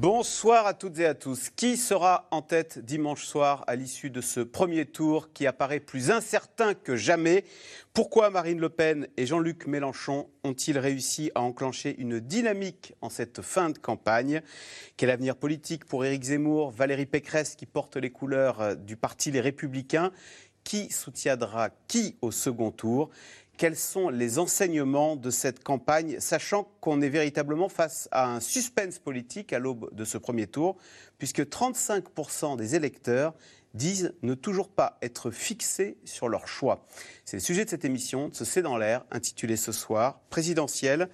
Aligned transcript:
Bonsoir 0.00 0.66
à 0.66 0.72
toutes 0.72 0.98
et 0.98 1.04
à 1.04 1.12
tous. 1.12 1.50
Qui 1.50 1.76
sera 1.76 2.26
en 2.30 2.40
tête 2.40 2.78
dimanche 2.78 3.26
soir 3.26 3.64
à 3.66 3.76
l'issue 3.76 4.08
de 4.08 4.22
ce 4.22 4.40
premier 4.40 4.86
tour 4.86 5.30
qui 5.34 5.46
apparaît 5.46 5.78
plus 5.78 6.10
incertain 6.10 6.72
que 6.72 6.96
jamais? 6.96 7.44
Pourquoi 7.92 8.30
Marine 8.30 8.60
Le 8.60 8.70
Pen 8.70 9.08
et 9.18 9.26
Jean-Luc 9.26 9.66
Mélenchon 9.66 10.30
ont-ils 10.42 10.78
réussi 10.78 11.30
à 11.34 11.42
enclencher 11.42 11.94
une 11.98 12.18
dynamique 12.18 12.94
en 13.02 13.10
cette 13.10 13.42
fin 13.42 13.68
de 13.68 13.76
campagne? 13.76 14.40
Quel 14.96 15.10
avenir 15.10 15.36
politique 15.36 15.84
pour 15.84 16.02
Éric 16.02 16.22
Zemmour, 16.22 16.70
Valérie 16.70 17.04
Pécresse 17.04 17.54
qui 17.54 17.66
porte 17.66 17.98
les 17.98 18.10
couleurs 18.10 18.76
du 18.76 18.96
parti 18.96 19.30
Les 19.30 19.42
Républicains? 19.42 20.12
Qui 20.64 20.90
soutiendra 20.90 21.68
qui 21.88 22.16
au 22.22 22.30
second 22.30 22.70
tour? 22.70 23.10
Quels 23.60 23.76
sont 23.76 24.08
les 24.08 24.38
enseignements 24.38 25.16
de 25.16 25.28
cette 25.28 25.62
campagne, 25.62 26.18
sachant 26.18 26.72
qu'on 26.80 27.02
est 27.02 27.10
véritablement 27.10 27.68
face 27.68 28.08
à 28.10 28.26
un 28.26 28.40
suspense 28.40 28.98
politique 28.98 29.52
à 29.52 29.58
l'aube 29.58 29.94
de 29.94 30.06
ce 30.06 30.16
premier 30.16 30.46
tour, 30.46 30.78
puisque 31.18 31.42
35% 31.42 32.56
des 32.56 32.74
électeurs 32.74 33.34
disent 33.74 34.14
ne 34.22 34.32
toujours 34.32 34.70
pas 34.70 34.96
être 35.02 35.30
fixés 35.30 35.98
sur 36.06 36.30
leur 36.30 36.48
choix. 36.48 36.86
C'est 37.26 37.36
le 37.36 37.42
sujet 37.42 37.66
de 37.66 37.68
cette 37.68 37.84
émission, 37.84 38.30
de 38.30 38.34
ce 38.34 38.46
C'est 38.46 38.62
dans 38.62 38.78
l'air, 38.78 39.04
intitulé 39.10 39.58
ce 39.58 39.72
soir 39.72 40.22
Présidentielle, 40.30 41.10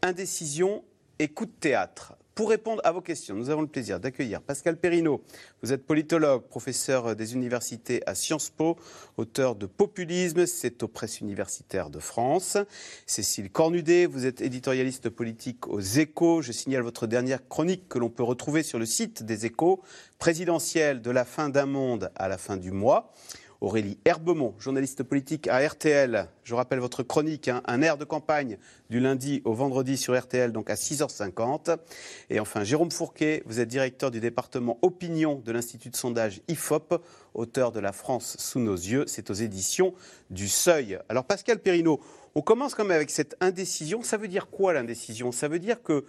indécision 0.00 0.82
et 1.18 1.28
coup 1.28 1.44
de 1.44 1.50
théâtre. 1.50 2.14
Pour 2.34 2.50
répondre 2.50 2.80
à 2.84 2.92
vos 2.92 3.00
questions, 3.00 3.34
nous 3.34 3.50
avons 3.50 3.62
le 3.62 3.66
plaisir 3.66 3.98
d'accueillir 3.98 4.40
Pascal 4.40 4.76
Perrineau. 4.76 5.22
Vous 5.62 5.72
êtes 5.72 5.84
politologue, 5.84 6.42
professeur 6.44 7.16
des 7.16 7.34
universités 7.34 8.02
à 8.06 8.14
Sciences 8.14 8.50
Po, 8.50 8.76
auteur 9.16 9.56
de 9.56 9.66
Populisme, 9.66 10.46
c'est 10.46 10.82
aux 10.82 10.88
presses 10.88 11.20
universitaires 11.20 11.90
de 11.90 11.98
France. 11.98 12.56
Cécile 13.04 13.50
Cornudet, 13.50 14.06
vous 14.06 14.26
êtes 14.26 14.40
éditorialiste 14.40 15.10
politique 15.10 15.66
aux 15.66 15.80
Échos. 15.80 16.40
Je 16.40 16.52
signale 16.52 16.82
votre 16.82 17.08
dernière 17.08 17.46
chronique 17.48 17.88
que 17.88 17.98
l'on 17.98 18.10
peut 18.10 18.22
retrouver 18.22 18.62
sur 18.62 18.78
le 18.78 18.86
site 18.86 19.24
des 19.24 19.46
Échos, 19.46 19.82
présidentielle 20.18 21.02
de 21.02 21.10
la 21.10 21.24
fin 21.24 21.48
d'un 21.48 21.66
monde 21.66 22.12
à 22.14 22.28
la 22.28 22.38
fin 22.38 22.56
du 22.56 22.70
mois. 22.70 23.12
Aurélie 23.60 23.98
Herbemont, 24.06 24.54
journaliste 24.58 25.02
politique 25.02 25.46
à 25.46 25.58
RTL. 25.66 26.28
Je 26.44 26.54
rappelle 26.54 26.78
votre 26.78 27.02
chronique, 27.02 27.48
hein, 27.48 27.60
un 27.66 27.82
air 27.82 27.98
de 27.98 28.06
campagne 28.06 28.56
du 28.88 29.00
lundi 29.00 29.42
au 29.44 29.52
vendredi 29.52 29.98
sur 29.98 30.18
RTL, 30.18 30.50
donc 30.50 30.70
à 30.70 30.76
6h50. 30.76 31.76
Et 32.30 32.40
enfin, 32.40 32.64
Jérôme 32.64 32.90
Fourquet, 32.90 33.42
vous 33.44 33.60
êtes 33.60 33.68
directeur 33.68 34.10
du 34.10 34.18
département 34.18 34.78
opinion 34.80 35.42
de 35.44 35.52
l'Institut 35.52 35.90
de 35.90 35.96
sondage 35.96 36.40
IFOP, 36.48 37.02
auteur 37.34 37.70
de 37.70 37.80
La 37.80 37.92
France 37.92 38.38
sous 38.38 38.60
nos 38.60 38.76
yeux. 38.76 39.04
C'est 39.06 39.28
aux 39.28 39.34
éditions 39.34 39.92
du 40.30 40.48
Seuil. 40.48 40.98
Alors, 41.10 41.24
Pascal 41.24 41.58
Perrineau, 41.58 42.00
on 42.34 42.40
commence 42.40 42.74
quand 42.74 42.84
même 42.84 42.96
avec 42.96 43.10
cette 43.10 43.36
indécision. 43.40 44.02
Ça 44.02 44.16
veut 44.16 44.28
dire 44.28 44.48
quoi 44.48 44.72
l'indécision? 44.72 45.32
Ça 45.32 45.48
veut 45.48 45.58
dire 45.58 45.82
que 45.82 46.06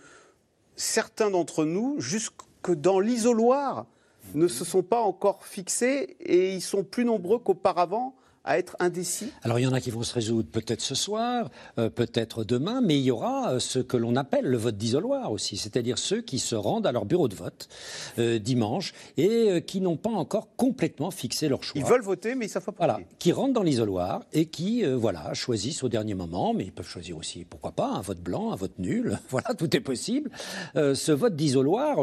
certains 0.77 1.29
d'entre 1.29 1.65
nous, 1.65 1.99
jusque 1.99 2.33
dans 2.69 3.01
l'isoloir, 3.01 3.87
ne 4.33 4.47
se 4.47 4.65
sont 4.65 4.83
pas 4.83 5.01
encore 5.01 5.45
fixés 5.45 6.15
et 6.19 6.53
ils 6.53 6.61
sont 6.61 6.83
plus 6.83 7.05
nombreux 7.05 7.39
qu'auparavant 7.39 8.15
à 8.43 8.57
être 8.57 8.75
indécis 8.79 9.31
Alors 9.43 9.59
il 9.59 9.63
y 9.63 9.67
en 9.67 9.73
a 9.73 9.81
qui 9.81 9.91
vont 9.91 10.03
se 10.03 10.13
résoudre 10.13 10.49
peut-être 10.49 10.81
ce 10.81 10.95
soir, 10.95 11.51
euh, 11.77 11.89
peut-être 11.89 12.43
demain, 12.43 12.81
mais 12.81 12.97
il 12.97 13.03
y 13.03 13.11
aura 13.11 13.51
euh, 13.51 13.59
ce 13.59 13.79
que 13.79 13.97
l'on 13.97 14.15
appelle 14.15 14.45
le 14.45 14.57
vote 14.57 14.77
d'isoloir 14.77 15.31
aussi, 15.31 15.57
c'est-à-dire 15.57 15.97
ceux 15.97 16.21
qui 16.21 16.39
se 16.39 16.55
rendent 16.55 16.87
à 16.87 16.91
leur 16.91 17.05
bureau 17.05 17.27
de 17.27 17.35
vote 17.35 17.69
euh, 18.17 18.39
dimanche 18.39 18.93
et 19.17 19.63
qui 19.67 19.81
n'ont 19.81 19.97
pas 19.97 20.09
encore 20.09 20.55
complètement 20.55 21.11
fixé 21.11 21.49
leur 21.49 21.63
choix. 21.63 21.79
Ils 21.79 21.85
veulent 21.85 22.01
voter, 22.01 22.33
mais 22.33 22.45
ils 22.45 22.49
savent 22.49 22.65
pas 22.65 22.73
Voilà, 22.77 22.99
qui 23.19 23.31
rentrent 23.31 23.53
dans 23.53 23.63
l'isoloir 23.63 24.23
et 24.33 24.47
qui 24.47 24.83
voilà 24.83 25.33
choisissent 25.33 25.83
au 25.83 25.89
dernier 25.89 26.13
moment, 26.13 26.53
mais 26.53 26.65
ils 26.65 26.71
peuvent 26.71 26.87
choisir 26.87 27.17
aussi, 27.17 27.45
pourquoi 27.45 27.71
pas, 27.71 27.87
un 27.87 28.01
vote 28.01 28.21
blanc, 28.21 28.51
un 28.51 28.55
vote 28.55 28.79
nul, 28.79 29.19
voilà, 29.29 29.53
tout 29.53 29.75
est 29.75 29.81
possible. 29.81 30.31
ce 30.75 31.11
vote 31.11 31.35
d'isoloir, 31.35 31.97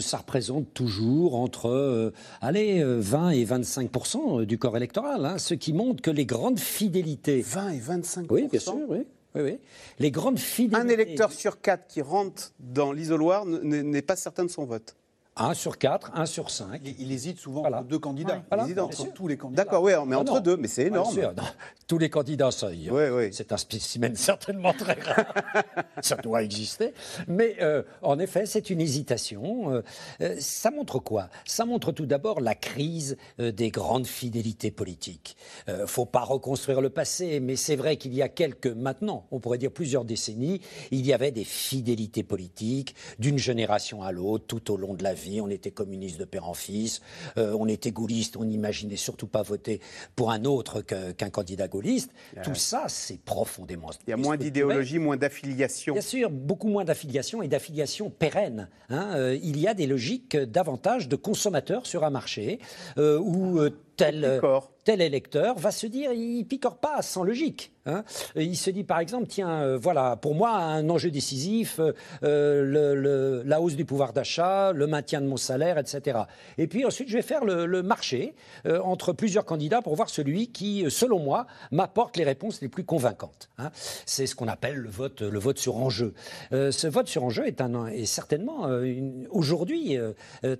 ça 0.00 0.18
représente 0.18 0.72
toujours 0.72 1.34
entre, 1.36 2.12
allez, 2.40 2.82
20 2.82 3.30
et 3.30 3.44
25% 3.44 4.44
du 4.44 4.58
corps 4.58 4.76
électoral, 4.76 5.26
hein, 5.26 5.38
ce 5.38 5.54
qui 5.54 5.73
montre 5.74 6.02
que 6.02 6.10
les 6.10 6.26
grandes 6.26 6.58
fidélités. 6.58 7.42
20 7.42 7.70
et 7.70 7.78
25 7.78 8.30
Oui, 8.32 8.48
bien 8.48 8.60
sûr, 8.60 8.78
oui. 8.88 9.06
Oui, 9.36 9.58
Les 9.98 10.12
grandes 10.12 10.38
fidélités. 10.38 10.80
Un 10.80 10.88
électeur 10.88 11.32
sur 11.32 11.60
quatre 11.60 11.88
qui 11.88 12.00
rentre 12.02 12.52
dans 12.60 12.92
l'isoloir 12.92 13.44
n'est 13.44 14.02
pas 14.02 14.14
certain 14.14 14.44
de 14.44 14.50
son 14.50 14.64
vote. 14.64 14.94
1 15.36 15.54
sur 15.54 15.78
4, 15.78 16.12
1 16.14 16.26
sur 16.26 16.50
5. 16.50 16.80
Il, 16.98 17.10
hésite 17.10 17.38
souvent 17.38 17.64
entre 17.64 17.82
deux 17.82 17.98
candidats. 17.98 18.42
il 18.52 18.60
hésite 18.60 18.78
entre 18.78 19.12
tous 19.12 19.26
les 19.26 19.36
candidats. 19.36 19.64
D'accord, 19.64 19.82
oui, 19.82 19.92
mais 20.06 20.14
entre 20.14 20.40
deux, 20.40 20.56
mais 20.56 20.68
c'est 20.68 20.84
énorme. 20.84 21.16
tous 21.88 21.98
les 21.98 22.08
candidats, 22.08 22.52
ça, 22.52 22.68
c'est 23.32 23.52
un 23.52 23.56
spécimen 23.56 24.14
certainement 24.14 24.72
très 24.72 24.94
rare. 24.94 25.34
ça 26.02 26.16
doit 26.16 26.44
exister. 26.44 26.94
Mais 27.26 27.56
euh, 27.60 27.82
en 28.02 28.20
effet, 28.20 28.46
c'est 28.46 28.70
une 28.70 28.80
hésitation. 28.80 29.72
Euh, 29.72 29.82
euh, 30.20 30.36
ça 30.38 30.70
montre 30.70 31.00
quoi? 31.00 31.28
Ça 31.44 31.64
montre 31.64 31.90
tout 31.90 32.06
d'abord 32.06 32.40
la 32.40 32.54
crise 32.54 33.16
des 33.38 33.70
grandes 33.70 34.06
fidélités 34.06 34.70
politiques. 34.70 35.36
Il 35.66 35.74
ne 35.74 35.86
faut 35.86 36.06
pas 36.06 36.22
reconstruire 36.22 36.80
le 36.80 36.90
passé, 36.90 37.40
mais 37.40 37.56
c'est 37.56 37.76
vrai 37.76 37.96
qu'il 37.96 38.14
y 38.14 38.22
a 38.22 38.28
quelques, 38.28 38.68
maintenant, 38.68 39.26
on 39.32 39.40
pourrait 39.40 39.58
dire 39.58 39.72
plusieurs 39.72 40.04
décennies, 40.04 40.60
il 40.92 41.04
y 41.04 41.12
avait 41.12 41.32
des 41.32 41.44
fidélités 41.44 42.22
politiques 42.22 42.94
d'une 43.18 43.38
génération 43.38 44.02
à 44.02 44.12
l'autre, 44.12 44.46
tout 44.46 44.70
au 44.70 44.76
long 44.76 44.94
de 44.94 45.02
la 45.02 45.14
vie 45.14 45.23
on 45.40 45.48
était 45.48 45.70
communiste 45.70 46.18
de 46.18 46.24
père 46.24 46.48
en 46.48 46.54
fils, 46.54 47.00
euh, 47.36 47.56
on 47.58 47.66
était 47.66 47.90
gaulliste, 47.90 48.36
on 48.36 48.44
n'imaginait 48.44 48.96
surtout 48.96 49.26
pas 49.26 49.42
voter 49.42 49.80
pour 50.16 50.30
un 50.30 50.44
autre 50.44 50.82
qu'un 50.82 51.30
candidat 51.30 51.68
gaulliste. 51.68 52.10
Tout 52.42 52.54
ça, 52.54 52.84
c'est 52.88 53.18
profondément. 53.20 53.90
Il 54.06 54.10
y 54.10 54.12
a 54.12 54.16
moins 54.16 54.36
d'idéologie, 54.36 54.98
moins 54.98 55.16
d'affiliation. 55.16 55.94
Bien 55.94 56.02
sûr, 56.02 56.30
beaucoup 56.30 56.68
moins 56.68 56.84
d'affiliation 56.84 57.42
et 57.42 57.48
d'affiliation 57.48 58.10
pérenne. 58.10 58.68
Hein. 58.90 59.12
Euh, 59.14 59.38
il 59.42 59.58
y 59.58 59.66
a 59.66 59.74
des 59.74 59.86
logiques 59.86 60.36
davantage 60.36 61.08
de 61.08 61.16
consommateurs 61.16 61.86
sur 61.86 62.04
un 62.04 62.10
marché 62.10 62.58
euh, 62.98 63.18
où 63.18 63.60
tel, 63.96 64.40
tel 64.84 65.00
électeur 65.00 65.58
va 65.58 65.70
se 65.70 65.86
dire 65.86 66.12
il 66.12 66.44
picore 66.44 66.78
pas 66.78 67.02
sans 67.02 67.24
logique. 67.24 67.72
Hein. 67.86 68.04
Il 68.36 68.56
se 68.56 68.70
dit 68.70 68.84
par 68.84 68.98
exemple, 68.98 69.26
tiens, 69.26 69.62
euh, 69.62 69.78
voilà, 69.78 70.16
pour 70.16 70.34
moi, 70.34 70.50
un 70.50 70.88
enjeu 70.88 71.10
décisif, 71.10 71.80
euh, 72.22 73.42
la 73.44 73.60
hausse 73.60 73.76
du 73.76 73.84
pouvoir 73.84 74.12
d'achat, 74.12 74.72
le 74.72 74.86
maintien 74.86 75.20
de 75.20 75.26
mon 75.26 75.36
salaire, 75.36 75.78
etc. 75.78 76.20
Et 76.58 76.66
puis 76.66 76.84
ensuite, 76.84 77.08
je 77.08 77.16
vais 77.16 77.22
faire 77.22 77.44
le, 77.44 77.82
marché 77.82 78.34
euh, 78.66 78.80
entre 78.80 79.12
plusieurs 79.12 79.44
candidats 79.44 79.82
pour 79.82 79.94
voir 79.94 80.08
celui 80.08 80.48
qui, 80.48 80.86
selon 80.88 81.18
moi, 81.18 81.46
m'apporte 81.70 82.16
les 82.16 82.24
réponses 82.24 82.60
les 82.62 82.68
plus 82.68 82.84
convaincantes. 82.84 83.50
Hein. 83.58 83.70
C'est 84.06 84.26
ce 84.26 84.34
qu'on 84.34 84.48
appelle 84.48 84.76
le 84.76 84.88
vote, 84.88 85.20
le 85.20 85.38
vote 85.38 85.58
sur 85.58 85.76
enjeu. 85.76 86.14
ce 86.50 86.86
vote 86.86 87.08
sur 87.08 87.24
enjeu 87.24 87.46
est, 87.46 87.60
un, 87.60 87.86
est 87.86 88.06
certainement 88.06 88.68
aujourd'hui 89.30 89.98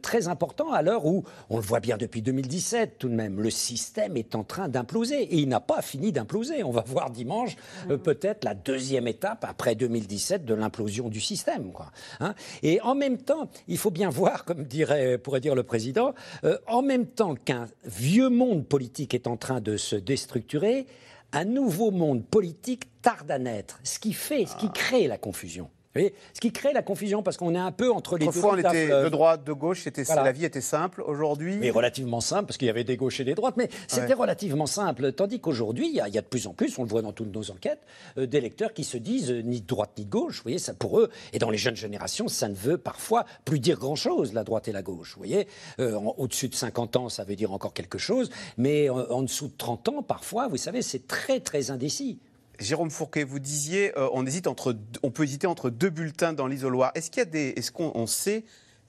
très 0.02 0.28
important 0.28 0.72
à 0.72 0.82
l'heure 0.82 1.06
où, 1.06 1.24
on 1.50 1.56
le 1.56 1.62
voit 1.62 1.80
bien 1.80 1.96
depuis 1.96 2.20
2017 2.20 2.98
tout 2.98 3.08
de 3.08 3.14
même, 3.14 3.23
le 3.28 3.50
système 3.50 4.16
est 4.16 4.34
en 4.34 4.44
train 4.44 4.68
d'imploser. 4.68 5.22
Et 5.22 5.36
il 5.38 5.48
n'a 5.48 5.60
pas 5.60 5.82
fini 5.82 6.12
d'imploser. 6.12 6.62
On 6.64 6.70
va 6.70 6.82
voir 6.86 7.10
dimanche 7.10 7.56
euh, 7.90 7.96
peut-être 7.96 8.44
la 8.44 8.54
deuxième 8.54 9.08
étape 9.08 9.44
après 9.48 9.74
2017 9.74 10.44
de 10.44 10.54
l'implosion 10.54 11.08
du 11.08 11.20
système. 11.20 11.72
Quoi. 11.72 11.90
Hein. 12.20 12.34
et 12.62 12.80
en 12.82 12.94
même 12.94 13.18
temps, 13.18 13.48
il 13.68 13.78
faut 13.78 13.90
bien 13.90 14.10
voir, 14.10 14.44
comme 14.44 14.64
dirait, 14.64 15.18
pourrait 15.18 15.40
dire 15.40 15.54
le 15.54 15.62
président, 15.62 16.14
euh, 16.44 16.58
en 16.66 16.82
même 16.82 17.06
temps 17.06 17.34
qu'un 17.34 17.68
vieux 17.84 18.28
monde 18.28 18.66
politique 18.66 19.14
est 19.14 19.26
en 19.26 19.36
train 19.36 19.60
de 19.60 19.76
se 19.76 19.96
déstructurer, 19.96 20.86
un 21.32 21.44
nouveau 21.44 21.90
monde 21.90 22.24
politique 22.24 22.84
tarde 23.02 23.30
à 23.30 23.38
naître, 23.38 23.80
ce 23.82 23.98
qui 23.98 24.12
fait, 24.12 24.46
ce 24.46 24.56
qui 24.56 24.70
crée 24.70 25.08
la 25.08 25.18
confusion 25.18 25.68
ce 25.94 26.40
qui 26.40 26.52
crée 26.52 26.72
la 26.72 26.82
confusion 26.82 27.22
parce 27.22 27.36
qu'on 27.36 27.54
est 27.54 27.58
un 27.58 27.72
peu 27.72 27.92
entre 27.92 28.18
les 28.18 28.26
Autrefois, 28.26 28.56
deux. 28.56 28.66
on 28.66 28.70
était 28.70 28.88
de 28.88 29.08
droite, 29.08 29.44
de 29.44 29.52
gauche, 29.52 29.84
la 30.08 30.32
vie 30.32 30.44
était 30.44 30.60
simple. 30.60 31.02
Aujourd'hui. 31.06 31.56
Mais 31.56 31.70
relativement 31.70 32.20
simple 32.20 32.46
parce 32.46 32.56
qu'il 32.56 32.66
y 32.66 32.70
avait 32.70 32.84
des 32.84 32.96
gauches 32.96 33.20
et 33.20 33.24
des 33.24 33.34
droites, 33.34 33.56
mais 33.56 33.68
c'était 33.86 34.14
relativement 34.14 34.66
simple. 34.66 35.12
Tandis 35.12 35.40
qu'aujourd'hui, 35.40 35.88
il, 35.88 35.94
y, 35.94 36.00
a 36.00 36.08
de 36.08 36.26
plus 36.26 36.46
en 36.46 36.52
plus, 36.52 36.78
on 36.78 36.82
le 36.82 36.88
voit 36.88 37.02
dans 37.02 37.12
toutes 37.12 37.32
nos 37.34 37.50
enquêtes, 37.50 37.80
euh, 38.18 38.26
d'électeurs 38.26 38.72
qui 38.72 38.84
se 38.84 38.96
disent 38.96 39.30
euh, 39.30 39.42
ni 39.42 39.60
de 39.60 39.66
droite 39.66 39.90
ni 39.98 40.04
de 40.04 40.10
gauche. 40.10 40.38
Vous 40.38 40.44
voyez, 40.44 40.58
ça 40.58 40.74
pour 40.74 41.00
eux, 41.00 41.10
et 41.32 41.38
dans 41.38 41.50
les 41.50 41.58
jeunes 41.58 41.76
générations, 41.76 42.28
ça 42.28 42.48
ne 42.48 42.54
veut 42.54 42.78
parfois 42.78 43.24
plus 43.44 43.60
dire 43.60 43.78
grand-chose, 43.78 44.32
la 44.32 44.44
droite 44.44 44.68
et 44.68 44.72
la 44.72 44.82
gauche. 44.82 45.14
Vous 45.14 45.20
voyez, 45.20 45.46
euh, 45.80 45.98
au-dessus 46.16 46.48
de 46.48 46.54
50 46.54 46.96
ans, 46.96 47.08
ça 47.08 47.24
veut 47.24 47.36
dire 47.36 47.52
encore 47.52 47.72
quelque 47.72 47.98
chose, 47.98 48.30
mais 48.56 48.88
en 48.88 49.22
dessous 49.22 49.48
de 49.48 49.54
30 49.56 49.88
ans, 49.88 50.02
parfois, 50.02 50.48
vous 50.48 50.56
savez, 50.56 50.82
c'est 50.82 51.06
très, 51.06 51.40
très 51.40 51.70
indécis. 51.70 52.18
Jérôme 52.58 52.90
Fourquet, 52.90 53.24
vous 53.24 53.38
disiez, 53.38 53.96
euh, 53.98 54.08
on, 54.12 54.26
hésite 54.26 54.46
entre, 54.46 54.76
on 55.02 55.10
peut 55.10 55.24
hésiter 55.24 55.46
entre 55.46 55.70
deux 55.70 55.90
bulletins 55.90 56.32
dans 56.32 56.46
l'isoloir. 56.46 56.92
Est-ce 56.94 57.10
qu'il 57.10 57.20
y 57.20 57.22
a 57.22 57.30
des, 57.30 57.54
est-ce 57.56 57.72
qu'on 57.72 58.06
sait 58.06 58.44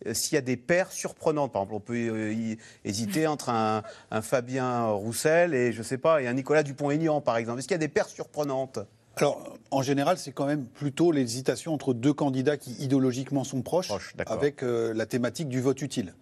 euh, 0.06 0.14
s'il 0.14 0.36
y 0.36 0.38
a 0.38 0.42
des 0.42 0.58
paires 0.58 0.92
surprenantes? 0.92 1.52
Par 1.52 1.64
exemple, 1.64 1.76
on 1.76 1.80
peut 1.80 1.96
euh, 1.96 2.56
hésiter 2.84 3.28
entre 3.28 3.50
un, 3.50 3.84
Fabien 4.22 4.88
Roussel 4.90 5.54
et 5.54 5.72
je 5.72 5.82
sais 5.84 5.98
pas, 5.98 6.22
et 6.22 6.28
un 6.28 6.34
Nicolas 6.34 6.64
Dupont-Aignan, 6.64 7.22
par 7.22 7.38
exemple. 7.38 7.60
Est-ce 7.60 7.68
qu'il 7.68 7.76
y 7.76 7.76
a 7.76 7.80
des 7.80 7.88
paires 7.88 8.10
surprenantes? 8.10 8.80
Alors, 9.18 9.58
en 9.72 9.82
général, 9.82 10.18
c'est 10.18 10.34
quand 10.34 10.46
même 10.46 10.66
plutôt 10.66 11.12
l'hésitation 11.12 11.74
entre 11.74 11.94
deux 11.94 12.14
candidats 12.14 12.58
qui 12.58 12.74
idéologiquement 12.74 13.46
sont 13.46 13.62
proches, 13.62 13.92
avec 14.26 14.62
euh, 14.62 14.94
la 14.94 15.06
thématique 15.06 15.48
du 15.48 15.62
vote 15.62 15.82
utile. 15.82 16.14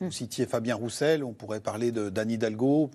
Vous 0.00 0.12
citiez 0.12 0.46
Fabien 0.46 0.76
Roussel, 0.76 1.24
on 1.24 1.32
pourrait 1.32 1.60
parler 1.60 1.90
de 1.90 2.08
d'Anne 2.08 2.30
Hidalgo 2.30 2.90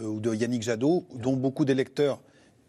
euh, 0.00 0.04
ou 0.04 0.20
de 0.20 0.32
Yannick 0.34 0.62
Jadot, 0.62 1.04
dont 1.14 1.34
beaucoup 1.34 1.64
d'électeurs 1.64 2.20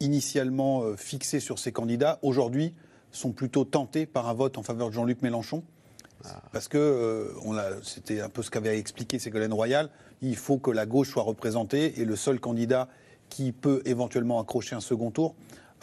initialement 0.03 0.83
euh, 0.83 0.95
fixés 0.95 1.39
sur 1.39 1.59
ces 1.59 1.71
candidats, 1.71 2.19
aujourd'hui, 2.21 2.73
sont 3.11 3.31
plutôt 3.31 3.65
tentés 3.65 4.05
par 4.05 4.27
un 4.27 4.33
vote 4.33 4.57
en 4.57 4.63
faveur 4.63 4.89
de 4.89 4.93
Jean-Luc 4.93 5.21
Mélenchon. 5.21 5.63
Ah. 6.25 6.41
Parce 6.51 6.67
que 6.67 7.33
c'était 7.83 8.21
un 8.21 8.29
peu 8.29 8.43
ce 8.43 8.49
qu'avait 8.49 8.79
expliqué 8.79 9.19
Ségolène 9.19 9.51
Royal, 9.53 9.89
il 10.21 10.37
faut 10.37 10.57
que 10.57 10.71
la 10.71 10.85
gauche 10.85 11.09
soit 11.09 11.23
représentée 11.23 11.99
et 11.99 12.05
le 12.05 12.15
seul 12.15 12.39
candidat 12.39 12.87
qui 13.29 13.51
peut 13.51 13.81
éventuellement 13.85 14.39
accrocher 14.39 14.75
un 14.75 14.79
second 14.79 15.11
tour, 15.11 15.35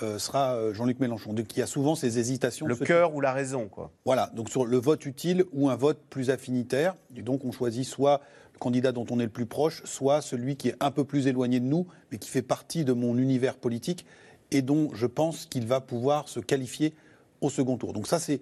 euh, 0.02 0.18
sera 0.18 0.54
euh, 0.54 0.72
Jean-Luc 0.72 0.98
Mélenchon. 0.98 1.34
Donc 1.34 1.54
il 1.54 1.58
y 1.58 1.62
a 1.62 1.66
souvent 1.66 1.94
ces 1.94 2.18
hésitations. 2.18 2.66
Le 2.66 2.76
cœur 2.76 3.14
ou 3.14 3.20
la 3.20 3.32
raison, 3.32 3.68
quoi. 3.68 3.90
Voilà, 4.06 4.30
donc 4.34 4.48
sur 4.48 4.64
le 4.64 4.78
vote 4.78 5.04
utile 5.04 5.44
ou 5.52 5.68
un 5.68 5.76
vote 5.76 5.98
plus 6.08 6.30
affinitaire. 6.30 6.94
Et 7.16 7.22
donc 7.22 7.44
on 7.44 7.52
choisit 7.52 7.84
soit 7.84 8.20
candidat 8.60 8.92
dont 8.92 9.06
on 9.10 9.18
est 9.18 9.24
le 9.24 9.30
plus 9.30 9.46
proche, 9.46 9.82
soit 9.84 10.20
celui 10.20 10.54
qui 10.56 10.68
est 10.68 10.76
un 10.78 10.92
peu 10.92 11.02
plus 11.02 11.26
éloigné 11.26 11.58
de 11.58 11.64
nous, 11.64 11.88
mais 12.12 12.18
qui 12.18 12.30
fait 12.30 12.42
partie 12.42 12.84
de 12.84 12.92
mon 12.92 13.18
univers 13.18 13.56
politique 13.56 14.06
et 14.52 14.62
dont 14.62 14.90
je 14.94 15.06
pense 15.06 15.46
qu'il 15.46 15.66
va 15.66 15.80
pouvoir 15.80 16.28
se 16.28 16.38
qualifier 16.38 16.94
au 17.40 17.50
second 17.50 17.76
tour. 17.76 17.92
Donc 17.92 18.06
ça, 18.06 18.20
c'est 18.20 18.40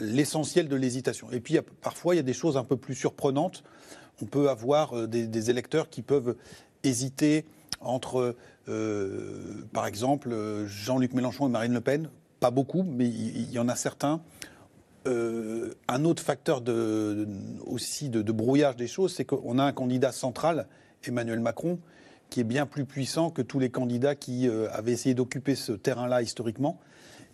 l'essentiel 0.00 0.68
de 0.68 0.76
l'hésitation. 0.76 1.30
Et 1.32 1.40
puis 1.40 1.58
parfois, 1.82 2.14
il 2.14 2.18
y 2.18 2.20
a 2.20 2.24
des 2.24 2.32
choses 2.32 2.56
un 2.56 2.64
peu 2.64 2.76
plus 2.76 2.94
surprenantes. 2.94 3.64
On 4.22 4.26
peut 4.26 4.48
avoir 4.48 4.96
euh, 4.96 5.06
des 5.06 5.50
électeurs 5.50 5.90
qui 5.90 6.02
peuvent 6.02 6.36
hésiter 6.84 7.44
entre 7.80 8.36
euh, 8.68 9.64
par 9.72 9.86
exemple, 9.86 10.34
Jean-Luc 10.66 11.14
Mélenchon 11.14 11.48
et 11.48 11.50
Marine 11.50 11.72
Le 11.72 11.80
Pen, 11.80 12.10
pas 12.40 12.50
beaucoup, 12.50 12.82
mais 12.82 13.06
il 13.06 13.50
y, 13.50 13.58
en 13.58 13.68
a 13.68 13.74
certains. 13.74 14.20
Euh, 15.06 15.72
un 15.86 16.04
autre 16.04 16.22
facteur 16.22 16.60
de, 16.60 17.26
aussi 17.66 18.10
de, 18.10 18.32
brouillage 18.32 18.76
des 18.76 18.88
choses, 18.88 19.14
c'est 19.14 19.24
qu'on 19.24 19.58
a 19.58 19.64
un 19.64 19.72
candidat 19.72 20.12
central, 20.12 20.66
Emmanuel 21.04 21.40
Macron, 21.40 21.78
qui 22.30 22.40
est 22.40 22.44
bien 22.44 22.66
plus 22.66 22.84
puissant 22.84 23.30
que 23.30 23.40
tous 23.40 23.58
les 23.58 23.70
candidats 23.70 24.14
qui 24.14 24.48
euh, 24.48 24.68
avaient 24.72 24.92
essayé 24.92 25.14
d'occuper 25.14 25.54
ce 25.54 25.72
terrain-là 25.72 26.22
historiquement. 26.22 26.78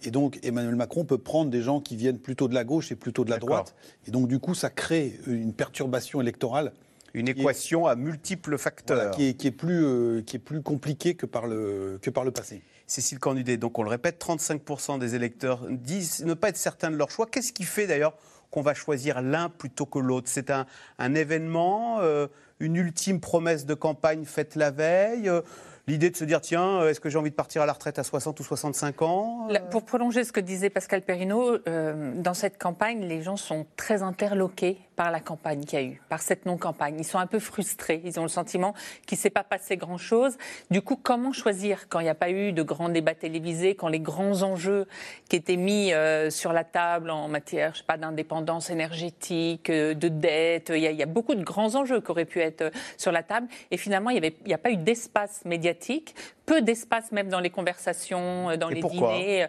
Et 0.03 0.11
donc 0.11 0.39
Emmanuel 0.43 0.77
Macron 0.77 1.05
peut 1.05 1.19
prendre 1.19 1.51
des 1.51 1.63
gens 1.63 1.81
qui 1.81 1.97
viennent 1.97 2.19
plutôt 2.19 2.47
de 2.49 2.55
la 2.55 2.65
gauche 2.65 2.93
et 2.93 2.97
plutôt 2.97 3.25
de 3.25 3.31
la 3.31 3.39
droite. 3.39 3.75
Et 4.07 4.11
donc 4.11 4.29
du 4.29 4.39
coup, 4.39 4.55
ça 4.55 4.69
crée 4.71 5.19
une 5.27 5.55
perturbation 5.55 6.21
électorale 6.21 6.73
une 7.15 7.29
équation 7.29 7.87
à 7.87 7.95
multiples 7.95 8.59
facteurs. 8.59 9.13
qui, 9.13 9.29
est, 9.29 9.51
plus, 9.51 9.85
euh, 9.85 10.23
qui 10.23 10.37
est 10.37 10.41
plus 10.41 10.63
compliquée 10.63 11.15
que 11.15 11.27
par 11.27 11.47
le, 11.47 11.99
que 12.03 12.11
par 12.11 12.25
le 12.25 12.33
passé. 12.33 12.61
Cécile 12.87 13.19
Candidet, 13.19 13.57
donc 13.57 13.79
on 13.79 13.83
le 13.83 13.89
répète, 13.89 14.23
35% 14.23 14.99
des 14.99 15.15
électeurs 15.15 15.67
disent 15.71 16.25
ne 16.25 16.35
pas 16.35 16.51
être 16.51 16.57
certains 16.57 16.91
de 16.91 16.97
leur 16.97 17.11
choix. 17.11 17.27
Qu'est-ce 17.27 17.53
qui 17.53 17.65
fait 17.65 17.87
d'ailleurs 17.87 18.15
qu'on 18.51 18.61
va 18.61 18.75
choisir 18.75 19.23
l'un 19.23 19.49
plutôt 19.49 19.87
que 19.87 19.99
l'autre? 19.99 20.29
C'est 20.31 20.51
un, 20.51 20.67
événement, 21.15 22.01
euh, 22.01 22.27
une 22.61 22.77
ultime 22.77 23.21
promesse 23.21 23.65
de 23.65 23.75
campagne 23.75 24.25
faite 24.25 24.55
la 24.55 24.71
veille 24.71 25.29
euh, 25.29 25.41
l'idée 25.87 26.11
de 26.11 26.17
se 26.17 26.25
dire 26.25 26.41
tiens, 26.41 26.81
euh, 26.81 26.91
est-ce 26.91 27.01
que 27.01 27.09
j'ai 27.09 27.19
envie 27.19 27.31
de 27.31 27.35
partir 27.35 27.63
à 27.63 27.67
la 27.67 27.73
retraite 27.73 27.99
à 27.99 28.05
60 28.05 28.39
ou 28.41 28.45
65 28.45 29.03
ans? 29.03 29.49
Pour 29.71 29.85
prolonger 29.85 30.25
ce 30.25 30.33
que 30.33 30.41
disait 30.41 30.71
Pascal 30.71 31.03
Perrineau, 31.03 31.59
dans 31.67 32.35
cette 32.35 32.59
campagne, 32.59 33.01
les 33.05 33.23
gens 33.23 33.37
sont 33.37 33.67
très 33.77 34.03
interloqués 34.03 34.79
par 34.97 35.11
la 35.11 35.21
campagne 35.21 35.65
qu'il 35.65 35.79
y 35.79 35.83
a 35.83 35.85
eu, 35.85 36.01
par 36.09 36.21
cette 36.21 36.47
non-campagne. 36.47 36.97
Ils 36.99 37.05
sont 37.05 37.19
un 37.19 37.27
peu 37.27 37.39
frustrés, 37.39 38.01
ils 38.05 38.19
ont 38.19 38.23
le 38.23 38.29
sentiment 38.29 38.75
qu'il 39.07 39.17
ne 39.19 39.21
s'est 39.21 39.31
pas 39.31 39.45
passé 39.45 39.77
grand-chose. 39.77 40.37
Du 40.71 40.83
coup, 40.83 40.97
comment 40.97 41.33
choisir 41.33 41.89
quand 41.89 42.01
il 42.01 42.05
n'y 42.05 42.09
a 42.09 42.15
pas 42.15 42.31
eu 42.31 42.53
de 42.53 42.63
grands 42.63 42.89
débats 42.89 43.15
télévisés, 43.15 43.75
quand 43.75 43.89
les 43.89 44.01
grands 44.01 44.43
enjeux 44.43 44.87
qui 45.29 45.37
étaient 45.37 45.57
mis 45.57 45.93
sur 46.31 46.53
la 46.53 46.65
table 46.65 47.11
en 47.11 47.29
matière, 47.29 47.73
je 47.75 47.79
sais 47.79 47.87
pas, 47.87 47.97
d'indépendance 47.97 48.71
énergétique, 48.71 49.71
de 49.71 50.09
dette, 50.09 50.71
il 50.75 50.81
y, 50.81 50.87
a, 50.87 50.91
il 50.91 50.97
y, 50.97 51.03
a 51.03 51.07
beaucoup 51.07 51.35
de 51.35 51.43
grands 51.43 51.75
enjeux 51.75 52.01
qui 52.01 52.11
auraient 52.11 52.25
pu 52.25 52.41
être 52.41 52.71
sur 52.97 53.13
la 53.13 53.23
table, 53.23 53.49
et 53.71 53.77
finalement, 53.77 54.11
il 54.11 54.33
n'y 54.47 54.55
a 54.55 54.59
pas 54.59 54.71
eu 54.71 54.77
d'espace 54.77 55.45
médiatique 55.45 56.15
peu 56.45 56.63
d'espace 56.63 57.13
même 57.13 57.29
dans 57.29 57.41
les 57.41 57.51
conversations, 57.51 58.51
euh, 58.51 58.57
dans 58.57 58.69
les 58.69 58.83
dîners, 58.83 59.47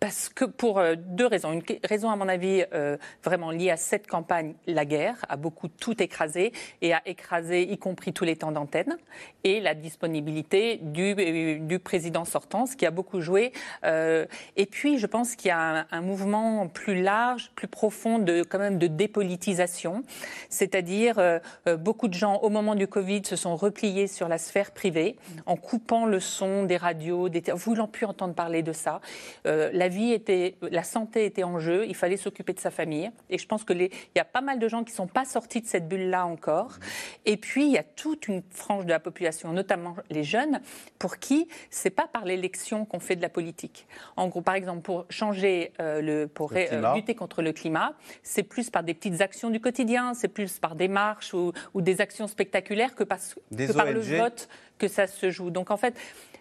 parce 0.00 0.28
que 0.28 0.44
pour 0.44 0.78
euh, 0.78 0.94
deux 0.96 1.26
raisons. 1.26 1.52
Une 1.52 1.62
raison, 1.84 2.10
à 2.10 2.16
mon 2.16 2.28
avis, 2.28 2.64
euh, 2.72 2.96
vraiment 3.24 3.50
liée 3.50 3.70
à 3.70 3.76
cette 3.76 4.06
campagne, 4.06 4.54
la 4.66 4.84
guerre 4.86 5.24
a 5.28 5.36
beaucoup 5.36 5.68
tout 5.68 6.02
écrasé 6.02 6.52
et 6.82 6.92
a 6.92 7.02
écrasé, 7.06 7.62
y 7.62 7.78
compris 7.78 8.12
tous 8.12 8.24
les 8.24 8.36
temps 8.36 8.52
d'antenne, 8.52 8.96
et 9.44 9.60
la 9.60 9.74
disponibilité 9.74 10.78
du, 10.82 11.60
du, 11.60 11.78
président 11.78 12.24
sortant, 12.24 12.66
ce 12.66 12.76
qui 12.76 12.86
a 12.86 12.90
beaucoup 12.90 13.20
joué. 13.20 13.52
et 13.84 14.66
puis, 14.70 14.98
je 14.98 15.06
pense 15.06 15.36
qu'il 15.36 15.48
y 15.48 15.52
a 15.52 15.86
un, 15.90 16.00
mouvement 16.00 16.68
plus 16.68 17.00
large, 17.00 17.50
plus 17.54 17.68
profond 17.68 18.18
de 18.18 18.42
quand 18.42 18.58
même 18.58 18.78
de 18.78 18.86
dépolitisation, 18.86 20.02
c'est-à-dire 20.48 21.40
beaucoup 21.78 22.08
de 22.08 22.14
gens 22.14 22.36
au 22.38 22.48
moment 22.48 22.74
du 22.74 22.88
Covid 22.88 23.24
se 23.24 23.36
sont 23.36 23.56
repliés 23.56 24.06
sur 24.06 24.28
la 24.28 24.38
sphère 24.38 24.72
privée 24.72 25.16
en 25.46 25.56
coupant 25.56 26.06
le 26.06 26.20
son 26.20 26.64
des 26.64 26.76
radios, 26.76 27.28
des 27.28 27.42
voulant 27.52 27.88
plus 27.88 28.06
entendre 28.06 28.34
parler 28.34 28.62
de 28.62 28.72
ça. 28.72 29.00
Euh, 29.46 29.70
la 29.72 29.88
vie 29.88 30.12
était, 30.12 30.54
la 30.62 30.82
santé 30.82 31.24
était 31.24 31.44
en 31.44 31.58
jeu, 31.58 31.86
il 31.86 31.94
fallait 31.94 32.16
s'occuper 32.16 32.52
de 32.52 32.60
sa 32.60 32.70
famille. 32.70 33.10
Et 33.30 33.38
je 33.38 33.46
pense 33.46 33.64
que 33.64 33.72
il 33.72 33.90
y 34.14 34.20
a 34.20 34.24
pas 34.24 34.40
mal 34.40 34.58
de 34.58 34.68
gens 34.68 34.75
qui 34.84 34.92
sont 34.92 35.06
pas 35.06 35.24
sortis 35.24 35.60
de 35.60 35.66
cette 35.66 35.88
bulle-là 35.88 36.26
encore. 36.26 36.78
Et 37.24 37.36
puis 37.36 37.66
il 37.66 37.72
y 37.72 37.78
a 37.78 37.82
toute 37.82 38.28
une 38.28 38.42
frange 38.50 38.84
de 38.84 38.90
la 38.90 39.00
population, 39.00 39.52
notamment 39.52 39.96
les 40.10 40.24
jeunes, 40.24 40.60
pour 40.98 41.18
qui 41.18 41.48
c'est 41.70 41.90
pas 41.90 42.06
par 42.06 42.24
l'élection 42.24 42.84
qu'on 42.84 43.00
fait 43.00 43.16
de 43.16 43.22
la 43.22 43.28
politique. 43.28 43.86
En 44.16 44.28
gros, 44.28 44.40
par 44.40 44.54
exemple, 44.54 44.82
pour 44.82 45.06
changer 45.10 45.72
euh, 45.80 46.00
le, 46.00 46.26
pour 46.28 46.52
euh, 46.54 46.94
lutter 46.94 47.14
contre 47.14 47.42
le 47.42 47.52
climat, 47.52 47.94
c'est 48.22 48.42
plus 48.42 48.70
par 48.70 48.82
des 48.82 48.94
petites 48.94 49.20
actions 49.20 49.50
du 49.50 49.60
quotidien, 49.60 50.14
c'est 50.14 50.28
plus 50.28 50.58
par 50.58 50.74
des 50.74 50.88
marches 50.88 51.34
ou, 51.34 51.52
des 51.74 52.00
actions 52.00 52.26
spectaculaires 52.26 52.94
que, 52.94 53.04
que 53.04 53.72
par 53.72 53.86
le 53.86 54.00
vote 54.00 54.48
que 54.78 54.88
ça 54.88 55.06
se 55.06 55.30
joue. 55.30 55.50
Donc 55.50 55.70
en 55.70 55.76
fait, 55.76 55.94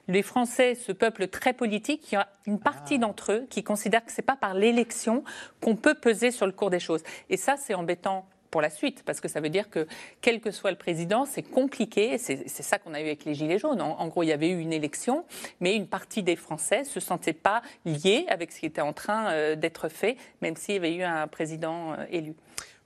les 0.08 0.22
Français, 0.22 0.76
ce 0.76 0.92
peuple 0.92 1.28
très 1.28 1.54
politique, 1.54 2.12
il 2.12 2.16
y 2.16 2.18
a 2.18 2.28
une 2.46 2.60
partie 2.60 2.96
ah. 2.96 3.00
d'entre 3.00 3.32
eux 3.32 3.48
qui 3.50 3.64
considèrent 3.64 4.06
que 4.06 4.12
ce 4.12 4.22
n'est 4.22 4.26
pas 4.26 4.36
par 4.36 4.54
l'élection 4.54 5.24
qu'on 5.62 5.76
peut 5.76 5.96
peser 5.96 6.32
sur 6.32 6.46
le 6.46 6.52
cours 6.52 6.70
des 6.70 6.80
choses. 6.80 7.04
Et 7.30 7.38
ça, 7.38 7.56
c'est 7.58 7.74
embêtant 7.74 8.28
pour 8.56 8.62
la 8.62 8.70
suite, 8.70 9.04
parce 9.04 9.20
que 9.20 9.28
ça 9.28 9.42
veut 9.42 9.50
dire 9.50 9.70
que 9.70 9.86
quel 10.22 10.40
que 10.40 10.50
soit 10.50 10.72
le 10.72 10.78
président, 10.78 11.26
c'est 11.26 11.44
compliqué. 11.44 12.18
C'est 12.18 12.48
ça 12.48 12.80
qu'on 12.80 12.94
a 12.94 13.02
eu 13.02 13.06
avec 13.06 13.26
les 13.26 13.34
Gilets 13.34 13.60
jaunes. 13.60 13.82
En, 13.82 14.08
gros, 14.08 14.24
il 14.24 14.28
y 14.28 14.32
avait 14.32 14.48
eu 14.48 14.60
une 14.60 14.72
élection, 14.72 15.26
mais 15.60 15.76
une 15.76 15.88
partie 15.88 16.24
des 16.24 16.38
Français 16.38 16.80
ne 16.80 16.86
se 16.86 17.02
sentait 17.02 17.34
pas 17.34 17.62
liés 17.84 18.26
avec 18.30 18.54
ce 18.54 18.62
qui 18.62 18.66
était 18.66 18.80
en 18.80 18.94
train 18.94 19.30
euh, 19.32 19.58
d'être 19.58 19.90
fait, 19.90 20.16
même 20.42 20.56
s'il 20.56 20.76
y 20.76 20.78
avait 20.78 20.96
eu 20.96 21.04
un 21.04 21.28
président 21.28 21.94
euh, 21.94 22.06
élu. 22.10 22.34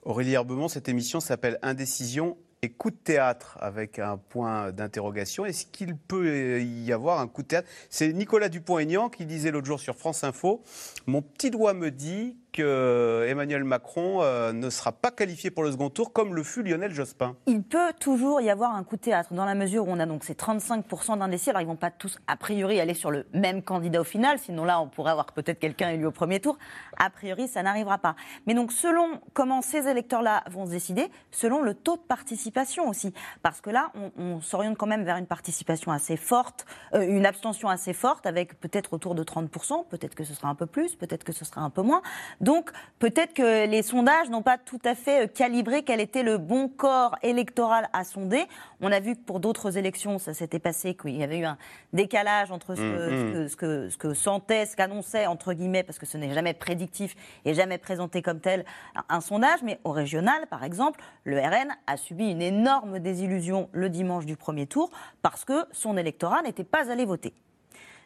Aurélie 0.01 0.33
Herbemont, 0.33 0.69
cette 0.69 0.89
émission 0.89 1.19
s'appelle 1.19 1.59
Indécision 1.61 2.35
et 2.61 2.69
coup 2.69 2.91
de 2.91 2.95
théâtre 2.95 3.57
avec 3.61 3.99
un 3.99 4.17
point 4.17 4.71
d'interrogation. 4.71 5.45
Est-ce 5.45 5.65
qu'il 5.65 5.95
peut 5.95 6.61
y 6.61 6.91
avoir 6.91 7.19
un 7.19 7.27
coup 7.27 7.41
de 7.41 7.47
théâtre? 7.47 7.67
C'est 7.89 8.11
Nicolas 8.11 8.49
Dupont-Aignan 8.49 9.09
qui 9.09 9.25
disait 9.25 9.51
l'autre 9.51 9.67
jour 9.67 9.79
sur 9.79 9.95
France 9.95 10.23
Info 10.23 10.61
Mon 11.07 11.21
petit 11.21 11.51
doigt 11.51 11.73
me 11.73 11.91
dit 11.91 12.37
que 12.51 13.25
Emmanuel 13.27 13.63
Macron 13.63 14.21
euh, 14.21 14.51
ne 14.51 14.69
sera 14.69 14.91
pas 14.91 15.11
qualifié 15.11 15.51
pour 15.51 15.63
le 15.63 15.71
second 15.71 15.89
tour 15.89 16.13
comme 16.13 16.35
le 16.35 16.43
fut 16.43 16.63
Lionel 16.63 16.93
Jospin 16.93 17.35
Il 17.45 17.63
peut 17.63 17.93
toujours 17.99 18.41
y 18.41 18.49
avoir 18.49 18.75
un 18.75 18.83
coup 18.83 18.95
de 18.95 19.01
théâtre 19.01 19.33
dans 19.33 19.45
la 19.45 19.55
mesure 19.55 19.87
où 19.87 19.91
on 19.91 19.99
a 19.99 20.05
donc 20.05 20.23
ces 20.23 20.33
35% 20.33 21.19
d'indécis. 21.19 21.49
Alors 21.49 21.61
ils 21.61 21.65
ne 21.65 21.71
vont 21.71 21.75
pas 21.75 21.91
tous 21.91 22.19
a 22.27 22.37
priori 22.37 22.79
aller 22.79 22.93
sur 22.93 23.11
le 23.11 23.25
même 23.33 23.61
candidat 23.61 24.01
au 24.01 24.03
final, 24.03 24.39
sinon 24.39 24.65
là 24.65 24.81
on 24.81 24.87
pourrait 24.87 25.11
avoir 25.11 25.31
peut-être 25.33 25.59
quelqu'un 25.59 25.89
élu 25.89 26.05
au 26.05 26.11
premier 26.11 26.39
tour. 26.39 26.57
A 26.97 27.09
priori 27.09 27.47
ça 27.47 27.63
n'arrivera 27.63 27.97
pas. 27.97 28.15
Mais 28.47 28.53
donc 28.53 28.71
selon 28.71 29.21
comment 29.33 29.61
ces 29.61 29.87
électeurs-là 29.87 30.43
vont 30.49 30.65
se 30.65 30.71
décider, 30.71 31.09
selon 31.31 31.61
le 31.61 31.73
taux 31.73 31.97
de 31.97 32.01
participation 32.01 32.87
aussi. 32.87 33.13
Parce 33.41 33.61
que 33.61 33.69
là 33.69 33.91
on, 34.17 34.41
s'oriente 34.41 34.77
quand 34.77 34.87
même 34.87 35.03
vers 35.03 35.17
une 35.17 35.27
participation 35.27 35.91
assez 35.91 36.15
forte, 36.15 36.65
euh, 36.93 37.01
une 37.01 37.25
abstention 37.25 37.69
assez 37.69 37.93
forte 37.93 38.25
avec 38.25 38.59
peut-être 38.59 38.93
autour 38.93 39.15
de 39.15 39.23
30%, 39.23 39.87
peut-être 39.87 40.15
que 40.15 40.23
ce 40.23 40.33
sera 40.33 40.47
un 40.47 40.55
peu 40.55 40.65
plus, 40.65 40.95
peut-être 40.95 41.23
que 41.23 41.33
ce 41.33 41.45
sera 41.45 41.61
un 41.61 41.69
peu 41.69 41.81
moins. 41.81 42.01
Donc 42.41 42.71
peut-être 42.99 43.33
que 43.33 43.67
les 43.67 43.81
sondages 43.81 44.29
n'ont 44.29 44.41
pas 44.41 44.57
tout 44.57 44.79
à 44.85 44.95
fait 44.95 45.25
euh, 45.25 45.27
calibré 45.27 45.83
quel 45.83 45.99
était 45.99 46.23
le 46.23 46.37
bon 46.37 46.69
corps 46.69 47.15
électoral 47.21 47.89
à 47.91 48.03
sonder. 48.03 48.45
On 48.81 48.91
a 48.91 48.99
vu 48.99 49.15
que 49.15 49.21
pour 49.21 49.39
d'autres 49.39 49.77
élections, 49.77 50.19
ça 50.19 50.33
s'était 50.33 50.59
passé 50.59 50.95
qu'il 50.95 51.17
y 51.17 51.23
avait 51.23 51.39
eu 51.39 51.45
un 51.45 51.57
décalage 51.91 52.51
entre 52.51 52.75
ce, 52.75 52.81
que, 52.81 53.09
mmh, 53.09 53.43
mmh. 53.43 53.89
ce 53.89 53.97
que, 53.97 54.13
sentait, 54.13 54.65
ce 54.65 54.75
qu'annonçait, 54.75 55.25
entre 55.25 55.53
guillemets, 55.53 55.83
parce 55.83 55.99
que 55.99 56.05
ce 56.05 56.17
n'est 56.17 56.33
jamais 56.33 56.53
prédictif 56.53 57.15
et 57.43 57.53
jamais 57.53 57.77
présenté 57.77 58.21
comme 58.21 58.39
tel, 58.39 58.65
un, 59.09 59.21
sondage. 59.21 59.61
Mais 59.63 59.79
au 59.83 59.91
régional, 59.91 60.47
par 60.47 60.63
exemple, 60.63 61.01
le 61.25 61.39
RN 61.39 61.75
a 61.87 61.97
subi 61.97 62.31
une 62.31 62.41
énorme 62.41 62.99
désillusion 62.99 63.69
le 63.73 63.89
dimanche 63.89 64.25
du 64.25 64.37
premier 64.37 64.65
tour 64.65 64.89
parce 65.21 65.43
que 65.43 65.65
son 65.71 65.97
électorat 65.97 66.41
n'était 66.41 66.63
pas 66.63 66.89
allé 66.89 67.05
voter. 67.05 67.33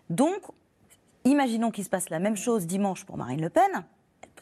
Donc, 0.10 0.42
imaginons 1.24 1.72
qu'il 1.72 1.84
se 1.84 1.90
passe 1.90 2.10
la 2.10 2.20
même 2.20 2.36
chose 2.36 2.66
dimanche 2.66 3.06
pour 3.06 3.18
Marine 3.18 3.42
Le 3.42 3.50
Pen 3.50 3.84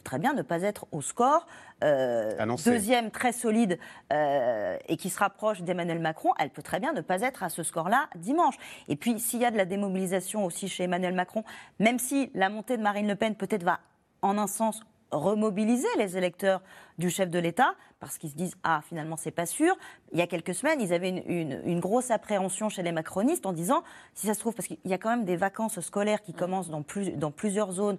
très 0.02 0.18
bien 0.18 0.34
ne 0.34 0.42
pas 0.42 0.62
être 0.62 0.86
au 0.92 1.00
score. 1.00 1.46
Euh, 1.82 2.34
deuxième 2.64 3.10
très 3.10 3.32
solide 3.32 3.78
euh, 4.12 4.76
et 4.88 4.96
qui 4.96 5.10
se 5.10 5.18
rapproche 5.18 5.62
d'Emmanuel 5.62 5.98
Macron, 5.98 6.30
elle 6.38 6.50
peut 6.50 6.62
très 6.62 6.78
bien 6.78 6.92
ne 6.92 7.00
pas 7.00 7.22
être 7.22 7.42
à 7.42 7.48
ce 7.48 7.62
score-là 7.62 8.08
dimanche. 8.16 8.56
Et 8.88 8.96
puis 8.96 9.18
s'il 9.18 9.40
y 9.40 9.44
a 9.44 9.50
de 9.50 9.56
la 9.56 9.64
démobilisation 9.64 10.44
aussi 10.44 10.68
chez 10.68 10.84
Emmanuel 10.84 11.14
Macron, 11.14 11.44
même 11.78 11.98
si 11.98 12.30
la 12.34 12.48
montée 12.48 12.76
de 12.76 12.82
Marine 12.82 13.08
Le 13.08 13.16
Pen 13.16 13.34
peut-être 13.34 13.64
va 13.64 13.80
en 14.22 14.38
un 14.38 14.46
sens 14.46 14.82
remobiliser 15.10 15.88
les 15.98 16.16
électeurs 16.16 16.62
du 16.98 17.10
chef 17.10 17.30
de 17.30 17.38
l'État 17.38 17.74
parce 18.00 18.18
qu'ils 18.18 18.30
se 18.30 18.34
disent 18.34 18.56
ah 18.62 18.80
finalement 18.88 19.16
c'est 19.16 19.30
pas 19.30 19.46
sûr. 19.46 19.76
Il 20.12 20.18
y 20.18 20.22
a 20.22 20.26
quelques 20.26 20.54
semaines 20.54 20.80
ils 20.80 20.92
avaient 20.92 21.10
une, 21.10 21.80
grosse 21.80 22.10
appréhension 22.10 22.68
chez 22.68 22.82
les 22.82 22.92
macronistes 22.92 23.44
en 23.44 23.52
disant 23.52 23.82
si 24.14 24.26
ça 24.26 24.34
se 24.34 24.40
trouve 24.40 24.54
parce 24.54 24.68
qu'il 24.68 24.78
y 24.84 24.94
a 24.94 24.98
quand 24.98 25.10
même 25.10 25.24
des 25.24 25.36
vacances 25.36 25.80
scolaires 25.80 26.22
qui 26.22 26.32
commencent 26.32 26.70
dans, 26.70 26.84
dans 27.16 27.30
plusieurs 27.30 27.72
zones 27.72 27.98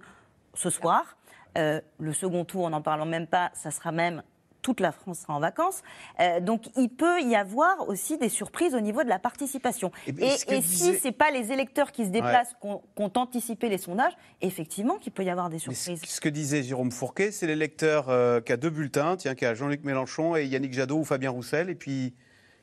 ce 0.54 0.70
soir. 0.70 1.16
Euh, 1.56 1.80
le 1.98 2.12
second 2.12 2.44
tour, 2.44 2.64
en 2.64 2.70
n'en 2.70 2.82
parlant 2.82 3.06
même 3.06 3.26
pas, 3.26 3.50
ça 3.54 3.70
sera 3.70 3.92
même 3.92 4.22
toute 4.64 4.80
la 4.80 4.90
France 4.90 5.20
sera 5.20 5.34
en 5.34 5.40
vacances. 5.40 5.82
Euh, 6.18 6.40
donc 6.40 6.62
il 6.76 6.88
peut 6.88 7.20
y 7.20 7.36
avoir 7.36 7.86
aussi 7.88 8.16
des 8.16 8.30
surprises 8.30 8.74
au 8.74 8.80
niveau 8.80 9.04
de 9.04 9.08
la 9.08 9.18
participation. 9.18 9.92
Et, 10.06 10.30
si 10.62 10.94
ce 10.94 11.04
n'est 11.04 11.12
pas 11.12 11.30
les 11.30 11.52
électeurs 11.52 11.92
qui 11.92 12.06
se 12.06 12.10
déplacent 12.10 12.54
qui 12.60 12.66
ont 12.66 13.12
anticipé 13.14 13.68
les 13.68 13.78
sondages, 13.78 14.14
effectivement 14.40 14.96
qu'il 14.96 15.12
peut 15.12 15.22
y 15.22 15.30
avoir 15.30 15.50
des 15.50 15.58
surprises. 15.58 16.00
Ce, 16.04 16.20
que 16.20 16.30
disait 16.30 16.62
Jérôme 16.62 16.90
Fourquet, 16.90 17.30
c'est 17.30 17.46
l'électeur 17.46 18.08
euh, 18.08 18.40
qui 18.40 18.52
a 18.52 18.56
deux 18.56 18.70
bulletins, 18.70 19.16
tiens, 19.16 19.34
qui 19.34 19.44
a 19.44 19.54
Jean-Luc 19.54 19.84
Mélenchon 19.84 20.34
et 20.34 20.46
Yannick 20.46 20.72
Jadot 20.72 21.00
ou 21.00 21.04
Fabien 21.04 21.30
Roussel, 21.30 21.68
et 21.68 21.74
puis 21.74 22.14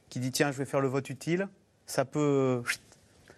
qui 0.10 0.20
dit 0.20 0.32
tiens, 0.32 0.52
je 0.52 0.58
vais 0.58 0.66
faire 0.66 0.82
le 0.82 0.88
vote 0.88 1.08
utile. 1.10 1.48
Ça 1.86 2.04
peut 2.04 2.64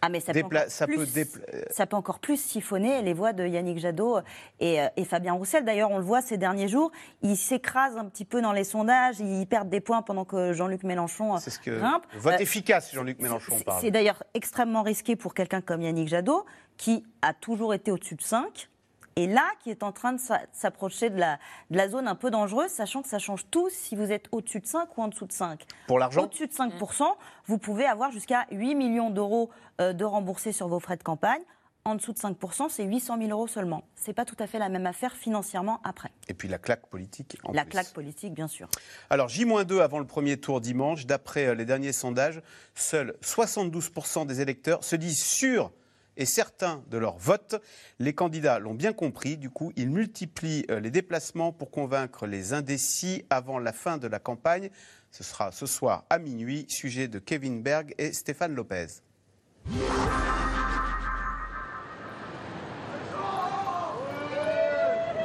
ah, 0.06 0.10
mais 0.10 0.20
ça, 0.20 0.34
peut 0.34 1.96
encore, 1.96 2.20
plus, 2.20 2.36
siphonner 2.38 3.02
les 3.02 3.14
voix 3.14 3.32
de 3.32 3.48
Yannick 3.48 3.80
Jadot 3.80 4.20
et, 4.60 4.82
euh, 4.82 4.88
et 4.98 5.06
Fabien 5.06 5.32
Roussel. 5.32 5.64
D'ailleurs, 5.64 5.92
on 5.92 5.98
le 5.98 6.04
voit 6.04 6.22
ces 6.22 6.38
derniers 6.38 6.68
jours, 6.68 6.92
ils 7.22 7.38
s'écrasent 7.38 7.96
un 7.96 8.04
petit 8.04 8.26
peu 8.26 8.42
dans 8.42 8.52
les 8.52 8.66
sondages, 8.66 9.22
ils 9.22 9.48
perdent 9.48 9.70
des 9.70 9.80
points 9.80 10.02
pendant 10.02 10.26
que 10.26 10.52
Jean-Luc 10.52 10.84
Mélenchon 10.84 11.38
C'est 11.38 11.52
ce 11.52 11.60
que... 11.60 11.72
Vote 12.18 12.34
euh, 12.34 12.38
efficace, 12.38 12.94
Jean-Luc 12.94 13.22
Mélenchon 13.22 13.58
parle. 13.66 13.80
C'est 13.80 13.92
d'ailleurs 13.92 14.24
extrêmement 14.34 14.82
risqué 14.82 15.16
pour 15.16 15.34
quelqu'un 15.34 15.62
comme 15.62 15.82
Yannick 15.82 16.10
Jadot, 16.10 16.46
qui 16.76 17.06
a 17.22 17.34
toujours 17.34 17.74
été 17.74 17.90
au-dessus 17.90 18.16
de 18.16 18.22
5 18.22 18.70
et 19.15 19.27
là 19.27 19.46
qui 19.63 19.70
est 19.70 19.84
en 19.84 19.91
train 19.91 20.13
de 20.13 20.20
s'approcher 20.51 21.10
de 21.10 21.20
la, 21.20 21.39
de 21.70 21.77
la, 21.77 21.89
zone 21.89 22.08
un 22.08 22.15
peu 22.15 22.32
dangereuse, 22.32 22.70
sachant 22.70 23.01
que 23.01 23.10
ça 23.10 23.20
change 23.20 23.46
tout 23.51 23.70
si 23.70 23.96
vous 23.96 24.12
êtes 24.12 24.27
au-dessus 24.32 24.60
de 24.60 24.67
5 24.67 24.98
ou 24.98 25.01
en 25.03 25.08
dessous 25.08 25.25
de 25.25 25.32
5. 25.32 25.65
Pour 25.88 26.00
l'argent 26.00 26.24
Au-dessus 26.24 26.48
de 26.48 26.53
5%, 26.53 27.03
vous 27.46 27.58
pouvez 27.58 27.86
avoir 27.86 28.12
jusqu'à 28.12 28.46
8 28.51 28.75
millions 28.75 29.10
d'euros 29.10 29.50
euh, 29.82 29.93
de 29.93 30.05
remboursés 30.05 30.51
sur 30.51 30.67
vos 30.67 30.79
frais 30.79 30.98
de 30.98 31.03
campagne. 31.03 31.41
En 31.86 31.96
dessous 31.96 32.13
de 32.13 32.17
5%, 32.17 32.70
c'est 32.70 32.86
800 32.86 33.17
000 33.17 33.32
euros 33.32 33.48
seulement. 33.48 33.84
Ce 33.96 34.08
n'est 34.08 34.13
pas 34.13 34.24
tout 34.24 34.38
à 34.39 34.48
fait 34.48 34.58
la 34.58 34.70
même 34.70 34.86
affaire 34.86 35.13
financièrement 35.17 35.82
après. 35.84 36.12
Et 36.29 36.34
puis 36.34 36.48
la 36.48 36.58
claque 36.58 36.88
politique 36.88 37.38
en 37.43 37.51
La 37.51 37.65
claque 37.65 37.91
politique, 37.91 38.34
bien 38.34 38.48
sûr. 38.48 38.70
Alors, 39.10 39.27
J-2 39.27 39.82
avant 39.82 40.00
le 40.00 40.08
premier 40.08 40.38
tour 40.38 40.62
dimanche. 40.62 41.05
D'après 41.05 41.48
euh, 41.48 41.55
les 41.55 41.65
derniers 41.65 41.91
sondages, 41.91 42.41
seuls 42.74 43.15
72% 43.22 44.25
des 44.25 44.39
électeurs 44.39 44.86
se 44.86 44.96
disent 44.96 45.22
sûrs 45.22 45.72
et 46.17 46.25
certains 46.25 46.84
de 46.89 46.98
leurs 46.98 47.17
votes. 47.17 47.55
Les 48.00 48.13
candidats 48.13 48.60
l'ont 48.60 48.74
bien 48.74 48.93
compris, 48.93 49.38
du 49.38 49.50
coup, 49.50 49.72
ils 49.75 49.89
multiplient 49.89 50.65
euh, 50.70 50.79
les 50.79 50.91
déplacements 50.91 51.51
pour 51.51 51.72
convaincre 51.72 52.27
les 52.27 52.53
indécis 52.53 53.25
avant 53.29 53.60
la 53.60 53.74
fin 53.74 53.98
de 53.98 54.08
la 54.08 54.20
campagne. 54.20 54.70
Ce 55.12 55.24
sera 55.24 55.51
ce 55.51 55.65
soir 55.65 56.05
à 56.10 56.20
minuit, 56.20 56.65
sujet 56.70 57.08
de 57.08 57.20
Kevin 57.20 57.62
Berg 57.62 57.93
et 57.98 58.13
Stéphane 58.13 58.55
Lopez. 58.55 58.88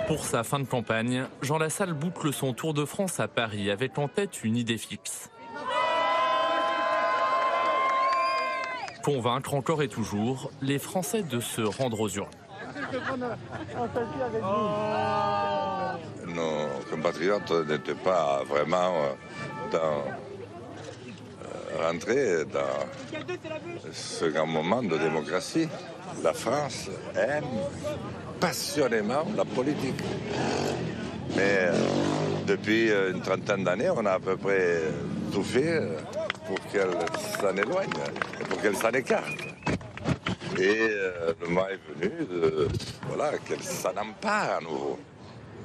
Pour 0.07 0.25
sa 0.25 0.43
fin 0.43 0.59
de 0.59 0.65
campagne, 0.65 1.27
Jean 1.43 1.59
Lassalle 1.59 1.93
boucle 1.93 2.33
son 2.33 2.55
tour 2.55 2.73
de 2.73 2.87
France 2.87 3.21
à 3.21 3.29
Paris 3.29 3.71
avec 3.71 3.99
en 3.99 4.09
tête 4.09 4.43
une 4.43 4.57
idée 4.57 4.79
fixe 4.79 5.29
convaincre 9.09 9.55
encore 9.55 9.83
et 9.83 9.89
toujours 9.89 10.51
les 10.61 10.79
Français 10.79 11.23
de 11.23 11.41
se 11.41 11.63
rendre 11.63 11.99
aux 11.99 12.11
urnes. 12.11 12.27
Nos 16.27 16.69
compatriotes 16.91 17.51
n'étaient 17.67 17.95
pas 17.95 18.43
vraiment 18.47 18.93
euh, 18.93 19.73
dans, 19.73 20.05
euh, 21.43 21.87
rentrés 21.87 22.45
dans 22.53 23.91
ce 23.93 24.27
grand 24.27 24.47
moment 24.47 24.83
de 24.83 24.99
démocratie. 24.99 25.69
La 26.23 26.35
France 26.35 26.91
aime 27.17 27.45
passionnément 28.39 29.25
la 29.35 29.47
politique. 29.47 30.03
Mais 31.35 31.61
euh, 31.61 31.73
depuis 32.47 32.91
une 32.91 33.23
trentaine 33.23 33.65
d'années, 33.65 33.89
on 33.89 34.05
a 34.05 34.13
à 34.13 34.21
peu 34.21 34.37
près 34.37 34.83
tout 35.33 35.43
fait 35.43 35.81
pour 36.49 36.61
qu'elle 36.73 36.91
s'en 37.41 37.55
éloigne 37.55 37.91
et 38.41 38.45
pour 38.45 38.61
qu'elle 38.61 38.77
s'en 38.77 38.91
écarte. 38.91 39.39
Et 40.59 40.79
euh, 40.81 41.35
le 41.41 41.47
moment 41.47 41.67
est 41.69 41.79
venu 41.95 42.27
de, 42.27 42.69
voilà, 43.07 43.39
qu'elle 43.39 43.63
s'en 43.63 43.91
empare 43.91 44.57
à 44.57 44.61
nouveau. 44.61 44.99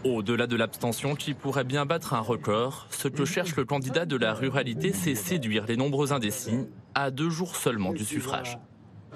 Au-delà 0.04 0.46
de 0.46 0.58
l'abstention 0.58 1.16
qui 1.16 1.34
pourrait 1.34 1.64
bien 1.64 1.86
battre 1.86 2.14
un 2.14 2.20
record, 2.20 2.88
ce 2.92 3.08
que 3.08 3.24
cherche 3.24 3.56
le 3.56 3.64
candidat 3.64 4.06
de 4.06 4.18
la 4.18 4.34
ruralité, 4.34 4.92
c'est 4.92 5.16
séduire 5.16 5.66
les 5.66 5.78
nombreux 5.78 6.12
indécis 6.12 6.68
à 6.94 7.10
deux 7.10 7.30
jours 7.30 7.56
seulement 7.56 7.94
du 7.94 8.04
suffrage. 8.04 8.58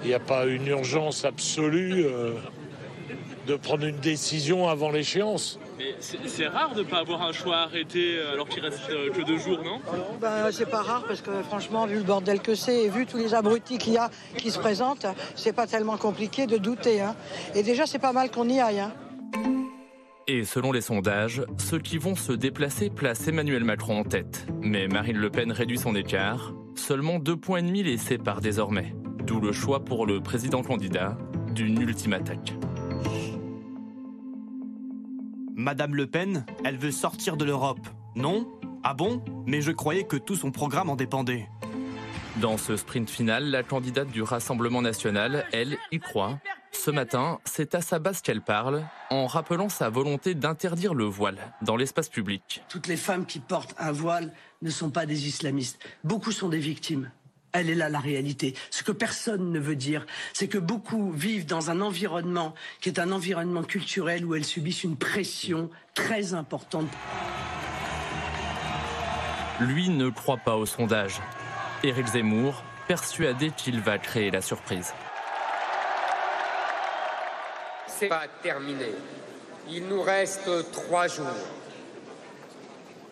Il 0.03 0.07
n'y 0.07 0.13
a 0.13 0.19
pas 0.19 0.45
une 0.45 0.67
urgence 0.67 1.25
absolue 1.25 2.05
euh, 2.05 2.36
de 3.45 3.55
prendre 3.57 3.86
une 3.86 3.97
décision 3.97 4.69
avant 4.69 4.89
l'échéance. 4.89 5.59
C'est 6.00 6.48
rare 6.48 6.74
de 6.74 6.84
ne 6.84 6.88
pas 6.88 7.00
avoir 7.00 7.22
un 7.22 7.31
choix 7.31 7.57
arrêté 7.57 8.17
euh, 8.17 8.34
alors 8.34 8.48
qu'il 8.48 8.63
reste 8.63 8.89
euh, 8.89 9.12
que 9.12 9.22
deux 9.22 9.38
jours, 9.38 9.63
non? 9.63 9.79
Ben, 10.19 10.51
C'est 10.51 10.69
pas 10.69 10.81
rare 10.81 11.03
parce 11.07 11.22
que 11.22 11.31
franchement, 11.43 11.86
vu 11.86 11.98
le 11.98 12.03
bordel 12.03 12.41
que 12.41 12.55
c'est 12.55 12.86
et 12.86 12.89
vu 12.89 13.05
tous 13.05 13.17
les 13.17 13.34
abrutis 13.34 13.77
qu'il 13.77 13.93
y 13.93 13.98
a 13.98 14.10
qui 14.38 14.51
se 14.51 14.60
présentent, 14.60 15.05
c'est 15.36 15.53
pas 15.53 15.67
tellement 15.67 15.98
compliqué 15.98 16.48
de 16.48 16.57
douter. 16.57 17.01
Hein. 17.01 17.15
Et 17.55 17.63
déjà, 17.63 17.86
c'est 17.86 18.00
pas 18.00 18.13
mal 18.13 18.31
qu'on 18.31 18.50
y 18.50 18.60
aille. 18.60 18.79
Hein. 18.79 18.93
Et 20.27 20.43
selon 20.43 20.74
les 20.74 20.81
sondages, 20.81 21.41
ceux 21.57 21.79
qui 21.79 21.98
vont 21.98 22.15
se 22.15 22.34
déplacer 22.34 22.89
placent 22.89 23.27
Emmanuel 23.27 23.63
Macron 23.63 24.00
en 24.00 24.03
tête. 24.03 24.46
Mais 24.62 24.88
Marine 24.88 25.17
Le 25.17 25.29
Pen 25.29 25.51
réduit 25.51 25.77
son 25.77 25.96
écart. 25.96 26.53
Seulement 26.75 27.17
deux 27.17 27.38
points 27.38 27.60
et 27.60 27.63
demi 27.63 27.81
les 27.81 27.98
séparent 27.98 28.41
désormais. 28.41 28.93
D'où 29.25 29.39
le 29.39 29.53
choix 29.53 29.86
pour 29.86 30.05
le 30.05 30.19
président 30.19 30.63
candidat 30.63 31.17
d'une 31.53 31.81
ultime 31.81 32.13
attaque. 32.13 32.53
Madame 35.59 35.95
Le 35.95 36.05
Pen, 36.05 36.45
elle 36.63 36.77
veut 36.77 36.91
sortir 36.91 37.35
de 37.35 37.43
l'Europe. 37.43 37.79
Non? 38.15 38.47
Ah 38.83 38.93
bon? 38.93 39.25
Mais 39.47 39.59
je 39.61 39.71
croyais 39.71 40.03
que 40.03 40.15
tout 40.15 40.35
son 40.35 40.51
programme 40.51 40.87
en 40.91 40.95
dépendait. 40.95 41.49
Dans 42.35 42.57
ce 42.57 42.77
sprint 42.77 43.09
final, 43.09 43.49
la 43.49 43.63
candidate 43.63 44.09
du 44.09 44.21
Rassemblement 44.21 44.83
national, 44.83 45.47
elle, 45.51 45.79
y 45.91 45.97
croit. 45.97 46.37
Ce 46.71 46.91
matin, 46.91 47.39
c'est 47.43 47.73
à 47.73 47.81
sa 47.81 47.97
base 47.97 48.21
qu'elle 48.21 48.43
parle, 48.43 48.83
en 49.09 49.25
rappelant 49.25 49.67
sa 49.67 49.89
volonté 49.89 50.35
d'interdire 50.35 50.93
le 50.93 51.05
voile 51.05 51.39
dans 51.63 51.75
l'espace 51.75 52.09
public. 52.09 52.61
Toutes 52.69 52.85
les 52.85 52.95
femmes 52.95 53.25
qui 53.25 53.39
portent 53.39 53.73
un 53.79 53.91
voile 53.91 54.31
ne 54.61 54.69
sont 54.69 54.91
pas 54.91 55.07
des 55.07 55.27
islamistes. 55.27 55.79
Beaucoup 56.03 56.31
sont 56.31 56.49
des 56.49 56.59
victimes. 56.59 57.09
Elle 57.59 57.71
est 57.71 57.75
là 57.75 57.89
la 57.89 57.99
réalité. 57.99 58.53
Ce 58.69 58.83
que 58.83 58.91
personne 58.91 59.51
ne 59.51 59.59
veut 59.59 59.75
dire, 59.75 60.05
c'est 60.31 60.47
que 60.47 60.59
beaucoup 60.59 61.11
vivent 61.11 61.47
dans 61.47 61.71
un 61.71 61.81
environnement 61.81 62.53
qui 62.81 62.89
est 62.89 62.99
un 62.99 63.11
environnement 63.11 63.63
culturel 63.63 64.25
où 64.25 64.35
elles 64.35 64.45
subissent 64.45 64.83
une 64.83 64.95
pression 64.95 65.71
très 65.95 66.35
importante. 66.35 66.87
Lui 69.59 69.89
ne 69.89 70.09
croit 70.09 70.37
pas 70.37 70.55
au 70.55 70.67
sondage. 70.67 71.19
Éric 71.83 72.05
Zemmour, 72.05 72.63
persuadé 72.87 73.49
qu'il 73.49 73.81
va 73.81 73.97
créer 73.97 74.29
la 74.29 74.41
surprise. 74.41 74.93
C'est 77.87 78.07
pas 78.07 78.27
terminé. 78.43 78.91
Il 79.71 79.87
nous 79.87 80.03
reste 80.03 80.47
trois 80.71 81.07
jours. 81.07 81.25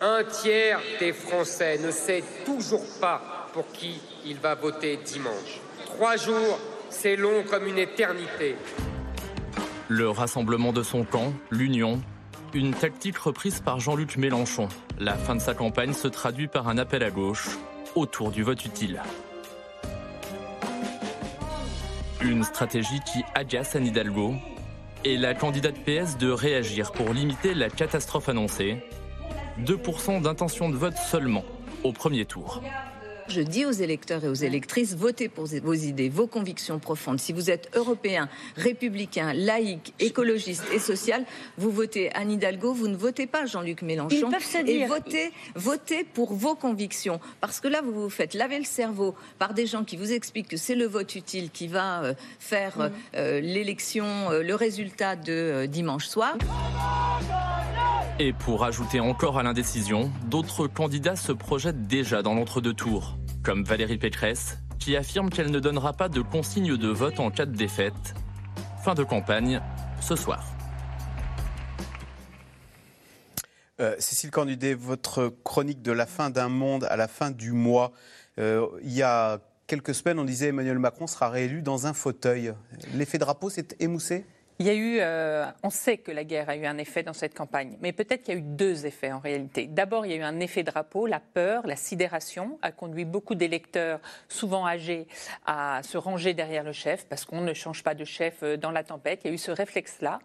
Un 0.00 0.22
tiers 0.22 0.80
des 1.00 1.12
Français 1.12 1.78
ne 1.78 1.90
sait 1.90 2.22
toujours 2.44 2.84
pas 3.00 3.48
pour 3.52 3.66
qui 3.72 4.00
il 4.28 4.38
va 4.38 4.54
voter 4.54 4.98
dimanche. 5.04 5.60
Trois 5.84 6.16
jours, 6.16 6.58
c'est 6.90 7.16
long 7.16 7.44
comme 7.48 7.66
une 7.66 7.78
éternité. 7.78 8.56
Le 9.88 10.10
rassemblement 10.10 10.72
de 10.72 10.82
son 10.82 11.04
camp, 11.04 11.32
l'Union, 11.50 12.00
une 12.52 12.74
tactique 12.74 13.18
reprise 13.18 13.60
par 13.60 13.78
Jean-Luc 13.78 14.16
Mélenchon. 14.16 14.68
La 14.98 15.14
fin 15.14 15.36
de 15.36 15.40
sa 15.40 15.54
campagne 15.54 15.92
se 15.92 16.08
traduit 16.08 16.48
par 16.48 16.68
un 16.68 16.78
appel 16.78 17.02
à 17.04 17.10
gauche 17.10 17.56
autour 17.94 18.30
du 18.30 18.42
vote 18.42 18.64
utile. 18.64 19.00
Une 22.20 22.42
stratégie 22.42 23.00
qui 23.00 23.22
agace 23.34 23.76
Anne 23.76 23.86
Hidalgo 23.86 24.34
et 25.04 25.16
la 25.16 25.34
candidate 25.34 25.76
PS 25.84 26.18
de 26.18 26.30
réagir 26.30 26.90
pour 26.90 27.12
limiter 27.12 27.54
la 27.54 27.70
catastrophe 27.70 28.28
annoncée. 28.28 28.82
2% 29.60 30.22
d'intention 30.22 30.68
de 30.68 30.76
vote 30.76 30.96
seulement 30.96 31.44
au 31.84 31.92
premier 31.92 32.24
tour. 32.24 32.60
Je 33.28 33.40
dis 33.40 33.64
aux 33.64 33.72
électeurs 33.72 34.24
et 34.24 34.28
aux 34.28 34.34
électrices, 34.34 34.94
votez 34.94 35.28
pour 35.28 35.46
vos 35.46 35.74
idées, 35.74 36.08
vos 36.08 36.26
convictions 36.26 36.78
profondes. 36.78 37.20
Si 37.20 37.32
vous 37.32 37.50
êtes 37.50 37.68
européen, 37.74 38.28
républicain, 38.56 39.32
laïque, 39.32 39.94
écologiste 39.98 40.64
et 40.72 40.78
social, 40.78 41.24
vous 41.58 41.70
votez 41.70 42.12
Anne 42.14 42.30
Hidalgo, 42.30 42.72
vous 42.72 42.88
ne 42.88 42.96
votez 42.96 43.26
pas 43.26 43.46
Jean-Luc 43.46 43.82
Mélenchon. 43.82 44.30
Et 44.66 44.86
votez, 44.86 45.32
votez 45.54 46.04
pour 46.04 46.34
vos 46.34 46.54
convictions. 46.54 47.20
Parce 47.40 47.60
que 47.60 47.68
là, 47.68 47.82
vous 47.82 47.92
vous 47.92 48.10
faites 48.10 48.34
laver 48.34 48.58
le 48.58 48.64
cerveau 48.64 49.14
par 49.38 49.54
des 49.54 49.66
gens 49.66 49.84
qui 49.84 49.96
vous 49.96 50.12
expliquent 50.12 50.48
que 50.48 50.56
c'est 50.56 50.74
le 50.74 50.86
vote 50.86 51.14
utile 51.14 51.50
qui 51.50 51.66
va 51.66 52.02
euh, 52.02 52.14
faire 52.38 52.80
euh, 52.80 52.88
euh, 53.16 53.40
l'élection, 53.40 54.30
le 54.30 54.54
résultat 54.54 55.16
de 55.16 55.66
dimanche 55.66 56.06
soir. 56.06 56.36
Et 58.18 58.32
pour 58.32 58.64
ajouter 58.64 58.98
encore 58.98 59.38
à 59.38 59.42
l'indécision, 59.42 60.10
d'autres 60.24 60.66
candidats 60.68 61.16
se 61.16 61.32
projettent 61.32 61.86
déjà 61.86 62.22
dans 62.22 62.32
l'entre-deux 62.32 62.72
tours, 62.72 63.18
comme 63.44 63.62
Valérie 63.62 63.98
Pécresse, 63.98 64.56
qui 64.78 64.96
affirme 64.96 65.28
qu'elle 65.28 65.50
ne 65.50 65.60
donnera 65.60 65.92
pas 65.92 66.08
de 66.08 66.22
consigne 66.22 66.78
de 66.78 66.88
vote 66.88 67.20
en 67.20 67.30
cas 67.30 67.44
de 67.44 67.54
défaite. 67.54 68.14
Fin 68.82 68.94
de 68.94 69.04
campagne 69.04 69.60
ce 70.00 70.16
soir. 70.16 70.46
Euh, 73.80 73.94
Cécile 73.98 74.30
Cornudet, 74.30 74.72
votre 74.72 75.28
chronique 75.44 75.82
de 75.82 75.92
la 75.92 76.06
fin 76.06 76.30
d'un 76.30 76.48
monde 76.48 76.84
à 76.84 76.96
la 76.96 77.08
fin 77.08 77.30
du 77.30 77.52
mois. 77.52 77.92
Euh, 78.38 78.66
il 78.82 78.94
y 78.94 79.02
a 79.02 79.40
quelques 79.66 79.94
semaines, 79.94 80.18
on 80.18 80.24
disait 80.24 80.48
Emmanuel 80.48 80.78
Macron 80.78 81.06
sera 81.06 81.28
réélu 81.28 81.60
dans 81.60 81.86
un 81.86 81.92
fauteuil. 81.92 82.54
L'effet 82.94 83.18
drapeau 83.18 83.50
s'est 83.50 83.68
émoussé? 83.78 84.24
Il 84.58 84.66
y 84.66 84.70
a 84.70 84.74
eu, 84.74 84.98
euh, 85.00 85.44
on 85.62 85.68
sait 85.68 85.98
que 85.98 86.10
la 86.10 86.24
guerre 86.24 86.48
a 86.48 86.56
eu 86.56 86.64
un 86.64 86.78
effet 86.78 87.02
dans 87.02 87.12
cette 87.12 87.34
campagne, 87.34 87.76
mais 87.82 87.92
peut-être 87.92 88.22
qu'il 88.22 88.34
y 88.34 88.36
a 88.38 88.40
eu 88.40 88.42
deux 88.42 88.86
effets 88.86 89.12
en 89.12 89.18
réalité. 89.18 89.66
D'abord, 89.66 90.06
il 90.06 90.12
y 90.12 90.14
a 90.14 90.18
eu 90.18 90.22
un 90.22 90.40
effet 90.40 90.62
drapeau, 90.62 91.06
la 91.06 91.20
peur, 91.20 91.66
la 91.66 91.76
sidération 91.76 92.58
a 92.62 92.72
conduit 92.72 93.04
beaucoup 93.04 93.34
d'électeurs, 93.34 94.00
souvent 94.28 94.66
âgés, 94.66 95.06
à 95.44 95.82
se 95.82 95.98
ranger 95.98 96.32
derrière 96.32 96.64
le 96.64 96.72
chef 96.72 97.06
parce 97.06 97.26
qu'on 97.26 97.42
ne 97.42 97.52
change 97.52 97.82
pas 97.82 97.94
de 97.94 98.04
chef 98.04 98.42
euh, 98.42 98.56
dans 98.56 98.70
la 98.70 98.82
tempête. 98.82 99.20
Il 99.24 99.28
y 99.28 99.30
a 99.30 99.34
eu 99.34 99.38
ce 99.38 99.50
réflexe-là. 99.50 100.20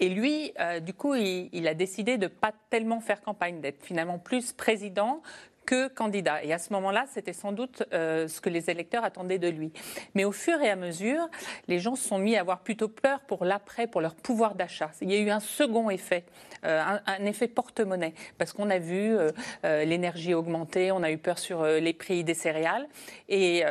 Et 0.00 0.08
lui, 0.08 0.52
euh, 0.58 0.80
du 0.80 0.94
coup, 0.94 1.14
il, 1.14 1.50
il, 1.52 1.68
a 1.68 1.74
décidé 1.74 2.16
de 2.16 2.28
pas 2.28 2.52
tellement 2.70 3.00
faire 3.00 3.20
campagne, 3.20 3.60
d'être 3.60 3.84
finalement 3.84 4.18
plus 4.18 4.52
président 4.52 5.22
que 5.66 5.88
candidat. 5.88 6.42
Et 6.44 6.52
à 6.52 6.58
ce 6.58 6.72
moment-là, 6.72 7.04
c'était 7.12 7.32
sans 7.32 7.52
doute 7.52 7.82
euh, 7.92 8.28
ce 8.28 8.40
que 8.40 8.48
les 8.48 8.70
électeurs 8.70 9.04
attendaient 9.04 9.38
de 9.38 9.48
lui. 9.48 9.72
Mais 10.14 10.24
au 10.24 10.32
fur 10.32 10.60
et 10.62 10.70
à 10.70 10.76
mesure, 10.76 11.28
les 11.68 11.78
gens 11.78 11.96
se 11.96 12.08
sont 12.08 12.18
mis 12.18 12.36
à 12.36 12.40
avoir 12.40 12.60
plutôt 12.60 12.88
peur 12.88 13.20
pour 13.20 13.44
l'après, 13.44 13.86
pour 13.86 14.00
leur 14.00 14.14
pouvoir 14.14 14.54
d'achat. 14.54 14.90
Il 15.02 15.12
y 15.12 15.16
a 15.16 15.18
eu 15.18 15.30
un 15.30 15.40
second 15.40 15.90
effet, 15.90 16.24
euh, 16.64 16.82
un, 17.06 17.24
effet 17.26 17.48
porte-monnaie, 17.48 18.14
parce 18.38 18.52
qu'on 18.52 18.70
a 18.70 18.78
vu 18.78 19.16
euh, 19.16 19.32
l'énergie 19.84 20.32
augmenter, 20.32 20.92
on 20.92 21.02
a 21.02 21.10
eu 21.10 21.18
peur 21.18 21.38
sur 21.38 21.64
les 21.64 21.92
prix 21.92 22.24
des 22.24 22.34
céréales. 22.34 22.86
Et 23.28 23.64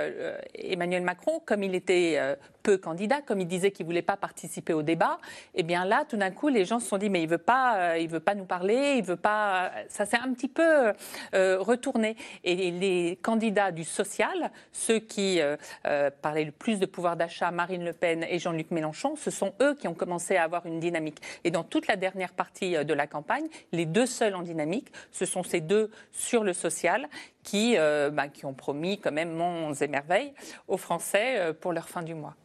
Emmanuel 0.53 1.03
Macron, 1.03 1.41
comme 1.45 1.63
il 1.63 1.75
était 1.75 2.19
peu 2.65 2.77
candidat, 2.77 3.21
comme 3.21 3.39
il 3.39 3.47
disait 3.47 3.71
qu'il 3.71 3.85
voulait 3.85 4.01
pas 4.01 4.17
participer 4.17 4.73
au 4.73 4.81
débat, 4.81 5.19
eh 5.53 5.63
bien 5.63 5.85
là, 5.85 6.03
tout 6.07 6.17
d'un 6.17 6.31
coup, 6.31 6.49
les 6.49 6.65
gens 6.65 6.79
se 6.79 6.87
sont 6.87 6.97
dit 6.97 7.09
mais 7.09 7.21
il 7.21 7.29
veut 7.29 7.37
pas, 7.37 7.97
il 7.97 8.09
veut 8.09 8.19
pas 8.19 8.35
nous 8.35 8.45
parler, 8.45 8.95
il 8.97 9.03
veut 9.03 9.15
pas. 9.15 9.71
Ça 9.89 10.05
s'est 10.05 10.17
un 10.17 10.33
petit 10.33 10.49
peu 10.49 10.93
retourné 11.33 12.15
et 12.43 12.71
les 12.71 13.17
candidats 13.21 13.71
du 13.71 13.83
social, 13.83 14.51
ceux 14.71 14.99
qui 14.99 15.41
euh, 15.41 15.57
euh, 15.85 16.09
parlaient 16.21 16.43
le 16.43 16.51
plus 16.51 16.79
de 16.79 16.85
pouvoir 16.85 17.15
d'achat, 17.15 17.51
Marine 17.51 17.83
Le 17.83 17.93
Pen 17.93 18.25
et 18.29 18.39
Jean-Luc 18.39 18.71
Mélenchon, 18.71 19.15
ce 19.15 19.31
sont 19.31 19.53
eux 19.61 19.75
qui 19.75 19.87
ont 19.87 19.93
commencé 19.93 20.35
à 20.35 20.43
avoir 20.43 20.65
une 20.65 20.79
dynamique. 20.79 21.21
Et 21.43 21.51
dans 21.51 21.63
toute 21.63 21.87
la 21.87 21.95
dernière 21.95 22.33
partie 22.33 22.75
euh, 22.75 22.83
de 22.83 22.93
la 22.93 23.07
campagne, 23.07 23.47
les 23.71 23.85
deux 23.85 24.05
seuls 24.05 24.35
en 24.35 24.41
dynamique, 24.41 24.87
ce 25.11 25.25
sont 25.25 25.43
ces 25.43 25.61
deux 25.61 25.91
sur 26.11 26.43
le 26.43 26.53
social 26.53 27.07
qui, 27.43 27.77
bah, 27.77 28.27
qui 28.27 28.45
ont 28.45 28.55
promis 28.55 28.99
quand 28.99 29.11
même 29.11 29.31
monts 29.31 29.71
et 29.73 29.87
merveilles 29.87 30.33
aux 30.67 30.77
Français 30.77 31.53
pour 31.61 31.73
leur 31.73 31.87
fin 31.87 32.01
du 32.01 32.15
mois. 32.15 32.35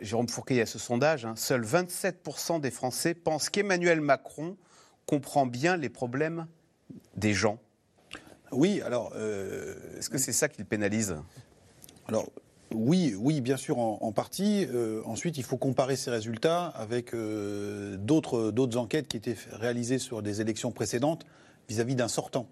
Jérôme 0.00 0.28
Fourquet, 0.28 0.54
il 0.54 0.58
y 0.58 0.62
a 0.62 0.66
ce 0.66 0.78
sondage, 0.78 1.26
hein. 1.26 1.34
seuls 1.36 1.64
27% 1.64 2.60
des 2.60 2.70
Français 2.70 3.14
pensent 3.14 3.50
qu'Emmanuel 3.50 4.00
Macron 4.00 4.56
comprend 5.06 5.46
bien 5.46 5.76
les 5.76 5.88
problèmes 5.88 6.46
des 7.16 7.34
gens. 7.34 7.58
Oui, 8.52 8.82
alors. 8.84 9.12
Euh, 9.16 9.74
Est-ce 9.98 10.10
que 10.10 10.18
c'est 10.18 10.32
ça 10.32 10.48
qu'il 10.48 10.64
pénalise? 10.64 11.16
Alors, 12.06 12.28
oui, 12.74 13.14
oui, 13.18 13.40
bien 13.40 13.56
sûr, 13.56 13.78
en, 13.78 14.12
partie. 14.12 14.66
Euh, 14.72 15.02
ensuite, 15.04 15.38
il 15.38 15.44
faut 15.44 15.56
comparer 15.56 15.96
ces 15.96 16.10
résultats 16.10 16.66
avec 16.66 17.14
euh, 17.14 17.96
d'autres 17.96 18.76
enquêtes 18.76 19.08
qui 19.08 19.16
étaient 19.16 19.36
réalisées 19.52 19.98
sur 19.98 20.22
des 20.22 20.40
élections 20.40 20.70
précédentes 20.70 21.24
vis-à-vis 21.68 21.94
d'un 21.94 22.08
sortant. 22.08 22.46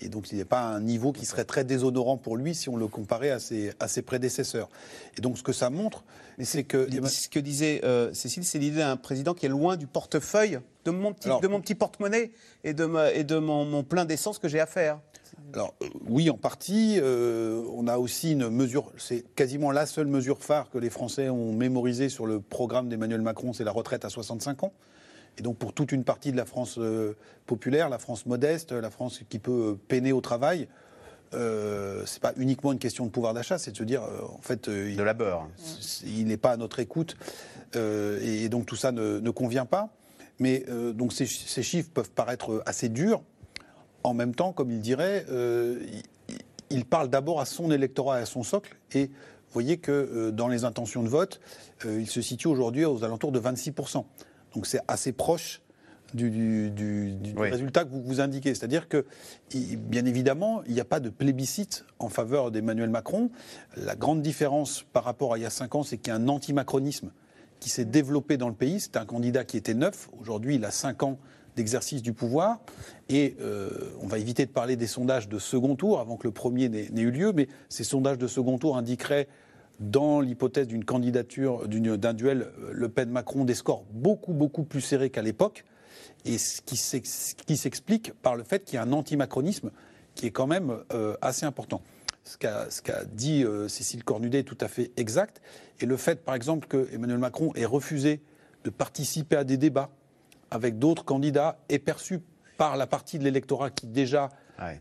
Et 0.00 0.08
donc, 0.08 0.30
il 0.30 0.36
n'y 0.36 0.42
a 0.42 0.46
pas 0.46 0.62
un 0.62 0.80
niveau 0.80 1.12
qui 1.12 1.26
serait 1.26 1.44
très 1.44 1.64
déshonorant 1.64 2.16
pour 2.16 2.36
lui 2.36 2.54
si 2.54 2.68
on 2.68 2.76
le 2.76 2.86
comparait 2.86 3.30
à 3.30 3.40
ses, 3.40 3.72
à 3.80 3.88
ses 3.88 4.02
prédécesseurs. 4.02 4.68
Et 5.16 5.20
donc, 5.20 5.38
ce 5.38 5.42
que 5.42 5.52
ça 5.52 5.70
montre, 5.70 6.04
c'est 6.44 6.64
que. 6.64 6.88
Ce 7.06 7.28
que 7.28 7.38
disait 7.38 7.80
Cécile, 8.12 8.44
c'est 8.44 8.58
l'idée 8.58 8.78
d'un 8.78 8.96
président 8.96 9.34
qui 9.34 9.46
est 9.46 9.50
loin 9.50 9.76
du 9.76 9.86
portefeuille, 9.86 10.60
de 10.84 10.90
mon 10.90 11.12
petit, 11.12 11.28
de 11.28 11.48
mon 11.48 11.60
petit 11.60 11.74
porte-monnaie 11.74 12.30
et 12.64 12.74
de, 12.74 12.88
et 13.14 13.24
de 13.24 13.38
mon, 13.38 13.64
mon 13.64 13.82
plein 13.82 14.04
d'essence 14.04 14.38
que 14.38 14.48
j'ai 14.48 14.60
à 14.60 14.66
faire. 14.66 15.00
Alors 15.52 15.74
euh, 15.82 15.86
oui, 16.06 16.30
en 16.30 16.36
partie. 16.36 16.98
Euh, 17.00 17.62
on 17.74 17.86
a 17.86 17.98
aussi 17.98 18.32
une 18.32 18.48
mesure, 18.50 18.92
c'est 18.96 19.24
quasiment 19.34 19.70
la 19.70 19.86
seule 19.86 20.06
mesure 20.06 20.42
phare 20.42 20.70
que 20.70 20.78
les 20.78 20.90
Français 20.90 21.28
ont 21.28 21.52
mémorisée 21.52 22.08
sur 22.08 22.26
le 22.26 22.40
programme 22.40 22.88
d'Emmanuel 22.88 23.22
Macron, 23.22 23.52
c'est 23.52 23.64
la 23.64 23.72
retraite 23.72 24.04
à 24.04 24.10
65 24.10 24.64
ans. 24.64 24.72
Et 25.38 25.42
donc 25.42 25.56
pour 25.56 25.72
toute 25.72 25.92
une 25.92 26.04
partie 26.04 26.32
de 26.32 26.36
la 26.36 26.44
France 26.44 26.76
euh, 26.78 27.14
populaire, 27.46 27.88
la 27.88 27.98
France 27.98 28.26
modeste, 28.26 28.72
la 28.72 28.90
France 28.90 29.20
qui 29.28 29.38
peut 29.38 29.78
peiner 29.88 30.12
au 30.12 30.20
travail, 30.20 30.68
euh, 31.34 32.02
c'est 32.06 32.20
pas 32.20 32.32
uniquement 32.36 32.72
une 32.72 32.78
question 32.78 33.04
de 33.06 33.10
pouvoir 33.10 33.34
d'achat, 33.34 33.58
c'est 33.58 33.72
de 33.72 33.76
se 33.76 33.84
dire, 33.84 34.02
en 34.02 34.40
fait, 34.42 34.68
de 34.68 34.88
il, 34.88 34.96
labeur. 34.96 35.48
Il 36.04 36.26
n'est 36.26 36.36
pas 36.36 36.52
à 36.52 36.56
notre 36.56 36.78
écoute, 36.80 37.16
et, 37.74 38.48
donc 38.48 38.66
tout 38.66 38.76
ça 38.76 38.92
ne, 38.92 39.30
convient 39.30 39.66
pas. 39.66 39.90
Mais 40.40 40.64
donc 40.94 41.12
ces, 41.12 41.26
chiffres 41.26 41.90
peuvent 41.92 42.10
paraître 42.10 42.62
assez 42.64 42.88
durs, 42.88 43.22
en 44.04 44.14
même 44.14 44.34
temps, 44.34 44.52
comme 44.52 44.70
il 44.70 44.80
dirait, 44.80 45.26
euh, 45.30 45.78
il 46.70 46.84
parle 46.84 47.08
d'abord 47.08 47.40
à 47.40 47.44
son 47.44 47.70
électorat 47.70 48.20
et 48.20 48.22
à 48.22 48.26
son 48.26 48.42
socle. 48.42 48.76
Et 48.92 49.06
vous 49.06 49.52
voyez 49.52 49.78
que 49.78 49.92
euh, 49.92 50.30
dans 50.30 50.48
les 50.48 50.64
intentions 50.64 51.02
de 51.02 51.08
vote, 51.08 51.40
euh, 51.84 52.00
il 52.00 52.08
se 52.08 52.20
situe 52.20 52.48
aujourd'hui 52.48 52.84
aux 52.84 53.04
alentours 53.04 53.32
de 53.32 53.40
26%. 53.40 54.04
Donc 54.54 54.66
c'est 54.66 54.80
assez 54.88 55.12
proche 55.12 55.60
du, 56.14 56.72
résultat 57.36 57.84
que 57.84 57.90
vous 57.90 58.02
vous 58.02 58.20
indiquez. 58.20 58.54
C'est-à-dire 58.54 58.88
que, 58.88 59.04
bien 59.52 60.04
évidemment, 60.04 60.62
il 60.66 60.74
n'y 60.74 60.80
a 60.80 60.84
pas 60.84 61.00
de 61.00 61.10
plébiscite 61.10 61.84
en 61.98 62.08
faveur 62.08 62.50
d'Emmanuel 62.50 62.90
Macron. 62.90 63.30
La 63.76 63.94
grande 63.94 64.22
différence 64.22 64.84
par 64.92 65.04
rapport 65.04 65.34
à 65.34 65.38
il 65.38 65.42
y 65.42 65.46
a 65.46 65.50
cinq 65.50 65.74
ans, 65.74 65.82
c'est 65.82 65.98
qu'il 65.98 66.12
y 66.12 66.16
a 66.16 66.16
un 66.16 66.28
antimacronisme 66.28 67.10
qui 67.60 67.70
s'est 67.70 67.84
développé 67.84 68.36
dans 68.36 68.48
le 68.48 68.54
pays. 68.54 68.80
C'est 68.80 68.96
un 68.96 69.04
candidat 69.04 69.44
qui 69.44 69.56
était 69.56 69.74
neuf. 69.74 70.08
Aujourd'hui, 70.20 70.56
il 70.56 70.64
a 70.64 70.70
cinq 70.70 71.02
ans 71.02 71.18
d'exercice 71.56 72.02
du 72.02 72.12
pouvoir. 72.12 72.60
Et 73.08 73.36
euh, 73.40 73.68
on 74.00 74.06
va 74.06 74.18
éviter 74.18 74.46
de 74.46 74.50
parler 74.50 74.76
des 74.76 74.86
sondages 74.86 75.28
de 75.28 75.38
second 75.38 75.74
tour 75.74 75.98
avant 75.98 76.16
que 76.16 76.26
le 76.26 76.32
premier 76.32 76.68
n'ait 76.68 77.02
eu 77.02 77.10
lieu, 77.10 77.32
mais 77.34 77.48
ces 77.68 77.84
sondages 77.84 78.18
de 78.18 78.26
second 78.26 78.58
tour 78.58 78.76
indiqueraient, 78.76 79.28
dans 79.80 80.20
l'hypothèse 80.20 80.66
d'une 80.66 80.84
candidature, 80.84 81.68
d'un 81.68 82.14
duel 82.14 82.48
euh, 82.58 82.70
Le 82.72 82.88
Pen-Macron, 82.88 83.44
des 83.44 83.54
scores 83.54 83.84
beaucoup, 83.92 84.32
beaucoup 84.32 84.64
plus 84.64 84.80
serrés 84.80 85.10
qu'à 85.10 85.22
l'époque. 85.22 85.64
Et 86.24 86.38
ce 86.38 86.60
qui 86.60 87.56
s'explique 87.56 88.12
par 88.22 88.36
le 88.36 88.44
fait 88.44 88.64
qu'il 88.64 88.74
y 88.74 88.78
a 88.78 88.82
un 88.82 88.92
antimacronisme 88.92 89.70
qui 90.14 90.26
est 90.26 90.30
quand 90.30 90.46
même 90.46 90.78
euh, 90.92 91.16
assez 91.20 91.46
important. 91.46 91.82
Ce 92.24 92.36
qu'a 92.36 93.04
dit 93.06 93.42
Cécile 93.68 94.04
Cornudet 94.04 94.40
est 94.40 94.44
tout 94.44 94.58
à 94.60 94.68
fait 94.68 94.90
exact. 94.98 95.40
Et 95.80 95.86
le 95.86 95.96
fait, 95.96 96.22
par 96.22 96.34
exemple, 96.34 96.68
que 96.68 96.86
Emmanuel 96.92 97.16
Macron 97.16 97.52
ait 97.54 97.64
refusé 97.64 98.20
de 98.64 98.70
participer 98.70 99.36
à 99.36 99.44
des 99.44 99.56
débats 99.56 99.88
avec 100.50 100.78
d'autres 100.78 101.04
candidats 101.04 101.58
est 101.68 101.78
perçu 101.78 102.20
par 102.56 102.76
la 102.76 102.86
partie 102.86 103.18
de 103.18 103.24
l'électorat 103.24 103.70
qui 103.70 103.86
déjà 103.86 104.30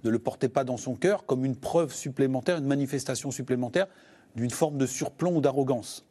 ne 0.04 0.10
le 0.10 0.20
portait 0.20 0.50
pas 0.50 0.64
dans 0.64 0.78
son 0.78 0.96
cœur 0.96 1.26
comme 1.26 1.46
une 1.46 1.56
preuve 1.56 1.94
supplémentaire, 1.94 2.58
une 2.58 2.66
manifestation 2.66 3.32
supplémentaire 3.32 3.88
d'une 4.36 4.50
forme 4.50 4.78
de 4.78 4.86
surplomb 4.86 5.36
ou 5.36 5.42
d'arrogance. 5.42 6.06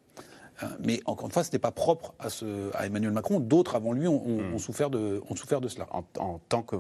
Hein, 0.62 0.68
mais 0.80 1.00
encore 1.04 1.26
une 1.26 1.32
fois, 1.32 1.42
ce 1.42 1.48
n'était 1.48 1.58
pas 1.58 1.70
propre 1.70 2.14
à, 2.18 2.30
ce, 2.30 2.74
à, 2.74 2.86
Emmanuel 2.86 3.12
Macron. 3.12 3.40
D'autres 3.40 3.74
avant 3.76 3.92
lui 3.92 4.08
ont, 4.08 4.22
hmm. 4.24 4.58
souffert, 4.58 4.90
de, 4.90 5.22
ont 5.28 5.36
souffert 5.36 5.60
de 5.60 5.68
cela. 5.68 5.86
En, 5.90 6.38
tant 6.48 6.62
que 6.62 6.76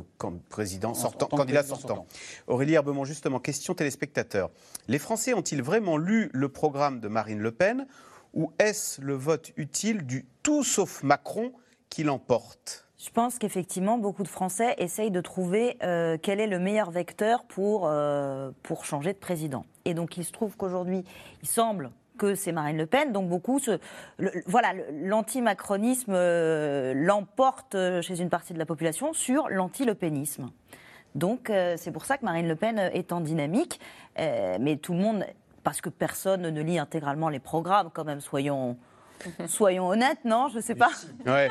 président 0.48 0.94
sortant, 0.94 1.26
candidat 1.26 1.62
sortant. 1.62 2.06
Aurélie 2.46 2.74
Herbemont, 2.74 3.04
justement, 3.04 3.38
question 3.38 3.74
téléspectateur. 3.74 4.50
Les 4.88 4.98
Français 4.98 5.34
ont-ils 5.34 5.62
vraiment 5.62 5.96
lu 5.98 6.30
le 6.32 6.48
programme 6.48 7.00
de 7.00 7.08
Marine 7.08 7.40
Le 7.40 7.52
Pen 7.52 7.86
ou 8.34 8.52
est-ce 8.58 9.00
le 9.00 9.14
vote 9.14 9.52
utile 9.56 10.04
du 10.04 10.26
tout 10.42 10.62
sauf 10.62 11.02
Macron 11.02 11.52
qui 11.88 12.02
l'emporte? 12.04 12.86
Je 12.98 13.10
pense 13.10 13.38
qu'effectivement, 13.38 13.98
beaucoup 13.98 14.22
de 14.22 14.28
Français 14.28 14.74
essayent 14.78 15.10
de 15.10 15.20
trouver 15.20 15.76
euh, 15.82 16.16
quel 16.20 16.40
est 16.40 16.46
le 16.46 16.58
meilleur 16.58 16.90
vecteur 16.90 17.44
pour, 17.44 17.86
euh, 17.86 18.50
pour 18.62 18.84
changer 18.84 19.12
de 19.12 19.18
président. 19.18 19.66
Et 19.84 19.92
donc, 19.92 20.16
il 20.16 20.24
se 20.24 20.32
trouve 20.32 20.56
qu'aujourd'hui, 20.56 21.04
il 21.42 21.48
semble 21.48 21.90
que 22.16 22.34
c'est 22.34 22.52
Marine 22.52 22.76
Le 22.76 22.86
Pen. 22.86 23.12
Donc 23.12 23.28
beaucoup, 23.28 23.60
voilà, 24.46 24.74
l'anti-macronisme 24.92 26.12
euh, 26.14 26.94
l'emporte 26.94 27.76
chez 28.00 28.20
une 28.20 28.30
partie 28.30 28.52
de 28.52 28.58
la 28.58 28.66
population 28.66 29.12
sur 29.12 29.48
l'anti-lepénisme. 29.48 30.50
Donc 31.14 31.50
c'est 31.76 31.92
pour 31.92 32.04
ça 32.04 32.18
que 32.18 32.24
Marine 32.24 32.46
Le 32.46 32.56
Pen 32.56 32.78
est 32.78 33.10
en 33.12 33.20
dynamique. 33.20 33.80
mais 34.18 34.76
tout 34.76 34.92
le 34.92 34.98
monde, 34.98 35.24
parce 35.64 35.80
que 35.80 35.88
personne 35.88 36.42
ne 36.42 36.62
lit 36.62 36.78
intégralement 36.78 37.30
les 37.30 37.38
programmes, 37.38 37.88
quand 37.90 38.04
même, 38.04 38.20
soyons, 38.20 38.76
soyons 39.46 39.88
honnêtes, 39.88 40.24
non 40.24 40.48
Je 40.48 40.56
ne 40.56 40.62
sais 40.62 40.74
pas. 40.74 40.90
Ouais. 41.26 41.48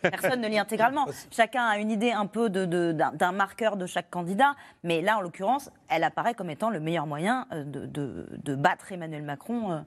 Personne 0.00 0.40
ne 0.40 0.48
lit 0.48 0.58
intégralement. 0.58 1.06
Chacun 1.30 1.64
a 1.64 1.78
une 1.78 1.90
idée 1.90 2.10
un 2.10 2.26
peu 2.26 2.48
d'un 2.48 3.32
marqueur 3.32 3.76
de 3.76 3.86
chaque 3.86 4.08
candidat, 4.10 4.54
mais 4.82 5.02
là, 5.02 5.18
en 5.18 5.20
l'occurrence, 5.20 5.70
elle 5.88 6.04
apparaît 6.04 6.34
comme 6.34 6.50
étant 6.50 6.70
le 6.70 6.80
meilleur 6.80 7.06
moyen 7.06 7.46
de, 7.52 8.54
battre 8.54 8.92
Emmanuel 8.92 9.22
Macron. 9.22 9.84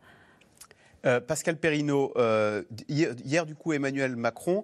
Euh, 1.05 1.19
Pascal 1.19 1.57
Perrineau, 1.57 2.13
euh, 2.17 2.63
hier, 2.89 3.45
du 3.45 3.55
coup, 3.55 3.73
Emmanuel 3.73 4.15
Macron 4.15 4.63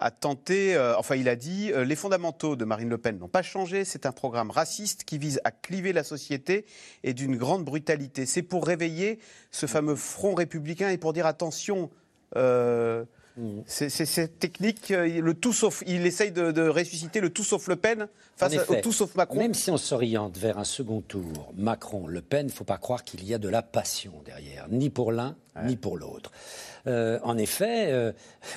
a 0.00 0.10
tenté, 0.10 0.74
euh, 0.74 0.96
enfin 0.96 1.14
il 1.14 1.28
a 1.28 1.36
dit, 1.36 1.72
les 1.74 1.96
fondamentaux 1.96 2.56
de 2.56 2.64
Marine 2.64 2.88
Le 2.88 2.98
Pen 2.98 3.18
n'ont 3.18 3.28
pas 3.28 3.42
changé, 3.42 3.84
c'est 3.84 4.06
un 4.06 4.12
programme 4.12 4.50
raciste 4.50 5.04
qui 5.04 5.18
vise 5.18 5.40
à 5.44 5.50
cliver 5.50 5.92
la 5.92 6.02
société 6.02 6.64
et 7.04 7.14
d'une 7.14 7.36
grande 7.36 7.64
brutalité. 7.64 8.26
C'est 8.26 8.42
pour 8.42 8.66
réveiller 8.66 9.18
ce 9.50 9.66
fameux 9.66 9.94
front 9.94 10.34
républicain 10.34 10.90
et 10.90 10.98
pour 10.98 11.12
dire 11.12 11.26
attention, 11.26 11.90
c'est 13.66 13.88
cette 13.90 14.38
technique, 14.38 14.90
euh, 14.90 15.20
le 15.20 15.34
tout 15.34 15.52
sauf, 15.52 15.82
il 15.86 16.04
essaye 16.06 16.32
de, 16.32 16.68
ressusciter 16.68 17.20
le 17.20 17.30
tout 17.30 17.44
sauf 17.44 17.68
Le 17.68 17.76
Pen 17.76 18.08
face 18.36 18.56
au 18.68 18.74
tout 18.76 18.92
sauf 18.92 19.14
Macron. 19.14 19.38
Même 19.38 19.54
si 19.54 19.70
on 19.70 19.76
s'oriente 19.76 20.36
vers 20.36 20.58
un 20.58 20.64
second 20.64 21.00
tour, 21.00 21.52
Macron-Le 21.56 22.20
Pen, 22.22 22.46
il 22.46 22.50
ne 22.50 22.54
faut 22.54 22.64
pas 22.64 22.78
croire 22.78 23.04
qu'il 23.04 23.24
y 23.24 23.34
a 23.34 23.38
de 23.38 23.48
la 23.48 23.62
passion 23.62 24.12
derrière, 24.24 24.66
ni 24.68 24.90
pour 24.90 25.12
l'un, 25.12 25.36
ni 25.64 25.76
pour 25.76 25.96
l'autre. 25.96 26.32
Euh, 26.86 27.18
en 27.22 27.36
effet, 27.36 27.92
euh, 27.92 28.12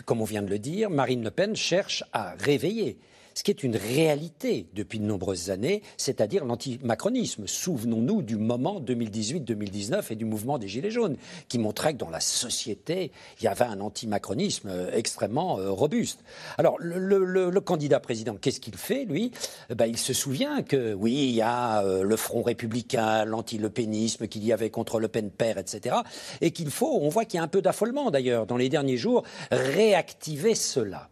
comme 0.05 0.21
on 0.21 0.25
vient 0.25 0.41
de 0.41 0.49
le 0.49 0.59
dire, 0.59 0.89
Marine 0.89 1.23
Le 1.23 1.31
Pen 1.31 1.55
cherche 1.55 2.03
à 2.13 2.35
réveiller 2.39 2.97
ce 3.33 3.43
qui 3.43 3.51
est 3.51 3.63
une 3.63 3.75
réalité 3.75 4.67
depuis 4.73 4.99
de 4.99 5.05
nombreuses 5.05 5.49
années, 5.49 5.81
c'est-à-dire 5.97 6.45
l'anti-macronisme. 6.45 7.47
Souvenons-nous 7.47 8.21
du 8.21 8.37
moment 8.37 8.79
2018-2019 8.79 10.11
et 10.11 10.15
du 10.15 10.25
mouvement 10.25 10.57
des 10.57 10.67
Gilets 10.67 10.91
jaunes, 10.91 11.17
qui 11.47 11.59
montrait 11.59 11.93
que 11.93 11.99
dans 11.99 12.09
la 12.09 12.19
société, 12.19 13.11
il 13.39 13.45
y 13.45 13.47
avait 13.47 13.65
un 13.65 13.79
anti-macronisme 13.79 14.69
euh, 14.69 14.91
extrêmement 14.93 15.59
euh, 15.59 15.71
robuste. 15.71 16.23
Alors, 16.57 16.77
le, 16.79 17.59
candidat 17.59 17.99
président, 17.99 18.35
qu'est-ce 18.35 18.59
qu'il 18.59 18.75
fait, 18.75 19.05
lui? 19.05 19.31
Eh 19.69 19.75
ben, 19.75 19.85
Il 19.85 19.97
se 19.97 20.13
souvient 20.13 20.63
que, 20.63 20.93
oui, 20.93 21.13
il 21.13 21.35
y 21.35 21.41
a 21.41 21.83
euh, 21.83 22.03
le 22.03 22.15
front 22.17 22.43
républicain, 22.43 23.25
l'anti-lepénisme 23.25 24.27
qu'il 24.27 24.43
y 24.43 24.51
avait 24.51 24.69
contre 24.69 24.99
Le 24.99 25.07
Pen 25.07 25.29
père, 25.31 25.57
etc. 25.57 25.95
Et 26.41 26.51
qu'il 26.51 26.69
faut, 26.69 26.99
on 27.01 27.09
voit 27.09 27.25
qu'il 27.25 27.37
y 27.37 27.39
a 27.39 27.43
un 27.43 27.47
peu 27.47 27.61
d'affolement 27.61 28.11
d'ailleurs 28.11 28.45
dans 28.45 28.57
les 28.57 28.69
derniers 28.69 28.97
jours, 28.97 29.23
réactiver 29.51 30.55
cela. 30.55 31.09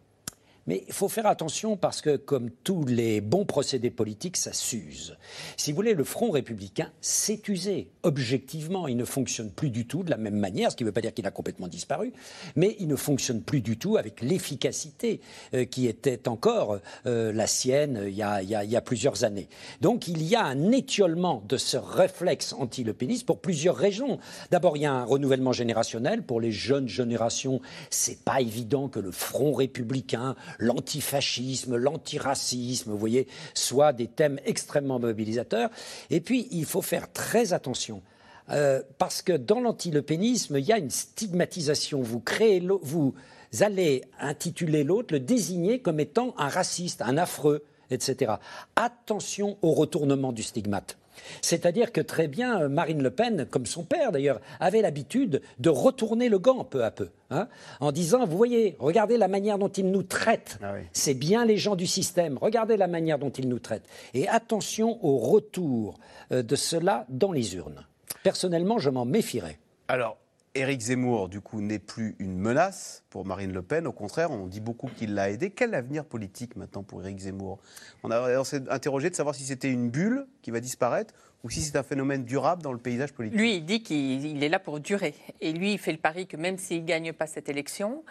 Mais 0.66 0.84
il 0.86 0.92
faut 0.92 1.08
faire 1.08 1.26
attention 1.26 1.76
parce 1.76 2.00
que, 2.00 2.16
comme 2.16 2.50
tous 2.50 2.84
les 2.84 3.20
bons 3.20 3.44
procédés 3.44 3.90
politiques, 3.90 4.36
ça 4.36 4.52
s'use. 4.52 5.16
Si 5.56 5.72
vous 5.72 5.76
voulez, 5.76 5.94
le 5.94 6.04
Front 6.04 6.30
républicain 6.30 6.90
s'est 7.00 7.42
usé. 7.48 7.90
Objectivement, 8.02 8.86
il 8.86 8.96
ne 8.96 9.04
fonctionne 9.04 9.50
plus 9.50 9.70
du 9.70 9.86
tout 9.86 10.02
de 10.04 10.10
la 10.10 10.16
même 10.16 10.36
manière, 10.36 10.70
ce 10.70 10.76
qui 10.76 10.84
ne 10.84 10.88
veut 10.88 10.92
pas 10.92 11.00
dire 11.00 11.14
qu'il 11.14 11.26
a 11.26 11.30
complètement 11.30 11.68
disparu, 11.68 12.12
mais 12.54 12.76
il 12.78 12.86
ne 12.86 12.96
fonctionne 12.96 13.42
plus 13.42 13.60
du 13.60 13.76
tout 13.76 13.96
avec 13.96 14.20
l'efficacité 14.20 15.20
euh, 15.54 15.64
qui 15.64 15.86
était 15.86 16.28
encore 16.28 16.78
euh, 17.06 17.32
la 17.32 17.46
sienne 17.46 18.04
il 18.06 18.14
y, 18.14 18.22
a, 18.22 18.42
il, 18.42 18.48
y 18.48 18.76
a, 18.76 18.80
plusieurs 18.80 19.24
années. 19.24 19.48
Donc 19.80 20.08
il 20.08 20.22
y 20.22 20.36
a 20.36 20.44
un 20.44 20.70
étiolement 20.72 21.42
de 21.48 21.56
ce 21.56 21.76
réflexe 21.76 22.52
anti-lepéniste 22.52 23.26
pour 23.26 23.40
plusieurs 23.40 23.76
raisons. 23.76 24.18
D'abord, 24.50 24.76
il 24.76 24.82
y 24.82 24.86
a 24.86 24.92
un 24.92 25.04
renouvellement 25.04 25.52
générationnel. 25.52 26.22
Pour 26.22 26.40
les 26.40 26.52
jeunes 26.52 26.88
générations, 26.88 27.60
c'est 27.90 28.24
pas 28.24 28.40
évident 28.40 28.88
que 28.88 29.00
le 29.00 29.10
Front 29.10 29.52
républicain 29.52 30.36
l'antifascisme, 30.58 31.76
l'antiracisme, 31.76 32.90
vous 32.90 32.98
voyez, 32.98 33.26
soit 33.54 33.92
des 33.92 34.08
thèmes 34.08 34.38
extrêmement 34.44 34.98
mobilisateurs. 34.98 35.70
Et 36.10 36.20
puis, 36.20 36.48
il 36.50 36.64
faut 36.64 36.82
faire 36.82 37.12
très 37.12 37.52
attention. 37.52 38.02
Euh, 38.50 38.82
parce 38.98 39.22
que 39.22 39.32
dans 39.32 39.60
l'antilepénisme, 39.60 40.58
il 40.58 40.64
y 40.64 40.72
a 40.72 40.78
une 40.78 40.90
stigmatisation. 40.90 42.02
Vous 42.02 42.20
créez, 42.20 42.60
vous 42.60 43.14
allez 43.60 44.02
intituler 44.18 44.84
l'autre, 44.84 45.14
le 45.14 45.20
désigner 45.20 45.80
comme 45.80 46.00
étant 46.00 46.34
un 46.38 46.48
raciste, 46.48 47.02
un 47.02 47.16
affreux, 47.16 47.64
etc. 47.90 48.34
Attention 48.76 49.58
au 49.62 49.72
retournement 49.72 50.32
du 50.32 50.42
stigmate. 50.42 50.98
C'est-à-dire 51.40 51.92
que 51.92 52.00
très 52.00 52.28
bien, 52.28 52.62
euh, 52.62 52.68
Marine 52.68 53.02
Le 53.02 53.10
Pen, 53.10 53.46
comme 53.50 53.66
son 53.66 53.84
père 53.84 54.12
d'ailleurs, 54.12 54.40
avait 54.60 54.82
l'habitude 54.82 55.42
de 55.58 55.70
retourner 55.70 56.28
le 56.28 56.38
gant 56.38 56.64
peu 56.64 56.84
à 56.84 56.90
peu, 56.90 57.10
hein, 57.30 57.48
en 57.80 57.92
disant, 57.92 58.24
vous 58.26 58.36
voyez, 58.36 58.76
regardez 58.78 59.16
la 59.16 59.28
manière 59.28 59.58
dont 59.58 59.68
ils 59.68 59.90
nous 59.90 60.02
traitent. 60.02 60.58
Ah 60.62 60.74
C'est 60.92 61.14
bien 61.14 61.44
les 61.44 61.56
gens 61.56 61.76
du 61.76 61.86
système, 61.86 62.38
regardez 62.38 62.76
la 62.76 62.86
manière 62.86 63.18
dont 63.18 63.30
ils 63.30 63.48
nous 63.48 63.58
traitent. 63.58 63.86
Et 64.14 64.28
attention 64.28 64.98
au 65.04 65.18
retour 65.18 65.98
euh, 66.32 66.42
de 66.42 66.56
cela 66.56 67.06
dans 67.08 67.32
les 67.32 67.56
urnes. 67.56 67.86
Personnellement, 68.22 68.78
je 68.78 68.90
m'en 68.90 69.04
méfierais. 69.04 69.58
Alors, 69.88 70.16
Éric 70.54 70.82
Zemmour, 70.82 71.30
du 71.30 71.40
coup, 71.40 71.62
n'est 71.62 71.78
plus 71.78 72.14
une 72.18 72.38
menace 72.38 73.04
pour 73.08 73.24
Marine 73.24 73.52
Le 73.52 73.62
Pen. 73.62 73.86
Au 73.86 73.92
contraire, 73.92 74.30
on 74.30 74.46
dit 74.46 74.60
beaucoup 74.60 74.88
qu'il 74.88 75.14
l'a 75.14 75.30
aidé. 75.30 75.50
Quel 75.50 75.74
avenir 75.74 76.04
politique 76.04 76.56
maintenant 76.56 76.82
pour 76.82 77.02
Éric 77.02 77.20
Zemmour? 77.20 77.58
On, 78.02 78.10
a, 78.10 78.44
s'est 78.44 78.68
interrogé 78.68 79.08
de 79.08 79.14
savoir 79.14 79.34
si 79.34 79.44
c'était 79.44 79.70
une 79.70 79.88
bulle 79.88 80.26
qui 80.42 80.50
va 80.50 80.60
disparaître 80.60 81.14
ou 81.44 81.50
si 81.50 81.60
c'est 81.60 81.76
un 81.76 81.82
phénomène 81.82 82.24
durable 82.24 82.62
dans 82.62 82.72
le 82.72 82.78
paysage 82.78 83.12
politique 83.12 83.38
Lui, 83.38 83.56
il 83.56 83.64
dit 83.64 83.82
qu'il 83.82 84.42
est 84.42 84.48
là 84.48 84.60
pour 84.60 84.78
durer. 84.78 85.14
Et 85.40 85.52
lui, 85.52 85.72
il 85.72 85.78
fait 85.78 85.92
le 85.92 85.98
pari 85.98 86.26
que 86.26 86.36
même 86.36 86.56
s'il 86.56 86.82
ne 86.82 86.86
gagne 86.86 87.12
pas 87.12 87.26
cette 87.26 87.48
élection, 87.48 88.04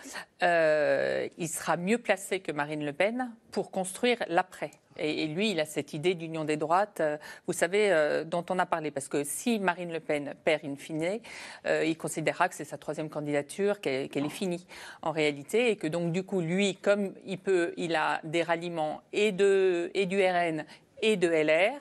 euh, 0.43 1.27
il 1.37 1.47
sera 1.47 1.77
mieux 1.77 1.97
placé 1.97 2.41
que 2.41 2.51
Marine 2.51 2.83
Le 2.83 2.91
Pen 2.91 3.31
pour 3.51 3.71
construire 3.71 4.17
l'après. 4.27 4.71
Et, 4.97 5.25
lui, 5.27 5.51
il 5.51 5.59
a 5.61 5.65
cette 5.65 5.93
idée 5.93 6.13
d'union 6.15 6.43
des 6.43 6.57
droites, 6.57 6.99
euh, 6.99 7.17
vous 7.47 7.53
savez, 7.53 7.91
euh, 7.91 8.25
dont 8.25 8.45
on 8.49 8.59
a 8.59 8.65
parlé. 8.65 8.91
Parce 8.91 9.07
que 9.07 9.23
si 9.23 9.57
Marine 9.59 9.93
Le 9.93 10.01
Pen 10.01 10.33
perd 10.43 10.65
in 10.65 10.75
fine, 10.75 11.19
il 11.65 11.97
considérera 11.97 12.49
que 12.49 12.55
c'est 12.55 12.65
sa 12.65 12.77
troisième 12.77 13.09
candidature, 13.09 13.79
qu'elle 13.79 14.09
est 14.13 14.29
finie 14.29 14.67
en 15.01 15.11
réalité. 15.11 15.71
Et 15.71 15.77
que 15.77 15.87
donc, 15.87 16.11
du 16.11 16.23
coup, 16.23 16.41
lui, 16.41 16.75
comme 16.75 17.13
il, 17.25 17.37
peut, 17.37 17.73
il 17.77 17.95
a 17.95 18.19
des 18.25 18.43
ralliements 18.43 19.01
et, 19.13 19.29
et 19.29 20.05
du 20.05 20.21
RN 20.21 20.65
et 21.01 21.15
de 21.15 21.27
LR, 21.27 21.79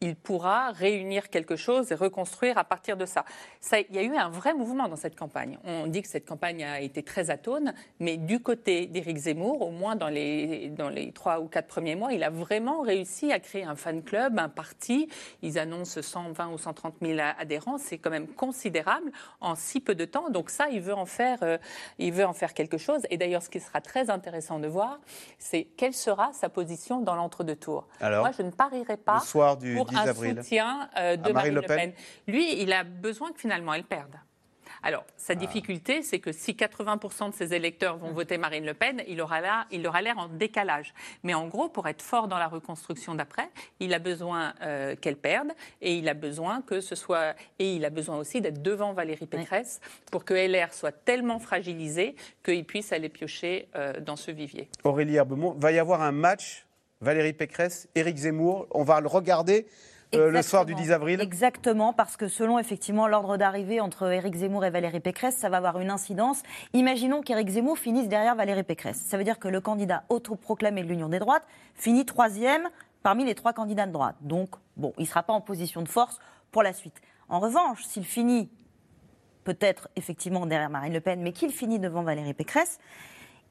il 0.00 0.16
pourra 0.16 0.70
réunir 0.72 1.30
quelque 1.30 1.56
chose 1.56 1.90
et 1.92 1.94
reconstruire 1.94 2.58
à 2.58 2.64
partir 2.64 2.96
de 2.96 3.06
ça. 3.06 3.24
ça. 3.60 3.80
Il 3.80 3.94
y 3.94 3.98
a 3.98 4.02
eu 4.02 4.14
un 4.16 4.28
vrai 4.28 4.54
mouvement 4.54 4.88
dans 4.88 4.96
cette 4.96 5.16
campagne. 5.16 5.58
On 5.64 5.86
dit 5.86 6.02
que 6.02 6.08
cette 6.08 6.26
campagne 6.26 6.64
a 6.64 6.80
été 6.80 7.02
très 7.02 7.30
atone, 7.30 7.72
mais 8.00 8.16
du 8.16 8.40
côté 8.40 8.86
d'Éric 8.86 9.16
Zemmour, 9.16 9.62
au 9.62 9.70
moins 9.70 9.96
dans 9.96 10.08
les, 10.08 10.68
dans 10.70 10.88
les 10.88 11.12
trois 11.12 11.40
ou 11.40 11.46
quatre 11.46 11.66
premiers 11.66 11.96
mois, 11.96 12.12
il 12.12 12.22
a 12.24 12.30
vraiment 12.30 12.82
réussi 12.82 13.32
à 13.32 13.40
créer 13.40 13.64
un 13.64 13.76
fan 13.76 14.02
club, 14.02 14.38
un 14.38 14.48
parti. 14.48 15.08
Ils 15.42 15.58
annoncent 15.58 16.00
120 16.00 16.48
ou 16.48 16.58
130 16.58 16.94
000 17.00 17.18
adhérents. 17.38 17.78
C'est 17.78 17.98
quand 17.98 18.10
même 18.10 18.28
considérable 18.28 19.10
en 19.40 19.54
si 19.54 19.80
peu 19.80 19.94
de 19.94 20.04
temps. 20.04 20.30
Donc 20.30 20.50
ça, 20.50 20.68
il 20.70 20.80
veut 20.80 20.94
en 20.94 21.06
faire, 21.06 21.38
euh, 21.42 21.58
il 21.98 22.12
veut 22.12 22.26
en 22.26 22.32
faire 22.32 22.54
quelque 22.54 22.78
chose. 22.78 23.02
Et 23.10 23.16
d'ailleurs, 23.16 23.42
ce 23.42 23.50
qui 23.50 23.60
sera 23.60 23.80
très 23.80 24.10
intéressant 24.10 24.58
de 24.58 24.68
voir, 24.68 25.00
c'est 25.38 25.64
quelle 25.76 25.94
sera 25.94 26.32
sa 26.32 26.48
position 26.48 27.00
dans 27.00 27.14
l'entre-deux-tours. 27.14 27.86
Moi, 28.00 28.30
je 28.36 28.42
ne 28.42 28.50
parierai 28.50 28.96
pas 28.96 29.20
le 29.20 29.26
soir 29.26 29.56
du 29.56 29.76
un 29.94 30.14
soutien 30.14 30.88
euh, 30.96 31.16
de 31.16 31.32
Marine, 31.32 31.54
Le 31.54 31.62
Pen. 31.62 31.92
Lui, 32.26 32.60
il 32.60 32.72
a 32.72 32.84
besoin 32.84 33.32
que 33.32 33.40
finalement 33.40 33.74
elle 33.74 33.84
perde. 33.84 34.16
Alors, 34.82 35.04
sa 35.16 35.32
ah. 35.32 35.36
difficulté, 35.36 36.02
c'est 36.02 36.20
que 36.20 36.32
si 36.32 36.52
80% 36.52 37.30
de 37.30 37.34
ses 37.34 37.54
électeurs 37.54 37.96
vont 37.96 38.12
voter 38.12 38.38
Marine 38.38 38.64
Le 38.64 38.74
Pen, 38.74 39.02
il 39.08 39.20
aura 39.20 39.40
l'air 39.40 39.66
il 39.72 39.86
aura 39.86 40.00
en 40.16 40.28
décalage. 40.28 40.94
Mais 41.22 41.34
en 41.34 41.48
gros, 41.48 41.68
pour 41.68 41.88
être 41.88 42.02
fort 42.02 42.28
dans 42.28 42.38
la 42.38 42.46
reconstruction 42.46 43.14
d'après, 43.14 43.50
il 43.80 43.92
a 43.94 43.98
besoin 43.98 44.54
euh, 44.62 44.94
qu'elle 44.94 45.16
perde 45.16 45.48
et 45.80 45.96
il 45.96 46.08
a 46.08 46.14
besoin 46.14 46.62
que 46.62 46.80
ce 46.80 46.94
soit 46.94 47.34
et 47.58 47.74
il 47.74 47.84
a 47.84 47.90
besoin 47.90 48.16
aussi 48.16 48.40
d'être 48.40 48.62
devant 48.62 48.92
Valérie 48.92 49.26
Pécresse 49.26 49.80
pour 50.12 50.24
que 50.24 50.34
LR 50.34 50.72
soit 50.72 50.92
tellement 50.92 51.38
fragilisé 51.38 52.14
qu'il 52.44 52.64
puisse 52.64 52.92
aller 52.92 53.08
piocher 53.08 53.68
euh, 53.74 54.00
dans 54.00 54.16
ce 54.16 54.30
vivier. 54.30 54.68
Aurélie 54.84 55.16
Herbemont, 55.16 55.54
va 55.58 55.72
y 55.72 55.78
avoir 55.78 56.02
un 56.02 56.12
match 56.12 56.65
Valérie 57.00 57.32
Pécresse, 57.32 57.88
Éric 57.94 58.16
Zemmour. 58.16 58.66
On 58.70 58.82
va 58.82 59.00
le 59.00 59.08
regarder. 59.08 59.66
Euh, 60.14 60.30
le 60.30 60.40
soir 60.42 60.64
du 60.64 60.74
10 60.74 60.92
avril 60.92 61.20
Exactement, 61.20 61.92
parce 61.92 62.16
que 62.16 62.28
selon 62.28 62.60
effectivement 62.60 63.08
l'ordre 63.08 63.36
d'arrivée 63.36 63.80
entre 63.80 64.10
Éric 64.12 64.36
Zemmour 64.36 64.64
et 64.64 64.70
Valérie 64.70 65.00
Pécresse, 65.00 65.36
ça 65.36 65.48
va 65.48 65.56
avoir 65.56 65.80
une 65.80 65.90
incidence. 65.90 66.42
Imaginons 66.74 67.22
qu'Éric 67.22 67.48
Zemmour 67.48 67.76
finisse 67.76 68.08
derrière 68.08 68.36
Valérie 68.36 68.62
Pécresse. 68.62 69.02
Ça 69.04 69.18
veut 69.18 69.24
dire 69.24 69.40
que 69.40 69.48
le 69.48 69.60
candidat 69.60 70.04
autoproclamé 70.08 70.84
de 70.84 70.88
l'Union 70.88 71.08
des 71.08 71.18
droites 71.18 71.44
finit 71.74 72.06
troisième 72.06 72.68
parmi 73.02 73.24
les 73.24 73.34
trois 73.34 73.52
candidats 73.52 73.86
de 73.86 73.92
droite. 73.92 74.14
Donc, 74.20 74.50
bon, 74.76 74.92
il 74.96 75.02
ne 75.02 75.06
sera 75.08 75.24
pas 75.24 75.32
en 75.32 75.40
position 75.40 75.82
de 75.82 75.88
force 75.88 76.20
pour 76.52 76.62
la 76.62 76.72
suite. 76.72 77.00
En 77.28 77.40
revanche, 77.40 77.82
s'il 77.84 78.04
finit 78.04 78.48
peut-être 79.42 79.88
effectivement 79.96 80.46
derrière 80.46 80.70
Marine 80.70 80.92
Le 80.92 81.00
Pen, 81.00 81.20
mais 81.20 81.32
qu'il 81.32 81.50
finit 81.50 81.80
devant 81.80 82.02
Valérie 82.02 82.34
Pécresse, 82.34 82.78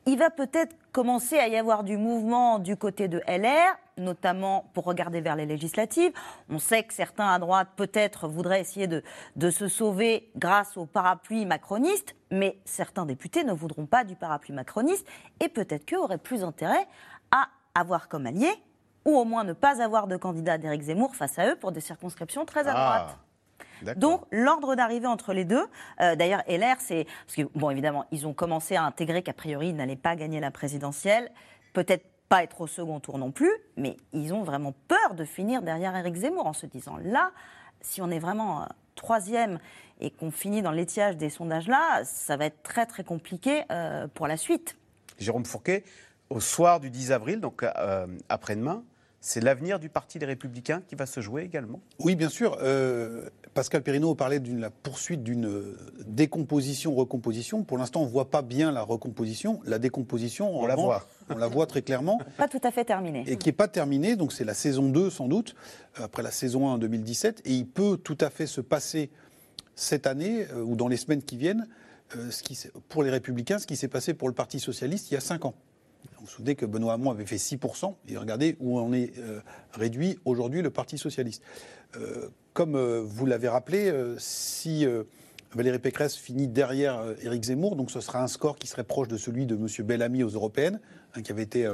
il 0.06 0.18
va 0.18 0.30
peut-être 0.30 0.76
commencer 0.91 1.38
à 1.38 1.48
y 1.48 1.58
avoir 1.58 1.84
du 1.84 1.98
mouvement 1.98 2.60
du 2.60 2.78
côté 2.78 3.08
de 3.08 3.22
LR, 3.28 3.76
notamment 3.98 4.70
pour 4.74 4.86
regarder 4.86 5.20
vers 5.20 5.36
les 5.36 5.46
législatives. 5.46 6.12
On 6.50 6.60
sait 6.60 6.84
que 6.84 6.94
certains 6.94 7.28
à 7.28 7.39
droite 7.39 7.70
peut-être 7.76 8.28
voudraient 8.28 8.62
essayer 8.62 8.88
de, 8.88 9.04
de 9.36 9.50
se 9.50 9.68
sauver 9.68 10.30
grâce 10.36 10.78
au 10.78 10.86
parapluie 10.86 11.46
macroniste, 11.46 12.15
mais 12.32 12.60
certains 12.65 13.06
députés 13.06 13.44
ne 13.44 13.54
voudront 13.54 13.86
pas 13.86 14.04
du 14.04 14.15
parapluie 14.15 14.54
macroniste 14.54 15.08
et 15.39 15.50
peut-être 15.50 15.86
qu'eux 15.86 16.00
auraient 16.00 16.18
plus 16.18 16.44
intérêt 16.44 16.88
à 17.32 17.48
avoir 17.74 18.08
comme 18.08 18.28
allié 18.28 18.52
ou 19.06 19.15
au 19.18 19.26
moins 19.26 19.44
ne 19.44 19.54
pas 19.54 19.82
avoir 19.82 20.08
de 20.08 20.18
candidat 20.18 20.58
d'Éric 20.58 20.84
Zemmour 20.84 21.15
face 21.15 21.38
à 21.39 21.48
eux 21.50 21.56
pour 21.56 21.72
des 21.72 21.82
circonscriptions 21.82 22.46
très 22.46 22.68
à 22.68 22.74
Ah, 22.76 23.00
droite. 23.00 23.18
Donc 23.97 24.23
l'ordre 24.31 24.75
d'arrivée 24.75 25.07
entre 25.07 25.33
les 25.33 25.45
deux, 25.45 25.65
euh, 26.01 26.15
d'ailleurs 26.15 26.43
LR, 26.47 26.75
c'est 26.79 27.05
parce 27.25 27.35
que 27.35 27.43
bon 27.57 27.69
évidemment 27.69 28.05
ils 28.11 28.27
ont 28.27 28.33
commencé 28.33 28.75
à 28.75 28.83
intégrer 28.83 29.23
qu'a 29.23 29.33
priori 29.33 29.69
ils 29.69 29.75
n'allaient 29.75 29.95
pas 29.95 30.15
gagner 30.15 30.39
la 30.39 30.51
présidentielle, 30.51 31.31
peut-être 31.73 32.05
pas 32.29 32.43
être 32.43 32.61
au 32.61 32.67
second 32.67 32.99
tour 32.99 33.17
non 33.17 33.31
plus, 33.31 33.51
mais 33.77 33.97
ils 34.13 34.33
ont 34.33 34.43
vraiment 34.43 34.73
peur 34.88 35.13
de 35.15 35.25
finir 35.25 35.61
derrière 35.61 35.95
Éric 35.95 36.15
Zemmour 36.15 36.47
en 36.47 36.53
se 36.53 36.65
disant 36.65 36.97
là, 37.03 37.31
si 37.81 38.01
on 38.01 38.09
est 38.09 38.19
vraiment 38.19 38.63
euh, 38.63 38.65
troisième 38.95 39.59
et 39.99 40.09
qu'on 40.09 40.31
finit 40.31 40.61
dans 40.61 40.71
l'étiage 40.71 41.17
des 41.17 41.29
sondages 41.29 41.67
là, 41.67 42.03
ça 42.03 42.38
va 42.38 42.45
être 42.45 42.63
très 42.63 42.85
très 42.85 43.03
compliqué 43.03 43.63
euh, 43.71 44.07
pour 44.13 44.27
la 44.27 44.38
suite. 44.38 44.77
Jérôme 45.19 45.45
Fourquet, 45.45 45.83
au 46.29 46.39
soir 46.39 46.79
du 46.79 46.89
10 46.89 47.11
avril, 47.11 47.39
donc 47.39 47.63
euh, 47.63 48.07
après-demain, 48.29 48.83
c'est 49.27 49.41
l'avenir 49.41 49.79
du 49.79 49.89
Parti 49.89 50.19
des 50.19 50.27
Républicains 50.27 50.83
qui 50.88 50.93
va 50.93 51.07
se 51.07 51.19
jouer 51.19 51.41
également. 51.41 51.81
Oui, 51.97 52.15
bien 52.15 52.29
sûr. 52.29 52.59
Euh, 52.61 53.27
Pascal 53.55 53.81
Perrineau 53.81 54.13
parlait 54.13 54.39
de 54.39 54.55
la 54.55 54.69
poursuite 54.69 55.23
d'une 55.23 55.47
euh, 55.47 55.77
décomposition-recomposition. 56.05 57.63
Pour 57.63 57.79
l'instant, 57.79 58.01
on 58.01 58.05
ne 58.05 58.09
voit 58.11 58.29
pas 58.29 58.43
bien 58.43 58.71
la 58.71 58.83
recomposition. 58.83 59.61
La 59.65 59.79
décomposition, 59.79 60.55
en 60.55 60.61
On 60.61 60.65
la 60.67 60.75
revanche, 60.75 61.01
voit. 61.27 61.35
on 61.35 61.39
la 61.39 61.47
voit 61.47 61.65
très 61.65 61.81
clairement. 61.81 62.19
Pas 62.38 62.47
tout 62.47 62.59
à 62.63 62.69
fait 62.69 62.85
terminé. 62.85 63.23
Et 63.25 63.35
qui 63.38 63.47
n'est 63.49 63.53
pas 63.53 63.67
terminée, 63.67 64.15
donc 64.15 64.31
c'est 64.31 64.43
la 64.43 64.53
saison 64.53 64.89
2 64.89 65.09
sans 65.09 65.27
doute, 65.27 65.55
euh, 65.99 66.03
après 66.05 66.21
la 66.21 66.29
saison 66.29 66.69
1 66.69 66.73
en 66.73 66.77
2017. 66.77 67.41
Et 67.45 67.53
il 67.53 67.65
peut 67.67 67.97
tout 67.97 68.17
à 68.21 68.29
fait 68.29 68.45
se 68.45 68.61
passer 68.61 69.09
cette 69.73 70.05
année 70.05 70.45
euh, 70.53 70.61
ou 70.61 70.75
dans 70.75 70.88
les 70.88 70.97
semaines 70.97 71.23
qui 71.23 71.38
viennent, 71.38 71.67
euh, 72.15 72.29
ce 72.29 72.43
qui, 72.43 72.53
s'est- 72.53 72.71
pour 72.89 73.01
les 73.01 73.09
Républicains, 73.09 73.57
ce 73.57 73.65
qui 73.65 73.75
s'est 73.75 73.88
passé 73.88 74.13
pour 74.13 74.27
le 74.27 74.35
Parti 74.35 74.59
Socialiste 74.59 75.09
il 75.09 75.15
y 75.15 75.17
a 75.17 75.21
5 75.21 75.45
ans. 75.45 75.55
Vous 76.17 76.25
vous 76.25 76.32
souvenez 76.32 76.56
que 76.56 76.65
Benoît 76.65 76.93
Hamon 76.93 77.12
avait 77.12 77.25
fait 77.25 77.36
6%, 77.36 77.93
et 78.08 78.17
regardez 78.17 78.56
où 78.60 78.80
on 78.80 78.93
est 78.93 79.17
euh, 79.17 79.41
réduit 79.73 80.17
aujourd'hui 80.25 80.62
le 80.62 80.69
Parti 80.69 80.97
Socialiste. 80.97 81.43
Euh, 81.97 82.30
comme 82.54 82.75
euh, 82.75 83.01
vous 83.04 83.25
l'avez 83.25 83.49
rappelé, 83.49 83.91
si 84.17 84.86
Valérie 85.54 85.80
Pécresse 85.80 86.15
finit 86.15 86.47
derrière 86.47 87.04
Éric 87.21 87.43
Zemmour, 87.43 87.75
donc 87.75 87.91
ce 87.91 87.99
sera 87.99 88.21
un 88.21 88.28
score 88.28 88.58
qui 88.58 88.67
serait 88.67 88.84
proche 88.84 89.08
de 89.08 89.17
celui 89.17 89.45
de 89.45 89.56
M. 89.56 89.67
Bellamy 89.86 90.23
aux 90.23 90.30
européennes, 90.30 90.80
hein, 91.15 91.21
qui 91.21 91.32
avait 91.32 91.43
été 91.43 91.65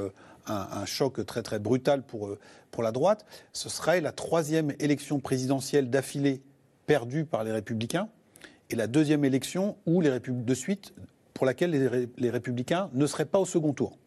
un, 0.46 0.84
choc 0.86 1.24
très 1.24 1.42
très 1.42 1.58
brutal 1.58 2.02
pour, 2.02 2.36
pour 2.70 2.82
la 2.82 2.90
droite. 2.90 3.24
Ce 3.52 3.68
serait 3.68 4.00
la 4.00 4.12
troisième 4.12 4.72
élection 4.80 5.20
présidentielle 5.20 5.88
d'affilée 5.88 6.42
perdue 6.86 7.24
par 7.24 7.44
les 7.44 7.52
Républicains, 7.52 8.08
et 8.70 8.76
la 8.76 8.86
deuxième 8.86 9.24
élection 9.24 9.76
où 9.86 10.00
les 10.00 10.18
de 10.18 10.54
suite 10.54 10.94
pour 11.34 11.46
laquelle 11.46 12.08
les 12.16 12.30
Républicains 12.30 12.90
ne 12.92 13.06
seraient 13.06 13.24
pas 13.24 13.38
au 13.38 13.46
second 13.46 13.72
tour. 13.72 13.98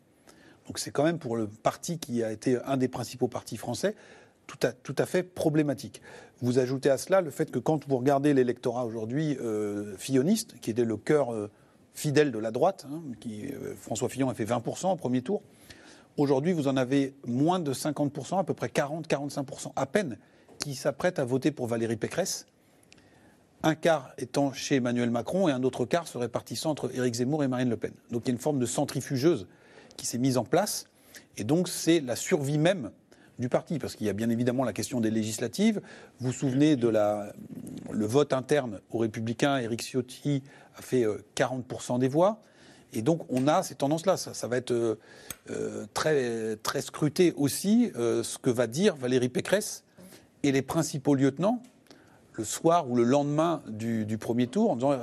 Donc 0.67 0.79
c'est 0.79 0.91
quand 0.91 1.03
même 1.03 1.19
pour 1.19 1.35
le 1.35 1.47
parti 1.47 1.99
qui 1.99 2.23
a 2.23 2.31
été 2.31 2.57
un 2.65 2.77
des 2.77 2.87
principaux 2.87 3.27
partis 3.27 3.57
français 3.57 3.95
tout 4.47 4.59
à, 4.63 4.71
tout 4.71 4.95
fait 5.05 5.23
problématique. 5.23 6.01
Vous 6.41 6.59
ajoutez 6.59 6.89
à 6.89 6.97
cela 6.97 7.21
le 7.21 7.31
fait 7.31 7.51
que 7.51 7.59
quand 7.59 7.87
vous 7.87 7.97
regardez 7.97 8.33
l'électorat 8.33 8.85
aujourd'hui 8.85 9.37
euh, 9.41 9.95
filloniste, 9.97 10.59
qui 10.59 10.69
était 10.69 10.85
le 10.85 10.97
cœur 10.97 11.33
euh, 11.33 11.49
fidèle 11.93 12.31
de 12.31 12.39
la 12.39 12.51
droite, 12.51 12.85
hein, 12.91 13.01
euh, 13.27 13.73
François 13.75 14.09
Fillon 14.09 14.29
a 14.29 14.33
fait 14.33 14.45
20% 14.45 14.91
au 14.91 14.95
premier 14.95 15.21
tour, 15.21 15.41
aujourd'hui 16.17 16.53
vous 16.53 16.67
en 16.67 16.77
avez 16.77 17.15
moins 17.25 17.59
de 17.59 17.73
50%, 17.73 18.39
à 18.39 18.43
peu 18.43 18.53
près 18.53 18.67
40-45% 18.67 19.71
à 19.75 19.85
peine, 19.85 20.17
qui 20.59 20.75
s'apprêtent 20.75 21.19
à 21.19 21.25
voter 21.25 21.51
pour 21.51 21.67
Valérie 21.67 21.97
Pécresse, 21.97 22.47
un 23.63 23.75
quart 23.75 24.13
étant 24.17 24.53
chez 24.53 24.75
Emmanuel 24.75 25.09
Macron 25.09 25.47
et 25.47 25.51
un 25.51 25.63
autre 25.63 25.85
quart 25.85 26.07
se 26.07 26.17
répartissant 26.17 26.71
entre 26.71 26.95
Éric 26.95 27.15
Zemmour 27.15 27.43
et 27.43 27.47
Marine 27.47 27.69
Le 27.69 27.77
Pen. 27.77 27.93
Donc 28.11 28.23
il 28.25 28.27
y 28.27 28.31
a 28.31 28.33
une 28.33 28.39
forme 28.39 28.59
de 28.59 28.65
centrifugeuse 28.65 29.47
qui 29.97 30.05
s'est 30.05 30.17
mise 30.17 30.37
en 30.37 30.43
place. 30.43 30.85
Et 31.37 31.43
donc 31.43 31.67
c'est 31.67 31.99
la 31.99 32.15
survie 32.15 32.57
même 32.57 32.91
du 33.37 33.49
parti, 33.49 33.79
parce 33.79 33.95
qu'il 33.95 34.07
y 34.07 34.09
a 34.09 34.13
bien 34.13 34.29
évidemment 34.29 34.63
la 34.63 34.71
question 34.71 35.01
des 35.01 35.11
législatives. 35.11 35.81
Vous 36.19 36.27
vous 36.27 36.33
souvenez 36.33 36.77
de 36.77 36.87
le 36.87 38.05
vote 38.05 38.31
interne 38.31 38.79
aux 38.91 38.99
Républicains. 38.99 39.57
Éric 39.57 39.81
Ciotti 39.81 40.41
a 40.77 40.81
fait 40.81 41.03
euh, 41.03 41.17
40% 41.35 41.99
des 41.99 42.07
voix. 42.07 42.39
Et 42.95 43.01
donc 43.01 43.25
on 43.29 43.47
a 43.47 43.61
ces 43.61 43.75
tendances-là. 43.75 44.17
Ça, 44.17 44.33
ça 44.33 44.47
va 44.47 44.57
être 44.57 44.71
euh, 44.71 44.95
euh, 45.51 45.85
très, 45.93 46.81
scruté 46.81 47.33
aussi 47.35 47.91
euh, 47.95 48.23
ce 48.23 48.37
que 48.37 48.49
va 48.49 48.67
dire 48.67 48.95
Valérie 48.95 49.29
Pécresse 49.29 49.83
et 50.43 50.51
les 50.51 50.61
principaux 50.61 51.15
lieutenants 51.15 51.61
le 52.37 52.43
soir 52.43 52.89
ou 52.89 52.95
le 52.95 53.03
lendemain 53.03 53.61
du, 53.67 54.05
du 54.05 54.17
premier 54.17 54.47
tour 54.47 54.71
en 54.71 54.75
disant 54.75 54.91
euh, 54.91 54.97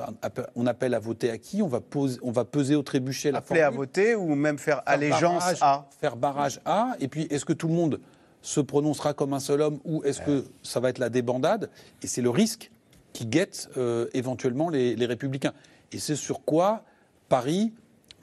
on 0.55 0.67
appelle 0.67 0.95
à 0.95 0.99
voter 0.99 1.31
à 1.31 1.39
qui? 1.39 1.63
On 1.63 1.69
va, 1.69 1.81
poser, 1.81 2.19
on 2.23 2.31
va 2.31 2.45
peser 2.45 2.75
au 2.77 2.83
trébuchet 2.83 3.31
la 3.33 3.39
Appeler 3.39 3.61
à 3.63 3.71
voter 3.71 4.15
ou 4.15 4.35
même 4.35 4.59
faire 4.59 4.77
faire 4.77 4.83
allégeance 4.87 5.43
barrage- 5.43 5.59
à? 5.63 5.87
Faire 6.01 6.17
barrage 6.17 6.61
à. 6.65 6.95
Et 7.01 7.09
puis, 7.09 7.23
est-ce 7.31 7.45
que 7.45 7.53
tout 7.53 7.69
le 7.69 7.75
monde 7.75 8.01
se 8.43 8.61
prononcera 8.61 9.15
comme 9.15 9.33
un 9.35 9.41
seul 9.41 9.61
homme 9.63 9.79
ou 9.85 10.03
est-ce 10.05 10.21
que 10.21 10.45
ça 10.63 10.81
va 10.81 10.89
être 10.91 10.99
la 10.99 11.09
débandade? 11.09 11.71
Et 12.03 12.07
c'est 12.07 12.23
le 12.23 12.31
risque 12.31 12.71
qui 13.13 13.25
guette 13.27 13.69
euh, 13.77 14.07
éventuellement 14.15 14.69
les, 14.69 14.97
les 14.97 15.07
Républicains. 15.07 15.53
Et 15.93 15.99
c'est 15.99 16.17
sur 16.17 16.45
quoi 16.45 16.83
Paris, 17.29 17.73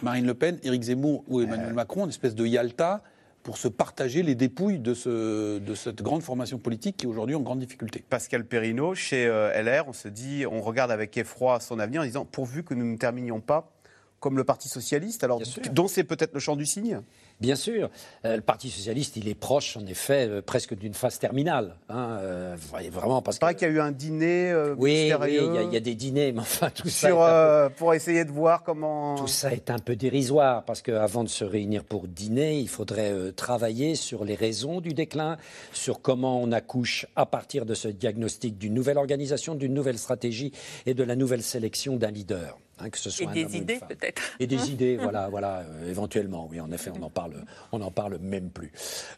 Marine 0.02 0.26
Le 0.26 0.34
Pen, 0.34 0.60
Éric 0.64 0.84
Zemmour 0.84 1.24
ou 1.28 1.42
Emmanuel 1.42 1.74
Macron, 1.74 2.04
une 2.04 2.10
espèce 2.10 2.36
de 2.36 2.46
Yalta 2.46 3.02
pour 3.50 3.58
se 3.58 3.68
partager 3.68 4.22
les 4.22 4.36
dépouilles 4.36 4.78
de, 4.78 4.94
ce, 4.94 5.58
de 5.58 5.74
cette 5.74 6.04
grande 6.04 6.22
formation 6.22 6.60
politique 6.60 6.98
qui 6.98 7.08
est 7.08 7.10
aujourd'hui 7.10 7.34
en 7.34 7.40
grande 7.40 7.58
difficulté. 7.58 8.06
Pascal 8.08 8.46
Perrineau, 8.46 8.94
chez 8.94 9.26
euh, 9.26 9.60
LR, 9.60 9.88
on 9.88 9.94
se 9.94 10.08
dit, 10.08 10.46
on 10.46 10.62
regarde 10.62 10.92
avec 10.92 11.18
effroi 11.18 11.60
son 11.60 11.80
avenir 11.80 12.02
en 12.02 12.06
disant 12.06 12.26
pourvu 12.26 12.64
que 12.64 12.76
nous 12.76 12.86
ne 12.86 12.96
terminions 12.96 13.42
pas 13.42 13.72
comme 14.20 14.38
le 14.38 14.44
Parti 14.44 14.70
socialiste, 14.70 15.24
alors 15.24 15.42
dont 15.72 15.88
c'est 15.88 16.04
peut-être 16.04 16.36
le 16.36 16.40
champ 16.40 16.56
du 16.56 16.68
signe. 16.68 17.02
Bien 17.40 17.56
sûr. 17.56 17.90
Euh, 18.26 18.36
le 18.36 18.42
Parti 18.42 18.70
socialiste, 18.70 19.16
il 19.16 19.28
est 19.30 19.34
proche, 19.36 19.78
en 19.78 19.86
effet, 19.86 20.28
euh, 20.28 20.42
presque 20.42 20.76
d'une 20.78 20.94
phase 20.94 21.20
terminale. 21.20 21.76
hein, 21.88 22.18
euh, 22.22 22.56
vraiment, 22.92 23.22
parce 23.22 23.40
qu'il 23.40 23.62
y 23.62 23.66
a 23.66 23.68
eu 23.70 23.80
un 23.80 23.92
dîner 23.92 24.52
euh, 24.52 24.76
Oui, 24.78 25.12
oui, 25.22 25.38
il 25.48 25.54
y, 25.54 25.58
a- 25.58 25.62
il 25.64 25.74
y 25.74 25.78
a 25.78 25.80
des 25.80 25.96
dîners, 25.96 26.32
mais 26.34 26.42
enfin, 26.42 26.70
tout 26.70 26.90
ça. 26.90 27.08
sur, 27.08 27.18
peu- 27.20 27.70
pour 27.78 27.94
essayer 27.94 28.26
de 28.26 28.32
voir 28.32 28.64
comment. 28.64 29.16
Tout 29.16 29.28
ça 29.28 29.54
est 29.54 29.70
un 29.70 29.80
peu 29.80 29.96
dérisoire 29.96 30.66
parce 30.66 30.82
qu'avant 30.82 31.24
de 31.24 31.30
se 31.30 31.46
réunir 31.46 31.84
pour 31.86 32.08
dîner, 32.08 32.60
il 32.60 32.68
faudrait 32.70 33.14
travailler 33.36 33.96
sur 33.96 34.26
les 34.26 34.36
raisons 34.36 34.82
du 34.82 34.94
déclin, 34.94 35.38
sur 35.72 36.02
comment 36.02 36.42
on 36.42 36.52
accouche 36.52 37.06
à 37.16 37.26
partir 37.26 37.66
de 37.66 37.74
ce 37.74 37.88
diagnostic 37.88 38.58
d'une 38.58 38.74
nouvelle 38.74 38.98
organisation, 38.98 39.56
d'une 39.56 39.74
nouvelle 39.74 39.98
stratégie 39.98 40.52
et 40.86 40.94
de 40.94 41.04
la 41.04 41.16
nouvelle 41.16 41.44
sélection 41.44 41.96
d'un 41.96 42.12
leader. 42.12 42.58
Hein, 42.80 42.90
que 42.90 42.98
ce 42.98 43.10
soit 43.10 43.26
Et 43.36 43.44
un 43.44 43.48
des 43.48 43.58
idées, 43.58 43.80
peut-être. 43.88 44.22
Et 44.40 44.48
des 44.48 44.70
idées, 44.72 44.98
voilà, 44.98 45.30
voilà, 45.30 45.60
euh, 45.60 45.90
éventuellement, 45.90 46.48
oui, 46.50 46.60
en 46.60 46.72
effet, 46.72 46.92
on 46.98 47.04
en 47.04 47.10
parle, 47.10 47.46
on 47.72 47.82
en 47.82 47.92
parle 47.92 48.18
même 48.20 48.50
plus. 48.50 48.72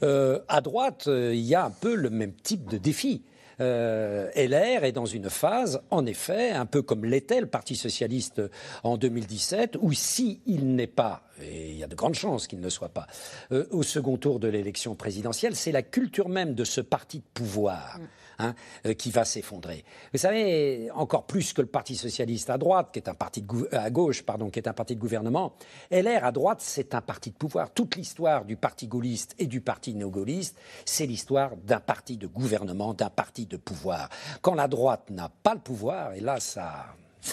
Euh, 0.04 0.40
à 0.48 0.62
droite, 0.62 1.06
euh, 1.08 1.34
il 1.34 1.42
y 1.42 1.56
a 1.56 1.66
un 1.66 1.72
peu 1.72 1.96
le 1.96 2.10
même 2.10 2.34
type 2.34 2.70
de 2.70 2.78
défi. 2.78 3.24
Euh, 3.62 4.30
LR 4.36 4.84
est 4.84 4.92
dans 4.92 5.06
une 5.06 5.30
phase, 5.30 5.82
en 5.92 6.06
effet, 6.06 6.52
un 6.52 6.66
peu 6.66 6.82
comme 6.82 7.06
l'était 7.06 7.40
le 7.40 7.48
Parti 7.48 7.76
socialiste 7.76 8.42
en 8.84 8.98
2017, 8.98 9.78
où 9.82 9.94
si 9.94 10.42
il 10.48 10.76
n'est 10.76 10.88
pas, 10.88 11.24
et 11.42 11.70
il 11.70 11.78
y 11.78 11.84
a 11.84 11.88
de 11.88 11.96
grandes 11.96 12.16
chances 12.16 12.48
qu'il 12.48 12.60
ne 12.60 12.70
soit 12.70 12.90
pas, 12.90 13.08
euh, 13.52 13.66
au 13.70 13.84
second 13.84 14.18
tour 14.18 14.40
de 14.40 14.48
l'élection 14.48 14.96
présidentielle, 14.96 15.56
c'est 15.56 15.72
la 15.72 15.84
culture 15.84 16.30
même 16.30 16.56
de 16.56 16.64
ce 16.64 16.82
parti 16.82 17.20
de 17.20 17.26
pouvoir. 17.34 18.00
Hein, 18.42 18.56
euh, 18.86 18.94
qui 18.94 19.12
va 19.12 19.24
s'effondrer. 19.26 19.84
Vous 20.14 20.20
savez, 20.20 20.90
encore 20.94 21.26
plus 21.26 21.54
que 21.54 21.62
le 21.62 21.68
Parti 21.68 21.96
socialiste 21.96 22.50
à 22.50 22.58
droite, 22.58 22.90
qui 22.92 23.00
est 23.00 23.08
un 23.10 23.14
parti 23.14 23.42
gou- 23.42 23.68
à 23.72 23.90
gauche, 23.90 24.24
pardon, 24.24 24.50
qui 24.50 24.60
est 24.60 24.68
un 24.68 24.74
parti 24.74 24.96
de 24.96 25.00
gouvernement, 25.00 25.54
LR 25.92 26.26
à 26.26 26.32
droite, 26.32 26.60
c'est 26.62 26.94
un 26.96 27.02
parti 27.02 27.32
de 27.32 27.36
pouvoir. 27.36 27.72
Toute 27.72 27.96
l'histoire 27.96 28.46
du 28.46 28.58
parti 28.58 28.88
gaulliste 28.88 29.36
et 29.40 29.46
du 29.48 29.62
parti 29.62 29.94
néo-gaulliste, 29.94 30.58
c'est 30.86 31.06
l'histoire 31.06 31.56
d'un 31.58 31.80
parti 31.80 32.18
de 32.18 32.28
gouvernement, 32.28 32.94
d'un 32.94 33.10
parti 33.10 33.46
de 33.46 33.58
pouvoir. 33.58 34.10
Quand 34.42 34.56
la 34.56 34.68
droite 34.68 35.10
n'a 35.10 35.30
pas 35.44 35.54
le 35.54 35.60
pouvoir, 35.62 36.14
et 36.14 36.20
là, 36.22 36.40
ça. 36.40 36.86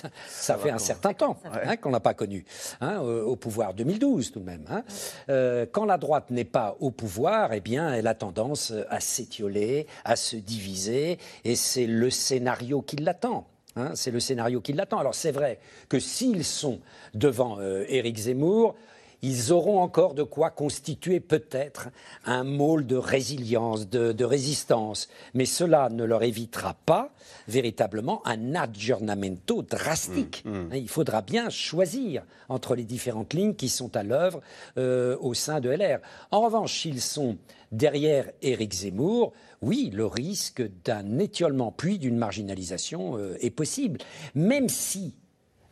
Ça, 0.03 0.09
ça 0.29 0.59
fait 0.59 0.71
un 0.71 0.79
certain 0.79 1.13
temps 1.15 1.37
hein, 1.45 1.77
qu'on 1.77 1.91
n'a 1.91 2.01
pas 2.01 2.15
connu 2.15 2.45
hein, 2.81 2.99
au, 3.01 3.23
au 3.33 3.37
pouvoir 3.37 3.75
2012 3.75 4.33
tout 4.33 4.41
de 4.41 4.45
même. 4.45 4.65
hein. 4.71 4.83
Euh, 5.29 5.67
quand 5.71 5.85
la 5.85 5.99
droite 5.99 6.31
n'est 6.31 6.45
pas 6.45 6.77
au 6.81 6.91
pouvoir, 6.91 7.53
eh 7.53 7.61
bien, 7.61 7.93
elle 7.95 8.07
a 8.07 8.15
tendance 8.15 8.73
à 8.91 9.01
s'étioler, 9.01 9.87
à 10.05 10.17
se 10.17 10.37
diviser, 10.37 11.19
et 11.45 11.57
c'est 11.57 11.87
le 11.87 12.11
scénario 12.11 12.83
qui 12.83 12.97
l'attend. 12.97 13.47
hein, 13.77 13.93
c'est 13.95 14.11
le 14.11 14.21
scénario 14.21 14.61
qui 14.61 14.73
l'attend. 14.73 14.99
Alors 14.99 15.15
c'est 15.15 15.33
vrai 15.33 15.59
que 15.89 15.99
s'ils 16.01 16.45
sont 16.45 16.81
devant 17.15 17.59
euh, 17.61 17.85
Éric 17.89 18.17
Zemmour, 18.19 18.75
ils 19.23 19.53
auront 19.53 19.81
encore 19.81 20.15
de 20.15 20.23
quoi 20.23 20.51
constituer 20.51 21.21
peut-être 21.21 21.89
un 22.25 22.45
môle 22.45 22.87
de 22.87 22.97
résilience, 22.97 23.89
de, 23.89 24.13
de 24.13 24.25
résistance. 24.25 25.09
Mais 25.35 25.45
cela 25.45 25.89
ne 25.89 26.05
leur 26.05 26.23
évitera 26.23 26.75
pas 26.87 27.11
véritablement 27.49 28.27
un 28.27 28.55
aggiornamento 28.55 29.63
drastique. 29.63 30.45
Hein, 30.47 30.69
Il 30.73 30.89
faudra 30.89 31.23
bien 31.23 31.51
choisir 31.51 32.23
entre 32.49 32.75
les 32.75 32.85
différentes 32.85 33.35
lignes 33.35 33.55
qui 33.55 33.69
sont 33.69 33.97
à 33.97 34.03
l'œuvre 34.03 34.41
euh, 34.77 35.17
au 35.21 35.35
sein 35.35 35.61
de 35.61 35.71
LR. 35.71 35.99
En 36.31 36.43
revanche, 36.43 36.81
s'ils 36.81 37.01
sont 37.01 37.39
derrière 37.73 38.31
Éric 38.43 38.73
Zemmour, 38.73 39.33
oui, 39.61 39.91
le 39.93 40.07
risque 40.07 40.63
d'un 40.85 41.19
étiolement 41.19 41.73
puis 41.73 41.99
d'une 41.99 42.17
marginalisation 42.17 43.19
euh, 43.19 43.37
est 43.41 43.51
possible. 43.51 43.99
Même 44.35 44.69
si 44.69 45.15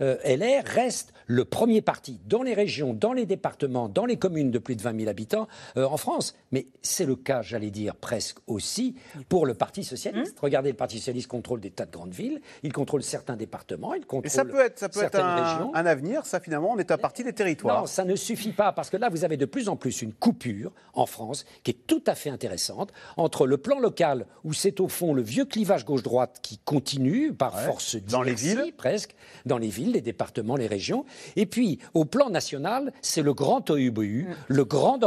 euh, 0.00 0.16
LR 0.24 0.64
reste 0.64 1.12
le 1.27 1.45
premier 1.45 1.81
parti 1.83 2.21
dans 2.27 2.43
les 2.43 2.55
régions, 2.55 2.95
dans 2.95 3.12
les 3.12 3.27
départements, 3.27 3.89
dans 3.89 4.07
les 4.07 4.17
communes 4.17 4.51
de 4.51 4.59
plus 4.59 4.77
de 4.77 4.83
20 4.83 4.97
000 4.99 5.11
habitants 5.11 5.49
euh, 5.77 5.85
en 5.85 5.97
France. 5.97 6.35
Mais 6.53 6.67
c'est 6.83 7.05
le 7.05 7.17
cas, 7.17 7.43
j'allais 7.43 7.71
dire, 7.71 7.97
presque 7.97 8.39
aussi 8.47 8.95
pour 9.29 9.45
le 9.47 9.55
Parti 9.55 9.83
socialiste. 9.85 10.39
Regardez, 10.41 10.71
le 10.71 10.77
Parti 10.77 10.99
socialiste 10.99 11.27
contrôle 11.29 11.61
des 11.61 11.71
tas 11.71 11.87
de 11.87 11.91
grandes 11.91 12.12
villes, 12.15 12.41
il 12.62 12.73
contrôle 12.73 13.03
certains 13.03 13.37
départements, 13.37 13.95
il 13.95 14.07
contrôle 14.07 14.27
Et 14.27 14.29
ça 14.29 14.45
peut 14.45 14.61
être, 14.61 14.79
ça 14.79 14.89
peut 14.89 15.03
être 15.03 15.19
un, 15.19 15.35
régions. 15.55 15.75
un 15.75 15.87
avenir, 15.87 16.25
ça 16.27 16.39
finalement, 16.41 16.73
on 16.73 16.79
est 16.79 16.91
à 16.91 16.99
partie 16.99 17.25
des 17.25 17.33
territoires. 17.33 17.81
Non, 17.83 17.87
ça 17.87 18.05
ne 18.05 18.15
suffit 18.15 18.53
pas, 18.53 18.73
parce 18.73 18.91
que 18.91 18.97
là, 18.97 19.09
vous 19.09 19.25
avez 19.25 19.37
de 19.37 19.47
plus 19.47 19.69
en 19.69 19.77
plus 19.77 20.03
une 20.03 20.12
coupure 20.12 20.73
en 20.95 21.07
France 21.07 21.45
qui 21.65 21.73
est 21.73 21.87
tout 21.87 22.03
à 22.07 22.15
fait 22.15 22.31
intéressante 22.31 22.93
entre 23.17 23.47
le 23.47 23.57
plan 23.59 23.79
local, 23.81 24.27
où 24.45 24.53
c'est 24.53 24.81
au 24.81 24.89
fond 24.89 25.12
le 25.15 25.23
vieux 25.23 25.45
clivage 25.45 25.85
gauche-droite 25.85 26.39
qui 26.43 26.59
continue 26.59 27.33
par 27.33 27.55
Ouais. 27.57 27.65
force 27.65 27.97
Dans 27.97 28.23
les 28.23 28.35
villes. 28.35 28.73
presque, 28.77 29.15
dans 29.47 29.59
les 29.59 29.69
villes, 29.69 29.93
les 29.93 30.01
départements, 30.01 30.57
les 30.57 30.67
régions. 30.67 31.05
Et 31.37 31.46
puis, 31.46 31.79
au 31.94 32.05
plan 32.05 32.31
national, 32.31 32.92
c'est 33.02 33.22
le 33.22 33.35
grand 33.35 33.61
tohu-bohu, 33.61 34.26
le 34.48 34.64
grand 34.64 34.98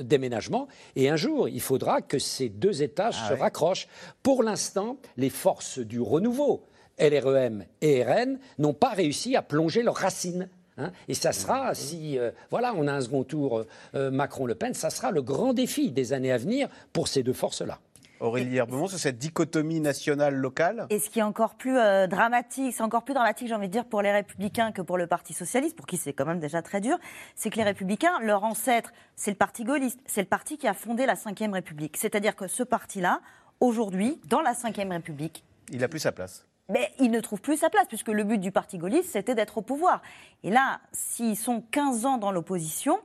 déménagement. 0.00 0.68
Et 0.96 1.08
un 1.08 1.16
jour, 1.16 1.48
il 1.48 1.60
faudra 1.60 2.00
que 2.02 2.18
ces 2.18 2.48
deux 2.48 2.82
étages 2.82 3.16
Ah 3.24 3.28
se 3.28 3.32
ouais. 3.34 3.40
raccrochent. 3.40 3.88
Pour 4.22 4.42
l'instant, 4.42 4.96
les 5.16 5.30
forces 5.30 5.78
du 5.78 6.00
renouveau, 6.00 6.62
LREM 6.98 7.64
et 7.82 8.02
RN, 8.04 8.38
n'ont 8.58 8.74
pas 8.74 8.90
réussi 8.90 9.36
à 9.36 9.42
plonger 9.42 9.82
leurs 9.82 9.96
racines. 9.96 10.48
hein. 10.78 10.90
et 11.08 11.14
ça 11.14 11.32
sera, 11.32 11.74
si 11.74 12.18
euh, 12.18 12.30
voilà, 12.50 12.72
on 12.76 12.86
a 12.86 12.92
un 12.92 13.00
second 13.00 13.24
tour 13.24 13.64
euh, 13.94 14.10
Macron-Le 14.10 14.54
Pen, 14.54 14.74
ça 14.74 14.90
sera 14.90 15.10
le 15.10 15.22
grand 15.22 15.52
défi 15.52 15.90
des 15.90 16.12
années 16.12 16.32
à 16.32 16.38
venir 16.38 16.68
pour 16.92 17.08
ces 17.08 17.22
deux 17.22 17.32
forces-là. 17.32 17.78
Aurélie 18.20 18.56
Herbemont, 18.56 18.86
sur 18.86 18.98
cette 18.98 19.18
dichotomie 19.18 19.80
nationale-locale 19.80 20.86
Et 20.90 20.98
ce 20.98 21.10
qui 21.10 21.18
est 21.18 21.22
encore 21.22 21.54
plus 21.54 21.78
euh, 21.78 22.06
dramatique, 22.06 22.72
c'est 22.74 22.82
encore 22.82 23.04
plus 23.04 23.14
dramatique, 23.14 23.48
j'ai 23.48 23.54
envie 23.54 23.68
de 23.68 23.72
dire, 23.72 23.84
pour 23.84 24.02
les 24.02 24.12
Républicains 24.12 24.72
que 24.72 24.82
pour 24.82 24.96
le 24.96 25.06
Parti 25.06 25.34
Socialiste, 25.34 25.76
pour 25.76 25.86
qui 25.86 25.96
c'est 25.96 26.12
quand 26.12 26.24
même 26.24 26.40
déjà 26.40 26.62
très 26.62 26.80
dur, 26.80 26.98
c'est 27.34 27.50
que 27.50 27.56
les 27.56 27.64
Républicains, 27.64 28.18
leur 28.20 28.44
ancêtre, 28.44 28.92
c'est 29.16 29.30
le 29.30 29.36
Parti 29.36 29.64
gaulliste, 29.64 30.00
c'est 30.06 30.22
le 30.22 30.28
parti 30.28 30.56
qui 30.56 30.66
a 30.66 30.74
fondé 30.74 31.04
la 31.06 31.14
Ve 31.14 31.52
République. 31.52 31.96
C'est-à-dire 31.96 32.36
que 32.36 32.46
ce 32.46 32.62
parti-là, 32.62 33.20
aujourd'hui, 33.60 34.20
dans 34.28 34.40
la 34.40 34.52
Ve 34.52 34.90
République, 34.90 35.44
Il 35.70 35.80
n'a 35.80 35.88
plus 35.88 36.00
sa 36.00 36.12
place. 36.12 36.46
mais 36.68 36.92
il 36.98 37.10
ne 37.10 37.20
trouve 37.20 37.40
plus 37.40 37.58
sa 37.58 37.70
place, 37.70 37.86
puisque 37.88 38.08
le 38.08 38.24
but 38.24 38.38
du 38.38 38.50
Parti 38.50 38.78
gaulliste, 38.78 39.10
c'était 39.10 39.34
d'être 39.34 39.58
au 39.58 39.62
pouvoir. 39.62 40.00
Et 40.42 40.50
là, 40.50 40.80
s'ils 40.92 41.36
sont 41.36 41.62
15 41.70 42.06
ans 42.06 42.18
dans 42.18 42.32
l'opposition, 42.32 42.98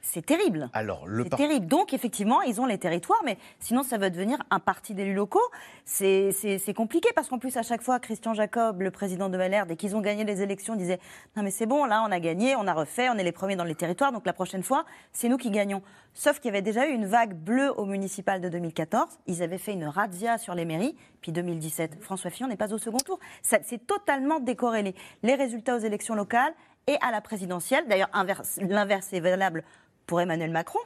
c'est- 0.00 0.24
terrible. 0.26 0.68
Alors, 0.72 1.06
le 1.06 1.24
C'est 1.24 1.30
par- 1.30 1.38
terrible. 1.38 1.66
Donc, 1.66 1.92
effectivement, 1.94 2.42
ils 2.42 2.60
ont 2.60 2.66
les 2.66 2.78
territoires, 2.78 3.20
mais 3.24 3.38
sinon, 3.60 3.82
ça 3.82 3.98
va 3.98 4.10
devenir 4.10 4.38
un 4.50 4.60
parti 4.60 4.94
d'élus 4.94 5.14
locaux. 5.14 5.40
C'est 5.84 6.74
compliqué 6.76 7.08
parce 7.14 7.28
qu'en 7.28 7.38
plus, 7.38 7.56
à 7.56 7.62
chaque 7.62 7.82
fois, 7.82 7.98
Christian 8.00 8.34
Jacob, 8.34 8.80
le 8.82 8.90
président 8.90 9.28
de 9.28 9.38
LR, 9.38 9.66
dès 9.66 9.76
qu'ils 9.76 9.96
ont 9.96 10.00
gagné 10.00 10.24
les 10.24 10.42
élections, 10.42 10.76
disait 10.76 10.98
Non, 11.36 11.42
mais 11.42 11.50
c'est 11.50 11.66
bon, 11.66 11.84
là, 11.84 12.04
on 12.06 12.12
a 12.12 12.20
gagné, 12.20 12.56
on 12.56 12.66
a 12.66 12.72
refait, 12.74 13.08
on 13.08 13.14
est 13.14 13.24
les 13.24 13.32
premiers 13.32 13.56
dans 13.56 13.64
les 13.64 13.74
territoires, 13.74 14.12
donc 14.12 14.26
la 14.26 14.32
prochaine 14.32 14.62
fois, 14.62 14.84
c'est 15.12 15.28
nous 15.28 15.36
qui 15.36 15.50
gagnons. 15.50 15.82
Sauf 16.14 16.40
qu'il 16.40 16.50
y 16.50 16.54
avait 16.54 16.62
déjà 16.62 16.86
eu 16.86 16.92
une 16.92 17.06
vague 17.06 17.34
bleue 17.34 17.72
au 17.78 17.86
municipal 17.86 18.40
de 18.40 18.48
2014. 18.50 19.08
Ils 19.26 19.42
avaient 19.42 19.56
fait 19.58 19.72
une 19.72 19.84
razzia 19.86 20.36
sur 20.36 20.54
les 20.54 20.66
mairies. 20.66 20.94
Puis 21.22 21.32
2017, 21.32 22.02
François 22.02 22.30
Fillon 22.30 22.48
n'est 22.48 22.56
pas 22.56 22.74
au 22.74 22.78
second 22.78 22.98
tour. 22.98 23.18
C'est 23.42 23.86
totalement 23.86 24.38
décorrélé. 24.38 24.94
Les 25.22 25.34
résultats 25.34 25.74
aux 25.76 25.78
élections 25.80 26.14
locales 26.14 26.52
et 26.86 26.96
à 27.00 27.10
la 27.10 27.20
présidentielle. 27.20 27.84
D'ailleurs, 27.88 28.10
inverse- 28.12 28.58
l'inverse 28.60 29.12
est 29.12 29.20
valable 29.20 29.64
pour 30.06 30.20
Emmanuel 30.20 30.50
Macron. 30.50 30.80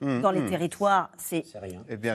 Mmh, 0.00 0.20
Dans 0.20 0.30
les 0.30 0.40
mmh. 0.40 0.48
territoires, 0.50 1.10
c'est 1.18 1.44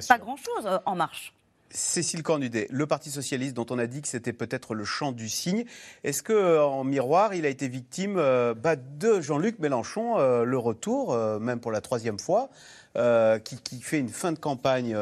pas 0.08 0.18
grand-chose 0.18 0.66
euh, 0.66 0.80
en 0.86 0.96
marche. 0.96 1.34
Cécile 1.70 2.24
Cornudet, 2.24 2.68
le 2.72 2.88
Parti 2.88 3.12
socialiste 3.12 3.54
dont 3.54 3.66
on 3.70 3.78
a 3.78 3.86
dit 3.86 4.02
que 4.02 4.08
c'était 4.08 4.34
peut-être 4.34 4.74
le 4.74 4.86
champ 4.86 5.12
du 5.12 5.30
cygne, 5.30 5.66
est-ce 6.04 6.24
que 6.24 6.34
euh, 6.34 6.64
en 6.64 6.84
miroir, 6.84 7.34
il 7.34 7.46
a 7.46 7.50
été 7.50 7.68
victime 7.68 8.16
euh, 8.18 8.54
bah, 8.56 8.76
de 8.76 9.20
Jean-Luc 9.22 9.60
Mélenchon, 9.60 10.18
euh, 10.18 10.46
le 10.46 10.58
retour, 10.58 11.14
euh, 11.14 11.38
même 11.38 11.60
pour 11.60 11.72
la 11.72 11.82
troisième 11.82 12.18
fois, 12.18 12.50
euh, 12.98 13.38
qui, 13.40 13.62
qui 13.62 13.82
fait 13.82 14.00
une 14.00 14.10
fin 14.10 14.32
de 14.32 14.40
campagne 14.40 14.98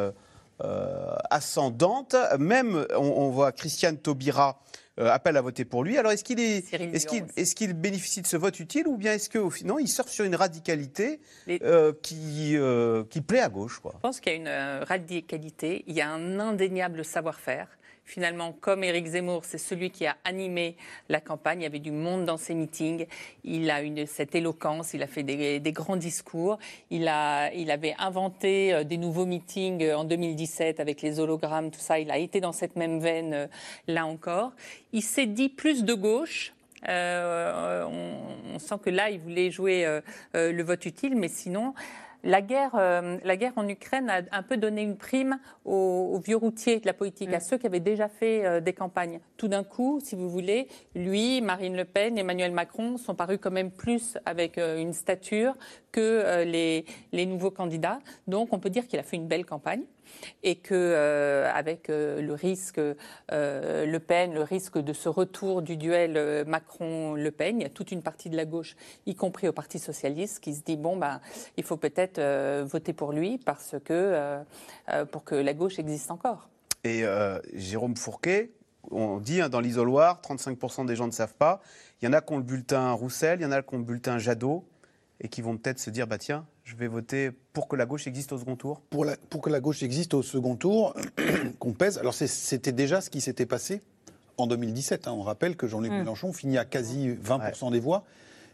ascendante? 1.29 2.15
Même, 2.39 2.85
on, 2.95 3.01
on 3.01 3.29
voit 3.29 3.51
Christiane 3.51 3.97
Taubira 3.97 4.59
euh, 4.99 5.09
appelle 5.09 5.37
à 5.37 5.41
voter 5.41 5.65
pour 5.65 5.83
lui. 5.83 5.97
Alors, 5.97 6.11
est-ce 6.11 6.23
qu'il 6.23 6.39
est, 6.39 6.71
est-ce 6.71 7.07
qu'il, 7.07 7.25
qu'il 7.25 7.73
bénéficie 7.73 8.21
de 8.21 8.27
ce 8.27 8.37
vote 8.37 8.59
utile 8.59 8.87
ou 8.87 8.95
bien 8.95 9.13
est-ce 9.13 9.27
qu'au 9.29 9.49
final, 9.49 9.77
il 9.79 9.87
sort 9.87 10.07
sur 10.07 10.23
une 10.23 10.35
radicalité 10.35 11.19
euh, 11.49 11.93
qui, 12.03 12.55
euh, 12.55 13.03
qui 13.09 13.21
plaît 13.21 13.39
à 13.39 13.49
gauche 13.49 13.79
quoi? 13.79 13.93
Je 13.95 13.99
pense 14.01 14.19
qu'il 14.19 14.33
y 14.33 14.35
a 14.35 14.77
une 14.77 14.83
radicalité, 14.83 15.83
il 15.87 15.95
y 15.95 16.01
a 16.01 16.11
un 16.11 16.39
indéniable 16.39 17.03
savoir-faire. 17.03 17.67
Finalement, 18.05 18.51
comme 18.59 18.83
Éric 18.83 19.07
Zemmour, 19.07 19.45
c'est 19.45 19.57
celui 19.57 19.89
qui 19.89 20.05
a 20.05 20.17
animé 20.25 20.75
la 21.07 21.21
campagne. 21.21 21.61
Il 21.61 21.63
y 21.63 21.67
avait 21.67 21.79
du 21.79 21.91
monde 21.91 22.25
dans 22.25 22.35
ses 22.35 22.53
meetings. 22.53 23.05
Il 23.45 23.71
a 23.71 23.81
une, 23.81 24.05
cette 24.05 24.35
éloquence. 24.35 24.93
Il 24.93 25.01
a 25.03 25.07
fait 25.07 25.23
des, 25.23 25.71
grands 25.71 25.95
discours. 25.95 26.59
Il, 26.91 27.07
a, 27.07 27.51
il 27.53 27.71
avait 27.71 27.95
inventé 27.97 28.73
euh, 28.73 28.83
des 28.83 28.97
nouveaux 28.97 29.25
meetings 29.25 29.83
euh, 29.83 29.97
en 29.97 30.03
2017 30.03 30.81
avec 30.81 31.01
les 31.01 31.19
hologrammes, 31.19 31.71
tout 31.71 31.79
ça. 31.79 31.97
Il 31.97 32.11
a 32.11 32.17
été 32.17 32.41
dans 32.41 32.51
cette 32.51 32.75
même 32.75 32.99
veine 32.99 33.33
euh, 33.33 33.47
là 33.87 34.05
encore. 34.05 34.51
Il 34.91 35.01
s'est 35.01 35.25
dit 35.25 35.47
plus 35.47 35.85
de 35.85 35.93
gauche. 35.93 36.53
On, 36.85 38.59
sent 38.59 38.75
que 38.83 38.89
là, 38.89 39.09
il 39.09 39.19
voulait 39.19 39.49
jouer 39.49 40.01
le 40.33 40.63
vote 40.63 40.85
utile, 40.85 41.15
mais 41.15 41.29
sinon, 41.29 41.73
la 42.23 42.41
guerre, 42.41 42.75
euh, 42.75 43.17
la 43.23 43.37
guerre 43.37 43.53
en 43.57 43.67
Ukraine 43.67 44.09
a 44.09 44.21
un 44.31 44.43
peu 44.43 44.57
donné 44.57 44.81
une 44.81 44.97
prime 44.97 45.39
aux, 45.65 46.11
aux 46.13 46.19
vieux 46.19 46.37
routiers 46.37 46.79
de 46.79 46.85
la 46.85 46.93
politique, 46.93 47.33
à 47.33 47.39
ceux 47.39 47.57
qui 47.57 47.67
avaient 47.67 47.79
déjà 47.79 48.07
fait 48.07 48.45
euh, 48.45 48.59
des 48.61 48.73
campagnes. 48.73 49.19
Tout 49.37 49.47
d'un 49.47 49.63
coup, 49.63 49.99
si 50.03 50.15
vous 50.15 50.29
voulez, 50.29 50.67
lui, 50.95 51.41
Marine 51.41 51.75
Le 51.75 51.85
Pen, 51.85 52.17
Emmanuel 52.17 52.51
Macron 52.51 52.97
sont 52.97 53.15
parus 53.15 53.39
quand 53.41 53.51
même 53.51 53.71
plus 53.71 54.17
avec 54.25 54.57
euh, 54.57 54.79
une 54.79 54.93
stature 54.93 55.55
que 55.91 56.43
les, 56.43 56.85
les 57.11 57.25
nouveaux 57.27 57.51
candidats. 57.51 57.99
Donc, 58.27 58.51
on 58.51 58.59
peut 58.59 58.71
dire 58.71 58.87
qu'il 58.87 58.99
a 58.99 59.03
fait 59.03 59.15
une 59.15 59.27
belle 59.27 59.45
campagne 59.45 59.83
et 60.43 60.55
que 60.55 60.73
euh, 60.73 61.51
avec 61.53 61.89
euh, 61.89 62.21
le 62.21 62.33
risque 62.33 62.79
euh, 62.79 63.85
Le 63.85 63.99
Pen, 63.99 64.33
le 64.33 64.41
risque 64.41 64.77
de 64.77 64.93
ce 64.93 65.09
retour 65.09 65.61
du 65.61 65.77
duel 65.77 66.45
Macron-Le 66.47 67.31
Pen, 67.31 67.59
il 67.59 67.63
y 67.63 67.65
a 67.65 67.69
toute 67.69 67.91
une 67.91 68.01
partie 68.01 68.29
de 68.29 68.37
la 68.37 68.45
gauche, 68.45 68.75
y 69.05 69.15
compris 69.15 69.47
au 69.47 69.53
Parti 69.53 69.79
socialiste, 69.79 70.39
qui 70.39 70.53
se 70.53 70.61
dit 70.63 70.77
bon 70.77 70.97
ben 70.97 71.21
il 71.57 71.63
faut 71.63 71.77
peut-être 71.77 72.21
voter 72.63 72.93
pour 72.93 73.11
lui 73.11 73.37
parce 73.37 73.75
que 73.83 74.37
pour 75.11 75.23
que 75.23 75.35
la 75.35 75.53
gauche 75.53 75.79
existe 75.79 76.11
encore. 76.11 76.49
Et 76.83 77.03
Jérôme 77.53 77.95
Fourquet, 77.95 78.51
on 78.91 79.19
dit 79.19 79.41
hein, 79.41 79.49
dans 79.49 79.59
l'isoloir, 79.59 80.21
35% 80.21 80.85
des 80.85 80.95
gens 80.95 81.07
ne 81.07 81.11
savent 81.11 81.35
pas. 81.35 81.61
Il 82.01 82.05
y 82.05 82.07
en 82.07 82.13
a 82.13 82.21
qui 82.21 82.33
ont 82.33 82.37
le 82.37 82.43
bulletin 82.43 82.91
Roussel, 82.91 83.39
il 83.39 83.43
y 83.43 83.45
en 83.45 83.51
a 83.51 83.61
qui 83.61 83.73
ont 83.75 83.77
le 83.77 83.83
bulletin 83.83 84.17
Jadot, 84.19 84.65
et 85.21 85.29
qui 85.29 85.41
vont 85.41 85.57
peut-être 85.57 85.79
se 85.79 85.89
dire 85.89 86.07
bah 86.07 86.17
tiens, 86.17 86.45
je 86.63 86.75
vais 86.75 86.87
voter 86.87 87.31
pour 87.51 87.67
que 87.67 87.75
la 87.75 87.85
gauche 87.85 88.07
existe 88.07 88.31
au 88.31 88.37
second 88.37 88.55
tour. 88.55 88.81
Pour, 88.89 89.05
la- 89.05 89.17
pour 89.29 89.41
que 89.41 89.49
la 89.49 89.59
gauche 89.59 89.83
existe 89.83 90.13
au 90.13 90.23
second 90.23 90.55
tour, 90.55 90.93
qu'on 91.59 91.73
pèse. 91.73 91.97
Alors 91.97 92.13
c'était 92.13 92.71
déjà 92.71 93.01
ce 93.01 93.09
qui 93.09 93.21
s'était 93.21 93.45
passé 93.45 93.81
en 94.37 94.47
2017. 94.47 95.07
hein. 95.07 95.11
On 95.11 95.21
rappelle 95.23 95.55
que 95.55 95.67
Jean-Luc 95.67 95.91
Mm. 95.91 95.97
Mélenchon 95.99 96.33
finit 96.33 96.57
à 96.57 96.65
quasi 96.65 97.09
20% 97.09 97.71
des 97.71 97.79
voix. 97.79 98.03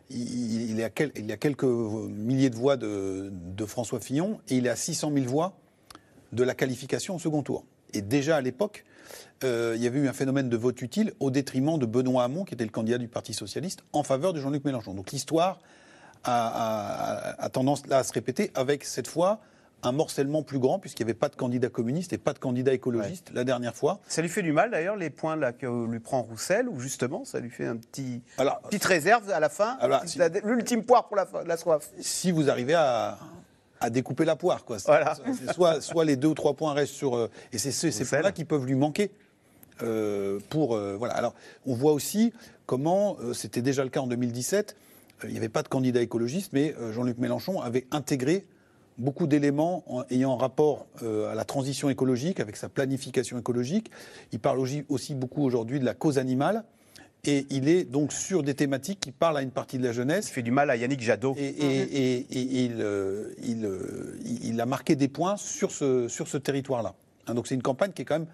Il, 0.10 0.72
il 0.72 0.80
est 0.80 0.84
à 0.84 0.90
quel- 0.90 1.12
il 1.16 1.28
y 1.28 1.32
a 1.32 1.38
quelques 1.38 1.64
milliers 1.64 2.50
de 2.50 2.56
voix 2.56 2.78
de, 2.78 3.30
de 3.32 3.66
François 3.66 4.00
Fillon 4.00 4.40
et 4.50 4.58
il 4.58 4.66
est 4.66 4.70
à 4.70 4.76
600 4.76 5.12
000 5.14 5.26
voix 5.28 5.54
de 6.32 6.44
la 6.44 6.56
qualification 6.56 7.16
au 7.16 7.20
second 7.20 7.44
tour. 7.44 7.64
Et 7.94 8.02
déjà 8.02 8.38
à 8.38 8.42
l'époque, 8.42 8.86
euh, 9.44 9.74
il 9.76 9.84
y 9.84 9.88
avait 9.88 10.00
eu 10.00 10.08
un 10.08 10.14
phénomène 10.14 10.50
de 10.50 10.58
vote 10.58 10.82
utile 10.82 11.14
au 11.20 11.30
détriment 11.32 11.78
de 11.78 11.86
Benoît 11.86 12.24
Hamon, 12.24 12.44
qui 12.44 12.54
était 12.56 12.64
le 12.66 12.70
candidat 12.72 12.98
du 12.98 13.08
Parti 13.08 13.34
socialiste, 13.34 13.82
en 13.94 14.04
faveur 14.04 14.34
de 14.34 14.40
Jean-Luc 14.42 14.66
Mélenchon. 14.66 14.94
Donc 14.96 15.12
l'histoire 15.12 15.60
a, 16.24 17.34
a- 17.40 17.44
a 17.46 17.50
tendance 17.50 17.86
là 17.88 18.00
à 18.00 18.04
se 18.04 18.14
répéter 18.14 18.52
avec 18.56 18.84
cette 18.84 19.08
fois 19.08 19.40
un 19.82 19.94
morcellement 19.94 20.44
plus 20.44 20.60
grand, 20.60 20.78
puisqu'il 20.78 21.06
n'y 21.06 21.12
avait 21.12 21.18
pas 21.20 21.30
de 21.30 21.38
candidat 21.38 21.70
communiste 21.70 22.12
et 22.12 22.18
pas 22.18 22.34
de 22.34 22.40
candidat 22.40 22.74
écologiste 22.74 23.32
la 23.34 23.46
dernière 23.46 23.74
fois. 23.74 24.02
Ça 24.10 24.22
lui 24.22 24.28
fait 24.28 24.42
du 24.42 24.52
mal 24.52 24.72
d'ailleurs 24.72 24.98
les 24.98 25.10
points 25.10 25.38
là 25.38 25.54
que 25.54 25.86
lui 25.90 26.02
prend 26.02 26.22
Roussel, 26.22 26.68
ou 26.68 26.82
justement 26.82 27.24
ça 27.24 27.40
lui 27.40 27.50
fait 27.50 27.66
un 27.66 27.78
petit 27.78 28.22
Alors, 28.38 28.60
petite 28.60 28.84
réserve 28.84 29.30
à 29.32 29.40
la 29.40 29.48
fin, 29.48 29.78
l'ultime 30.44 30.84
poire 30.84 31.08
pour 31.08 31.16
la, 31.16 31.26
la 31.46 31.56
soif. 31.56 31.90
si 32.02 32.32
vous 32.32 32.50
arrivez 32.50 32.74
à, 32.74 33.18
à 33.80 33.90
découper 33.90 34.26
la 34.26 34.36
poire. 34.36 34.66
Quoi. 34.66 34.78
Voilà. 34.86 35.16
soit, 35.54 35.80
soit 35.80 36.04
les 36.04 36.18
deux 36.18 36.28
ou 36.28 36.34
trois 36.34 36.56
points 36.56 36.74
restent 36.74 36.94
sur... 36.96 37.16
euh, 37.16 37.30
et 37.54 37.58
c'est 37.58 37.72
ces 37.72 38.04
points-là 38.04 38.34
qui 38.34 38.44
peuvent 38.44 38.66
lui 38.66 38.76
manquer. 38.76 39.12
euh, 39.82 40.40
pour, 40.50 40.76
euh, 40.76 40.98
voilà. 40.98 41.14
Alors, 41.16 41.34
on 41.66 41.74
voit 41.74 41.94
aussi 41.94 42.34
comment, 42.66 43.16
c'était 43.34 43.62
déjà 43.62 43.86
le 43.86 43.90
cas 43.90 44.02
en 44.02 44.08
2017, 44.08 44.76
euh, 44.76 44.89
il 45.26 45.32
n'y 45.32 45.38
avait 45.38 45.50
pas 45.50 45.64
de 45.64 45.68
candidat 45.68 46.02
écologiste, 46.02 46.52
mais 46.54 46.76
euh, 46.80 46.92
Jean-Luc 46.94 47.18
Mélenchon 47.18 47.62
avait 47.62 47.86
intégré 47.92 48.46
beaucoup 48.98 49.28
d'éléments 49.28 49.84
en- 49.88 50.04
ayant 50.10 50.36
rapport 50.38 50.88
euh, 51.04 51.32
à 51.32 51.36
la 51.36 51.46
transition 51.46 51.90
écologique, 51.90 52.40
avec 52.40 52.56
sa 52.58 52.70
planification 52.70 53.38
écologique. 53.40 53.92
Il 54.32 54.40
parle 54.40 54.60
aussi, 54.60 55.16
beaucoup 55.16 55.44
aujourd'hui 55.44 55.80
de 55.80 55.86
la 55.86 55.94
cause 55.94 56.18
animale. 56.18 56.64
Et 57.26 57.46
il 57.50 57.68
est 57.68 57.84
donc 57.84 58.14
sur 58.14 58.44
des 58.44 58.54
thématiques 58.54 59.02
qui 59.02 59.12
parlent 59.12 59.36
à 59.38 59.42
une 59.42 59.52
partie 59.52 59.78
de 59.78 59.84
la 59.84 59.92
jeunesse. 59.92 60.30
Il 60.30 60.34
fait 60.34 60.42
du 60.42 60.52
mal 60.52 60.70
à 60.70 60.78
Yannick 60.78 61.02
Jadot. 61.02 61.36
Et, 61.38 61.48
et- 61.48 62.18
et- 62.18 62.18
et 62.32 62.64
il, 62.66 62.78
euh, 62.80 63.34
il, 63.44 63.66
euh, 63.66 64.58
a 64.62 64.66
marqué 64.66 64.96
des 64.96 65.10
points 65.10 65.36
sur 65.36 65.72
ce, 65.72 66.08
sur 66.08 66.30
ce 66.30 66.38
territoire-là. 66.38 66.96
Hein, 67.28 67.34
donc 67.36 67.48
c'est 67.48 67.56
une 67.56 67.62
campagne 67.62 67.92
qui 67.92 68.04
est 68.04 68.06
quand 68.06 68.20
même 68.20 68.28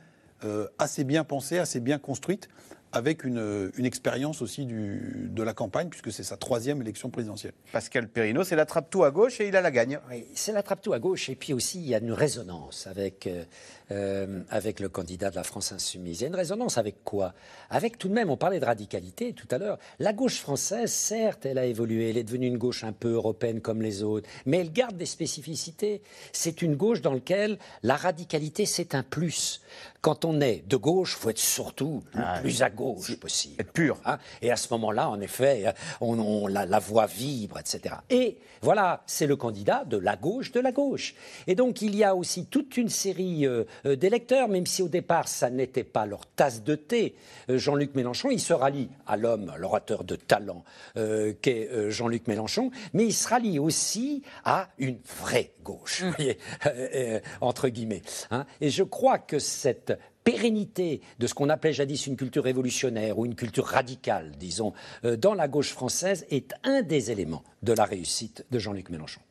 euh, 0.44 0.68
assez 0.78 1.04
bien 1.04 1.24
pensée, 1.24 1.58
assez 1.58 1.80
bien 1.80 1.98
construite, 1.98 2.48
avec 2.96 3.24
une, 3.24 3.72
une 3.78 3.86
expérience 3.86 4.42
aussi 4.42 4.66
du, 4.66 5.30
de 5.30 5.44
la 5.44 5.54
campagne, 5.54 5.90
puisque 5.90 6.12
c'est 6.12 6.24
sa 6.24 6.38
troisième 6.38 6.82
élection 6.82 7.10
présidentielle. 7.10 7.54
Pascal 7.72 8.08
Perrineau, 8.08 8.44
c'est 8.44 8.56
l'attrape-tout 8.56 9.04
à 9.04 9.12
gauche 9.12 9.42
et 9.42 9.48
il 9.50 9.56
a 9.56 9.62
la 9.62 9.72
gagne. 9.72 10.00
Oui, 10.10 10.26
c'est 10.34 10.54
l'attrape-tout 10.54 10.94
à 10.94 11.00
gauche, 11.00 11.30
et 11.30 11.36
puis 11.36 11.54
aussi 11.54 11.80
il 11.80 11.88
y 11.88 11.94
a 11.96 12.00
une 12.00 12.14
résonance 12.14 12.88
avec, 12.88 13.28
euh, 13.28 13.44
euh, 13.92 14.42
avec 14.50 14.80
le 14.80 14.88
candidat 14.88 15.30
de 15.30 15.36
la 15.36 15.44
France 15.44 15.72
Insoumise. 15.72 16.22
Il 16.22 16.24
y 16.24 16.26
a 16.26 16.30
une 16.30 16.36
résonance 16.36 16.78
avec 16.78 17.04
quoi? 17.04 17.34
Avec 17.70 17.98
tout 17.98 18.08
de 18.08 18.14
même, 18.14 18.30
on 18.30 18.38
parlait 18.38 18.60
de 18.60 18.66
radicalité 18.66 19.34
tout 19.34 19.48
à 19.52 19.58
l'heure. 19.58 19.78
La 20.00 20.14
gauche 20.14 20.40
française, 20.40 20.92
certes, 20.92 21.46
elle 21.46 21.58
a 21.58 21.66
évolué, 21.66 22.10
elle 22.10 22.18
est 22.18 22.24
devenue 22.24 22.48
une 22.48 22.58
gauche 22.58 22.84
un 22.84 22.94
peu 22.94 23.12
européenne 23.12 23.60
comme 23.60 23.82
les 23.82 24.04
autres, 24.04 24.30
mais 24.46 24.60
elle 24.60 24.72
garde 24.72 24.96
des 24.96 25.06
spécificités. 25.06 26.02
C'est 26.32 26.62
une 26.62 26.76
gauche 26.76 27.02
dans 27.02 27.14
laquelle 27.14 27.58
la 27.84 27.96
radicalité, 27.98 28.66
c'est 28.66 28.96
un 28.96 29.04
plus. 29.04 29.62
Quand 30.06 30.24
on 30.24 30.40
est 30.40 30.64
de 30.68 30.76
gauche, 30.78 31.16
il 31.18 31.22
faut 31.24 31.30
être 31.32 31.40
surtout 31.40 32.04
le 32.14 32.22
Ah, 32.24 32.38
plus 32.40 32.62
à 32.62 32.70
gauche 32.70 33.16
possible. 33.16 33.56
Être 33.60 33.72
pur. 33.72 33.98
Hein 34.06 34.20
et 34.44 34.52
à 34.52 34.56
ce 34.56 34.72
moment-là, 34.76 35.10
en 35.10 35.20
effet, 35.20 35.74
on, 36.00 36.20
on- 36.20 36.46
la, 36.46 36.68
la 36.68 36.78
voix 36.78 37.08
vibre, 37.08 37.58
etc. 37.58 37.96
Et 38.12 38.38
voilà, 38.62 39.02
c'est 39.08 39.26
le 39.26 39.36
candidat 39.36 39.84
de 39.84 39.98
la 39.98 40.16
gauche 40.16 40.52
de 40.52 40.60
la 40.60 40.72
gauche. 40.72 41.16
Et 41.48 41.56
donc, 41.56 41.82
il 41.82 41.96
y 41.96 42.04
a 42.04 42.14
aussi 42.16 42.46
toute 42.46 42.78
une 42.78 42.90
série 42.90 43.48
euh, 43.48 43.64
euh, 43.88 43.96
d'électeurs, 43.96 44.48
même 44.48 44.68
si 44.68 44.84
au 44.84 44.90
départ, 44.90 45.28
ça 45.28 45.50
n'était 45.50 45.84
pas 45.84 46.06
leur 46.06 46.28
tasse 46.28 46.62
de 46.64 46.76
thé. 46.76 47.16
Euh, 47.50 47.58
Jean-Luc 47.58 47.96
Mélenchon, 47.96 48.30
il 48.30 48.40
se 48.40 48.54
rallie 48.54 48.90
à 49.08 49.18
l'homme, 49.18 49.52
l'orateur 49.58 50.04
de 50.04 50.16
talent 50.16 50.64
euh, 50.98 51.34
qu'est 51.42 51.68
euh, 51.72 51.90
Jean-Luc 51.90 52.28
Mélenchon, 52.28 52.70
mais 52.94 53.06
il 53.06 53.14
se 53.14 53.28
rallie 53.28 53.58
aussi 53.58 54.22
à 54.44 54.70
une 54.78 55.00
vraie 55.20 55.52
gauche, 55.64 56.04
vous 56.04 56.12
voyez, 56.12 56.38
euh, 56.68 56.88
euh, 56.94 57.20
entre 57.42 57.70
guillemets. 57.70 58.04
hein. 58.30 58.46
Et 58.62 58.70
je 58.70 58.84
crois 58.84 59.18
que 59.18 59.40
cette 59.40 59.94
pérennité 60.26 61.02
de 61.20 61.28
ce 61.28 61.34
qu'on 61.34 61.50
appelait 61.50 61.72
jadis 61.72 62.08
une 62.08 62.18
culture 62.18 62.44
révolutionnaire 62.44 63.18
ou 63.18 63.26
une 63.26 63.36
culture 63.36 63.66
radicale, 63.66 64.32
disons, 64.38 64.74
euh, 65.06 65.16
dans 65.16 65.36
la 65.36 65.48
gauche 65.48 65.72
française 65.72 66.26
est 66.30 66.54
un 66.64 66.82
des 66.82 67.12
éléments 67.12 67.44
de 67.64 67.72
la 67.72 67.86
réussite 67.86 68.44
de 68.52 68.60
Jean-Luc 68.60 68.90
Mélenchon. 68.90 69.22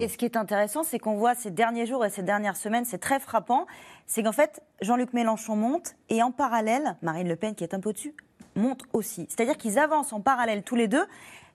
Et 0.00 0.08
ce 0.08 0.18
qui 0.18 0.24
est 0.24 0.36
intéressant, 0.36 0.82
c'est 0.82 0.98
qu'on 0.98 1.16
voit 1.16 1.34
ces 1.34 1.50
derniers 1.50 1.86
jours 1.86 2.04
et 2.04 2.10
ces 2.10 2.22
dernières 2.22 2.56
semaines, 2.56 2.84
c'est 2.84 2.98
très 2.98 3.20
frappant, 3.20 3.66
c'est 4.06 4.24
qu'en 4.24 4.32
fait, 4.32 4.60
Jean-Luc 4.80 5.12
Mélenchon 5.12 5.54
monte 5.54 5.94
et 6.08 6.22
en 6.22 6.32
parallèle, 6.32 6.96
Marine 7.02 7.28
Le 7.28 7.36
Pen, 7.36 7.54
qui 7.54 7.62
est 7.62 7.72
un 7.72 7.80
peu 7.80 7.90
au-dessus, 7.90 8.14
monte 8.56 8.82
aussi. 8.92 9.26
C'est-à-dire 9.28 9.56
qu'ils 9.56 9.78
avancent 9.78 10.12
en 10.12 10.20
parallèle 10.20 10.62
tous 10.64 10.76
les 10.76 10.88
deux. 10.88 11.04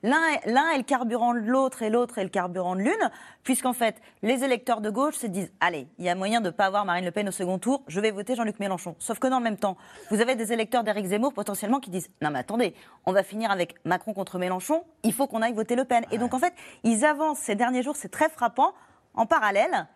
L'un 0.04 0.22
est, 0.30 0.78
le 0.78 0.84
carburant 0.84 1.34
de 1.34 1.40
l'autre 1.40 1.82
et 1.82 1.90
l'autre 1.90 2.18
est 2.20 2.24
le 2.24 2.30
carburant 2.30 2.76
de 2.76 2.82
l'une, 2.82 3.12
puisqu'en 3.44 3.74
fait, 3.74 4.02
les 4.22 4.44
électeurs 4.44 4.82
de 4.82 4.90
gauche 4.90 5.16
se 5.16 5.28
disent 5.28 5.52
Allez, 5.60 5.88
il 5.98 6.06
y 6.06 6.10
a 6.10 6.16
moyen 6.16 6.40
de 6.40 6.48
ne 6.48 6.52
pas 6.52 6.66
avoir 6.66 6.86
Marine 6.86 7.06
Le 7.06 7.12
Pen 7.12 7.28
au 7.28 7.32
second 7.32 7.58
tour, 7.58 7.84
je 7.88 8.00
vais 8.00 8.12
voter 8.12 8.36
Jean-Luc 8.36 8.60
Mélenchon. 8.60 8.96
Sauf 9.00 9.20
que 9.20 9.28
dans 9.28 9.40
le 9.40 9.44
même 9.44 9.58
temps, 9.58 9.78
vous 10.12 10.22
avez 10.22 10.36
des 10.36 10.54
électeurs 10.54 10.84
d'Éric 10.84 11.08
Zemmour 11.08 11.34
potentiellement 11.34 11.80
qui 11.80 11.90
disent 11.90 12.10
Non, 12.22 12.30
mais 12.30 12.40
attendez, 12.40 12.76
on 13.06 13.12
va 13.12 13.24
finir 13.24 13.50
avec 13.50 13.76
Macron 13.86 14.14
contre 14.14 14.38
Mélenchon, 14.38 14.84
il 15.04 15.14
faut 15.14 15.28
qu'on 15.28 15.42
aille 15.42 15.54
voter 15.54 15.76
Le 15.76 15.86
Pen. 15.86 16.06
Et 16.12 16.18
donc, 16.18 16.34
en 16.34 16.40
fait, 16.40 16.54
ils 16.84 17.04
avancent 17.04 17.40
ces 17.40 17.56
derniers 17.56 17.82
jours, 17.82 17.96
c'est 17.96 18.10
très 18.12 18.30
frappant, 18.30 18.74
en 19.16 19.26
parallèle. 19.26 19.88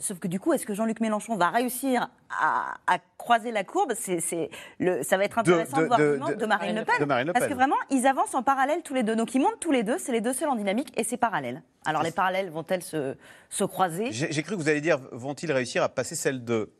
Sauf 0.00 0.18
que 0.18 0.28
du 0.28 0.40
coup, 0.40 0.52
est-ce 0.52 0.66
que 0.66 0.74
Jean-Luc 0.74 1.00
Mélenchon 1.00 1.36
va 1.36 1.50
réussir 1.50 2.08
à, 2.30 2.74
à 2.86 2.98
croiser 3.18 3.50
la 3.52 3.64
courbe 3.64 3.92
c'est, 3.94 4.20
c'est 4.20 4.50
le, 4.78 5.02
Ça 5.02 5.16
va 5.16 5.24
être 5.24 5.38
intéressant 5.38 5.76
de, 5.78 5.82
de- 5.82 5.86
voir 5.86 5.98
de- 5.98 6.04
l'argument 6.04 6.28
de- 6.30 6.34
de, 6.34 6.46
Marine 6.46 6.76
Le 6.76 6.84
Pen. 6.84 6.94
de 7.00 7.04
Marine 7.04 7.26
Le 7.28 7.32
Parce 7.32 7.44
Pen. 7.44 7.52
que 7.52 7.58
vraiment, 7.58 7.76
ils 7.90 8.06
avancent 8.06 8.34
en 8.34 8.42
parallèle 8.42 8.82
tous 8.82 8.94
les 8.94 9.02
deux. 9.02 9.16
Donc 9.16 9.34
ils 9.34 9.40
montent 9.40 9.60
tous 9.60 9.72
les 9.72 9.82
deux, 9.82 9.98
c'est 9.98 10.12
les 10.12 10.20
deux 10.20 10.32
seuls 10.32 10.48
en 10.48 10.56
dynamique 10.56 10.92
et 10.98 11.04
c'est 11.04 11.16
parallèle. 11.16 11.62
Alors 11.86 12.02
les 12.02 12.10
parallèles 12.12 12.50
vont-elles 12.50 12.82
se, 12.82 13.14
se 13.50 13.64
croiser? 13.64 14.08
J'ai 14.12 14.42
cru 14.42 14.56
que 14.56 14.60
vous 14.60 14.68
allez 14.68 14.80
dire 14.80 14.98
vont-ils 15.12 15.50
réussir 15.52 15.82
à 15.82 15.88
passer 15.88 16.14
celle 16.14 16.44
de 16.44 16.70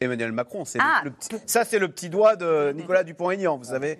Emmanuel 0.00 0.32
Macron? 0.32 0.64
C'est 0.64 0.78
Ah. 0.80 1.02
le 1.04 1.10
petit- 1.10 1.36
Ça, 1.46 1.64
c'est 1.64 1.78
le 1.78 1.88
petit 1.88 2.08
doigt 2.08 2.36
de 2.36 2.72
Nicolas 2.74 3.04
Dupont-Aignan, 3.04 3.56
vous 3.58 3.64
savez. 3.64 3.98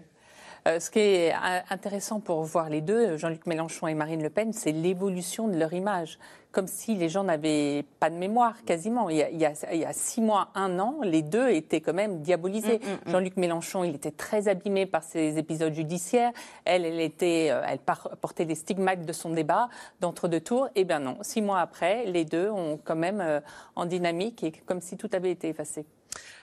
Euh, 0.68 0.80
ce 0.80 0.90
qui 0.90 0.98
est 0.98 1.32
euh, 1.32 1.60
intéressant 1.70 2.18
pour 2.18 2.42
voir 2.42 2.68
les 2.68 2.80
deux, 2.80 3.16
Jean-Luc 3.16 3.46
Mélenchon 3.46 3.86
et 3.86 3.94
Marine 3.94 4.20
Le 4.20 4.30
Pen, 4.30 4.52
c'est 4.52 4.72
l'évolution 4.72 5.46
de 5.46 5.56
leur 5.56 5.72
image. 5.72 6.18
Comme 6.56 6.68
si 6.68 6.94
les 6.94 7.10
gens 7.10 7.22
n'avaient 7.22 7.84
pas 8.00 8.08
de 8.08 8.14
mémoire, 8.14 8.64
quasiment. 8.64 9.10
Il 9.10 9.18
y, 9.18 9.22
a, 9.22 9.28
il 9.28 9.36
y 9.38 9.44
a- 9.44 9.52
il 9.74 9.78
y 9.80 9.84
a 9.84 9.92
six 9.92 10.22
mois, 10.22 10.48
un 10.54 10.78
an, 10.78 11.00
les 11.02 11.20
deux 11.20 11.50
étaient 11.50 11.82
quand 11.82 11.92
même 11.92 12.22
diabolisés. 12.22 12.78
Mm, 12.78 13.10
Jean-Luc 13.10 13.36
Mélenchon, 13.36 13.84
il 13.84 13.94
était 13.94 14.10
très 14.10 14.48
abîmé 14.48 14.86
par 14.86 15.02
ses 15.04 15.36
épisodes 15.36 15.74
judiciaires. 15.74 16.32
Elle, 16.64 16.86
elle, 16.86 16.98
était, 17.00 17.48
euh, 17.50 17.60
elle 17.68 17.80
portait 18.22 18.46
les 18.46 18.54
stigmates 18.54 19.04
de 19.04 19.12
son 19.12 19.28
débat 19.32 19.68
d'entre-deux 20.00 20.40
tours. 20.40 20.70
Eh 20.76 20.84
bien 20.84 20.98
non, 20.98 21.18
six 21.20 21.42
mois 21.42 21.60
après, 21.60 22.06
les 22.06 22.24
deux 22.24 22.48
ont 22.48 22.80
quand 22.82 22.96
même 22.96 23.20
euh, 23.20 23.40
en 23.74 23.84
dynamique 23.84 24.42
et 24.42 24.52
comme 24.52 24.80
si 24.80 24.96
tout 24.96 25.10
avait 25.12 25.32
été 25.32 25.50
effacé. 25.50 25.84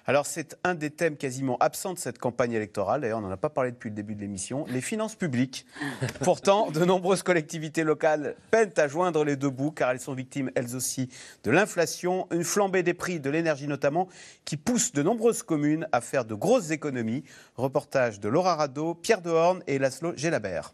Alors, 0.06 0.26
c'est 0.26 0.58
un 0.66 0.76
des 0.76 0.90
thèmes 0.92 1.16
quasiment 1.16 1.58
absents 1.60 1.94
de 1.94 1.98
cette 1.98 2.20
campagne 2.20 2.52
électorale. 2.52 3.02
D'ailleurs, 3.02 3.20
on 3.20 3.22
n'en 3.22 3.32
a 3.32 3.38
pas 3.38 3.50
parlé 3.50 3.72
depuis 3.72 3.90
le 3.90 3.96
début 3.96 4.16
de 4.16 4.20
l'émission. 4.20 4.66
Les 4.68 4.82
finances 4.82 5.16
publiques. 5.16 5.66
Pourtant, 6.24 6.70
de 6.72 6.84
nombreuses 6.84 7.24
collectivités 7.24 7.86
locales 7.86 8.36
peinent 8.52 8.74
à 8.76 8.90
joindre 8.90 9.24
les 9.24 9.38
deux 9.38 9.50
bouts, 9.50 9.72
car 9.72 9.92
elles 9.92 10.02
sont 10.04 10.14
victimes, 10.14 10.52
elles 10.56 10.76
aussi, 10.76 11.10
de 11.44 11.52
l'inflation, 11.52 12.28
une 12.32 12.44
flambée 12.44 12.84
des 12.84 12.94
prix 12.94 13.20
de 13.20 13.30
l'énergie 13.30 13.68
notamment, 13.68 14.08
qui 14.46 14.58
pousse 14.58 14.92
de 14.92 15.02
nombreuses 15.02 15.44
communes 15.44 15.88
à 15.92 16.02
faire 16.02 16.26
de 16.26 16.36
grosses 16.36 16.72
économies. 16.72 17.24
Reportage 17.56 18.20
de 18.20 18.30
Laura 18.30 18.56
Rado, 18.56 18.94
Pierre 18.94 19.22
Dehorne 19.22 19.64
et 19.68 19.80
Laszlo 19.80 20.14
Gélabert. 20.16 20.74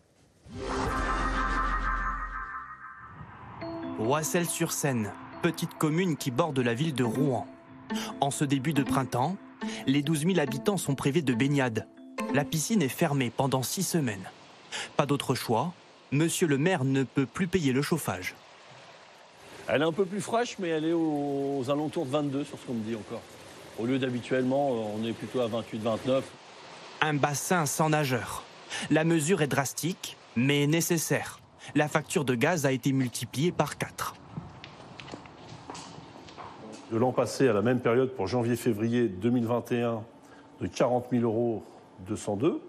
Oissel-sur-Seine, 3.99 5.11
petite 5.41 5.75
commune 5.77 6.17
qui 6.17 6.31
borde 6.31 6.59
la 6.59 6.73
ville 6.73 6.93
de 6.93 7.03
Rouen. 7.03 7.45
En 8.21 8.31
ce 8.31 8.43
début 8.45 8.73
de 8.73 8.83
printemps, 8.83 9.35
les 9.87 10.01
12 10.01 10.25
000 10.25 10.39
habitants 10.39 10.77
sont 10.77 10.95
privés 10.95 11.21
de 11.21 11.33
baignade. 11.33 11.87
La 12.33 12.45
piscine 12.45 12.81
est 12.81 12.89
fermée 12.89 13.31
pendant 13.35 13.63
six 13.63 13.83
semaines. 13.83 14.29
Pas 14.95 15.05
d'autre 15.05 15.35
choix, 15.35 15.73
monsieur 16.11 16.47
le 16.47 16.57
maire 16.57 16.83
ne 16.83 17.03
peut 17.03 17.25
plus 17.25 17.47
payer 17.47 17.73
le 17.73 17.81
chauffage. 17.81 18.35
Elle 19.71 19.83
est 19.83 19.85
un 19.85 19.91
peu 19.91 20.05
plus 20.05 20.21
fraîche, 20.21 20.57
mais 20.57 20.69
elle 20.69 20.85
est 20.85 20.93
aux, 20.93 21.59
aux 21.59 21.69
alentours 21.69 22.05
de 22.05 22.11
22 22.11 22.43
sur 22.43 22.57
ce 22.57 22.65
qu'on 22.65 22.73
me 22.73 22.83
dit 22.83 22.95
encore. 22.95 23.21
Au 23.77 23.85
lieu 23.85 23.99
d'habituellement, 23.99 24.71
euh, 24.71 24.97
on 24.99 25.05
est 25.05 25.13
plutôt 25.13 25.41
à 25.41 25.47
28, 25.47 25.79
29. 25.79 26.23
Un 27.01 27.13
bassin 27.13 27.65
sans 27.65 27.89
nageurs. 27.89 28.43
La 28.89 29.03
mesure 29.03 29.41
est 29.41 29.47
drastique, 29.47 30.17
mais 30.35 30.65
nécessaire. 30.65 31.39
La 31.75 31.87
facture 31.87 32.25
de 32.25 32.33
gaz 32.33 32.65
a 32.65 32.71
été 32.71 32.91
multipliée 32.91 33.51
par 33.51 33.77
4. 33.77 34.15
De 36.91 36.97
l'an 36.97 37.11
passé 37.11 37.47
à 37.47 37.53
la 37.53 37.61
même 37.61 37.79
période 37.79 38.09
pour 38.15 38.25
janvier-février 38.25 39.07
2021 39.07 40.01
de 40.61 40.67
40 40.67 41.07
000 41.11 41.23
euros 41.23 41.63
202. 42.07 42.59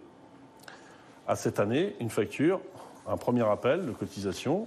À 1.26 1.34
cette 1.34 1.60
année, 1.60 1.96
une 1.98 2.10
facture, 2.10 2.60
un 3.06 3.16
premier 3.16 3.48
appel 3.48 3.86
de 3.86 3.92
cotisation, 3.92 4.66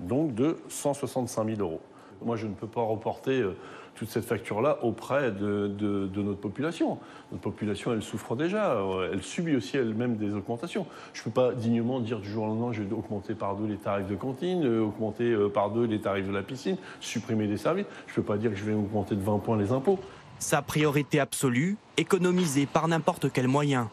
donc 0.00 0.34
de 0.34 0.56
165 0.68 1.46
000 1.56 1.60
euros. 1.60 1.80
Moi, 2.22 2.36
je 2.36 2.46
ne 2.46 2.54
peux 2.54 2.66
pas 2.66 2.82
reporter 2.82 3.40
euh, 3.40 3.56
toute 3.94 4.08
cette 4.08 4.24
facture-là 4.24 4.78
auprès 4.82 5.30
de, 5.30 6.10
notre 6.16 6.40
population. 6.40 6.98
Notre 7.30 7.42
population, 7.42 7.92
elle 7.92 8.02
souffre 8.02 8.34
déjà. 8.34 8.72
euh, 8.72 9.10
Elle 9.12 9.22
subit 9.22 9.56
aussi 9.56 9.76
elle-même 9.76 10.16
des 10.16 10.34
augmentations. 10.34 10.86
Je 11.12 11.20
ne 11.20 11.24
peux 11.24 11.30
pas 11.30 11.52
dignement 11.52 12.00
dire 12.00 12.18
du 12.18 12.28
jour 12.28 12.44
au 12.44 12.46
lendemain, 12.48 12.72
je 12.72 12.82
vais 12.82 12.92
augmenter 12.92 13.34
par 13.34 13.56
deux 13.56 13.66
les 13.66 13.76
tarifs 13.76 14.08
de 14.08 14.16
cantine, 14.16 14.64
euh, 14.64 14.82
augmenter 14.82 15.36
par 15.54 15.70
deux 15.70 15.84
les 15.84 16.00
tarifs 16.00 16.26
de 16.26 16.32
la 16.32 16.42
piscine, 16.42 16.76
supprimer 17.00 17.46
des 17.46 17.56
services. 17.56 17.86
Je 18.06 18.12
ne 18.12 18.16
peux 18.16 18.22
pas 18.22 18.36
dire 18.36 18.50
que 18.50 18.56
je 18.56 18.64
vais 18.64 18.74
augmenter 18.74 19.14
de 19.14 19.22
20 19.22 19.38
points 19.38 19.56
les 19.56 19.70
impôts. 19.70 19.98
Sa 20.40 20.62
priorité 20.62 21.18
absolue, 21.18 21.76
économiser 21.96 22.66
par 22.66 22.86
n'importe 22.86 23.30
quel 23.32 23.48
moyen. 23.48 23.90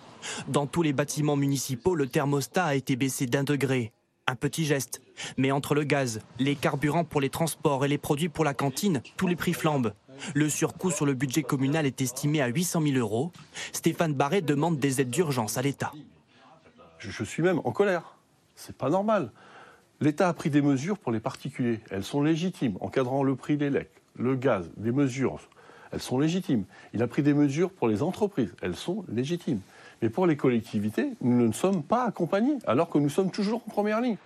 Dans 0.47 0.67
tous 0.67 0.81
les 0.81 0.93
bâtiments 0.93 1.35
municipaux, 1.35 1.95
le 1.95 2.07
thermostat 2.07 2.65
a 2.65 2.75
été 2.75 2.95
baissé 2.95 3.25
d'un 3.25 3.43
degré. 3.43 3.91
Un 4.27 4.35
petit 4.35 4.65
geste. 4.65 5.01
Mais 5.37 5.51
entre 5.51 5.75
le 5.75 5.83
gaz, 5.83 6.19
les 6.39 6.55
carburants 6.55 7.03
pour 7.03 7.21
les 7.21 7.29
transports 7.29 7.85
et 7.85 7.87
les 7.87 7.99
produits 7.99 8.29
pour 8.29 8.43
la 8.43 8.55
cantine, 8.55 9.03
tous 9.17 9.27
les 9.27 9.35
prix 9.35 9.53
flambent. 9.53 9.93
Le 10.33 10.49
surcoût 10.49 10.89
sur 10.89 11.05
le 11.05 11.13
budget 11.13 11.43
communal 11.43 11.85
est 11.85 12.01
estimé 12.01 12.41
à 12.41 12.47
800 12.47 12.81
000 12.81 12.95
euros. 12.95 13.31
Stéphane 13.71 14.13
Barret 14.13 14.41
demande 14.41 14.79
des 14.79 14.99
aides 14.99 15.11
d'urgence 15.11 15.59
à 15.59 15.61
l'État. 15.61 15.91
Je, 16.97 17.23
suis 17.23 17.43
même 17.43 17.61
en 17.65 17.71
colère. 17.71 18.15
C'est 18.55 18.75
pas 18.75 18.89
normal. 18.89 19.31
L'État 20.01 20.27
a 20.27 20.33
pris 20.33 20.49
des 20.49 20.63
mesures 20.63 20.97
pour 20.97 21.11
les 21.11 21.19
particuliers. 21.19 21.81
Elles 21.91 22.03
sont 22.03 22.23
légitimes, 22.23 22.77
encadrant 22.81 23.21
le 23.21 23.35
prix 23.35 23.57
des 23.57 23.69
lecs, 23.69 24.01
le 24.15 24.35
gaz, 24.35 24.71
des 24.77 24.91
mesures. 24.91 25.39
Elles 25.91 26.01
sont 26.01 26.17
légitimes. 26.17 26.65
Il 26.93 27.03
a 27.03 27.07
pris 27.07 27.21
des 27.21 27.35
mesures 27.35 27.69
pour 27.69 27.87
les 27.87 28.01
entreprises. 28.01 28.55
Elles 28.63 28.75
sont 28.75 29.05
légitimes. 29.07 29.61
Mais 30.01 30.09
pour 30.09 30.27
les 30.27 30.37
collectivités, 30.37 31.11
nous 31.21 31.47
ne 31.47 31.53
sommes 31.53 31.83
pas 31.83 32.03
accompagnés, 32.05 32.57
alors 32.67 32.89
que 32.89 32.97
nous 32.97 33.09
sommes 33.09 33.31
toujours 33.31 33.61
en 33.67 33.71
première 33.71 34.01
ligne. 34.01 34.17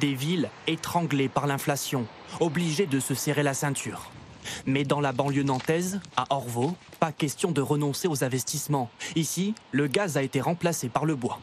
Des 0.00 0.14
villes 0.14 0.48
étranglées 0.66 1.28
par 1.28 1.46
l'inflation, 1.46 2.06
obligées 2.40 2.86
de 2.86 3.00
se 3.00 3.14
serrer 3.14 3.42
la 3.42 3.54
ceinture. 3.54 4.10
Mais 4.66 4.84
dans 4.84 5.00
la 5.00 5.12
banlieue 5.12 5.42
nantaise, 5.42 6.00
à 6.16 6.24
Orvaux, 6.30 6.74
pas 6.98 7.12
question 7.12 7.52
de 7.52 7.60
renoncer 7.60 8.08
aux 8.08 8.24
investissements. 8.24 8.90
Ici, 9.16 9.54
le 9.70 9.86
gaz 9.86 10.16
a 10.16 10.22
été 10.22 10.40
remplacé 10.40 10.88
par 10.88 11.04
le 11.04 11.14
bois. 11.14 11.38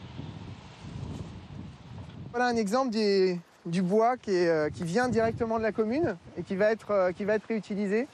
Voilà 2.30 2.46
un 2.46 2.56
exemple 2.56 2.90
du, 2.90 3.40
du 3.66 3.82
bois 3.82 4.16
qui, 4.16 4.30
est, 4.30 4.48
euh, 4.48 4.70
qui 4.70 4.84
vient 4.84 5.08
directement 5.08 5.58
de 5.58 5.62
la 5.62 5.72
commune 5.72 6.16
et 6.36 6.42
qui 6.42 6.56
va 6.56 6.70
être, 6.70 6.90
euh, 6.90 7.12
qui 7.12 7.24
va 7.24 7.34
être 7.34 7.46
réutilisé 7.46 8.06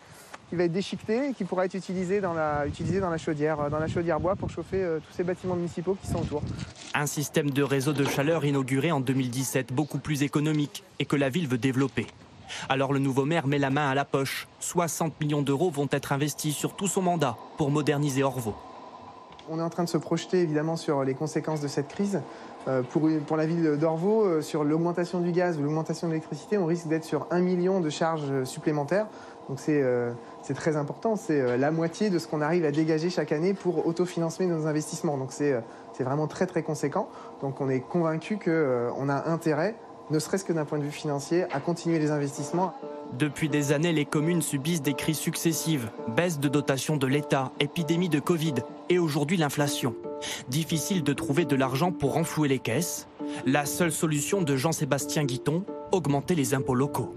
qui 0.48 0.56
va 0.56 0.64
être 0.64 0.72
déchiqueté 0.72 1.28
et 1.28 1.32
qui 1.34 1.44
pourra 1.44 1.64
être 1.64 1.74
utilisé 1.74 2.20
dans 2.20 2.34
la, 2.34 2.66
utilisé 2.66 3.00
dans 3.00 3.10
la 3.10 3.18
chaudière, 3.18 3.68
dans 3.70 3.78
la 3.78 3.88
chaudière 3.88 4.20
bois 4.20 4.36
pour 4.36 4.50
chauffer 4.50 4.82
euh, 4.82 4.98
tous 4.98 5.12
ces 5.12 5.24
bâtiments 5.24 5.56
municipaux 5.56 5.96
qui 6.00 6.06
sont 6.06 6.20
autour. 6.20 6.42
Un 6.94 7.06
système 7.06 7.50
de 7.50 7.62
réseau 7.62 7.92
de 7.92 8.04
chaleur 8.04 8.44
inauguré 8.44 8.92
en 8.92 9.00
2017, 9.00 9.72
beaucoup 9.72 9.98
plus 9.98 10.22
économique 10.22 10.84
et 10.98 11.04
que 11.04 11.16
la 11.16 11.28
ville 11.28 11.48
veut 11.48 11.58
développer. 11.58 12.06
Alors 12.68 12.92
le 12.92 13.00
nouveau 13.00 13.24
maire 13.24 13.46
met 13.46 13.58
la 13.58 13.70
main 13.70 13.88
à 13.88 13.94
la 13.94 14.04
poche. 14.04 14.46
60 14.60 15.20
millions 15.20 15.42
d'euros 15.42 15.70
vont 15.70 15.88
être 15.90 16.12
investis 16.12 16.54
sur 16.54 16.76
tout 16.76 16.86
son 16.86 17.02
mandat 17.02 17.36
pour 17.58 17.70
moderniser 17.70 18.22
Orvaux. 18.22 18.54
On 19.48 19.58
est 19.58 19.62
en 19.62 19.70
train 19.70 19.84
de 19.84 19.88
se 19.88 19.98
projeter 19.98 20.42
évidemment 20.42 20.76
sur 20.76 21.04
les 21.04 21.14
conséquences 21.14 21.60
de 21.60 21.68
cette 21.68 21.88
crise. 21.88 22.20
Euh, 22.68 22.82
pour, 22.82 23.08
pour, 23.28 23.36
la 23.36 23.46
ville 23.46 23.76
d'Orvaux, 23.78 24.24
euh, 24.24 24.42
sur 24.42 24.64
l'augmentation 24.64 25.20
du 25.20 25.30
gaz 25.30 25.56
ou 25.56 25.62
l'augmentation 25.62 26.08
de 26.08 26.12
l'électricité, 26.12 26.58
on 26.58 26.66
risque 26.66 26.88
d'être 26.88 27.04
sur 27.04 27.28
1 27.30 27.38
million 27.38 27.80
de 27.80 27.90
charges 27.90 28.42
supplémentaires. 28.42 29.06
Donc 29.48 29.60
c'est 29.60 29.80
euh, 29.82 30.12
très 30.54 30.76
important, 30.76 31.16
c'est 31.16 31.56
la 31.56 31.70
moitié 31.70 32.10
de 32.10 32.18
ce 32.18 32.26
qu'on 32.26 32.40
arrive 32.40 32.64
à 32.64 32.72
dégager 32.72 33.10
chaque 33.10 33.32
année 33.32 33.54
pour 33.54 33.86
autofinancer 33.86 34.46
nos 34.46 34.66
investissements. 34.66 35.16
Donc 35.18 35.32
c'est 35.32 35.62
vraiment 36.00 36.26
très 36.26 36.46
très 36.46 36.62
conséquent. 36.62 37.08
Donc 37.42 37.60
on 37.60 37.68
est 37.68 37.80
convaincu 37.80 38.38
qu'on 38.38 39.08
a 39.08 39.30
intérêt, 39.30 39.74
ne 40.10 40.18
serait-ce 40.18 40.44
que 40.44 40.52
d'un 40.52 40.64
point 40.64 40.78
de 40.78 40.84
vue 40.84 40.90
financier, 40.90 41.44
à 41.52 41.60
continuer 41.60 41.98
les 41.98 42.10
investissements. 42.10 42.74
Depuis 43.12 43.48
des 43.48 43.72
années, 43.72 43.92
les 43.92 44.04
communes 44.04 44.42
subissent 44.42 44.82
des 44.82 44.94
crises 44.94 45.18
successives, 45.18 45.90
baisse 46.16 46.38
de 46.38 46.48
dotation 46.48 46.96
de 46.96 47.06
l'État, 47.06 47.52
épidémie 47.60 48.08
de 48.08 48.20
Covid 48.20 48.54
et 48.88 48.98
aujourd'hui 48.98 49.36
l'inflation. 49.36 49.94
Difficile 50.48 51.02
de 51.02 51.12
trouver 51.12 51.44
de 51.44 51.56
l'argent 51.56 51.92
pour 51.92 52.14
renflouer 52.14 52.48
les 52.48 52.58
caisses. 52.58 53.06
La 53.44 53.64
seule 53.64 53.92
solution 53.92 54.42
de 54.42 54.56
Jean-Sébastien 54.56 55.24
Guiton, 55.24 55.64
augmenter 55.92 56.34
les 56.34 56.54
impôts 56.54 56.74
locaux. 56.74 57.14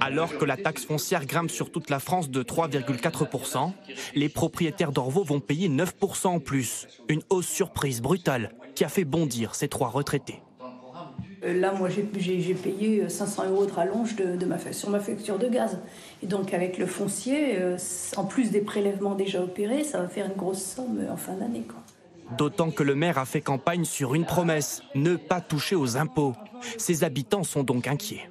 Alors 0.00 0.36
que 0.36 0.44
la 0.44 0.56
taxe 0.56 0.84
foncière 0.84 1.26
grimpe 1.26 1.50
sur 1.50 1.70
toute 1.70 1.90
la 1.90 1.98
France 1.98 2.30
de 2.30 2.42
3,4%, 2.42 3.72
les 4.14 4.28
propriétaires 4.28 4.92
d'Orvaux 4.92 5.24
vont 5.24 5.40
payer 5.40 5.68
9% 5.68 6.26
en 6.26 6.40
plus. 6.40 6.86
Une 7.08 7.22
hausse 7.30 7.48
surprise 7.48 8.00
brutale 8.00 8.52
qui 8.74 8.84
a 8.84 8.88
fait 8.88 9.04
bondir 9.04 9.54
ces 9.54 9.68
trois 9.68 9.88
retraités. 9.88 10.42
Euh, 11.44 11.60
là, 11.60 11.72
moi, 11.72 11.88
j'ai 11.88 12.54
payé 12.54 13.08
500 13.08 13.50
euros 13.50 13.66
de 13.66 13.72
rallonge 13.72 14.16
de, 14.16 14.44
ma, 14.46 14.58
sur 14.72 14.90
ma 14.90 15.00
facture 15.00 15.38
de 15.38 15.48
gaz. 15.48 15.78
Et 16.22 16.26
donc, 16.26 16.54
avec 16.54 16.78
le 16.78 16.86
foncier, 16.86 17.58
euh, 17.58 17.76
en 18.16 18.24
plus 18.24 18.50
des 18.50 18.60
prélèvements 18.60 19.14
déjà 19.14 19.42
opérés, 19.42 19.84
ça 19.84 20.00
va 20.00 20.08
faire 20.08 20.26
une 20.26 20.36
grosse 20.36 20.62
somme 20.62 21.00
en 21.10 21.16
fin 21.16 21.34
d'année. 21.34 21.64
D'autant 22.38 22.70
que 22.70 22.82
le 22.82 22.94
maire 22.94 23.18
a 23.18 23.26
fait 23.26 23.42
campagne 23.42 23.84
sur 23.84 24.14
une 24.14 24.24
promesse, 24.24 24.82
ne 24.94 25.16
pas 25.16 25.40
toucher 25.40 25.76
aux 25.76 25.96
impôts. 25.96 26.34
Ses 26.78 27.04
habitants 27.04 27.44
sont 27.44 27.62
donc 27.62 27.86
inquiets. 27.86 28.28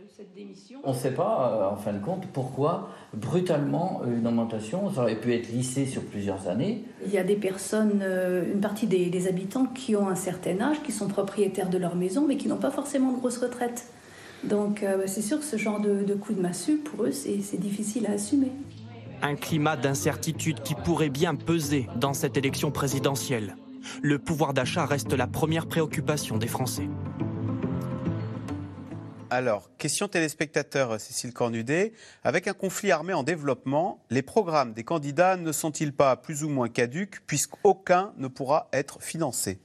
On 0.86 0.92
ne 0.92 0.98
sait 0.98 1.14
pas, 1.14 1.54
euh, 1.54 1.74
en 1.74 1.78
fin 1.78 1.94
de 1.94 2.04
compte, 2.04 2.26
pourquoi 2.34 2.90
brutalement 3.14 4.02
une 4.06 4.28
augmentation, 4.28 4.92
ça 4.94 5.04
aurait 5.04 5.16
pu 5.16 5.34
être 5.34 5.48
lissé 5.48 5.86
sur 5.86 6.02
plusieurs 6.04 6.50
années. 6.50 6.84
Il 7.06 7.12
y 7.14 7.18
a 7.18 7.24
des 7.24 7.38
personnes, 7.38 8.02
euh, 8.02 8.52
une 8.54 8.60
partie 8.60 8.86
des, 8.86 9.28
habitants 9.28 9.66
qui 9.66 9.96
ont 9.96 10.10
un 10.10 10.16
certain 10.16 10.60
âge, 10.60 10.84
qui 10.84 10.92
sont 10.92 11.08
propriétaires 11.08 11.70
de 11.70 11.78
leur 11.78 11.96
maison, 11.96 12.26
mais 12.28 12.36
qui 12.36 12.50
n'ont 12.50 12.58
pas 12.58 12.72
forcément 12.72 13.14
de 13.14 13.18
grosse 13.18 13.38
retraite. 13.38 13.88
Donc 14.44 14.84
euh, 14.84 15.04
c'est 15.06 15.22
sûr 15.22 15.40
que 15.40 15.46
ce 15.46 15.56
genre 15.56 15.80
de, 15.80 16.04
de 16.04 16.14
coup 16.16 16.34
de 16.34 16.42
massue, 16.42 16.76
pour 16.76 17.06
eux, 17.06 17.14
c'est 17.14 17.60
difficile 17.60 18.06
à 18.08 18.12
assumer. 18.12 18.52
Un 19.22 19.36
climat 19.36 19.78
d'incertitude 19.78 20.60
qui 20.64 20.76
pourrait 20.76 21.10
bien 21.10 21.36
peser 21.36 21.88
dans 21.96 22.14
cette 22.14 22.36
élection 22.36 22.72
présidentielle. 22.72 23.56
Le 24.02 24.20
pouvoir 24.20 24.54
d'achat 24.54 24.86
reste 24.86 25.14
la 25.14 25.28
première 25.28 25.68
préoccupation 25.68 26.38
des 26.38 26.48
Français. 26.48 26.90
Alors, 29.36 29.72
question 29.80 30.08
téléspectateur 30.08 31.02
Cécile 31.02 31.34
Cornudet. 31.34 31.94
Avec 32.24 32.48
un 32.48 32.54
conflit 32.54 32.92
armé 32.92 33.14
en 33.14 33.24
développement, 33.24 34.00
les 34.12 34.22
programmes 34.22 34.74
des 34.74 34.84
candidats 34.84 35.38
ne 35.38 35.52
sont-ils 35.52 35.92
pas 35.92 36.16
plus 36.18 36.44
ou 36.44 36.50
moins 36.50 36.70
caduques 36.70 37.26
puisqu'aucun 37.26 38.14
ne 38.18 38.28
pourra 38.28 38.68
être 38.74 39.02
financé? 39.02 39.58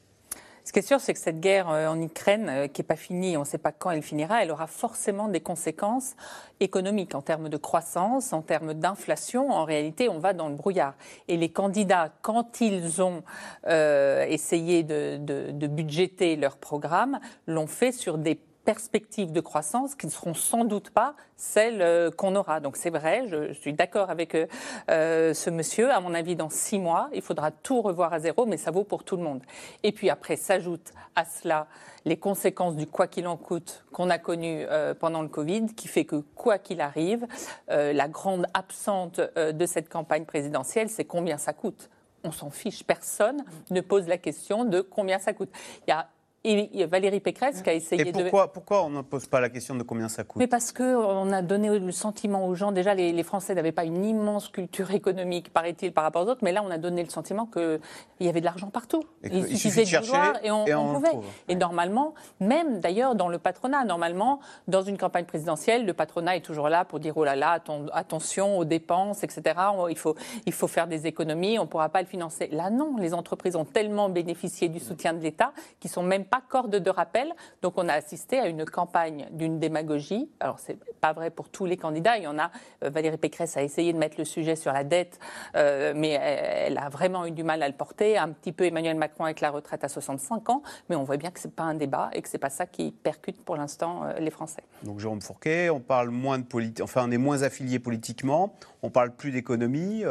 Ce 0.65 0.73
qui 0.73 0.79
est 0.79 0.89
sûr, 0.89 1.01
c'est 1.01 1.13
que 1.13 1.19
cette 1.19 1.41
guerre 1.41 1.69
euh, 1.69 1.87
en 1.87 2.01
Ukraine, 2.01 2.49
euh, 2.49 2.67
qui 2.67 2.81
n'est 2.81 2.87
pas 2.87 2.97
finie, 2.97 3.37
on 3.37 3.41
ne 3.41 3.45
sait 3.45 3.59
pas 3.59 3.73
quand 3.73 3.91
elle 3.91 4.03
finira, 4.03 4.43
elle 4.43 4.51
aura 4.51 4.67
forcément 4.67 5.29
des 5.29 5.41
conséquences 5.41 6.15
économiques 6.61 7.15
en 7.15 7.21
termes 7.21 7.51
de 7.51 7.57
croissance, 7.59 8.33
en 8.33 8.41
termes 8.41 8.73
d'inflation. 8.73 9.51
En 9.51 9.65
réalité, 9.65 10.09
on 10.09 10.19
va 10.19 10.33
dans 10.33 10.49
le 10.49 10.55
brouillard. 10.55 10.95
Et 11.29 11.37
les 11.37 11.51
candidats, 11.51 12.11
quand 12.23 12.63
ils 12.63 13.03
ont 13.03 13.23
euh, 13.67 14.25
essayé 14.25 14.83
de, 14.83 15.19
de 15.19 15.67
budgéter 15.67 16.37
leur 16.37 16.57
programme, 16.57 17.21
l'ont 17.47 17.67
fait 17.67 17.93
sur 17.93 18.17
des 18.17 18.41
perspectives 18.69 19.33
de 19.33 19.41
croissance 19.41 19.95
qui 19.95 20.05
ne 20.05 20.11
seront 20.11 20.35
sans 20.35 20.67
doute 20.67 20.91
pas 20.91 21.15
celles 21.39 21.81
euh, 21.81 22.11
qu'on 22.11 22.37
aura. 22.37 22.61
Donc 22.61 22.77
c'est 22.77 22.91
vrai, 22.91 23.25
je, 23.27 23.55
suis 23.55 23.73
d'accord 23.73 24.11
avec 24.11 24.35
euh, 24.35 24.47
euh, 24.91 25.33
ce 25.33 25.49
monsieur. 25.49 25.91
À 25.91 26.01
mon 26.01 26.13
avis, 26.13 26.37
dans 26.37 26.51
six 26.51 26.79
mois, 26.79 27.09
il 27.15 27.23
faudra 27.23 27.51
tout 27.51 27.81
revoir 27.81 28.13
à 28.13 28.21
zéro, 28.21 28.45
mais 28.45 28.59
ça 28.59 28.71
vaut 28.71 28.85
pour 28.85 29.05
tout 29.05 29.17
le 29.17 29.23
monde. 29.23 29.41
Et 29.85 29.93
puis 29.93 30.11
après, 30.11 30.37
s'ajoutent 30.37 30.93
à 31.17 31.25
cela 31.25 31.67
les 32.05 32.19
conséquences 32.19 32.77
du 32.77 32.87
quoi 32.87 33.07
qu'il 33.07 33.27
en 33.27 33.39
coûte 33.39 33.87
qu'on 33.91 34.11
a 34.11 34.19
connu 34.19 34.67
pendant 35.01 35.23
le 35.23 35.29
Covid, 35.29 35.75
qui 35.75 35.89
fait 35.89 36.05
que 36.05 36.17
quoi 36.35 36.59
qu'il 36.59 36.81
arrive, 36.81 37.27
la 37.69 38.09
grande 38.09 38.47
absente 38.55 39.21
de 39.37 39.67
cette 39.67 39.89
campagne 39.89 40.25
présidentielle, 40.25 40.89
c'est 40.89 41.05
combien 41.05 41.39
ça 41.39 41.53
coûte 41.53 41.91
on 42.25 42.33
s'en 42.33 42.51
fiche. 42.51 42.85
Personne 42.85 43.45
ne 43.71 43.81
pose 43.81 44.07
la 44.09 44.19
question 44.19 44.65
de 44.65 44.81
combien 44.81 45.19
ça 45.19 45.33
coûte. 45.33 45.51
Il 45.87 45.91
y 45.91 45.93
a 45.93 46.09
et 46.45 46.87
Valérie 46.87 47.21
Pécresse 47.21 47.63
qui 47.63 47.71
a 47.71 47.75
essayé 47.75 48.09
et 48.09 48.13
pourquoi, 48.13 48.47
de... 48.47 48.53
Pourquoi 48.53 48.85
on 48.85 48.91
ne 48.91 49.03
pose 49.03 49.27
pas 49.27 49.41
la 49.41 49.49
question 49.49 49.75
de 49.75 49.83
combien 49.83 50.09
ça 50.09 50.23
coûte? 50.23 50.39
Mais 50.39 50.47
parce 50.47 50.73
qu'on 50.73 51.33
a 51.33 51.43
donné 51.43 51.79
le 51.79 51.93
sentiment 51.93 52.47
aux 52.47 52.55
gens, 52.55 52.71
déjà 52.71 52.95
les, 52.95 53.23
Français 53.23 53.55
n'avaient 53.55 53.73
pas 53.73 53.85
une 53.85 54.05
immense 54.05 54.49
culture 54.49 54.93
économique, 54.93 55.53
paraît-il, 55.53 55.93
par 55.93 56.05
rapport 56.05 56.25
aux 56.27 56.31
autres, 56.31 56.41
mais 56.43 56.53
là 56.53 56.63
on 56.65 56.71
a 56.71 56.79
donné 56.79 57.03
le 57.03 57.11
sentiment 57.11 57.47
qu'il 57.47 57.81
y 58.21 58.29
avait 58.29 58.41
de 58.41 58.45
l'argent 58.45 58.71
partout. 58.71 59.03
il, 59.25 59.47
suffisait 59.49 59.85
de, 59.85 60.07
vouloir 60.07 60.35
et 60.43 60.51
on, 60.51 60.95
pouvait. 60.95 61.11
Et 61.49 61.57
normalement, 61.57 62.15
même 62.41 62.81
d'ailleurs 62.81 63.17
dans 63.17 63.29
le 63.29 63.39
patronat, 63.39 63.85
normalement, 63.85 64.41
dans 64.69 64.83
une 64.83 64.97
campagne 64.97 65.25
présidentielle, 65.25 65.85
le 65.85 65.93
patronat 65.93 66.37
est 66.37 66.45
toujours 66.45 66.69
là 66.69 66.85
pour 66.85 67.01
dire 67.01 67.17
oh 67.17 67.25
là 67.25 67.35
là, 67.35 67.61
attention 67.93 68.59
aux 68.59 68.65
dépenses, 68.65 69.25
etc. 69.25 69.57
Il 69.91 69.99
faut, 69.99 70.15
il 70.47 70.53
faut 70.53 70.69
faire 70.69 70.87
des 70.87 71.07
économies, 71.07 71.59
on 71.59 71.63
ne 71.63 71.69
pourra 71.69 71.89
pas 71.89 72.01
le 72.01 72.07
financer. 72.07 72.49
Là 72.53 72.71
non, 72.71 72.97
les 72.97 73.13
entreprises 73.13 73.57
ont 73.57 73.65
tellement 73.65 74.09
bénéficié 74.09 74.69
du 74.69 74.79
soutien 74.79 75.13
de 75.13 75.21
l'État 75.21 75.53
qu'ils 75.81 75.91
sont 75.91 76.03
même 76.03 76.25
pas 76.29 76.43
corde 76.47 76.77
de 76.77 76.91
rappel. 76.91 77.33
Donc 77.63 77.75
on 77.77 77.89
a 77.89 77.95
assisté 77.95 78.39
à 78.39 78.47
une 78.49 78.65
campagne 78.65 79.27
d'une 79.33 79.59
démagogie. 79.59 80.31
Alors 80.41 80.59
c'est 80.59 80.79
pas 81.01 81.13
vrai 81.13 81.31
pour 81.31 81.49
tous 81.49 81.67
les 81.67 81.77
candidats. 81.77 82.17
Il 82.17 82.25
y 82.25 82.27
en 82.27 82.39
a. 82.39 82.51
Euh, 82.85 82.91
Valérie 82.91 83.17
Pécresse 83.17 83.57
a 83.57 83.63
essayé 83.63 83.93
de 83.93 83.99
mettre 83.99 84.17
le 84.19 84.25
sujet 84.25 84.57
sur 84.57 84.73
la 84.73 84.85
dette, 84.85 85.19
euh, 85.57 85.93
mais 85.97 86.11
elle, 86.11 86.79
a 86.79 86.89
vraiment 86.89 87.27
eu 87.27 87.31
du 87.31 87.43
mal 87.43 87.63
à 87.63 87.69
le 87.69 87.75
porter. 87.75 88.19
Un 88.19 88.31
petit 88.31 88.53
peu 88.53 88.65
Emmanuel 88.65 88.97
Macron 88.97 89.25
avec 89.25 89.41
la 89.41 89.51
retraite 89.51 89.85
à 89.85 89.89
65 89.89 90.51
ans, 90.51 90.63
mais 90.89 90.97
on 90.97 91.05
voit 91.05 91.17
bien 91.17 91.31
que 91.31 91.41
c'est 91.41 91.55
pas 91.55 91.65
un 91.65 91.75
débat 91.75 92.11
et 92.13 92.23
que 92.23 92.29
c'est 92.29 92.39
pas 92.39 92.51
ça 92.51 92.67
qui 92.67 92.91
percute 92.91 93.43
pour 93.45 93.57
l'instant 93.57 94.05
euh, 94.05 94.19
les 94.19 94.31
Français. 94.31 94.63
Donc 94.83 95.01
Jérôme 95.01 95.21
Fourquet, 95.21 95.71
on 95.71 95.81
parle 95.81 96.11
moins 96.11 96.39
de 96.39 96.45
politique, 96.45 96.83
enfin 96.83 97.05
on 97.07 97.11
est 97.11 97.19
moins 97.19 97.43
affilié 97.43 97.79
politiquement, 97.79 98.55
on 98.83 98.91
parle 98.91 99.13
plus 99.13 99.31
d'économie. 99.31 100.05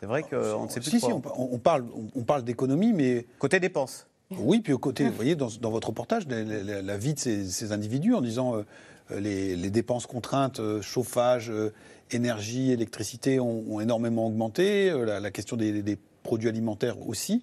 c'est 0.00 0.06
vrai 0.06 0.22
qu'on 0.22 0.64
ne 0.64 0.68
sait 0.68 0.80
plus. 0.80 0.90
Si, 0.90 1.00
si, 1.00 1.12
on, 1.12 1.20
parle, 1.58 1.86
on 2.14 2.22
parle 2.22 2.42
d'économie, 2.42 2.92
mais. 2.92 3.26
Côté 3.38 3.60
dépenses. 3.60 4.06
Oui, 4.30 4.60
puis 4.60 4.72
au 4.72 4.78
côté, 4.78 5.08
vous 5.08 5.14
voyez, 5.14 5.36
dans, 5.36 5.70
votre 5.70 5.88
reportage, 5.88 6.26
la, 6.26 6.96
vie 6.96 7.14
de 7.14 7.18
ces, 7.18 7.72
individus 7.72 8.14
en 8.14 8.20
disant 8.20 8.56
euh, 8.56 9.20
les, 9.20 9.70
dépenses 9.70 10.06
contraintes, 10.06 10.58
euh, 10.58 10.82
chauffage, 10.82 11.48
euh, 11.50 11.72
énergie, 12.10 12.72
électricité 12.72 13.38
ont, 13.38 13.80
énormément 13.80 14.26
augmenté, 14.26 14.90
la, 14.90 15.30
question 15.30 15.56
des, 15.56 15.98
produits 16.24 16.48
alimentaires 16.48 17.08
aussi. 17.08 17.42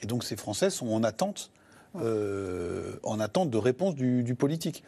Et 0.00 0.06
donc 0.06 0.24
ces 0.24 0.36
Français 0.36 0.70
sont 0.70 0.88
en 0.88 1.04
attente. 1.04 1.50
en 1.94 3.20
attente 3.20 3.50
de 3.50 3.58
réponse 3.58 3.94
du, 3.94 4.34
politique. 4.34 4.82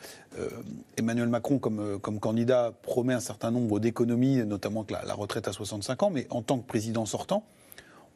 Emmanuel 0.97 1.28
Macron, 1.28 1.59
comme, 1.59 1.99
comme, 2.01 2.18
candidat, 2.18 2.72
promet 2.82 3.14
un 3.14 3.20
certain 3.20 3.51
nombre 3.51 3.78
d'économies, 3.78 4.45
notamment 4.45 4.87
la, 4.89 5.14
retraite 5.14 5.49
à 5.49 5.53
65 5.53 6.03
ans, 6.03 6.11
mais 6.11 6.26
en 6.30 6.41
tant 6.41 6.59
que 6.59 6.66
président 6.66 7.05
sortant, 7.05 7.45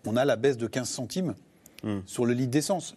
on 0.07 0.17
a 0.17 0.25
la 0.25 0.37
baisse 0.37 0.57
de 0.57 0.67
15 0.67 0.89
centimes 0.89 1.35
Hmm. 1.83 2.01
sur 2.05 2.27
le 2.27 2.35
lit 2.35 2.47
d'essence. 2.47 2.97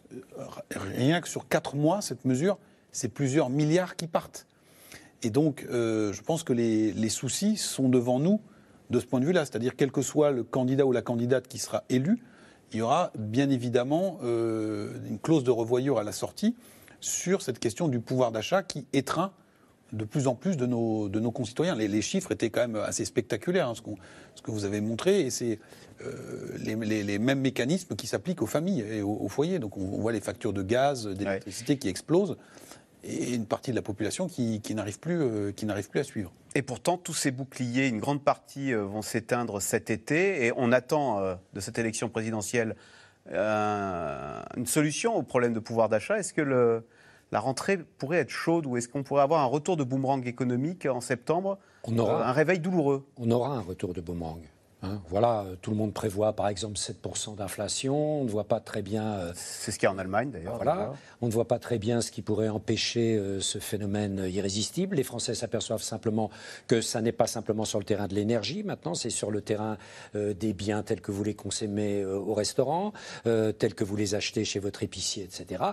Rien 0.71 1.21
que 1.21 1.29
sur 1.29 1.47
4 1.47 1.75
mois, 1.75 2.01
cette 2.01 2.25
mesure, 2.25 2.57
c'est 2.91 3.07
plusieurs 3.07 3.49
milliards 3.49 3.95
qui 3.95 4.07
partent. 4.07 4.45
Et 5.23 5.29
donc, 5.29 5.65
euh, 5.69 6.11
je 6.11 6.21
pense 6.21 6.43
que 6.43 6.51
les, 6.51 7.09
soucis 7.09 7.55
sont 7.55 7.87
devant 7.87 8.19
nous 8.19 8.41
de 8.89 8.99
ce 8.99 9.05
point 9.05 9.21
de 9.21 9.25
vue-là. 9.25 9.45
C'est-à-dire, 9.45 9.75
quel 9.77 9.91
que 9.91 10.01
soit 10.01 10.31
le 10.31 10.43
candidat 10.43 10.85
ou 10.85 10.91
la 10.91 11.01
candidate 11.01 11.47
qui 11.47 11.59
sera 11.59 11.83
élu, 11.89 12.21
il 12.73 12.79
y 12.79 12.81
aura 12.81 13.11
bien 13.17 13.49
évidemment 13.49 14.19
euh, 14.23 14.91
une 15.07 15.19
clause 15.19 15.43
de 15.43 15.51
revoyure 15.51 15.97
à 15.99 16.03
la 16.03 16.11
sortie 16.11 16.55
sur 16.99 17.41
cette 17.41 17.59
question 17.59 17.87
du 17.87 17.99
pouvoir 17.99 18.31
d'achat 18.31 18.63
qui 18.63 18.85
étreint 18.91 19.31
de 19.93 20.05
plus 20.05 20.27
en 20.27 20.35
plus 20.35 20.57
de 20.57 20.65
nos, 20.65 21.07
de 21.07 21.19
nos 21.19 21.31
concitoyens. 21.31 21.75
Les, 21.75 22.01
chiffres 22.01 22.31
étaient 22.31 22.49
quand 22.49 22.61
même 22.61 22.75
assez 22.75 23.05
spectaculaires, 23.05 23.69
hein, 23.69 23.73
ce, 23.75 24.41
que 24.41 24.51
vous 24.51 24.65
avez 24.65 24.81
montré, 24.81 25.21
et 25.21 25.29
c'est 25.29 25.59
euh, 26.01 26.57
les, 26.57 27.19
mêmes 27.19 27.39
mécanismes 27.39 27.95
qui 27.95 28.07
s'appliquent 28.07 28.41
aux 28.41 28.47
familles 28.47 28.81
et 28.81 29.01
aux, 29.01 29.29
foyers. 29.29 29.59
Donc 29.59 29.77
on, 29.77 30.01
voit 30.01 30.11
les 30.11 30.19
factures 30.19 30.51
de 30.51 30.63
gaz, 30.63 31.07
d'électricité 31.07 31.77
qui 31.77 31.87
explosent. 31.87 32.37
et 33.03 33.35
une 33.35 33.45
partie 33.45 33.69
de 33.71 33.75
la 33.75 33.83
population 33.83 34.27
qui, 34.27 34.61
n'arrive 34.73 34.99
plus, 34.99 35.53
qui 35.53 35.65
plus 35.65 35.99
à 35.99 36.03
suivre. 36.03 36.33
Et 36.55 36.63
pourtant, 36.63 36.97
tous 36.97 37.13
ces 37.13 37.31
boucliers, 37.31 37.87
une 37.87 37.99
grande 37.99 38.23
partie 38.23 38.73
vont 38.73 39.03
s'éteindre 39.03 39.61
cet 39.61 39.91
été, 39.91 40.45
et 40.45 40.51
on 40.57 40.71
attend 40.71 41.21
de 41.53 41.59
cette 41.59 41.77
élection 41.77 42.09
présidentielle 42.09 42.75
une 43.31 44.65
solution 44.65 45.15
au 45.15 45.23
problème 45.23 45.53
de 45.53 45.59
pouvoir 45.59 45.87
d'achat. 45.87 46.17
Est-ce 46.17 46.33
que 46.33 46.41
le, 46.41 46.83
la 47.33 47.39
rentrée 47.39 47.79
pourrait 47.97 48.19
être 48.19 48.29
chaude 48.29 48.67
ou 48.67 48.77
est-ce 48.77 48.87
qu'on 48.87 49.01
pourrait 49.01 49.23
avoir 49.23 49.41
un 49.41 49.47
retour 49.47 49.75
de 49.75 49.83
boomerang 49.83 50.25
économique 50.27 50.85
en 50.85 51.01
septembre 51.01 51.57
on 51.83 51.97
aura, 51.97 52.29
Un 52.29 52.31
réveil 52.31 52.59
douloureux? 52.59 53.07
On 53.17 53.31
aura 53.31 53.49
un 53.49 53.61
retour 53.61 53.91
de 53.95 54.01
boomerang. 54.01 54.43
Hein. 54.83 55.01
voilà, 55.07 55.45
tout 55.61 55.71
le 55.71 55.77
monde 55.77 55.93
prévoit 55.93 56.33
par 56.33 56.47
exemple 56.47 56.77
7% 56.77 57.35
d'inflation. 57.35 58.21
On 58.21 58.23
ne 58.23 58.29
voit 58.29 58.43
pas 58.43 58.59
très 58.59 58.81
bien. 58.81 59.13
Euh, 59.13 59.31
c'est 59.35 59.71
ce 59.71 59.79
qu'il 59.79 59.87
y 59.87 59.89
a 59.89 59.93
en 59.93 59.97
Allemagne 59.97 60.31
d'ailleurs. 60.31 60.55
Voilà, 60.55 60.93
on 61.21 61.27
ne 61.27 61.31
voit 61.31 61.47
pas 61.47 61.59
très 61.59 61.79
bien 61.79 62.01
ce 62.01 62.11
qui 62.11 62.21
pourrait 62.21 62.49
empêcher 62.49 63.15
euh, 63.17 63.39
ce 63.39 63.59
phénomène 63.59 64.25
irrésistible. 64.29 64.95
Les 64.95 65.03
Français 65.03 65.35
s'aperçoivent 65.35 65.81
simplement 65.81 66.29
que 66.67 66.81
ça 66.81 67.01
n'est 67.01 67.11
pas 67.11 67.27
simplement 67.27 67.65
sur 67.65 67.79
le 67.79 67.85
terrain 67.85 68.07
de 68.07 68.15
l'énergie. 68.15 68.63
Maintenant, 68.63 68.93
c'est 68.93 69.09
sur 69.09 69.31
le 69.31 69.41
terrain 69.41 69.77
euh, 70.15 70.33
des 70.33 70.53
biens 70.53 70.83
tels 70.83 71.01
que 71.01 71.11
vous 71.11 71.23
les 71.23 71.35
consommez 71.35 72.05
au 72.05 72.33
restaurant, 72.33 72.93
tels 73.23 73.75
que 73.75 73.83
vous 73.83 73.95
les 73.95 74.15
achetez 74.15 74.45
chez 74.45 74.59
votre 74.59 74.83
épicier, 74.83 75.23
etc 75.23 75.63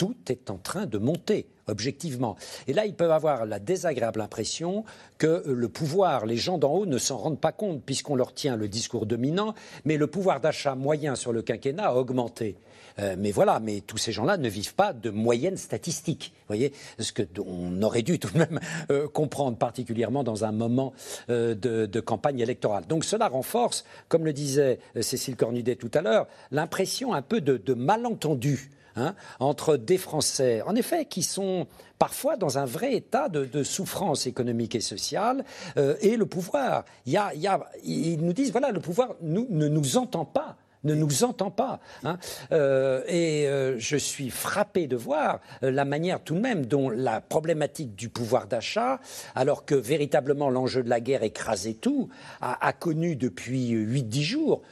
tout 0.00 0.16
est 0.28 0.48
en 0.48 0.56
train 0.56 0.86
de 0.86 0.96
monter, 0.96 1.46
objectivement. 1.70 2.36
Et 2.66 2.72
là, 2.72 2.86
ils 2.86 2.94
peuvent 2.94 3.10
avoir 3.10 3.46
la 3.46 3.58
désagréable 3.58 4.20
impression 4.20 4.84
que 5.18 5.42
le 5.46 5.68
pouvoir, 5.68 6.26
les 6.26 6.36
gens 6.36 6.58
d'en 6.58 6.72
haut 6.72 6.86
ne 6.86 6.98
s'en 6.98 7.16
rendent 7.16 7.40
pas 7.40 7.52
compte, 7.52 7.82
puisqu'on 7.84 8.16
leur 8.16 8.34
tient 8.34 8.56
le 8.56 8.68
discours 8.68 9.06
dominant, 9.06 9.54
mais 9.84 9.96
le 9.96 10.06
pouvoir 10.06 10.40
d'achat 10.40 10.74
moyen 10.74 11.14
sur 11.14 11.32
le 11.32 11.42
quinquennat 11.42 11.88
a 11.88 11.94
augmenté. 11.94 12.56
Euh, 12.98 13.16
mais 13.18 13.30
voilà, 13.30 13.60
mais 13.60 13.80
tous 13.80 13.98
ces 13.98 14.12
gens-là 14.12 14.36
ne 14.36 14.48
vivent 14.48 14.74
pas 14.74 14.92
de 14.92 15.10
moyennes 15.10 15.56
statistiques. 15.56 16.32
Vous 16.40 16.46
voyez, 16.48 16.72
ce 16.98 17.12
que 17.12 17.22
on 17.44 17.82
aurait 17.82 18.02
dû 18.02 18.18
tout 18.18 18.30
de 18.30 18.38
même 18.38 18.60
euh, 18.90 19.08
comprendre, 19.08 19.56
particulièrement 19.56 20.24
dans 20.24 20.44
un 20.44 20.52
moment 20.52 20.92
euh, 21.30 21.54
de, 21.54 22.00
campagne 22.00 22.40
électorale. 22.40 22.84
Donc 22.88 23.04
cela 23.04 23.28
renforce, 23.28 23.84
comme 24.08 24.24
le 24.24 24.32
disait 24.32 24.80
Cécile 25.00 25.36
Cornudet 25.36 25.76
tout 25.76 25.90
à 25.94 26.00
l'heure, 26.00 26.26
l'impression 26.50 27.12
un 27.12 27.22
peu 27.22 27.40
de, 27.40 27.56
de 27.56 27.74
malentendu 27.74 28.70
Hein, 28.96 29.14
entre 29.38 29.76
des 29.76 29.98
Français, 29.98 30.62
en 30.62 30.74
effet, 30.74 31.04
qui 31.04 31.22
sont 31.22 31.66
parfois 31.98 32.36
dans 32.36 32.58
un 32.58 32.64
vrai 32.64 32.94
état 32.94 33.28
de, 33.28 33.62
souffrance 33.62 34.26
économique 34.26 34.74
et 34.74 34.80
sociale, 34.80 35.44
euh, 35.76 35.96
et 36.00 36.16
le 36.16 36.26
pouvoir. 36.26 36.84
Ils 37.06 38.18
nous 38.20 38.32
disent, 38.32 38.50
voilà, 38.52 38.70
le 38.70 38.80
pouvoir 38.80 39.14
ne 39.20 39.68
nous 39.68 39.96
entend 39.96 40.24
pas 40.24 40.56
ne 40.84 40.94
nous 40.94 41.24
entend 41.24 41.50
pas. 41.50 41.80
Hein. 42.04 42.18
Euh, 42.52 43.02
et 43.06 43.46
euh, 43.46 43.78
je 43.78 43.96
suis 43.96 44.30
frappé 44.30 44.86
de 44.86 44.96
voir 44.96 45.40
euh, 45.62 45.70
la 45.70 45.84
manière 45.84 46.22
tout 46.22 46.34
de 46.34 46.40
même 46.40 46.66
dont 46.66 46.88
la 46.88 47.20
problématique 47.20 47.94
du 47.94 48.08
pouvoir 48.08 48.46
d'achat, 48.46 49.00
alors 49.34 49.64
que 49.64 49.74
véritablement 49.74 50.50
l'enjeu 50.50 50.82
de 50.82 50.88
la 50.88 51.00
guerre 51.00 51.22
écrasait 51.22 51.74
tout, 51.74 52.08
a, 52.40 52.72
connu 52.72 53.16
depuis 53.16 53.72
8-10 53.72 54.22
jours, 54.22 54.62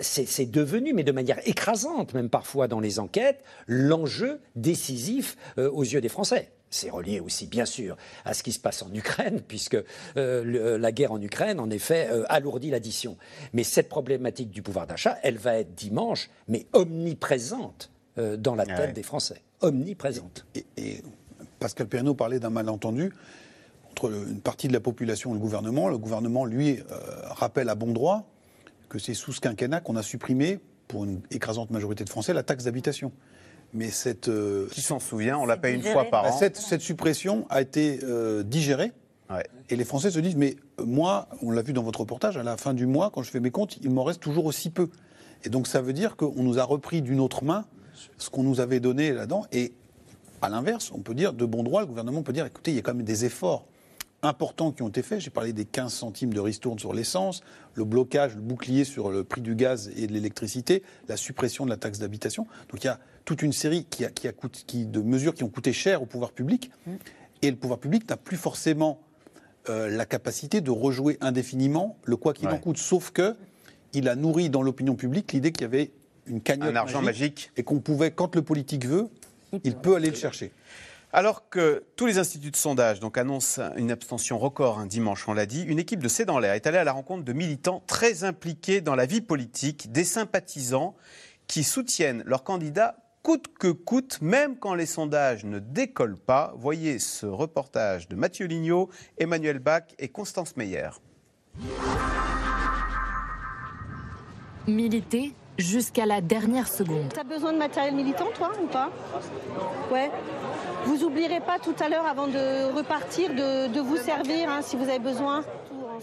c'est 0.00 0.50
devenu, 0.50 0.92
mais 0.92 1.02
de 1.02 1.12
manière 1.12 1.38
écrasante 1.48 2.14
même 2.14 2.28
parfois 2.28 2.68
dans 2.68 2.80
les 2.80 2.98
enquêtes, 2.98 3.42
l'enjeu 3.66 4.40
décisif 4.56 5.36
aux 5.56 5.82
yeux 5.82 6.00
des 6.00 6.08
Français. 6.08 6.50
C'est 6.70 6.90
relié 6.90 7.20
aussi, 7.20 7.46
bien 7.46 7.64
sûr, 7.64 7.96
à 8.24 8.34
ce 8.34 8.42
qui 8.42 8.52
se 8.52 8.58
passe 8.58 8.82
en 8.82 8.92
Ukraine, 8.92 9.40
puisque 9.46 9.74
euh, 9.74 9.84
euh, 10.16 10.78
la 10.78 10.92
guerre 10.92 11.12
en 11.12 11.20
Ukraine, 11.20 11.60
en 11.60 11.70
effet, 11.70 12.08
euh, 12.10 12.24
alourdit 12.28 12.70
l'addition. 12.70 13.16
Mais 13.52 13.64
cette 13.64 13.88
problématique 13.88 14.50
du 14.50 14.62
pouvoir 14.62 14.86
d'achat, 14.86 15.18
elle 15.22 15.38
va 15.38 15.58
être 15.58 15.74
dimanche, 15.74 16.30
mais 16.48 16.66
omniprésente 16.72 17.90
dans 18.38 18.56
la 18.56 18.66
tête 18.66 18.94
des 18.94 19.04
Français. 19.04 19.42
Omniprésente. 19.60 20.44
Et, 20.76 21.02
Pascal 21.60 21.86
Perrineau 21.86 22.14
parlait 22.14 22.40
d'un 22.40 22.50
malentendu 22.50 23.12
entre 23.92 24.10
une 24.10 24.40
partie 24.40 24.66
de 24.66 24.72
la 24.72 24.80
population 24.80 25.30
et 25.30 25.34
le 25.34 25.38
gouvernement. 25.38 25.88
Le 25.88 25.98
gouvernement, 25.98 26.44
lui, 26.44 26.80
rappelle 27.22 27.68
à 27.68 27.76
bon 27.76 27.92
droit 27.92 28.28
que 28.88 28.98
c'est 28.98 29.14
sous 29.14 29.32
ce 29.32 29.40
quinquennat 29.40 29.80
qu'on 29.80 29.94
a 29.94 30.02
supprimé, 30.02 30.58
pour 30.88 31.04
une 31.04 31.20
écrasante 31.30 31.70
majorité 31.70 32.02
de 32.02 32.08
Français, 32.08 32.32
la 32.32 32.42
taxe 32.42 32.64
d'habitation. 32.64 33.12
Mais 33.74 33.90
cette. 33.90 34.28
Euh, 34.28 34.66
Qui 34.70 34.80
s'en 34.80 34.98
souvient 34.98 35.38
On 35.38 35.46
la 35.46 35.56
paye 35.56 35.74
une 35.74 35.82
fois 35.82 36.04
par 36.04 36.24
an. 36.24 36.38
Cette, 36.38 36.80
suppression 36.80 37.46
a 37.50 37.60
été 37.60 38.00
euh, 38.02 38.42
digérée. 38.42 38.92
Et 39.68 39.76
les 39.76 39.84
Français 39.84 40.10
se 40.10 40.18
disent 40.20 40.36
Mais 40.36 40.56
euh, 40.80 40.84
moi, 40.86 41.28
on 41.42 41.50
l'a 41.50 41.62
vu 41.62 41.72
dans 41.72 41.82
votre 41.82 42.00
reportage, 42.00 42.36
à 42.36 42.42
la 42.42 42.56
fin 42.56 42.72
du 42.72 42.86
mois, 42.86 43.10
quand 43.10 43.22
je 43.22 43.30
fais 43.30 43.40
mes 43.40 43.50
comptes, 43.50 43.76
il 43.82 43.90
m'en 43.90 44.04
reste 44.04 44.20
toujours 44.20 44.46
aussi 44.46 44.70
peu. 44.70 44.88
Et 45.44 45.50
donc 45.50 45.66
ça 45.66 45.82
veut 45.82 45.92
dire 45.92 46.16
qu'on 46.16 46.42
nous 46.42 46.58
a 46.58 46.64
repris 46.64 47.02
d'une 47.02 47.20
autre 47.20 47.44
main 47.44 47.66
ce 48.16 48.30
qu'on 48.30 48.42
nous 48.42 48.60
avait 48.60 48.80
donné 48.80 49.12
là-dedans. 49.12 49.44
Et 49.52 49.74
à 50.40 50.48
l'inverse, 50.48 50.90
on 50.94 51.00
peut 51.00 51.14
dire, 51.14 51.32
de 51.32 51.44
bon 51.44 51.62
droit, 51.62 51.80
le 51.82 51.86
gouvernement 51.86 52.22
peut 52.22 52.32
dire 52.32 52.46
écoutez, 52.46 52.70
il 52.70 52.76
y 52.76 52.78
a 52.78 52.82
quand 52.82 52.94
même 52.94 53.04
des 53.04 53.24
efforts 53.24 53.66
importants 54.22 54.72
qui 54.72 54.82
ont 54.82 54.88
été 54.88 55.02
faits. 55.02 55.20
J'ai 55.20 55.30
parlé 55.30 55.52
des 55.52 55.64
15 55.64 55.92
centimes 55.92 56.32
de 56.32 56.40
ristourne 56.40 56.78
sur 56.78 56.92
l'essence, 56.92 57.42
le 57.74 57.84
blocage, 57.84 58.34
le 58.34 58.40
bouclier 58.40 58.84
sur 58.84 59.10
le 59.10 59.24
prix 59.24 59.40
du 59.40 59.54
gaz 59.54 59.90
et 59.96 60.06
de 60.06 60.12
l'électricité, 60.12 60.82
la 61.08 61.16
suppression 61.16 61.64
de 61.64 61.70
la 61.70 61.76
taxe 61.76 61.98
d'habitation. 61.98 62.46
Donc 62.70 62.82
il 62.82 62.86
y 62.86 62.90
a 62.90 62.98
toute 63.24 63.42
une 63.42 63.52
série 63.52 63.84
qui 63.84 64.04
a, 64.04 64.10
qui 64.10 64.86
de 64.86 65.00
mesures 65.00 65.34
qui 65.34 65.44
ont 65.44 65.48
coûté 65.48 65.72
cher 65.72 66.02
au 66.02 66.06
pouvoir 66.06 66.32
public. 66.32 66.70
Mmh. 66.86 66.92
Et 67.42 67.50
le 67.50 67.56
pouvoir 67.56 67.78
public 67.78 68.08
n'a 68.08 68.16
plus 68.16 68.36
forcément 68.36 69.00
euh, 69.68 69.88
la 69.88 70.06
capacité 70.06 70.60
de 70.60 70.70
rejouer 70.70 71.18
indéfiniment 71.20 71.96
le 72.04 72.16
quoi 72.16 72.32
qu'il 72.32 72.48
en 72.48 72.58
coûte. 72.58 72.78
Sauf 72.78 73.10
que 73.10 73.36
il 73.92 74.08
a 74.08 74.16
nourri 74.16 74.50
dans 74.50 74.62
l'opinion 74.62 74.94
publique 74.94 75.32
l'idée 75.32 75.52
qu'il 75.52 75.62
y 75.62 75.64
avait 75.64 75.92
une 76.26 76.40
cagnotte 76.40 76.70
un 76.70 76.76
argent 76.76 77.02
magique 77.02 77.50
et 77.56 77.62
qu'on 77.62 77.80
pouvait, 77.80 78.10
quand 78.10 78.34
le 78.34 78.42
politique 78.42 78.86
veut, 78.86 79.08
il 79.64 79.76
peut 79.76 79.94
aller 79.94 80.10
le 80.10 80.16
chercher. 80.16 80.52
Alors 81.12 81.48
que 81.48 81.84
tous 81.96 82.04
les 82.04 82.18
instituts 82.18 82.50
de 82.50 82.56
sondage 82.56 83.00
donc, 83.00 83.16
annoncent 83.16 83.62
une 83.76 83.90
abstention 83.90 84.38
record 84.38 84.78
un 84.78 84.86
dimanche, 84.86 85.26
on 85.26 85.32
l'a 85.32 85.46
dit, 85.46 85.62
une 85.62 85.78
équipe 85.78 86.02
de 86.02 86.08
C'est 86.08 86.26
dans 86.26 86.38
l'air 86.38 86.52
est 86.52 86.66
allée 86.66 86.76
à 86.76 86.84
la 86.84 86.92
rencontre 86.92 87.24
de 87.24 87.32
militants 87.32 87.82
très 87.86 88.24
impliqués 88.24 88.82
dans 88.82 88.94
la 88.94 89.06
vie 89.06 89.22
politique, 89.22 89.90
des 89.90 90.04
sympathisants 90.04 90.94
qui 91.46 91.64
soutiennent 91.64 92.22
leur 92.26 92.44
candidat 92.44 92.96
coûte 93.22 93.46
que 93.58 93.68
coûte, 93.68 94.18
même 94.20 94.58
quand 94.58 94.74
les 94.74 94.86
sondages 94.86 95.44
ne 95.44 95.58
décollent 95.58 96.18
pas. 96.18 96.52
Voyez 96.56 96.98
ce 96.98 97.26
reportage 97.26 98.08
de 98.08 98.16
Mathieu 98.16 98.46
Lignot, 98.46 98.90
Emmanuel 99.16 99.58
Bach 99.58 99.84
et 99.98 100.08
Constance 100.08 100.56
Meyer. 100.56 100.90
Militer 104.66 105.34
jusqu'à 105.58 106.06
la 106.06 106.20
dernière 106.20 106.68
seconde. 106.68 107.12
T'as 107.14 107.24
besoin 107.24 107.52
de 107.52 107.58
matériel 107.58 107.94
militant, 107.94 108.28
toi, 108.34 108.52
ou 108.62 108.66
pas? 108.66 108.90
Ouais. 109.90 110.10
Vous 110.84 111.04
oublierez 111.04 111.40
pas 111.40 111.58
tout 111.58 111.74
à 111.80 111.88
l'heure, 111.88 112.06
avant 112.06 112.26
de 112.26 112.72
repartir, 112.72 113.30
de, 113.30 113.80
vous 113.80 113.96
servir, 113.96 114.50
hein, 114.50 114.60
si 114.62 114.76
vous 114.76 114.88
avez 114.88 114.98
besoin. 114.98 115.44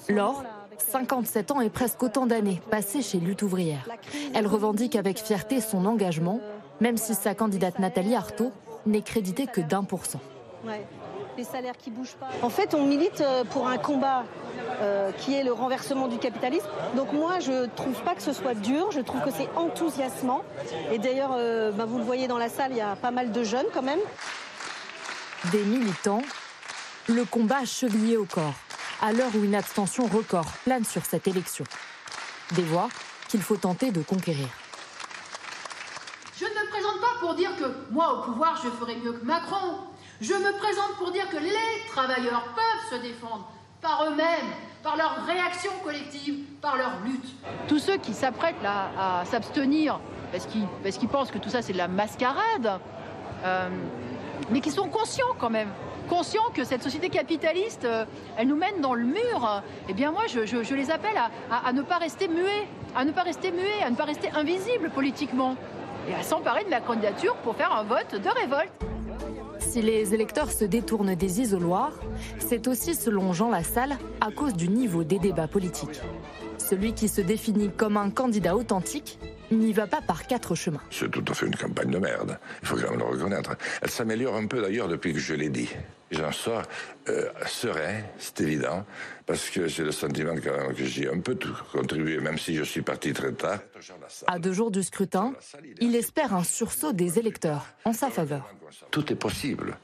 Laure, 0.10 0.44
57 0.78 1.52
ans 1.52 1.62
et 1.62 1.70
presque 1.70 2.02
autant 2.04 2.26
d'années 2.26 2.62
passées 2.70 3.02
chez 3.02 3.20
Lutte 3.20 3.42
ouvrière. 3.42 3.88
Elle 4.34 4.48
revendique 4.48 4.96
avec 4.96 5.20
fierté 5.20 5.62
son 5.62 5.86
engagement, 5.86 6.40
même 6.82 6.98
si 6.98 7.14
sa 7.16 7.34
candidate 7.36 7.80
Nathalie 7.80 8.16
Arthaud 8.16 8.52
n'est 8.86 9.02
créditée 9.02 9.48
que 9.48 9.62
d'un 9.62 9.84
pour 9.84 10.06
cent. 10.06 10.20
Les 11.38 11.44
salaires 11.44 11.76
qui 11.78 11.92
bougent 11.92 12.16
pas. 12.16 12.30
En 12.44 12.50
fait, 12.50 12.74
on 12.74 12.86
milite 12.86 13.20
euh, 13.20 13.44
pour 13.44 13.68
un 13.68 13.78
combat 13.78 14.24
euh, 14.82 15.12
qui 15.12 15.36
est 15.36 15.44
le 15.44 15.52
renversement 15.52 16.08
du 16.08 16.18
capitalisme. 16.18 16.68
Donc 16.96 17.12
moi, 17.12 17.40
je 17.42 17.52
ne 17.52 17.66
trouve 17.66 18.02
pas 18.04 18.16
que 18.16 18.22
ce 18.22 18.32
soit 18.32 18.54
dur, 18.54 18.90
je 18.92 19.02
trouve 19.02 19.22
que 19.22 19.32
c'est 19.32 19.50
enthousiasmant. 19.58 20.44
Et 20.94 20.98
d'ailleurs, 20.98 21.32
euh, 21.36 21.72
bah, 21.72 21.84
vous 21.86 21.98
le 21.98 22.06
voyez 22.06 22.30
dans 22.30 22.38
la 22.38 22.48
salle, 22.48 22.72
il 22.72 22.78
y 22.78 22.82
a 22.82 22.96
pas 22.96 23.12
mal 23.12 23.34
de 23.34 23.44
jeunes 23.44 23.66
quand 23.74 23.82
même. 23.82 24.00
Des 25.52 25.64
militants, 25.64 26.22
le 27.08 27.24
combat 27.26 27.66
chevillé 27.66 28.18
au 28.18 28.26
corps, 28.26 28.54
à 29.02 29.12
l'heure 29.12 29.30
où 29.36 29.44
une 29.44 29.56
abstention 29.56 30.06
record 30.08 30.46
plane 30.64 30.86
sur 30.86 31.06
cette 31.06 31.28
élection. 31.28 31.66
Des 32.52 32.64
voix 32.64 32.90
qu'il 33.28 33.42
faut 33.42 33.58
tenter 33.58 33.92
de 33.92 34.02
conquérir. 34.02 34.48
Je 36.40 36.46
ne 36.46 36.50
me 36.50 36.70
présente 36.70 37.00
pas 37.00 37.20
pour 37.20 37.36
dire 37.36 37.56
que 37.58 37.66
moi, 37.92 38.14
au 38.14 38.32
pouvoir, 38.32 38.60
je 38.64 38.70
ferai 38.70 38.96
mieux 38.96 39.14
que 39.14 39.26
Macron. 39.26 39.78
Je 40.22 40.34
me 40.34 40.58
présente 40.58 40.96
pour 40.98 41.12
dire 41.12 41.30
que 41.30 41.38
les 41.38 41.88
travailleurs 41.90 42.46
peuvent 42.56 42.98
se 42.98 43.04
défendre 43.04 43.52
par 43.82 44.06
eux-mêmes, 44.08 44.52
par 44.82 44.98
leur 44.98 45.26
réaction 45.26 45.72
collective, 45.84 46.44
par 46.62 46.78
leur 46.78 47.00
lutte. 47.04 47.36
Tous 47.68 47.80
ceux 47.80 47.98
qui 47.98 48.14
s'apprêtent 48.14 48.64
à 48.66 49.24
s'abstenir 49.26 50.00
parce 50.32 50.98
qu'ils 50.98 51.10
pensent 51.10 51.32
que 51.32 51.38
tout 51.38 51.50
ça 51.50 51.62
c'est 51.62 51.74
de 51.74 51.78
la 51.78 51.88
mascarade, 51.88 52.80
euh, 53.44 53.70
mais 54.50 54.62
qui 54.62 54.72
sont 54.72 54.88
conscients 54.88 55.36
quand 55.40 55.50
même, 55.50 55.70
conscients 56.10 56.50
que 56.54 56.64
cette 56.64 56.84
société 56.84 57.10
capitaliste, 57.10 57.86
euh, 57.86 58.06
elle 58.38 58.48
nous 58.48 58.56
mène 58.56 58.82
dans 58.82 58.94
le 58.94 59.04
mur, 59.04 59.64
eh 59.90 59.94
bien 59.94 60.12
moi 60.12 60.24
je, 60.28 60.74
les 60.74 60.92
appelle 60.92 61.18
à, 61.50 61.74
ne 61.74 61.82
pas 61.82 61.98
rester 61.98 62.28
muets, 62.28 62.68
à 62.96 63.06
ne 63.06 63.12
pas 63.12 63.24
rester 63.24 63.52
muets, 63.52 63.84
à 63.84 63.90
ne 63.90 63.96
pas 63.96 64.06
rester 64.06 64.30
invisibles 64.32 64.90
politiquement, 64.90 65.56
et 66.10 66.14
à 66.14 66.24
s'emparer 66.24 66.64
de 66.64 66.72
la 66.72 66.82
candidature 66.82 67.36
pour 67.38 67.56
faire 67.56 67.74
un 67.74 67.84
vote 67.84 68.22
de 68.22 68.30
révolte. 68.30 68.72
Si 69.60 69.82
les 69.82 70.14
électeurs 70.14 70.52
se 70.52 70.66
détournent 70.66 71.16
des 71.16 71.42
isoloirs, 71.42 71.94
c'est 72.40 72.68
aussi, 72.68 72.96
selon 72.96 73.34
Jean 73.34 73.50
Lassalle, 73.50 73.98
à 74.22 74.32
cause 74.32 74.54
du 74.54 74.70
niveau 74.70 75.04
des 75.04 75.20
débats 75.20 75.48
politiques. 75.48 76.02
Celui 76.68 76.94
qui 76.94 77.08
se 77.08 77.22
définit 77.22 77.70
comme 77.70 77.96
un 77.96 78.10
candidat 78.10 78.56
authentique 78.56 79.20
n'y 79.52 79.72
va 79.72 79.86
pas 79.86 80.02
par 80.02 80.26
quatre 80.26 80.56
chemins. 80.56 80.82
C'est 80.90 81.12
tout 81.12 81.24
à 81.28 81.34
fait 81.36 81.46
une 81.46 81.56
campagne 81.56 81.92
de 81.92 82.00
merde. 82.00 82.40
Il 82.64 82.68
faut 82.68 82.76
quand 82.76 82.90
même 82.90 82.98
le 82.98 83.06
reconnaître. 83.06 83.56
Elle 83.84 83.92
s'améliore 83.92 84.36
un 84.36 84.48
peu 84.48 84.60
d'ailleurs 84.62 84.88
depuis 84.88 85.14
que 85.14 85.20
je 85.20 85.36
l'ai 85.36 85.50
dit. 85.50 85.70
J'en 86.10 86.32
sors 86.32 86.64
euh, 87.10 87.30
serein, 87.46 88.02
c'est 88.18 88.42
évident, 88.42 88.84
parce 89.28 89.52
que 89.52 89.68
j'ai 89.68 89.84
le 89.84 89.92
sentiment 89.92 90.34
que 90.36 90.74
j'ai 90.86 91.08
un 91.08 91.20
peu 91.20 91.36
tout 91.36 91.56
contribué, 91.72 92.20
même 92.20 92.40
si 92.40 92.56
je 92.56 92.64
suis 92.64 92.82
parti 92.82 93.14
très 93.14 93.34
tard. 93.34 93.60
À 94.26 94.40
deux 94.40 94.54
jours 94.54 94.72
du 94.72 94.82
scrutin, 94.82 95.34
il 95.80 95.96
espère 95.96 96.34
un 96.34 96.44
sursaut 96.44 96.94
des 96.94 97.20
électeurs 97.20 97.68
en 97.86 97.94
sa 97.94 98.10
faveur. 98.10 98.50
Tout 98.90 99.12
est 99.14 99.16
possible 99.16 99.78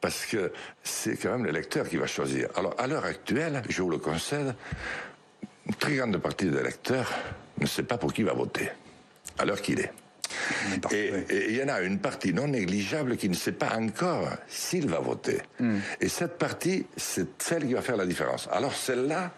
parce 0.00 0.24
que 0.24 0.52
c'est 0.82 1.16
quand 1.16 1.30
même 1.32 1.44
l'électeur 1.44 1.88
qui 1.88 1.96
va 1.96 2.06
choisir. 2.06 2.48
Alors, 2.56 2.74
à 2.78 2.86
l'heure 2.86 3.04
actuelle, 3.04 3.62
je 3.68 3.82
vous 3.82 3.90
le 3.90 3.98
concède, 3.98 4.54
une 5.70 5.76
très 5.76 5.94
grande 5.94 6.18
partie 6.18 6.46
des 6.46 6.58
électeurs 6.58 7.08
ne 7.60 7.66
sait 7.66 7.84
pas 7.84 7.96
pour 7.96 8.12
qui 8.12 8.24
va 8.24 8.32
voter, 8.32 8.68
à 9.38 9.44
l'heure 9.44 9.62
qu'il 9.62 9.78
est. 9.78 9.92
Et 10.92 11.50
il 11.50 11.56
y 11.56 11.62
en 11.62 11.68
a 11.68 11.80
une 11.82 12.00
partie 12.00 12.34
non 12.34 12.48
négligeable 12.48 13.16
qui 13.16 13.28
ne 13.28 13.34
sait 13.34 13.52
pas 13.52 13.76
encore 13.76 14.28
s'il 14.48 14.88
va 14.88 14.98
voter. 14.98 15.42
Hmm. 15.60 15.78
Et 16.00 16.08
cette 16.08 16.38
partie, 16.38 16.86
c'est 16.96 17.40
celle 17.40 17.68
qui 17.68 17.74
va 17.74 17.82
faire 17.82 17.96
la 17.96 18.06
différence. 18.06 18.48
Alors 18.50 18.72
celle-là, 18.72 19.30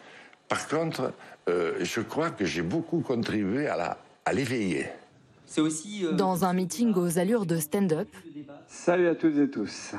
par 0.48 0.68
contre, 0.68 1.12
euh, 1.50 1.74
je 1.82 2.00
crois 2.00 2.30
que 2.30 2.46
j'ai 2.46 2.62
beaucoup 2.62 3.00
contribué 3.00 3.68
à 3.68 4.32
l'éveiller. 4.32 4.86
C'est 5.44 5.60
aussi 5.60 6.06
euh, 6.06 6.12
dans 6.12 6.46
un 6.46 6.54
meeting 6.54 6.94
aux 6.94 7.18
allures 7.18 7.44
de 7.44 7.58
stand-up. 7.58 8.08
Salut 8.68 9.08
à 9.08 9.14
toutes 9.14 9.36
et 9.36 9.50
tous. 9.50 9.92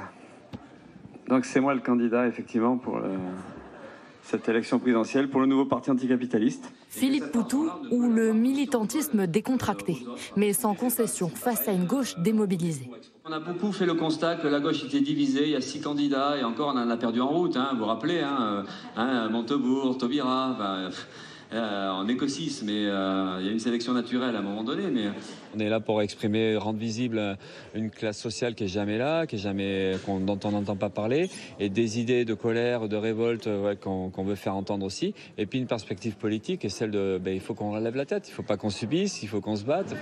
Donc 1.28 1.46
c'est 1.46 1.60
moi 1.60 1.76
le 1.76 1.82
candidat 1.82 2.26
effectivement 2.26 2.78
pour 2.78 2.98
cette 4.24 4.48
élection 4.48 4.80
présidentielle 4.80 5.30
pour 5.30 5.42
le 5.42 5.46
nouveau 5.46 5.66
parti 5.66 5.92
anticapitaliste. 5.92 6.72
Philippe 6.90 7.32
Poutou 7.32 7.70
ou 7.92 8.10
le 8.10 8.34
militantisme 8.34 9.28
décontracté, 9.28 10.06
mais 10.36 10.54
sans 10.54 10.74
concession 10.74 11.30
face 11.30 11.68
à 11.68 11.72
une 11.72 11.86
gauche 11.86 12.18
démobilisée. 12.20 12.90
On 13.26 13.32
a 13.32 13.40
beaucoup 13.40 13.72
fait 13.72 13.86
le 13.86 13.94
constat 13.94 14.36
que 14.36 14.48
la 14.48 14.60
gauche 14.60 14.84
était 14.84 15.02
divisée, 15.02 15.44
il 15.44 15.50
y 15.52 15.56
a 15.56 15.62
six 15.62 15.82
candidats 15.82 16.38
et 16.38 16.44
encore 16.44 16.74
on 16.76 16.78
en 16.78 16.90
a 16.90 16.98
perdu 16.98 17.22
en 17.22 17.28
route, 17.28 17.56
hein, 17.56 17.70
vous 17.74 17.80
vous 17.80 17.86
rappelez, 17.86 18.20
hein, 18.20 18.38
euh, 18.42 18.64
hein, 18.98 19.30
Montebourg, 19.30 19.98
Taubira, 19.98 20.58
euh, 21.54 21.90
en 21.92 22.08
écosystème, 22.08 22.68
mais 22.68 22.86
euh, 22.86 23.38
il 23.40 23.46
y 23.46 23.50
a 23.50 23.52
une 23.52 23.60
sélection 23.60 23.94
naturelle 23.94 24.36
à 24.36 24.40
un 24.40 24.42
moment 24.42 24.64
donné. 24.64 24.84
Mais... 24.92 25.10
On 25.56 25.60
est 25.60 25.70
là 25.70 25.80
pour 25.80 26.02
exprimer, 26.02 26.58
rendre 26.58 26.80
visible 26.80 27.38
une 27.76 27.90
classe 27.90 28.20
sociale 28.20 28.56
qui 28.56 28.66
est 28.66 28.68
jamais 28.68 28.98
là, 28.98 29.28
qui 29.28 29.36
est 29.36 29.40
jamais, 29.40 29.96
dont 30.08 30.40
on 30.44 30.52
n'entend 30.52 30.76
pas 30.76 30.90
parler, 30.90 31.30
et 31.60 31.70
des 31.70 32.00
idées 32.00 32.26
de 32.26 32.34
colère, 32.34 32.88
de 32.88 32.96
révolte 32.96 33.48
qu'on 33.82 34.24
veut 34.24 34.36
faire 34.36 34.56
entendre 34.56 34.86
aussi. 34.86 35.14
Et 35.38 35.46
puis 35.46 35.60
une 35.60 35.68
perspective 35.68 36.16
politique, 36.16 36.66
et 36.66 36.70
celle 36.70 36.92
de, 36.92 37.20
ben, 37.24 37.34
il 37.34 37.42
faut 37.42 37.54
qu'on 37.54 37.72
relève 37.72 37.96
la 37.96 38.06
tête, 38.06 38.28
il 38.28 38.32
ne 38.32 38.36
faut 38.36 38.44
pas 38.44 38.58
qu'on 38.58 38.70
subisse, 38.70 39.22
il 39.24 39.28
faut 39.28 39.42
qu'on 39.42 39.56
se 39.56 39.64
batte. 39.64 39.96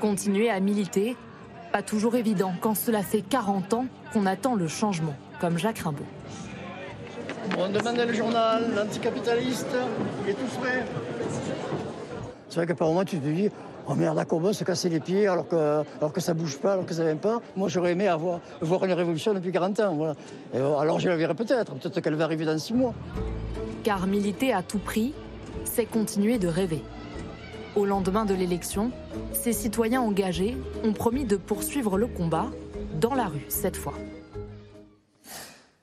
Continuer 0.00 0.50
à 0.50 0.60
militer, 0.60 1.16
pas 1.72 1.82
toujours 1.82 2.14
évident 2.14 2.52
quand 2.60 2.74
cela 2.74 3.02
fait 3.02 3.22
40 3.22 3.74
ans 3.74 3.86
qu'on 4.12 4.26
attend 4.26 4.54
le 4.54 4.68
changement, 4.68 5.16
comme 5.40 5.58
Jacques 5.58 5.78
Rimbaud. 5.78 6.04
On 7.58 7.68
demandait 7.68 8.06
le 8.06 8.12
journal, 8.12 8.64
l'anticapitaliste, 8.74 9.76
il 10.24 10.30
est 10.30 10.34
tout 10.34 10.46
frais. 10.46 10.84
C'est 12.48 12.56
vrai 12.56 12.66
que 12.66 12.72
par 12.72 12.88
moment, 12.88 13.04
tu 13.04 13.18
te 13.18 13.26
dis, 13.26 13.50
oh 13.88 13.94
merde, 13.94 14.18
à 14.18 14.24
Corbin 14.24 14.52
se 14.52 14.64
casser 14.64 14.88
les 14.88 15.00
pieds 15.00 15.26
alors 15.26 15.48
que, 15.48 15.82
alors 15.98 16.12
que 16.12 16.20
ça 16.20 16.34
bouge 16.34 16.58
pas, 16.58 16.72
alors 16.72 16.86
que 16.86 16.94
ça 16.94 17.04
vient 17.04 17.16
pas. 17.16 17.40
Moi, 17.56 17.68
j'aurais 17.68 17.92
aimé 17.92 18.08
avoir, 18.08 18.40
voir 18.60 18.84
une 18.84 18.92
révolution 18.92 19.34
depuis 19.34 19.52
40 19.52 19.80
ans. 19.80 19.94
Voilà. 19.94 20.14
alors, 20.80 21.00
je 21.00 21.08
la 21.08 21.16
verrai 21.16 21.34
peut-être, 21.34 21.74
peut-être 21.74 22.00
qu'elle 22.00 22.14
va 22.14 22.24
arriver 22.24 22.44
dans 22.44 22.58
6 22.58 22.74
mois. 22.74 22.94
Car 23.82 24.06
militer 24.06 24.52
à 24.52 24.62
tout 24.62 24.78
prix, 24.78 25.14
c'est 25.64 25.86
continuer 25.86 26.38
de 26.38 26.48
rêver. 26.48 26.82
Au 27.76 27.84
lendemain 27.84 28.24
de 28.24 28.34
l'élection, 28.34 28.92
ces 29.32 29.52
citoyens 29.52 30.00
engagés 30.00 30.56
ont 30.84 30.92
promis 30.92 31.24
de 31.24 31.36
poursuivre 31.36 31.98
le 31.98 32.06
combat 32.06 32.46
dans 33.00 33.14
la 33.14 33.26
rue 33.26 33.46
cette 33.48 33.76
fois. 33.76 33.94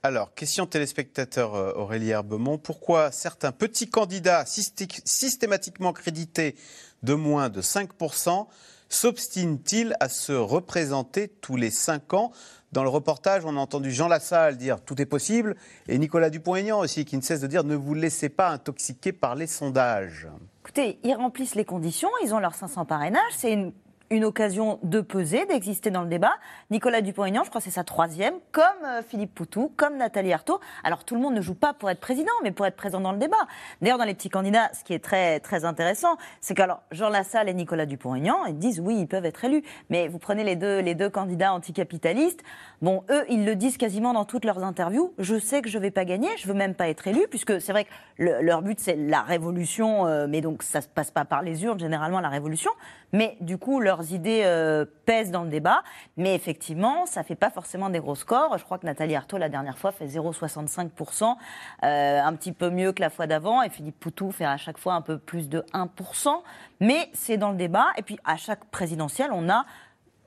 Alors, 0.04 0.34
question 0.34 0.66
téléspectateur 0.66 1.54
euh, 1.54 1.74
Aurélie 1.76 2.10
Herbemont. 2.10 2.58
Pourquoi 2.58 3.12
certains 3.12 3.52
petits 3.52 3.88
candidats 3.88 4.46
systématiquement 4.48 5.94
crédités 5.94 6.56
de 7.04 7.14
moins 7.14 7.50
de 7.50 7.62
5% 7.62 8.48
s'obstinent-ils 8.90 9.96
à 10.00 10.10
se 10.10 10.32
représenter 10.32 11.28
tous 11.28 11.56
les 11.56 11.70
5 11.70 12.16
ans? 12.16 12.32
Dans 12.72 12.82
le 12.82 12.90
reportage, 12.90 13.46
on 13.46 13.56
a 13.56 13.60
entendu 13.60 13.92
Jean 13.92 14.08
Lassalle 14.08 14.58
dire 14.58 14.82
tout 14.82 15.00
est 15.00 15.06
possible 15.06 15.56
et 15.88 16.00
Nicolas 16.00 16.32
Dupont-Aignan 16.32 16.80
aussi 16.80 17.06
qui 17.06 17.16
ne 17.16 17.22
cesse 17.22 17.42
de 17.42 17.48
dire 17.48 17.64
ne 17.64 17.76
vous 17.76 17.94
laissez 17.94 18.30
pas 18.30 18.50
intoxiquer 18.50 19.12
par 19.12 19.36
les 19.36 19.46
sondages. 19.46 20.28
Écoutez, 20.62 20.98
ils 21.04 21.14
remplissent 21.14 21.56
les 21.56 21.66
conditions, 21.66 22.10
ils 22.24 22.34
ont 22.34 22.40
leurs 22.40 22.56
500 22.56 22.86
parrainages, 22.86 23.34
c'est 23.38 23.54
une 23.54 23.72
une 24.12 24.26
occasion 24.26 24.78
de 24.84 25.02
peser, 25.02 25.46
d'exister 25.46 25.90
dans 25.90 26.02
le 26.02 26.10
débat. 26.10 26.34
Nicolas 26.70 27.02
Dupont-Aignan, 27.02 27.44
je 27.44 27.50
crois 27.50 27.60
que 27.60 27.66
c'est 27.66 27.72
sa 27.72 27.84
troisième, 27.84 28.36
comme 28.52 28.66
euh, 28.86 29.02
Philippe 29.02 29.34
Poutou, 29.34 29.72
comme 29.78 29.98
Nathalie 29.98 30.34
Arthaud. 30.34 30.60
Alors 30.84 31.06
tout 31.06 31.16
le 31.16 31.22
monde 31.22 31.34
ne 31.34 31.42
joue 31.42 31.56
pas 31.56 31.74
pour 31.74 31.90
être 31.90 32.02
président, 32.02 32.32
mais 32.44 32.52
pour 32.52 32.66
être 32.66 32.76
présent 32.76 33.00
dans 33.00 33.14
le 33.14 33.18
débat. 33.18 33.38
D'ailleurs, 33.82 33.98
dans 33.98 34.04
les 34.04 34.14
petits 34.14 34.30
candidats, 34.30 34.70
ce 34.74 34.84
qui 34.84 34.94
est 34.94 35.04
très, 35.04 35.40
très 35.40 35.66
intéressant, 35.66 36.18
c'est 36.42 36.54
qu'alors 36.54 36.84
Jean 36.92 37.10
Lassalle 37.10 37.48
et 37.48 37.54
Nicolas 37.54 37.86
Dupont-Aignan, 37.86 38.46
ils 38.46 38.60
disent 38.60 38.82
oui, 38.82 38.98
ils 39.00 39.08
peuvent 39.08 39.26
être 39.26 39.44
élus. 39.46 39.64
Mais 39.90 40.10
vous 40.10 40.20
prenez 40.20 40.44
les 40.44 40.58
deux, 40.58 40.80
les 40.80 40.94
deux 40.94 41.10
candidats 41.10 41.54
anticapitalistes, 41.54 42.42
bon, 42.82 43.04
eux, 43.10 43.24
ils 43.30 43.46
le 43.46 43.56
disent 43.56 43.78
quasiment 43.78 44.14
dans 44.14 44.26
toutes 44.26 44.44
leurs 44.44 44.64
interviews. 44.64 45.14
Je 45.20 45.40
sais 45.40 45.62
que 45.62 45.70
je 45.70 45.78
ne 45.78 45.84
vais 45.84 45.92
pas 45.92 46.04
gagner, 46.04 46.30
je 46.38 46.48
veux 46.48 46.54
même 46.54 46.76
pas 46.76 46.90
être 46.90 47.08
élu, 47.08 47.28
puisque 47.30 47.62
c'est 47.62 47.72
vrai 47.72 47.86
que 47.86 48.24
leur 48.42 48.62
but, 48.62 48.80
c'est 48.80 48.96
la 48.96 49.22
révolution, 49.22 50.06
euh, 50.06 50.28
mais 50.28 50.42
donc 50.42 50.64
ça 50.64 50.82
se 50.82 50.88
passe 50.90 51.12
pas 51.12 51.24
par 51.24 51.42
les 51.42 51.64
urnes, 51.64 51.80
généralement, 51.80 52.20
la 52.20 52.30
révolution. 52.30 52.72
Mais 53.14 53.38
du 53.42 53.58
coup, 53.58 53.80
leurs 54.02 54.14
idées 54.14 54.42
euh, 54.44 54.86
pèsent 55.06 55.32
dans 55.32 55.44
le 55.44 55.50
débat. 55.50 55.84
Mais 56.18 56.36
effectivement, 56.36 57.06
ça 57.06 57.22
ne 57.22 57.26
fait 57.26 57.36
pas 57.36 57.50
forcément 57.50 57.90
des 57.90 58.00
gros 58.00 58.16
scores. 58.16 58.58
Je 58.58 58.64
crois 58.64 58.78
que 58.78 58.86
Nathalie 58.86 59.16
Arthaud, 59.16 59.38
la 59.38 59.50
dernière 59.50 59.78
fois, 59.78 59.92
fait 59.92 60.06
0,65%, 60.06 61.36
euh, 61.84 62.22
un 62.22 62.36
petit 62.36 62.52
peu 62.52 62.70
mieux 62.70 62.92
que 62.92 63.02
la 63.02 63.10
fois 63.10 63.28
d'avant. 63.28 63.62
Et 63.62 63.70
Philippe 63.70 64.00
Poutou 64.00 64.32
fait 64.32 64.46
à 64.46 64.58
chaque 64.58 64.78
fois 64.78 64.94
un 64.94 65.02
peu 65.02 65.18
plus 65.18 65.50
de 65.50 65.64
1%. 65.74 66.42
Mais 66.80 67.10
c'est 67.14 67.38
dans 67.38 67.52
le 67.52 67.58
débat. 67.58 67.88
Et 67.98 68.02
puis, 68.02 68.18
à 68.26 68.38
chaque 68.38 68.66
présidentielle, 68.66 69.32
on 69.34 69.50
a 69.50 69.66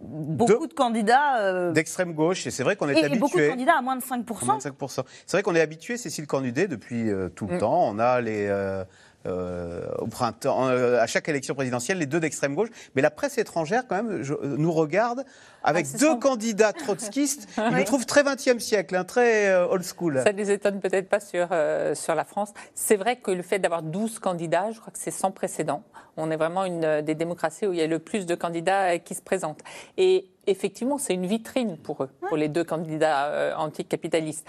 beaucoup 0.01 0.67
de, 0.67 0.75
candidats 0.75 1.39
euh, 1.39 1.73
d'extrême 1.73 2.13
gauche 2.13 2.47
et 2.47 2.51
c'est 2.51 2.63
vrai 2.63 2.77
qu'on 2.77 2.89
est 2.89 2.99
habitué. 2.99 3.17
Et 3.17 3.19
beaucoup 3.19 3.39
de 3.39 3.49
candidats 3.49 3.79
à 3.79 3.81
moins 3.81 3.97
de 3.97 4.03
5 4.03 4.27
C'est 4.61 5.33
vrai 5.33 5.43
qu'on 5.43 5.55
est 5.55 5.61
habitué, 5.61 5.97
Cécile 5.97 6.27
Cornudet, 6.27 6.69
depuis 6.69 7.11
tout 7.35 7.47
le 7.47 7.57
mm. 7.57 7.59
temps. 7.59 7.89
On 7.89 7.99
a 7.99 8.21
les 8.21 8.47
euh, 8.49 8.85
au 9.27 10.07
printemps, 10.07 10.69
euh, 10.69 11.01
à 11.01 11.07
chaque 11.07 11.29
élection 11.29 11.55
présidentielle, 11.55 11.99
les 11.99 12.07
deux 12.07 12.21
d'extrême 12.21 12.55
gauche. 12.55 12.69
Mais 12.95 13.03
la 13.03 13.11
presse 13.11 13.39
étrangère, 13.39 13.87
quand 13.87 14.03
même, 14.03 14.23
nous 14.43 14.73
regarde 14.73 15.25
avec 15.63 15.87
ah, 15.95 15.99
deux 15.99 16.17
candidats 16.17 16.73
trotskistes. 16.73 17.49
Ils 17.59 17.77
nous 17.77 17.85
trouvent 17.85 18.07
très 18.07 18.23
20e 18.23 18.59
siècle, 18.59 18.97
hein, 18.97 19.05
très 19.05 19.49
euh, 19.49 19.67
old 19.67 19.85
school. 19.85 20.21
Ça 20.25 20.33
ne 20.33 20.39
les 20.39 20.51
étonne 20.51 20.81
peut-être 20.81 21.09
pas 21.09 21.21
sur, 21.21 21.49
sur 21.95 22.15
la 22.15 22.25
France. 22.25 22.53
C'est 22.75 22.97
vrai 22.97 23.17
que 23.17 23.31
le 23.31 23.43
fait 23.43 23.59
d'avoir 23.59 23.83
12 23.83 24.19
candidats, 24.19 24.71
je 24.73 24.81
crois 24.81 24.93
que 24.93 24.99
c'est 24.99 25.11
sans 25.11 25.31
précédent. 25.31 25.83
On 26.17 26.31
est 26.31 26.37
vraiment 26.37 26.65
une 26.65 27.03
des 27.03 27.15
démocraties 27.15 27.67
où 27.67 27.73
il 27.73 27.79
y 27.79 27.83
a 27.83 27.87
le 27.87 27.99
plus 27.99 28.27
de 28.27 28.35
candidats 28.35 28.99
qui 28.99 29.15
se 29.15 29.23
présentent. 29.23 29.63
Et 29.97 30.29
effectivement, 30.47 30.99
c'est 30.99 31.15
une 31.15 31.27
vitrine 31.27 31.77
pour 31.77 32.03
eux, 32.03 32.11
pour 32.29 32.37
les 32.37 32.49
deux 32.49 32.65
candidats 32.65 33.27
euh, 33.27 33.55
anticapitalistes. 33.57 34.47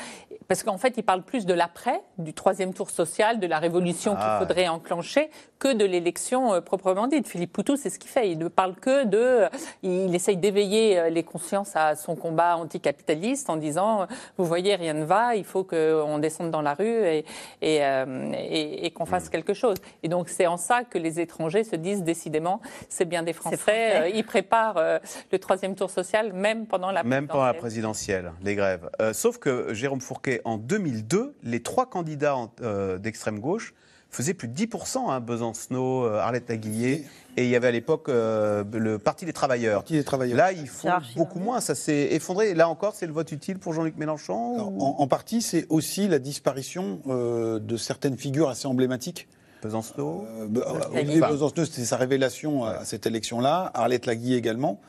Parce 0.47 0.63
qu'en 0.63 0.77
fait, 0.77 0.93
ils 0.97 1.03
parlent 1.03 1.23
plus 1.23 1.45
de 1.45 1.53
l'après, 1.53 2.01
du 2.17 2.33
troisième 2.33 2.73
tour 2.73 2.89
social, 2.89 3.39
de 3.39 3.47
la 3.47 3.57
révolution 3.57 4.13
qu'il 4.13 4.23
ah. 4.23 4.37
faudrait 4.39 4.67
enclencher, 4.67 5.29
que 5.57 5.73
de 5.73 5.85
l'élection 5.85 6.53
euh, 6.53 6.61
proprement 6.61 7.07
dite. 7.07 7.27
Philippe 7.27 7.53
Poutou, 7.53 7.75
c'est 7.75 7.89
ce 7.89 7.97
qu'il 7.97 8.09
fait. 8.09 8.31
Il 8.31 8.37
ne 8.37 8.47
parle 8.47 8.75
que 8.75 9.05
de. 9.05 9.45
Il 9.83 10.13
essaye 10.13 10.37
d'éveiller 10.37 10.99
euh, 10.99 11.09
les 11.09 11.23
consciences 11.23 11.75
à 11.75 11.95
son 11.95 12.15
combat 12.15 12.57
anticapitaliste 12.57 13.49
en 13.49 13.55
disant 13.55 14.07
Vous 14.37 14.45
voyez, 14.45 14.75
rien 14.75 14.93
ne 14.93 15.05
va, 15.05 15.35
il 15.35 15.45
faut 15.45 15.63
qu'on 15.63 16.19
descende 16.19 16.51
dans 16.51 16.61
la 16.61 16.73
rue 16.73 17.05
et, 17.05 17.25
et, 17.61 18.91
qu'on 18.91 19.05
fasse 19.05 19.29
quelque 19.29 19.53
chose. 19.53 19.77
Et 20.03 20.07
donc, 20.07 20.29
c'est 20.29 20.47
en 20.47 20.57
ça 20.57 20.83
que 20.83 20.97
les 20.97 21.19
étrangers 21.19 21.54
se 21.63 21.75
disent 21.75 22.03
décidément 22.03 22.61
c'est 22.89 23.05
bien 23.05 23.23
des 23.23 23.33
Français. 23.33 24.11
Ils 24.13 24.23
préparent 24.23 24.99
le 25.31 25.39
troisième 25.39 25.75
tour 25.75 25.89
social, 25.89 26.33
même 26.33 26.65
pendant 26.65 26.91
la 26.91 27.03
même 27.03 27.27
pendant 27.27 27.45
la 27.45 27.53
présidentielle, 27.53 28.31
les 28.43 28.55
grèves. 28.55 28.89
Euh, 29.01 29.13
sauf 29.13 29.37
que 29.37 29.73
Jérôme 29.73 30.01
Fourquet, 30.01 30.41
en 30.45 30.57
2002, 30.57 31.35
les 31.43 31.61
trois 31.61 31.89
candidats 31.89 32.35
euh, 32.61 32.97
d'extrême 32.97 33.39
gauche 33.39 33.73
faisaient 34.09 34.33
plus 34.33 34.47
de 34.47 34.55
10%, 34.55 35.09
hein, 35.09 35.19
Besancenot, 35.19 36.05
euh, 36.05 36.19
Arlette 36.19 36.49
Aguillet, 36.49 37.03
et 37.35 37.43
il 37.43 37.49
y 37.49 37.55
avait 37.55 37.67
à 37.67 37.71
l'époque 37.71 38.07
le 38.07 38.97
Parti 38.97 39.25
des 39.25 39.33
travailleurs. 39.33 39.81
Parti 39.81 39.93
des 39.93 40.05
travailleurs. 40.05 40.37
Là, 40.37 40.53
ils 40.53 40.67
font 40.67 40.89
beaucoup 41.17 41.39
moins, 41.39 41.59
ça 41.59 41.75
s'est 41.75 42.09
effondré. 42.11 42.53
Là 42.53 42.69
encore, 42.69 42.95
c'est 42.95 43.07
le 43.07 43.11
vote 43.11 43.31
utile 43.33 43.59
pour 43.59 43.73
Jean-Luc 43.73 43.97
Mélenchon 43.97 44.79
en, 44.79 45.07
partie, 45.07 45.41
c'est 45.41 45.65
aussi 45.69 46.07
la 46.07 46.19
disparition 46.19 47.01
de 47.05 47.77
certaines 47.77 48.17
figures 48.17 48.47
assez 48.47 48.67
emblématiques. 48.67 49.27
Besancenot 49.65 50.25
bah, 50.49 50.61
Olivier 50.93 51.21
Besancenot, 51.21 51.65
c'était 51.65 51.85
sa 51.85 51.97
révélation 51.97 52.65
à 52.65 52.85
cette 52.85 53.05
élection-là. 53.05 53.71
Arlette 53.73 54.05
Laguille 54.05 54.35
également. 54.35 54.79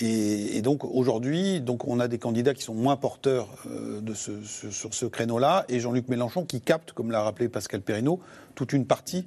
Et, 0.00 0.62
donc 0.62 0.84
aujourd'hui, 0.84 1.60
donc 1.60 1.86
on 1.86 2.00
a 2.00 2.08
des 2.08 2.18
candidats 2.18 2.54
qui 2.54 2.62
sont 2.62 2.74
moins 2.74 2.96
porteurs 2.96 3.48
euh, 3.66 4.00
de 4.00 4.14
ce, 4.14 4.32
sur 4.42 4.94
ce 4.94 5.06
créneau-là, 5.06 5.64
et 5.68 5.80
Jean-Luc 5.80 6.08
Mélenchon 6.08 6.44
qui 6.44 6.60
capte, 6.60 6.92
comme 6.92 7.10
l'a 7.10 7.22
rappelé 7.22 7.48
Pascal 7.48 7.82
Perrineau, 7.82 8.20
toute 8.54 8.72
une 8.72 8.86
partie 8.86 9.26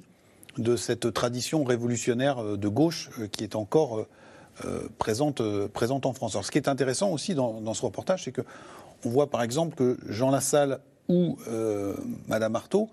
de 0.58 0.76
cette 0.76 1.12
tradition 1.12 1.64
révolutionnaire 1.64 2.42
de 2.42 2.68
gauche 2.68 3.10
qui 3.30 3.44
est 3.44 3.56
encore 3.56 4.06
présente, 4.96 5.42
présente 5.68 6.06
en 6.06 6.14
France. 6.14 6.34
Alors, 6.34 6.46
ce 6.46 6.50
qui 6.50 6.56
est 6.56 6.68
intéressant 6.68 7.10
aussi 7.10 7.34
dans, 7.34 7.60
dans 7.60 7.74
ce 7.74 7.82
reportage, 7.82 8.24
c'est 8.24 8.32
que 8.32 8.40
on 9.04 9.10
voit 9.10 9.28
par 9.28 9.42
exemple 9.42 9.76
que 9.76 9.98
Jean 10.08 10.30
Lassalle 10.30 10.80
ou 11.08 11.36
Madame 12.26 12.56
Artaud 12.56 12.88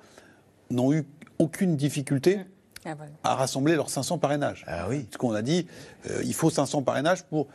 n'ont 0.71 0.91
eu 0.91 1.05
aucune 1.39 1.75
difficulté 1.75 2.39
ah, 2.85 2.95
à 3.23 3.35
rassembler 3.35 3.75
leurs 3.75 3.89
500 3.89 4.17
parrainages. 4.17 4.65
Ah 4.67 4.87
oui. 4.89 5.03
Parce 5.03 5.17
qu'on 5.17 5.33
a 5.33 5.41
dit, 5.41 5.67
euh, 6.09 6.21
il 6.23 6.33
faut 6.33 6.49
500 6.49 6.81
parrainages 6.81 7.23
pour 7.23 7.47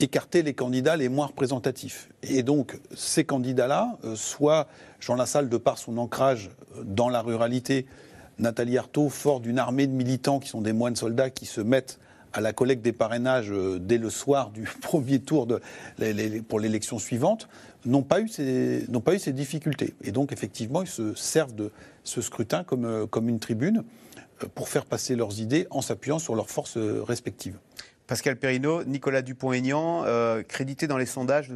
écarter 0.00 0.42
les 0.42 0.54
candidats 0.54 0.96
les 0.96 1.08
moins 1.08 1.26
représentatifs. 1.26 2.08
Et 2.22 2.42
donc, 2.42 2.78
ces 2.94 3.24
candidats-là, 3.24 3.96
euh, 4.04 4.16
soit 4.16 4.66
Jean 5.00 5.14
Lassalle, 5.14 5.48
de 5.48 5.56
par 5.56 5.78
son 5.78 5.98
ancrage 5.98 6.50
euh, 6.76 6.82
dans 6.84 7.08
la 7.08 7.22
ruralité, 7.22 7.86
Nathalie 8.38 8.78
Arthaud, 8.78 9.08
fort 9.08 9.40
d'une 9.40 9.58
armée 9.58 9.86
de 9.86 9.92
militants 9.92 10.40
qui 10.40 10.48
sont 10.48 10.62
des 10.62 10.72
moines 10.72 10.96
soldats 10.96 11.30
qui 11.30 11.46
se 11.46 11.60
mettent 11.60 12.00
à 12.32 12.40
la 12.40 12.52
collecte 12.52 12.82
des 12.82 12.94
parrainages 12.94 13.52
dès 13.80 13.98
le 13.98 14.08
soir 14.08 14.50
du 14.50 14.62
premier 14.82 15.20
tour 15.20 15.46
de, 15.46 15.60
pour 16.48 16.58
l'élection 16.58 16.98
suivante, 16.98 17.46
n'ont 17.84 18.02
pas, 18.02 18.20
eu 18.20 18.28
ces, 18.28 18.86
pas 19.04 19.14
eu 19.14 19.18
ces 19.18 19.32
difficultés. 19.32 19.94
Et 20.02 20.12
donc, 20.12 20.32
effectivement, 20.32 20.82
ils 20.82 20.88
se 20.88 21.14
servent 21.14 21.54
de 21.54 21.70
ce 22.04 22.20
scrutin 22.20 22.64
comme, 22.64 23.06
comme 23.08 23.28
une 23.28 23.40
tribune 23.40 23.84
pour 24.54 24.68
faire 24.68 24.86
passer 24.86 25.16
leurs 25.16 25.40
idées 25.40 25.66
en 25.70 25.82
s'appuyant 25.82 26.18
sur 26.18 26.34
leurs 26.34 26.50
forces 26.50 26.76
respectives. 26.76 27.58
Pascal 28.06 28.36
Perrineau, 28.36 28.84
Nicolas 28.84 29.22
Dupont-Aignan, 29.22 30.04
euh, 30.04 30.42
crédité 30.42 30.86
dans 30.86 30.98
les 30.98 31.06
sondages 31.06 31.52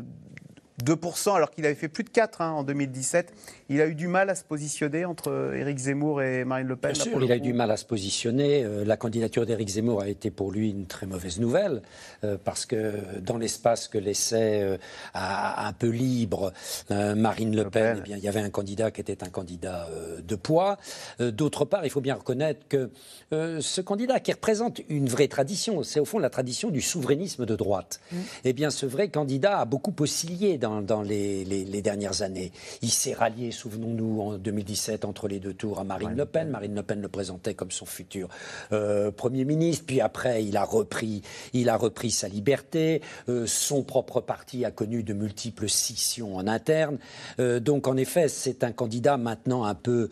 2%, 0.84 1.34
alors 1.34 1.50
qu'il 1.50 1.66
avait 1.66 1.74
fait 1.74 1.88
plus 1.88 2.04
de 2.04 2.10
4 2.10 2.40
hein, 2.40 2.50
en 2.52 2.62
2017. 2.62 3.32
Il 3.68 3.80
a 3.80 3.86
eu 3.86 3.94
du 3.94 4.06
mal 4.06 4.30
à 4.30 4.36
se 4.36 4.44
positionner 4.44 5.04
entre 5.04 5.52
Éric 5.56 5.78
Zemmour 5.78 6.22
et 6.22 6.44
Marine 6.44 6.68
Le 6.68 6.76
Pen. 6.76 6.92
Bien 6.92 7.02
sûr, 7.02 7.22
il 7.22 7.32
a 7.32 7.36
eu 7.36 7.40
du 7.40 7.52
mal 7.52 7.70
à 7.70 7.76
se 7.76 7.84
positionner. 7.84 8.64
Euh, 8.64 8.84
la 8.84 8.96
candidature 8.96 9.44
d'Éric 9.44 9.68
Zemmour 9.68 10.02
a 10.02 10.08
été 10.08 10.30
pour 10.30 10.52
lui 10.52 10.70
une 10.70 10.86
très 10.86 11.06
mauvaise 11.06 11.40
nouvelle, 11.40 11.82
euh, 12.22 12.36
parce 12.42 12.64
que 12.64 12.94
dans 13.20 13.38
l'espace 13.38 13.88
que 13.88 13.98
laissait 13.98 14.62
euh, 14.62 14.78
un 15.14 15.72
peu 15.72 15.88
libre 15.88 16.52
Marine 16.90 17.56
Le, 17.56 17.68
Pen, 17.68 17.96
Eh 17.98 18.02
bien, 18.02 18.16
il 18.16 18.22
y 18.22 18.28
avait 18.28 18.40
un 18.40 18.50
candidat 18.50 18.90
qui 18.90 19.00
était 19.00 19.24
un 19.24 19.28
candidat 19.28 19.88
de 20.22 20.36
poids. 20.36 20.76
D'autre 21.18 21.64
part, 21.64 21.84
il 21.84 21.90
faut 21.90 22.00
bien 22.00 22.14
reconnaître 22.14 22.60
que 22.68 22.90
ce 23.32 23.80
candidat 23.80 24.20
qui 24.20 24.32
représente 24.32 24.80
une 24.88 25.08
vraie 25.08 25.28
tradition, 25.28 25.82
c'est 25.82 26.00
au 26.00 26.04
fond 26.04 26.18
la 26.18 26.30
tradition 26.30 26.70
du 26.70 26.80
souverainisme 26.80 27.46
de 27.46 27.56
droite. 27.56 28.00
Mm. 28.12 28.16
Eh 28.44 28.52
bien, 28.52 28.70
ce 28.70 28.86
vrai 28.86 29.08
candidat 29.08 29.60
a 29.60 29.64
beaucoup 29.64 29.94
oscillé 29.98 30.58
dans, 30.58 31.02
les, 31.02 31.82
dernières 31.82 32.22
années. 32.22 32.52
Il 32.82 32.90
s'est 32.90 33.14
rallié, 33.14 33.50
souvenons-nous, 33.56 34.20
en 34.20 34.38
2017 34.38 35.04
entre 35.04 35.26
les 35.26 35.40
deux 35.40 35.54
tours 35.54 35.80
à 35.80 35.84
Marine 35.84 36.14
Le 36.14 36.26
Pen. 36.26 36.50
Marine 36.50 36.74
Le 36.74 36.82
Pen 36.82 37.00
le 37.00 37.08
présentait 37.08 37.54
comme 37.54 37.70
son 37.70 37.86
futur 37.86 38.28
euh, 38.72 39.10
Premier 39.10 39.44
ministre. 39.44 39.84
Puis 39.86 40.00
après, 40.00 40.44
il 40.44 40.56
a 40.56 40.64
repris, 40.64 41.22
il 41.52 41.68
a 41.68 41.76
repris 41.76 42.10
sa 42.10 42.28
liberté. 42.28 43.02
Euh, 43.28 43.46
son 43.46 43.82
propre 43.82 44.20
parti 44.20 44.64
a 44.64 44.70
connu 44.70 45.02
de 45.02 45.12
multiples 45.14 45.68
scissions 45.68 46.36
en 46.36 46.46
interne. 46.46 46.98
Euh, 47.40 47.58
donc, 47.58 47.88
en 47.88 47.96
effet, 47.96 48.28
c'est 48.28 48.62
un 48.62 48.72
candidat 48.72 49.16
maintenant 49.16 49.64
un 49.64 49.74
peu 49.74 50.10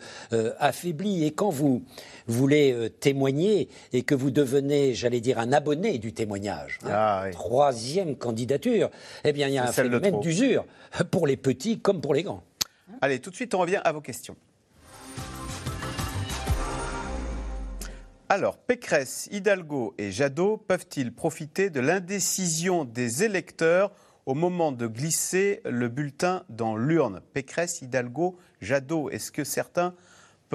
affaibli. 0.59 1.23
Et 1.25 1.31
quand 1.31 1.49
vous 1.49 1.83
voulez 2.27 2.89
témoigner 2.99 3.69
et 3.93 4.01
que 4.01 4.15
vous 4.15 4.31
devenez, 4.31 4.93
j'allais 4.93 5.21
dire, 5.21 5.39
un 5.39 5.53
abonné 5.53 5.99
du 5.99 6.13
témoignage, 6.13 6.79
hein, 6.83 6.89
ah 6.91 7.25
troisième 7.31 8.15
candidature, 8.15 8.89
eh 9.23 9.31
bien, 9.31 9.47
il 9.47 9.53
y 9.53 9.57
a 9.57 9.67
un 9.67 9.71
phénomène 9.71 10.19
d'usure 10.19 10.65
pour 11.11 11.27
les 11.27 11.37
petits 11.37 11.79
comme 11.79 12.01
pour 12.01 12.13
les 12.13 12.23
grands. 12.23 12.43
Allez, 13.01 13.19
tout 13.19 13.29
de 13.29 13.35
suite, 13.35 13.53
on 13.53 13.59
revient 13.59 13.81
à 13.83 13.91
vos 13.91 14.01
questions. 14.01 14.35
Alors, 18.27 18.57
Pécresse, 18.57 19.29
Hidalgo 19.31 19.93
et 19.99 20.11
Jadot 20.11 20.57
peuvent-ils 20.57 21.13
profiter 21.13 21.69
de 21.69 21.79
l'indécision 21.79 22.83
des 22.83 23.23
électeurs 23.23 23.91
au 24.25 24.33
moment 24.33 24.71
de 24.71 24.87
glisser 24.87 25.61
le 25.63 25.89
bulletin 25.89 26.43
dans 26.49 26.75
l'urne? 26.75 27.21
Pécresse, 27.33 27.83
Hidalgo, 27.83 28.37
Jadot, 28.61 29.11
est-ce 29.11 29.31
que 29.31 29.43
certains 29.43 29.93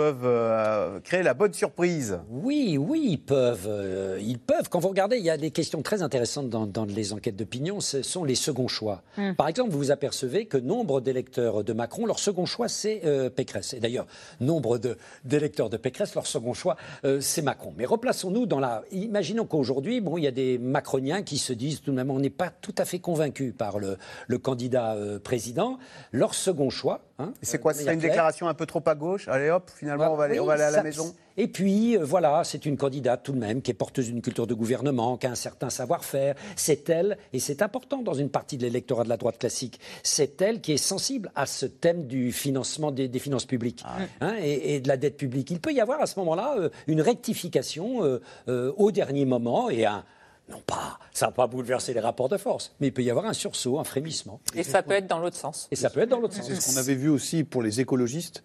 peuvent 0.00 0.24
euh, 0.24 0.98
créer 1.00 1.22
la 1.22 1.34
bonne 1.34 1.52
surprise. 1.52 2.20
Oui, 2.30 2.78
oui, 2.78 3.06
ils 3.10 3.18
peuvent. 3.18 3.66
Euh, 3.68 4.18
ils 4.22 4.38
peuvent. 4.38 4.70
Quand 4.70 4.78
vous 4.78 4.88
regardez, 4.88 5.18
il 5.18 5.24
y 5.24 5.28
a 5.28 5.36
des 5.36 5.50
questions 5.50 5.82
très 5.82 6.00
intéressantes 6.00 6.48
dans, 6.48 6.86
les 6.86 7.12
enquêtes 7.12 7.36
d'opinion, 7.36 7.80
ce 7.80 8.00
sont 8.00 8.24
les 8.24 8.34
seconds 8.34 8.66
choix. 8.66 9.02
Hmm. 9.18 9.34
Par 9.34 9.46
exemple, 9.46 9.72
vous 9.72 9.78
vous 9.78 9.90
apercevez 9.90 10.46
que 10.46 10.56
nombre 10.56 11.02
d'électeurs 11.02 11.64
de 11.64 11.72
Macron, 11.74 12.06
leur 12.06 12.18
second 12.18 12.46
choix, 12.46 12.68
c'est 12.68 13.02
euh, 13.04 13.28
Pécresse. 13.28 13.74
Et 13.74 13.80
d'ailleurs, 13.80 14.06
nombre 14.40 14.80
d'électeurs 15.22 15.68
de, 15.68 15.76
Pécresse, 15.76 16.14
leur 16.14 16.26
second 16.26 16.54
choix, 16.54 16.76
c'est 17.20 17.42
Macron. 17.42 17.74
Mais 17.76 17.84
replaçons-nous 17.84 18.46
dans 18.46 18.58
la... 18.58 18.82
Imaginons 18.92 19.44
qu'aujourd'hui, 19.44 20.00
bon, 20.00 20.16
il 20.16 20.24
y 20.24 20.26
a 20.26 20.30
des 20.30 20.56
macroniens 20.56 21.22
qui 21.22 21.36
se 21.36 21.52
disent 21.52 21.82
tout 21.82 21.90
de 21.90 21.96
même, 21.96 22.10
on 22.10 22.20
n'est 22.20 22.30
pas 22.30 22.48
tout 22.48 22.74
à 22.78 22.86
fait 22.86 23.00
convaincus 23.00 23.52
par 23.56 23.78
le, 23.78 23.98
le 24.28 24.38
candidat 24.38 24.96
président. 25.22 25.78
Leur 26.12 26.32
second 26.32 26.70
choix... 26.70 27.02
Hein, 27.20 27.32
c'est 27.42 27.60
quoi 27.60 27.74
C'est 27.74 27.92
une 27.92 28.00
déclaration 28.00 28.48
un 28.48 28.54
peu 28.54 28.66
trop 28.66 28.82
à 28.86 28.94
gauche 28.94 29.28
Allez 29.28 29.50
hop, 29.50 29.70
finalement, 29.74 30.12
on 30.12 30.16
va 30.16 30.24
aller, 30.24 30.40
on 30.40 30.46
va 30.46 30.54
aller 30.54 30.62
à 30.62 30.70
la 30.70 30.82
maison 30.82 31.14
Et 31.36 31.48
puis, 31.48 31.96
euh, 31.96 32.04
voilà, 32.04 32.42
c'est 32.44 32.64
une 32.64 32.76
candidate 32.76 33.22
tout 33.22 33.32
de 33.32 33.38
même 33.38 33.60
qui 33.60 33.70
est 33.70 33.74
porteuse 33.74 34.06
d'une 34.06 34.22
culture 34.22 34.46
de 34.46 34.54
gouvernement, 34.54 35.16
qui 35.16 35.26
a 35.26 35.30
un 35.30 35.34
certain 35.34 35.68
savoir-faire. 35.68 36.34
C'est 36.56 36.88
elle, 36.88 37.18
et 37.32 37.40
c'est 37.40 37.62
important 37.62 38.02
dans 38.02 38.14
une 38.14 38.30
partie 38.30 38.56
de 38.56 38.62
l'électorat 38.62 39.04
de 39.04 39.08
la 39.08 39.16
droite 39.16 39.38
classique, 39.38 39.80
c'est 40.02 40.40
elle 40.40 40.60
qui 40.60 40.72
est 40.72 40.78
sensible 40.78 41.30
à 41.34 41.46
ce 41.46 41.66
thème 41.66 42.06
du 42.06 42.32
financement 42.32 42.90
des, 42.90 43.10
finances 43.18 43.44
publiques 43.44 43.84
ah 43.84 43.98
hein, 44.22 44.36
et, 44.40 44.80
de 44.80 44.88
la 44.88 44.96
dette 44.96 45.16
publique. 45.16 45.50
Il 45.50 45.60
peut 45.60 45.72
y 45.72 45.80
avoir 45.80 46.00
à 46.00 46.06
ce 46.06 46.18
moment-là 46.20 46.54
euh, 46.56 46.70
une 46.86 47.02
rectification 47.02 48.00
euh, 48.48 48.72
au 48.76 48.90
dernier 48.92 49.26
moment 49.26 49.68
et 49.68 49.84
un 49.84 50.04
non 50.50 50.60
pas, 50.60 50.98
ça 51.12 51.26
va 51.26 51.32
pas 51.32 51.46
bouleverser 51.46 51.94
les 51.94 52.00
rapports 52.00 52.28
de 52.28 52.36
force, 52.36 52.74
mais 52.80 52.88
il 52.88 52.92
peut 52.92 53.02
y 53.02 53.10
avoir 53.10 53.26
un 53.26 53.32
sursaut, 53.32 53.78
un 53.78 53.84
frémissement. 53.84 54.40
Et, 54.54 54.62
ça 54.62 54.82
peut 54.82 54.94
être 54.94 55.06
dans 55.06 55.18
l'autre 55.18 55.36
sens. 55.36 55.68
Et 55.70 55.76
ça 55.76 55.90
peut 55.90 56.00
être 56.00 56.08
dans 56.08 56.20
l'autre 56.20 56.34
sens. 56.34 56.46
C'est 56.46 56.60
ce 56.60 56.72
qu'on 56.72 56.80
avait 56.80 56.94
vu 56.94 57.08
aussi 57.08 57.44
pour 57.44 57.62
les 57.62 57.80
écologistes 57.80 58.42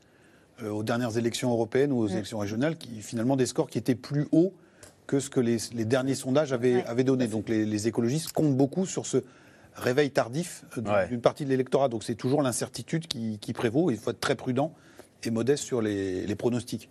euh, 0.61 0.69
aux 0.69 0.83
dernières 0.83 1.17
élections 1.17 1.51
européennes 1.51 1.91
ou 1.91 1.99
aux 1.99 2.07
élections 2.07 2.39
régionales, 2.39 2.77
qui 2.77 3.01
finalement 3.01 3.35
des 3.35 3.45
scores 3.45 3.69
qui 3.69 3.77
étaient 3.77 3.95
plus 3.95 4.27
hauts 4.31 4.53
que 5.07 5.19
ce 5.19 5.29
que 5.29 5.39
les, 5.39 5.57
derniers 5.85 6.15
sondages 6.15 6.53
avaient, 6.53 7.03
donné. 7.03 7.27
Donc 7.27 7.49
les, 7.49 7.87
écologistes 7.87 8.31
comptent 8.31 8.55
beaucoup 8.55 8.85
sur 8.85 9.05
ce 9.05 9.17
réveil 9.75 10.09
tardif 10.09 10.63
d'une 11.09 11.21
partie 11.21 11.45
de 11.45 11.49
l'électorat. 11.49 11.89
Donc 11.89 12.03
c'est 12.03 12.15
toujours 12.15 12.41
l'incertitude 12.41 13.07
qui, 13.07 13.53
prévaut. 13.53 13.91
Il 13.91 13.97
faut 13.97 14.11
être 14.11 14.19
très 14.19 14.35
prudent 14.35 14.73
et 15.23 15.29
modeste 15.29 15.63
sur 15.63 15.81
les 15.81 16.35
pronostics. 16.35 16.89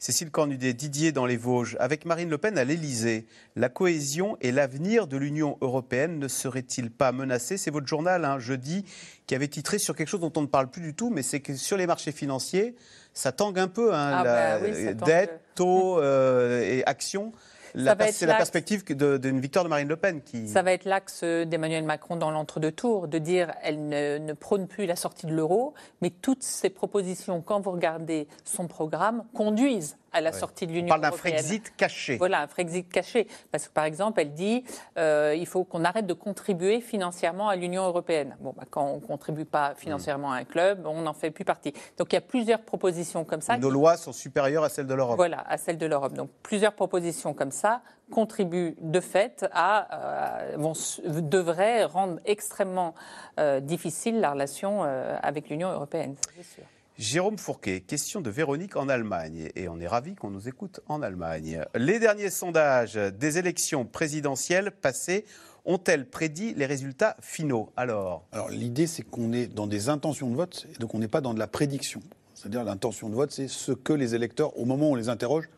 Cécile 0.00 0.30
Cornudet, 0.30 0.74
Didier 0.74 1.10
dans 1.10 1.26
les 1.26 1.36
Vosges. 1.36 1.76
Avec 1.80 2.04
Marine 2.04 2.30
Le 2.30 2.38
Pen 2.38 2.56
à 2.56 2.62
l'Élysée, 2.62 3.26
la 3.56 3.68
cohésion 3.68 4.36
et 4.40 4.52
l'avenir 4.52 5.08
de 5.08 5.16
l'Union 5.16 5.58
européenne 5.60 6.20
ne 6.20 6.28
seraient-ils 6.28 6.92
pas 6.92 7.10
menacés? 7.10 7.56
C'est 7.56 7.72
votre 7.72 7.88
journal, 7.88 8.24
hein, 8.24 8.38
jeudi, 8.38 8.84
qui 9.26 9.34
avait 9.34 9.48
titré 9.48 9.78
sur 9.78 9.96
quelque 9.96 10.06
chose 10.06 10.20
dont 10.20 10.32
on 10.36 10.42
ne 10.42 10.46
parle 10.46 10.70
plus 10.70 10.82
du 10.82 10.94
tout, 10.94 11.10
mais 11.10 11.22
c'est 11.22 11.40
que 11.40 11.56
sur 11.56 11.76
les 11.76 11.88
marchés 11.88 12.12
financiers, 12.12 12.76
ça 13.12 13.32
tangue 13.32 13.58
un 13.58 13.66
peu, 13.66 13.92
hein, 13.92 14.18
ah 14.18 14.22
la 14.22 14.58
bah 14.60 15.04
dette, 15.04 15.40
taux 15.56 15.98
euh, 15.98 16.62
et 16.62 16.84
actions 16.86 17.32
c'est 17.74 18.26
la 18.26 18.34
perspective 18.34 18.84
d'une 18.84 19.40
victoire 19.40 19.64
de 19.64 19.70
Marine 19.70 19.88
Le 19.88 19.96
Pen 19.96 20.22
qui. 20.22 20.48
Ça 20.48 20.62
va 20.62 20.72
être 20.72 20.84
l'axe 20.84 21.24
d'Emmanuel 21.24 21.84
Macron 21.84 22.16
dans 22.16 22.30
l'entre-deux 22.30 22.72
tours, 22.72 23.08
de 23.08 23.18
dire 23.18 23.52
elle 23.62 23.88
ne, 23.88 24.32
prône 24.32 24.66
plus 24.66 24.86
la 24.86 24.96
sortie 24.96 25.26
de 25.26 25.34
l'euro, 25.34 25.74
mais 26.00 26.10
toutes 26.10 26.42
ces 26.42 26.70
propositions, 26.70 27.42
quand 27.42 27.60
vous 27.60 27.72
regardez 27.72 28.28
son 28.44 28.66
programme, 28.66 29.24
conduisent 29.34 29.96
à 30.12 30.20
la 30.20 30.32
sortie 30.32 30.66
de 30.66 30.72
l'Union 30.72 30.94
européenne. 30.94 31.12
On 31.12 31.16
parle 31.16 31.32
d'un 31.32 31.38
Frexit 31.38 31.76
caché. 31.76 32.16
Voilà, 32.16 32.42
un 32.42 32.46
Frexit 32.46 32.88
caché. 32.88 33.26
Parce 33.50 33.68
que, 33.68 33.72
par 33.72 33.84
exemple, 33.84 34.20
elle 34.20 34.32
dit 34.32 34.64
euh, 34.98 35.34
il 35.36 35.46
faut 35.46 35.64
qu'on 35.64 35.84
arrête 35.84 36.06
de 36.06 36.14
contribuer 36.14 36.80
financièrement 36.80 37.48
à 37.48 37.56
l'Union 37.56 37.84
européenne. 37.84 38.36
Bon, 38.40 38.54
bah, 38.56 38.64
quand 38.70 38.84
on 38.84 38.96
ne 38.96 39.00
contribue 39.00 39.44
pas 39.44 39.74
financièrement 39.74 40.32
à 40.32 40.36
un 40.36 40.44
club, 40.44 40.86
on 40.86 41.02
n'en 41.02 41.12
fait 41.12 41.30
plus 41.30 41.44
partie. 41.44 41.72
Donc, 41.96 42.12
il 42.12 42.16
y 42.16 42.18
a 42.18 42.22
plusieurs 42.22 42.60
propositions 42.60 43.24
comme 43.24 43.40
ça. 43.40 43.56
Nos 43.58 43.70
lois 43.70 43.96
sont 43.96 44.12
supérieures 44.12 44.64
à 44.64 44.68
celles 44.68 44.86
de 44.86 44.94
l'Europe. 44.94 45.16
Voilà, 45.16 45.44
à 45.48 45.56
celles 45.58 45.78
de 45.78 45.86
l'Europe. 45.86 46.14
Donc, 46.14 46.30
plusieurs 46.42 46.72
propositions 46.72 47.34
comme 47.34 47.52
ça 47.52 47.82
contribuent 48.10 48.74
de 48.80 49.00
fait 49.00 49.46
à. 49.52 50.52
Euh, 50.52 50.56
vont, 50.56 50.72
devraient 51.06 51.84
rendre 51.84 52.20
extrêmement 52.24 52.94
euh, 53.38 53.60
difficile 53.60 54.20
la 54.20 54.32
relation 54.32 54.84
euh, 54.84 55.16
avec 55.22 55.48
l'Union 55.50 55.70
européenne, 55.70 56.14
c'est 56.36 56.42
sûr. 56.42 56.64
Jérôme 56.98 57.38
Fourquet, 57.38 57.80
question 57.80 58.20
de 58.20 58.28
Véronique 58.28 58.74
en 58.74 58.88
Allemagne, 58.88 59.50
et 59.54 59.68
on 59.68 59.78
est 59.78 59.86
ravi 59.86 60.16
qu'on 60.16 60.30
nous 60.30 60.48
écoute 60.48 60.80
en 60.88 61.00
Allemagne. 61.00 61.64
Les 61.76 62.00
derniers 62.00 62.28
sondages 62.28 62.94
des 62.96 63.38
élections 63.38 63.84
présidentielles 63.84 64.72
passées 64.72 65.24
ont-elles 65.64 66.06
prédit 66.06 66.54
les 66.54 66.66
résultats 66.66 67.16
finaux? 67.20 67.70
Alors, 67.76 68.26
Alors 68.32 68.48
l'idée, 68.48 68.88
c'est 68.88 69.04
qu'on 69.04 69.32
est 69.32 69.46
dans 69.46 69.68
des 69.68 69.88
intentions 69.88 70.28
de 70.28 70.34
vote, 70.34 70.66
et 70.74 70.78
donc 70.80 70.92
on 70.92 70.98
n'est 70.98 71.06
pas 71.06 71.20
dans 71.20 71.34
de 71.34 71.38
la 71.38 71.46
prédiction. 71.46 72.02
C'est-à-dire 72.34 72.64
l'intention 72.64 73.08
de 73.08 73.14
vote, 73.14 73.30
c'est 73.30 73.46
ce 73.46 73.70
que 73.70 73.92
les 73.92 74.16
électeurs, 74.16 74.58
au 74.58 74.64
moment 74.64 74.88
où 74.88 74.92
on 74.94 74.96
les 74.96 75.08
interroge, 75.08 75.48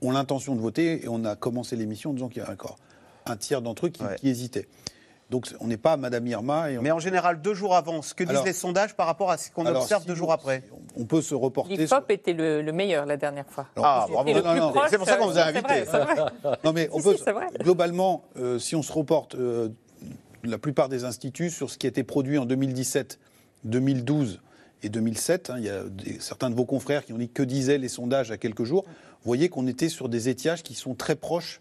ont 0.00 0.12
l'intention 0.12 0.54
de 0.54 0.60
voter, 0.60 1.02
et 1.04 1.08
on 1.08 1.24
a 1.24 1.34
commencé 1.34 1.74
l'émission 1.74 2.10
en 2.10 2.14
disant 2.14 2.28
qu'il 2.28 2.40
y 2.40 2.46
a 2.46 2.50
encore 2.52 2.78
un 3.26 3.36
tiers 3.36 3.62
d'entre 3.62 3.86
eux 3.86 3.90
qui, 3.90 4.04
qui 4.20 4.28
hésitaient. 4.28 4.68
Donc 5.34 5.48
on 5.58 5.66
n'est 5.66 5.76
pas 5.76 5.96
Madame 5.96 6.24
Irma. 6.28 6.68
Mais 6.80 6.92
en 6.92 7.00
général, 7.00 7.42
deux 7.42 7.54
jours 7.54 7.74
avant, 7.74 8.02
ce 8.02 8.14
que 8.14 8.22
disent 8.22 8.30
Alors- 8.30 8.44
les 8.44 8.52
sondages 8.52 8.94
par 8.94 9.06
rapport 9.06 9.32
à 9.32 9.36
ce 9.36 9.50
qu'on 9.50 9.66
observe 9.66 10.02
si 10.02 10.06
deux 10.06 10.14
jours 10.14 10.32
après 10.32 10.62
On 10.96 11.06
peut 11.06 11.22
se 11.22 11.34
reporter. 11.34 11.76
L'IFOP 11.76 12.08
était 12.12 12.34
le, 12.34 12.62
le 12.62 12.72
meilleur 12.72 13.04
la 13.04 13.16
dernière 13.16 13.46
fois. 13.50 13.66
Ah, 13.74 14.06
bravo. 14.08 14.32
c'est 14.88 14.96
pour 14.96 15.08
ça 15.08 15.16
qu'on 15.16 15.26
vous 15.26 15.36
a 15.36 15.40
euh, 15.40 15.48
invité. 15.48 15.82
vrai, 15.82 15.86
c'est 15.90 15.98
vrai. 15.98 16.56
Non, 16.64 16.72
mais 16.72 16.88
on 16.92 16.98
Si, 17.00 17.04
peut. 17.04 17.16
si, 17.16 17.22
c'est 17.24 17.32
vrai. 17.32 17.46
globalement, 17.58 18.22
euh, 18.36 18.60
si 18.60 18.76
on 18.76 18.82
se 18.84 18.92
reporte 18.92 19.34
euh, 19.34 19.70
la 20.44 20.56
plupart 20.58 20.88
des 20.88 21.02
instituts 21.02 21.50
sur 21.50 21.68
ce 21.68 21.78
qui 21.78 21.86
a 21.86 21.88
été 21.88 22.04
produit 22.04 22.38
en 22.38 22.44
2017, 22.44 23.18
2012 23.64 24.40
et 24.84 24.88
2007, 24.88 25.50
hein, 25.50 25.54
il 25.58 25.64
y 25.64 25.68
a 25.68 25.82
des- 25.82 26.20
certains 26.20 26.48
de 26.48 26.54
vos 26.54 26.64
confrères 26.64 27.04
qui 27.04 27.12
ont 27.12 27.18
dit 27.18 27.28
que 27.28 27.42
disaient 27.42 27.78
les 27.78 27.88
sondages 27.88 28.30
à 28.30 28.36
quelques 28.36 28.62
jours. 28.62 28.84
Vous 28.86 29.26
voyez 29.30 29.48
qu'on 29.48 29.66
était 29.66 29.88
sur 29.88 30.08
des 30.08 30.28
étiages 30.28 30.62
qui 30.62 30.74
sont 30.74 30.94
très 30.94 31.16
proches 31.16 31.60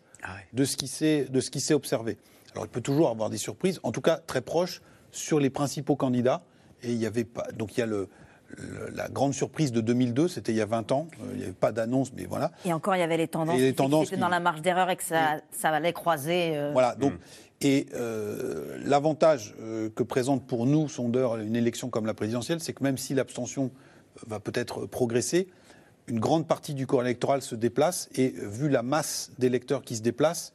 de 0.54 0.64
ce 0.64 0.78
qui 0.78 0.88
s'est 0.88 1.26
de 1.30 1.40
ce 1.42 1.50
qui 1.50 1.60
s'est 1.60 1.74
observé. 1.74 2.18
Alors 2.54 2.66
il 2.66 2.70
peut 2.70 2.82
toujours 2.82 3.10
avoir 3.10 3.30
des 3.30 3.38
surprises, 3.38 3.80
en 3.84 3.92
tout 3.92 4.02
cas 4.02 4.18
très 4.18 4.42
proches 4.42 4.82
sur 5.12 5.40
les 5.40 5.50
principaux 5.50 5.96
candidats. 5.96 6.44
Et 6.84 6.92
il 6.92 6.98
y 6.98 7.06
avait 7.06 7.24
pas. 7.24 7.48
Donc 7.54 7.78
il 7.78 7.80
y 7.80 7.84
a 7.84 7.86
le, 7.86 8.10
la 8.94 9.08
grande 9.08 9.34
surprise 9.34 9.72
de 9.72 9.80
2002, 9.82 10.28
c'était 10.28 10.52
il 10.52 10.58
y 10.58 10.62
a 10.62 10.66
20 10.66 10.92
ans. 10.92 11.08
Euh, 11.22 11.28
il 11.32 11.38
n'y 11.38 11.44
avait 11.44 11.54
pas 11.54 11.72
d'annonce, 11.72 12.12
mais 12.14 12.26
voilà. 12.26 12.52
Et 12.66 12.74
encore, 12.74 12.96
il 12.96 13.00
y 13.00 13.04
avait 13.04 13.18
les 13.18 13.28
tendances. 13.30 13.58
Et 13.58 13.62
les 13.62 13.74
tendances 13.74 14.10
qui- 14.10 14.18
dans 14.18 14.28
la 14.28 14.40
marge 14.42 14.62
d'erreur 14.62 14.90
et 14.90 14.96
que 14.98 15.04
ça, 15.04 15.38
ça 15.52 15.70
allait 15.70 15.94
croiser. 15.94 16.58
euh, 16.58 16.72
Voilà, 16.74 16.96
donc, 16.96 17.14
et 17.62 17.86
euh, 17.96 18.78
l'avantage 18.84 19.56
euh, 19.62 19.90
que 19.96 20.04
présente 20.04 20.46
pour 20.46 20.66
nous, 20.66 20.90
sondeurs, 20.90 21.38
une 21.38 21.56
élection 21.56 21.90
comme 21.90 22.06
la 22.06 22.14
présidentielle, 22.14 22.60
c'est 22.60 22.74
que 22.74 22.84
même 22.84 22.98
si 22.98 23.14
l'abstention 23.14 23.72
va 24.28 24.40
peut-être 24.42 24.86
progresser, 24.86 25.48
une 26.08 26.20
grande 26.20 26.46
partie 26.46 26.74
du 26.74 26.86
corps 26.86 27.02
électoral 27.02 27.42
se 27.42 27.56
déplace, 27.56 28.10
et 28.16 28.34
vu 28.36 28.68
la 28.68 28.84
masse 28.84 29.32
d'électeurs 29.40 29.82
qui 29.84 29.96
se 29.96 30.02
déplacent, 30.02 30.54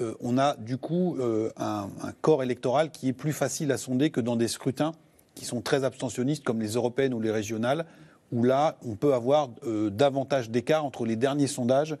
euh, 0.00 0.14
on 0.20 0.38
a 0.38 0.56
du 0.56 0.76
coup 0.76 1.16
euh, 1.18 1.50
un, 1.56 1.88
corps 2.20 2.42
électoral 2.42 2.90
qui 2.90 3.08
est 3.08 3.12
plus 3.12 3.32
facile 3.32 3.70
à 3.72 3.76
sonder 3.76 4.10
que 4.10 4.20
dans 4.20 4.36
des 4.36 4.48
scrutins 4.48 4.92
qui 5.34 5.44
sont 5.44 5.60
très 5.60 5.84
abstentionnistes, 5.84 6.44
comme 6.44 6.60
les 6.60 6.74
européennes 6.74 7.14
ou 7.14 7.20
les 7.20 7.30
régionales, 7.30 7.86
où 8.32 8.44
là, 8.44 8.76
on 8.86 8.94
peut 8.96 9.14
avoir 9.14 9.50
euh, 9.66 9.90
davantage 9.90 10.50
d'écart 10.50 10.84
entre 10.84 11.04
les 11.04 11.16
derniers 11.16 11.46
sondages 11.46 11.96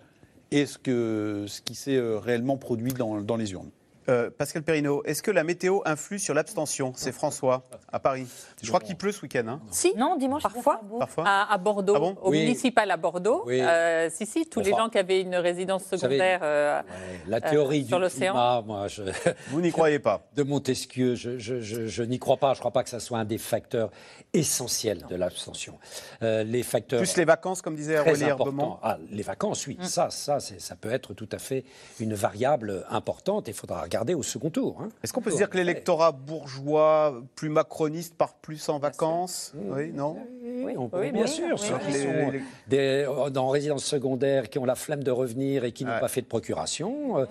et 0.50 0.66
ce, 0.66 0.78
qui 0.78 1.74
s'est 1.74 2.00
réellement 2.18 2.56
produit 2.56 2.92
dans 2.92 3.36
les 3.36 3.52
urnes. 3.52 3.70
Euh, 4.08 4.30
Pascal 4.30 4.62
Perrineau, 4.62 5.02
est-ce 5.04 5.22
que 5.22 5.30
la 5.30 5.44
météo 5.44 5.80
influe 5.86 6.18
sur 6.18 6.34
l'abstention? 6.34 6.92
C'est 6.94 7.12
François, 7.12 7.66
à 7.92 7.98
Paris. 7.98 8.26
Je 8.62 8.68
crois 8.68 8.80
qu'il 8.80 8.96
pleut 8.96 9.12
ce 9.12 9.22
week-end. 9.22 9.46
hein. 9.48 9.60
Si, 9.70 9.94
non, 9.96 10.16
dimanche, 10.16 10.42
parfois. 10.42 10.80
Parfois. 10.98 11.24
À, 11.26 11.52
à 11.52 11.58
Bordeaux, 11.58 11.94
Ah 11.96 12.00
bon? 12.00 12.16
Au 12.22 12.30
Oui. 12.30 12.40
municipal 12.40 12.90
à 12.90 12.96
Bordeaux. 12.98 13.42
Oui. 13.46 13.60
Euh, 13.62 14.10
si, 14.10 14.26
si, 14.26 14.46
tous 14.46 14.60
les 14.60 14.70
gens 14.72 14.88
qui 14.90 14.98
avaient 14.98 15.20
une 15.22 15.36
résidence 15.36 15.84
savez, 15.84 16.00
secondaire 16.02 16.40
euh, 16.42 16.82
La 17.26 17.38
euh, 17.38 17.50
théorie 17.50 17.86
sur 17.86 17.98
l'océan. 17.98 18.62
moi, 18.62 18.88
je... 18.88 19.02
Vous 19.48 19.60
n'y 19.62 19.70
croyez 19.72 19.98
pas 19.98 20.26
De 20.34 20.42
Montesquieu, 20.42 21.14
je, 21.14 21.38
je- 21.38 21.60
je- 21.60 21.86
je 21.86 22.02
n'y 22.02 22.18
crois 22.18 22.36
pas. 22.36 22.52
Je 22.52 22.58
ne 22.58 22.60
crois 22.60 22.72
pas 22.72 22.82
que 22.84 22.90
ça 22.90 23.00
soit 23.00 23.18
un 23.18 23.24
des 23.24 23.38
facteurs 23.38 23.90
essentiels 24.32 25.04
de 25.08 25.16
l'abstention. 25.16 25.78
Euh, 26.22 26.42
les 26.44 26.62
facteurs 26.62 26.98
Plus 27.00 27.16
les 27.16 27.24
vacances, 27.24 27.62
comme 27.62 27.76
disait 27.76 27.96
importants. 27.96 28.26
Herbemont. 28.26 28.78
Ah, 28.82 28.98
les 29.10 29.22
vacances, 29.22 29.66
Mm. 29.66 29.70
oui, 29.70 29.78
ça, 29.82 30.10
ça, 30.10 30.40
c'est- 30.40 30.60
ça 30.60 30.76
peut 30.76 30.92
être 30.92 31.14
tout 31.14 31.28
à 31.32 31.38
fait 31.38 31.64
une 32.00 32.14
variable 32.14 32.84
importante. 32.90 33.48
Il 33.48 33.54
faudra 33.54 33.88
regarder 33.94 34.14
au 34.14 34.22
second 34.22 34.50
tour. 34.50 34.80
hein. 34.80 34.88
Est-ce 35.02 35.12
qu'on 35.12 35.20
peut 35.22 35.30
se 35.30 35.36
dire 35.36 35.48
que 35.50 35.56
l'électorat 35.56 36.12
bourgeois, 36.12 37.22
plus 37.36 37.48
macroniste, 37.48 38.14
part 38.16 38.34
plus 38.34 38.68
en 38.68 38.78
vacances? 38.78 39.52
Oui, 39.54 39.92
non? 39.92 40.16
Oui, 40.64 40.74
on 40.78 40.88
peut- 40.88 41.00
Oui, 41.00 41.12
bien 41.12 41.22
oui, 41.22 41.28
sûr. 41.28 41.58
Ceux 41.58 41.74
oui. 41.74 41.80
qui 41.86 41.92
Les- 41.92 42.02
sont 42.02 42.30
les- 42.30 42.42
des- 42.68 43.06
euh, 43.08 43.30
dans 43.30 43.48
résidence 43.48 43.84
secondaire, 43.84 44.48
qui 44.48 44.58
ont 44.58 44.64
la 44.64 44.74
flemme 44.74 45.02
de 45.04 45.10
revenir 45.10 45.64
et 45.64 45.72
qui 45.72 45.84
n'ont 45.84 45.92
Ouais. 45.92 46.00
pas 46.00 46.08
fait 46.08 46.22
de 46.22 46.26
procuration, 46.26 47.18
euh, 47.18 47.26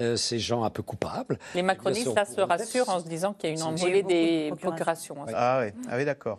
euh, 0.00 0.16
ces 0.16 0.38
gens 0.38 0.64
un 0.64 0.70
peu 0.70 0.82
coupables. 0.82 1.38
Les 1.54 1.62
macronistes, 1.62 2.14
là, 2.14 2.24
se 2.24 2.40
rassurent 2.40 2.88
en 2.88 3.00
se 3.00 3.08
disant 3.08 3.32
qu'il 3.32 3.50
y 3.50 3.52
a 3.52 3.56
une 3.56 3.62
envolée 3.62 4.02
des 4.02 4.50
de 4.50 4.56
procurations. 4.56 5.14
procurations. 5.16 5.16
hein. 5.22 5.32
Ah 5.34 5.60
oui, 5.64 5.72
ah 5.90 5.96
oui 5.96 6.04
d'accord. 6.04 6.38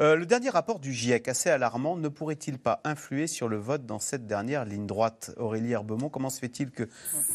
Euh, 0.00 0.16
le 0.16 0.26
dernier 0.26 0.50
rapport 0.50 0.80
du 0.80 0.92
GIEC, 0.92 1.28
assez 1.28 1.50
alarmant, 1.50 1.94
ne 1.94 2.08
pourrait-il 2.08 2.58
pas 2.58 2.80
influer 2.82 3.28
sur 3.28 3.48
le 3.48 3.56
vote 3.58 3.86
dans 3.86 4.00
cette 4.00 4.26
dernière 4.26 4.64
ligne 4.64 4.86
droite? 4.86 5.30
Aurélie 5.36 5.70
Herbemont, 5.70 6.08
comment 6.08 6.30
se 6.30 6.40
fait-il 6.40 6.72
que 6.72 6.88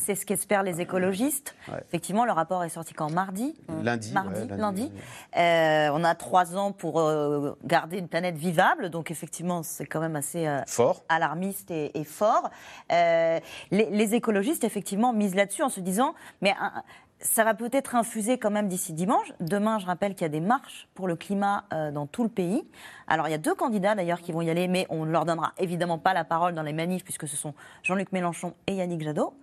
C'est 0.04 0.14
ce 0.16 0.26
qu'espèrent 0.26 0.64
les 0.64 0.82
écologistes. 0.82 1.56
Ouais. 1.70 1.80
Effectivement, 1.88 2.26
le 2.26 2.34
rapport 2.34 2.64
est 2.66 2.70
sorti 2.70 2.94
quand? 2.94 3.10
Mardi? 3.10 3.56
lundi 3.82 4.12
Mardi, 4.12 4.42
ouais, 4.42 4.58
lundi. 4.58 4.92
Euh, 5.38 5.90
on 5.94 6.04
a 6.04 6.16
trois 6.16 6.58
ans 6.58 6.74
pour 6.74 7.00
euh, 7.00 7.56
garder 7.64 7.98
une 7.98 8.10
planète 8.10 8.29
vivable, 8.38 8.90
donc 8.90 9.12
effectivement, 9.12 9.64
c'est 9.64 9.86
quand 9.86 10.00
même 10.00 10.16
assez 10.16 10.48
euh, 10.48 10.62
Fort. 10.68 11.04
alarmiste 11.10 11.72
et, 11.72 11.98
et 12.00 12.04
fort. 12.04 12.50
Euh, 12.92 13.40
les, 13.72 13.90
les 13.90 14.16
écologistes, 14.16 14.64
effectivement, 14.64 15.14
misent 15.14 15.36
là-dessus 15.36 15.64
en 15.64 15.70
se 15.70 15.80
disant, 15.80 16.14
mais 16.42 16.54
un- 16.60 16.84
ça 17.22 17.44
va 17.44 17.54
peut-être 17.54 17.96
infuser 17.96 18.38
quand 18.38 18.50
même 18.50 18.70
d'ici 18.70 18.94
dimanche. 18.94 19.34
Demain, 19.42 19.78
je 19.80 19.86
rappelle 19.86 20.14
qu'il 20.16 20.22
y 20.22 20.26
a 20.26 20.30
des 20.30 20.40
marches 20.40 20.88
pour 20.96 21.06
le 21.08 21.18
climat 21.18 21.66
euh, 21.74 21.92
dans 21.92 22.08
tout 22.08 22.24
le 22.24 22.30
pays. 22.30 22.64
Alors, 23.08 23.28
il 23.28 23.32
y 23.32 23.34
a 23.34 23.38
deux 23.38 23.54
candidats 23.56 23.94
d'ailleurs 23.94 24.22
qui 24.22 24.32
vont 24.32 24.42
y 24.42 24.50
aller, 24.50 24.70
mais 24.70 24.88
on 24.90 25.04
ne 25.06 25.12
leur 25.12 25.26
donnera 25.26 25.52
évidemment 25.58 25.98
pas 25.98 26.14
la 26.14 26.24
parole 26.24 26.54
dans 26.54 26.64
les 26.64 26.72
manifs, 26.72 27.04
puisque 27.04 27.28
ce 27.28 27.36
sont 27.36 27.54
Jean-Luc 27.84 28.14
Mélenchon 28.14 28.54
et 28.68 28.76
Yannick 28.76 29.02
Jadot. 29.02 29.34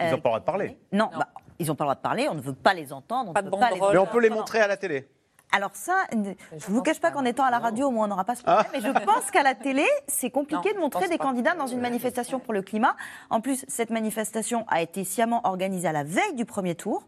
Ils 0.00 0.06
Euh, 0.06 0.10
n'ont 0.12 0.16
pas 0.16 0.16
le 0.16 0.20
droit 0.30 0.38
de 0.40 0.44
parler. 0.44 0.78
non, 0.92 1.10
bah, 1.14 1.28
ils 1.58 1.66
n'ont 1.66 1.74
pas 1.74 1.84
le 1.84 1.88
droit 1.88 1.94
de 1.96 2.00
parler, 2.00 2.26
on 2.30 2.34
ne 2.34 2.40
veut 2.40 2.54
pas 2.54 2.72
les 2.72 2.90
entendre. 2.90 3.30
on 3.30 3.32
Pas 3.34 3.42
ne 3.42 3.46
de 3.48 3.50
peut 3.50 3.58
pas 3.60 3.66
les 3.70 3.72
banderole. 3.78 3.92
Mais 3.94 3.98
on 4.00 4.06
peut 4.06 4.20
les 4.20 4.30
montrer 4.30 4.60
à 4.60 4.66
la 4.66 4.78
télé. 4.78 5.06
Alors 5.52 5.70
ça, 5.74 5.94
je 6.12 6.16
ne 6.16 6.34
vous 6.68 6.82
cache 6.82 7.00
pas 7.00 7.10
qu'en 7.10 7.24
étant 7.24 7.44
à 7.44 7.50
la 7.50 7.58
radio, 7.58 7.88
au 7.88 7.90
moins 7.90 8.04
on 8.06 8.08
n'aura 8.08 8.24
pas 8.24 8.34
ce 8.36 8.42
problème, 8.42 8.66
mais 8.72 8.80
je 8.80 9.04
pense 9.04 9.30
qu'à 9.32 9.42
la 9.42 9.54
télé, 9.54 9.84
c'est 10.06 10.30
compliqué 10.30 10.68
Non, 10.70 10.74
de 10.76 10.80
montrer 10.80 11.08
des 11.08 11.18
candidats 11.18 11.54
dans 11.54 11.66
une 11.66 11.80
manifestation 11.80 12.38
pour 12.38 12.52
le 12.52 12.62
climat. 12.62 12.94
En 13.30 13.40
plus, 13.40 13.64
cette 13.68 13.90
manifestation 13.90 14.64
a 14.68 14.80
été 14.80 15.02
sciemment 15.04 15.40
organisée 15.44 15.88
à 15.88 15.92
la 15.92 16.04
veille 16.04 16.34
du 16.34 16.44
premier 16.44 16.74
tour. 16.76 17.02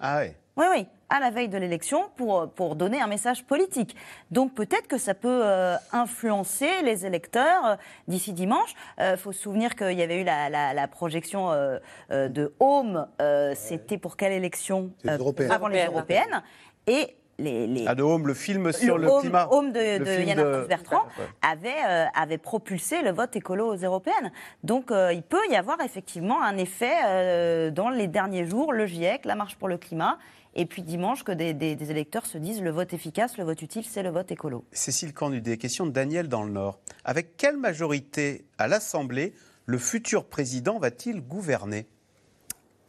Ah 0.00 0.20
oui. 0.22 0.32
Oui, 0.58 0.66
oui, 0.70 0.86
à 1.08 1.18
la 1.18 1.30
veille 1.30 1.48
de 1.48 1.56
l'élection 1.56 2.10
pour, 2.16 2.50
pour 2.50 2.76
donner 2.76 3.00
un 3.00 3.06
message 3.06 3.44
politique. 3.46 3.96
Donc 4.30 4.52
peut-être 4.54 4.86
que 4.86 4.98
ça 4.98 5.14
peut 5.14 5.40
euh, 5.44 5.76
influencer 5.92 6.82
les 6.82 7.06
électeurs 7.06 7.64
euh, 7.64 7.76
d'ici 8.06 8.34
dimanche. 8.34 8.74
Il 8.98 9.16
faut 9.16 9.32
se 9.32 9.40
souvenir 9.40 9.74
qu'il 9.76 9.92
y 9.98 10.02
avait 10.02 10.20
eu 10.20 10.24
la, 10.24 10.50
la- 10.50 10.74
la 10.74 10.88
projection 10.88 11.50
euh, 11.52 11.78
euh, 12.10 12.28
de 12.28 12.52
Home, 12.60 13.06
euh, 13.22 13.54
c'était 13.56 13.96
pour 13.96 14.18
quelle 14.18 14.32
élection 14.32 14.90
les. 15.04 15.10
Avant 15.50 15.68
les 15.68 15.84
Européennes. 15.86 15.86
européennes. 15.86 16.42
Et 16.86 17.16
les, 17.42 17.66
les- 17.66 17.84
Ah, 17.86 17.94
de 17.94 18.02
Home, 18.02 18.26
le 18.26 18.34
film 18.34 18.72
sur 18.72 18.96
le, 18.98 19.08
Home, 19.08 19.20
climat. 19.20 19.48
Home 19.50 19.72
de, 19.72 19.98
Le 19.98 20.04
de 20.04 20.22
Yann 20.22 20.38
de- 20.38 20.66
Bertrand 20.66 21.02
Ouais. 21.18 21.24
avait, 21.42 21.74
euh, 21.88 22.06
avait 22.14 22.38
propulsé 22.38 23.02
le 23.02 23.10
vote 23.10 23.34
écolo 23.36 23.66
aux 23.72 23.76
européennes. 23.76 24.32
Donc 24.64 24.90
euh, 24.90 25.12
il 25.12 25.22
peut 25.22 25.40
y 25.50 25.56
avoir 25.56 25.80
effectivement 25.82 26.42
un 26.42 26.56
effet 26.56 26.92
euh, 27.06 27.70
dans 27.70 27.90
les 27.90 28.06
derniers 28.08 28.46
jours, 28.46 28.72
le 28.72 28.86
GIEC, 28.86 29.24
la 29.24 29.34
marche 29.34 29.56
pour 29.56 29.68
le 29.68 29.76
climat, 29.78 30.18
et 30.54 30.66
puis 30.66 30.82
dimanche 30.82 31.24
que 31.24 31.32
des, 31.32 31.54
des- 31.54 31.76
des 31.76 31.90
électeurs 31.90 32.26
se 32.26 32.38
disent 32.38 32.62
le 32.62 32.70
vote 32.70 32.92
efficace, 32.92 33.38
le 33.38 33.44
vote 33.44 33.60
utile, 33.62 33.84
c'est 33.88 34.02
le 34.02 34.10
vote 34.10 34.30
écolo. 34.30 34.64
Cécile 34.72 35.12
Cornudet, 35.14 35.56
question 35.56 35.86
de 35.86 35.90
Daniel 35.92 36.28
dans 36.28 36.42
le 36.44 36.50
Nord. 36.52 36.78
Avec 37.04 37.36
quelle 37.36 37.56
majorité 37.56 38.44
à 38.58 38.68
l'Assemblée 38.68 39.32
le 39.66 39.78
futur 39.78 40.24
président 40.26 40.78
va-t-il 40.78 41.20
gouverner? 41.20 41.86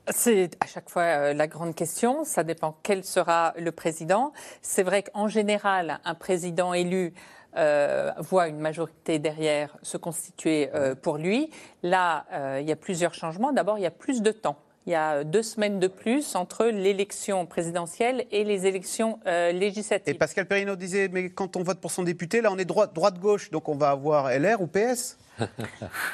C'est 0.10 0.52
à 0.60 0.68
chaque 0.68 0.90
fois 0.90 1.04
euh, 1.04 1.34
la 1.34 1.48
grande 1.48 1.76
question. 1.76 2.26
Ça 2.26 2.44
dépend 2.44 2.78
quel 2.84 3.06
sera 3.06 3.54
le 3.58 3.72
président. 3.72 4.34
C'est 4.62 4.84
vrai 4.84 5.04
qu'en 5.04 5.28
général, 5.28 6.00
un 6.04 6.16
président 6.16 6.74
élu 6.74 7.14
euh, 7.56 8.12
voit 8.18 8.48
une 8.48 8.60
majorité 8.60 9.20
derrière 9.20 9.78
se 9.84 9.98
constituer 9.98 10.72
euh, 10.74 10.96
pour 10.96 11.18
lui. 11.18 11.52
Là, 11.84 12.26
euh, 12.34 12.58
il 12.60 12.68
y 12.68 12.72
a 12.72 12.76
plusieurs 12.76 13.14
changements. 13.14 13.54
D'abord, 13.54 13.78
il 13.78 13.82
y 13.82 13.86
a 13.86 13.92
plus 13.92 14.24
de 14.24 14.32
temps. 14.32 14.58
Il 14.86 14.92
y 14.92 14.96
a 14.96 15.24
deux 15.24 15.44
semaines 15.44 15.80
de 15.80 15.88
plus 15.88 16.36
entre 16.36 16.66
l'élection 16.66 17.46
présidentielle 17.46 18.26
et 18.32 18.44
les 18.44 18.66
élections 18.66 19.20
euh, 19.28 19.50
Et 19.50 19.54
législatives. 19.54 20.18
Pascal 20.18 20.46
Perrineau 20.46 20.76
disait, 20.76 21.08
mais 21.12 21.30
quand 21.30 21.56
on 21.56 21.64
vote 21.64 21.80
pour 21.80 21.92
son 21.92 22.04
député, 22.04 22.42
là 22.42 22.50
on 22.52 22.58
est 22.58 22.66
droite- 22.66 22.94
droite-gauche, 22.94 23.50
donc 23.52 23.70
on 23.70 23.76
va 23.76 23.92
avoir 23.92 24.30
LR 24.30 24.62
ou 24.62 24.68
PS 24.68 25.18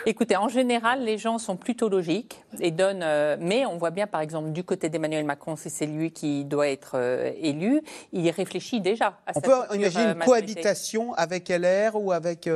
Écoutez, 0.06 0.38
en 0.38 0.48
général, 0.48 1.04
les 1.04 1.18
gens 1.18 1.38
sont 1.40 1.58
plutôt 1.58 1.90
logiques 1.90 2.42
et 2.62 2.72
donnent. 2.72 3.04
euh, 3.04 3.36
mais 3.40 3.66
on 3.66 3.78
voit 3.78 3.90
bien, 3.92 4.08
par 4.08 4.22
exemple, 4.22 4.52
du 4.52 4.64
côté 4.64 4.88
d'Emmanuel 4.88 5.26
Macron, 5.26 5.56
si 5.58 5.70
c'est 5.70 5.86
lui 5.88 6.12
qui 6.12 6.46
doit 6.46 6.70
être 6.70 6.92
euh, 6.96 7.32
élu, 7.42 7.82
il 8.14 8.30
réfléchit 8.30 8.80
déjà 8.80 9.18
à 9.28 9.32
On 9.36 9.42
sa 9.42 9.42
peut 9.42 9.76
imaginer 9.76 10.04
euh, 10.06 10.12
une 10.14 10.18
majorité. 10.20 10.26
cohabitation 10.54 11.14
avec 11.16 11.50
LR 11.50 11.96
ou 11.96 12.12
avec... 12.14 12.48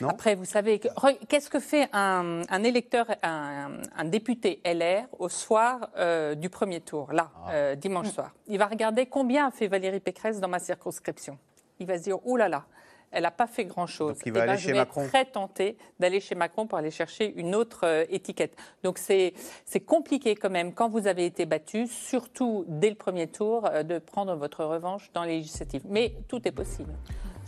Non 0.00 0.08
Après, 0.10 0.34
vous 0.34 0.44
savez, 0.44 0.80
qu'est-ce 1.28 1.48
que 1.48 1.58
fait 1.60 1.88
un, 1.92 2.42
un 2.48 2.62
électeur, 2.64 3.06
un, 3.22 3.78
un 3.96 4.04
député 4.04 4.60
LR 4.64 5.04
au 5.18 5.28
soir 5.28 5.88
euh, 5.96 6.34
du 6.34 6.50
premier 6.50 6.80
tour, 6.80 7.12
là, 7.12 7.30
Ah. 7.46 7.50
euh, 7.52 7.74
dimanche 7.76 8.08
soir? 8.08 8.32
Il 8.46 8.58
va 8.58 8.66
regarder 8.66 9.06
combien 9.06 9.46
a 9.46 9.50
fait 9.50 9.68
Valérie 9.68 10.00
Pécresse 10.00 10.38
dans 10.40 10.48
ma 10.48 10.58
circonscription. 10.58 11.38
Il 11.78 11.86
va 11.86 11.96
se 11.98 12.02
dire, 12.04 12.18
oh 12.26 12.36
là 12.36 12.48
là, 12.48 12.64
elle 13.10 13.22
n'a 13.22 13.30
pas 13.30 13.46
fait 13.46 13.64
grand-chose. 13.64 14.18
Il 14.26 14.32
va 14.32 14.40
Eh 14.40 14.42
ben, 14.42 14.50
aller 14.50 14.58
je 14.60 14.66
chez 14.66 14.72
vais 14.72 14.78
Macron. 14.80 15.02
être 15.02 15.08
très 15.08 15.24
tenté 15.24 15.78
d'aller 15.98 16.20
chez 16.20 16.34
Macron 16.34 16.66
pour 16.66 16.76
aller 16.76 16.90
chercher 16.90 17.32
une 17.38 17.54
autre 17.54 17.80
euh, 17.84 18.04
étiquette. 18.10 18.54
Donc 18.82 18.98
c'est 18.98 19.32
c'est 19.64 19.80
compliqué 19.80 20.34
quand 20.34 20.50
même, 20.50 20.74
quand 20.74 20.88
vous 20.90 21.06
avez 21.06 21.24
été 21.24 21.46
battu, 21.46 21.86
surtout 21.86 22.64
dès 22.68 22.90
le 22.90 22.96
premier 22.96 23.28
tour, 23.28 23.64
euh, 23.66 23.82
de 23.82 23.98
prendre 23.98 24.34
votre 24.34 24.64
revanche 24.64 25.10
dans 25.14 25.22
les 25.22 25.36
législatives. 25.38 25.82
Mais 25.88 26.14
tout 26.28 26.46
est 26.46 26.52
possible. 26.52 26.92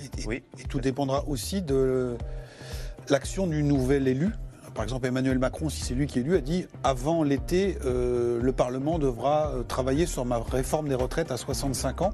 Et, 0.01 0.33
et- 0.35 0.37
et 0.59 0.63
tout 0.69 0.81
dépendra 0.81 1.25
aussi 1.27 1.63
de 1.63 2.17
l'action 3.09 3.47
du 3.47 3.63
nouvel 3.63 4.07
élu. 4.09 4.31
Par 4.75 4.85
exemple, 4.85 5.07
Emmanuel 5.07 5.39
Macron, 5.39 5.69
si 5.69 5.81
c'est 5.83 5.95
lui 5.95 6.07
qui 6.07 6.19
est 6.19 6.23
élu, 6.23 6.37
a 6.37 6.41
dit 6.41 6.67
avant 6.85 7.23
l'été, 7.25 7.79
euh, 7.85 8.39
le 8.41 8.53
Parlement 8.53 8.99
devra 8.99 9.49
euh, 9.55 9.63
travailler 9.65 10.07
sur 10.07 10.25
ma 10.25 10.39
réforme 10.39 10.89
des 10.89 10.95
retraites 10.95 11.33
à 11.33 11.37
65 11.37 12.03
ans. 12.03 12.13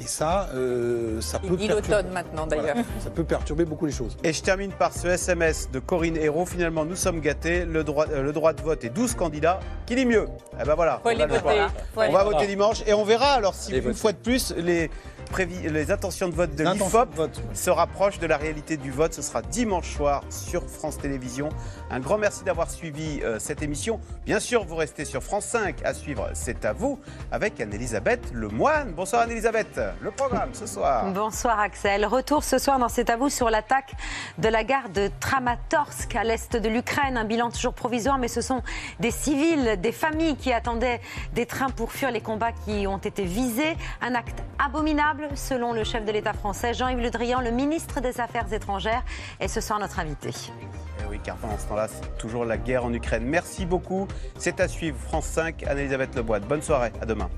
Et 0.00 0.04
ça, 0.06 0.48
euh, 0.54 1.20
ça 1.20 1.38
Il 1.44 1.50
peut 1.50 1.56
dit 1.56 1.68
perturber- 1.68 1.88
l'automne 1.98 2.12
maintenant 2.12 2.46
d'ailleurs. 2.48 2.64
Voilà. 2.74 2.82
ça 2.98 3.10
peut 3.10 3.22
perturber 3.22 3.64
beaucoup 3.64 3.86
les 3.86 3.92
choses. 3.92 4.16
Et 4.24 4.32
je 4.32 4.42
termine 4.42 4.72
par 4.72 4.92
ce 4.92 5.06
SMS 5.06 5.70
de 5.70 5.78
Corinne 5.78 6.16
Hérault. 6.16 6.46
Finalement, 6.46 6.84
nous 6.84 6.96
sommes 6.96 7.20
gâtés. 7.20 7.64
Le 7.66 7.84
droit, 7.84 8.06
euh, 8.10 8.22
le 8.22 8.32
droit 8.32 8.52
de 8.52 8.62
vote 8.62 8.82
est 8.84 8.88
12 8.88 9.14
candidats. 9.14 9.60
Qui 9.86 9.94
dit 9.94 10.06
mieux? 10.06 10.26
Eh 10.60 10.64
ben 10.64 10.74
voilà. 10.74 10.94
Faut 11.04 11.10
on 11.10 11.10
aller 11.10 11.26
voter. 11.26 11.38
Faut 11.94 12.00
On 12.00 12.00
aller 12.00 12.12
va 12.12 12.24
voter. 12.24 12.46
dimanche 12.48 12.82
et 12.86 12.94
on 12.94 13.04
verra 13.04 13.32
alors 13.34 13.54
si 13.54 13.76
une 13.76 13.94
fois 13.94 14.10
de 14.12 14.16
plus 14.16 14.52
les, 14.56 14.90
les 15.38 15.90
intentions 15.90 16.28
de 16.28 16.34
vote 16.34 16.54
de 16.54 16.64
l'IFOP 16.64 17.08
se 17.54 17.70
rapprochent 17.70 18.18
de 18.18 18.26
la 18.26 18.36
réalité 18.36 18.76
du 18.76 18.90
vote. 18.90 19.14
Ce 19.14 19.22
sera 19.22 19.42
dimanche 19.42 19.94
soir 19.94 20.22
sur 20.30 20.68
France 20.68 20.98
Télévisions. 20.98 21.48
Un 21.94 22.00
grand 22.00 22.16
merci 22.16 22.42
d'avoir 22.42 22.70
suivi 22.70 23.20
euh, 23.22 23.38
cette 23.38 23.60
émission. 23.60 24.00
Bien 24.24 24.40
sûr, 24.40 24.64
vous 24.64 24.76
restez 24.76 25.04
sur 25.04 25.22
France 25.22 25.44
5 25.44 25.84
à 25.84 25.92
suivre 25.92 26.30
C'est 26.32 26.64
à 26.64 26.72
vous 26.72 26.98
avec 27.30 27.60
Anne-Elisabeth 27.60 28.32
Lemoine. 28.32 28.92
Bonsoir 28.92 29.20
Anne-Elisabeth. 29.22 29.78
Le 30.00 30.10
programme 30.10 30.54
ce 30.54 30.64
soir. 30.64 31.12
Bonsoir 31.12 31.60
Axel. 31.60 32.06
Retour 32.06 32.44
ce 32.44 32.56
soir 32.56 32.78
dans 32.78 32.88
C'est 32.88 33.10
à 33.10 33.18
vous 33.18 33.28
sur 33.28 33.50
l'attaque 33.50 33.92
de 34.38 34.48
la 34.48 34.64
gare 34.64 34.88
de 34.88 35.10
Tramatorsk 35.20 36.16
à 36.16 36.24
l'est 36.24 36.56
de 36.56 36.66
l'Ukraine. 36.66 37.18
Un 37.18 37.26
bilan 37.26 37.50
toujours 37.50 37.74
provisoire, 37.74 38.16
mais 38.16 38.28
ce 38.28 38.40
sont 38.40 38.62
des 38.98 39.10
civils, 39.10 39.78
des 39.78 39.92
familles 39.92 40.36
qui 40.36 40.50
attendaient 40.50 41.02
des 41.34 41.44
trains 41.44 41.68
pour 41.68 41.92
fuir 41.92 42.10
les 42.10 42.22
combats 42.22 42.52
qui 42.64 42.86
ont 42.86 42.96
été 42.96 43.26
visés. 43.26 43.76
Un 44.00 44.14
acte 44.14 44.42
abominable 44.64 45.28
selon 45.34 45.74
le 45.74 45.84
chef 45.84 46.06
de 46.06 46.12
l'État 46.12 46.32
français, 46.32 46.72
Jean-Yves 46.72 47.00
Le 47.00 47.10
Drian, 47.10 47.42
le 47.42 47.50
ministre 47.50 48.00
des 48.00 48.18
Affaires 48.18 48.50
étrangères, 48.50 49.02
est 49.40 49.48
ce 49.48 49.60
soir 49.60 49.78
notre 49.78 49.98
invité. 49.98 50.30
Eh 51.00 51.04
oui, 51.10 51.18
car 51.22 51.36
pendant 51.36 51.58
ce 51.58 51.66
temps-là, 51.68 51.88
c'est 51.88 52.16
toujours 52.18 52.44
la 52.44 52.58
guerre 52.58 52.84
en 52.84 52.92
Ukraine. 52.92 53.24
Merci 53.24 53.66
beaucoup. 53.66 54.06
C'est 54.38 54.60
à 54.60 54.68
suivre 54.68 54.98
France 54.98 55.26
5, 55.26 55.62
Anne-Elisabeth 55.64 56.14
Leboite. 56.14 56.46
Bonne 56.46 56.62
soirée, 56.62 56.92
à 57.00 57.06
demain. 57.06 57.28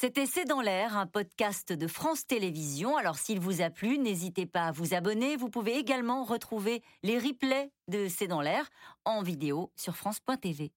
C'était 0.00 0.24
C'est 0.24 0.46
dans 0.46 0.62
l'air, 0.62 0.96
un 0.96 1.06
podcast 1.06 1.74
de 1.74 1.86
France 1.86 2.26
Télévisions. 2.26 2.96
Alors 2.96 3.18
s'il 3.18 3.38
vous 3.38 3.60
a 3.60 3.68
plu, 3.68 3.98
n'hésitez 3.98 4.46
pas 4.46 4.62
à 4.62 4.72
vous 4.72 4.94
abonner. 4.94 5.36
Vous 5.36 5.50
pouvez 5.50 5.76
également 5.76 6.24
retrouver 6.24 6.82
les 7.02 7.18
replays 7.18 7.70
de 7.88 8.08
C'est 8.08 8.26
dans 8.26 8.40
l'air 8.40 8.70
en 9.04 9.22
vidéo 9.22 9.70
sur 9.76 9.96
France.tv. 9.96 10.72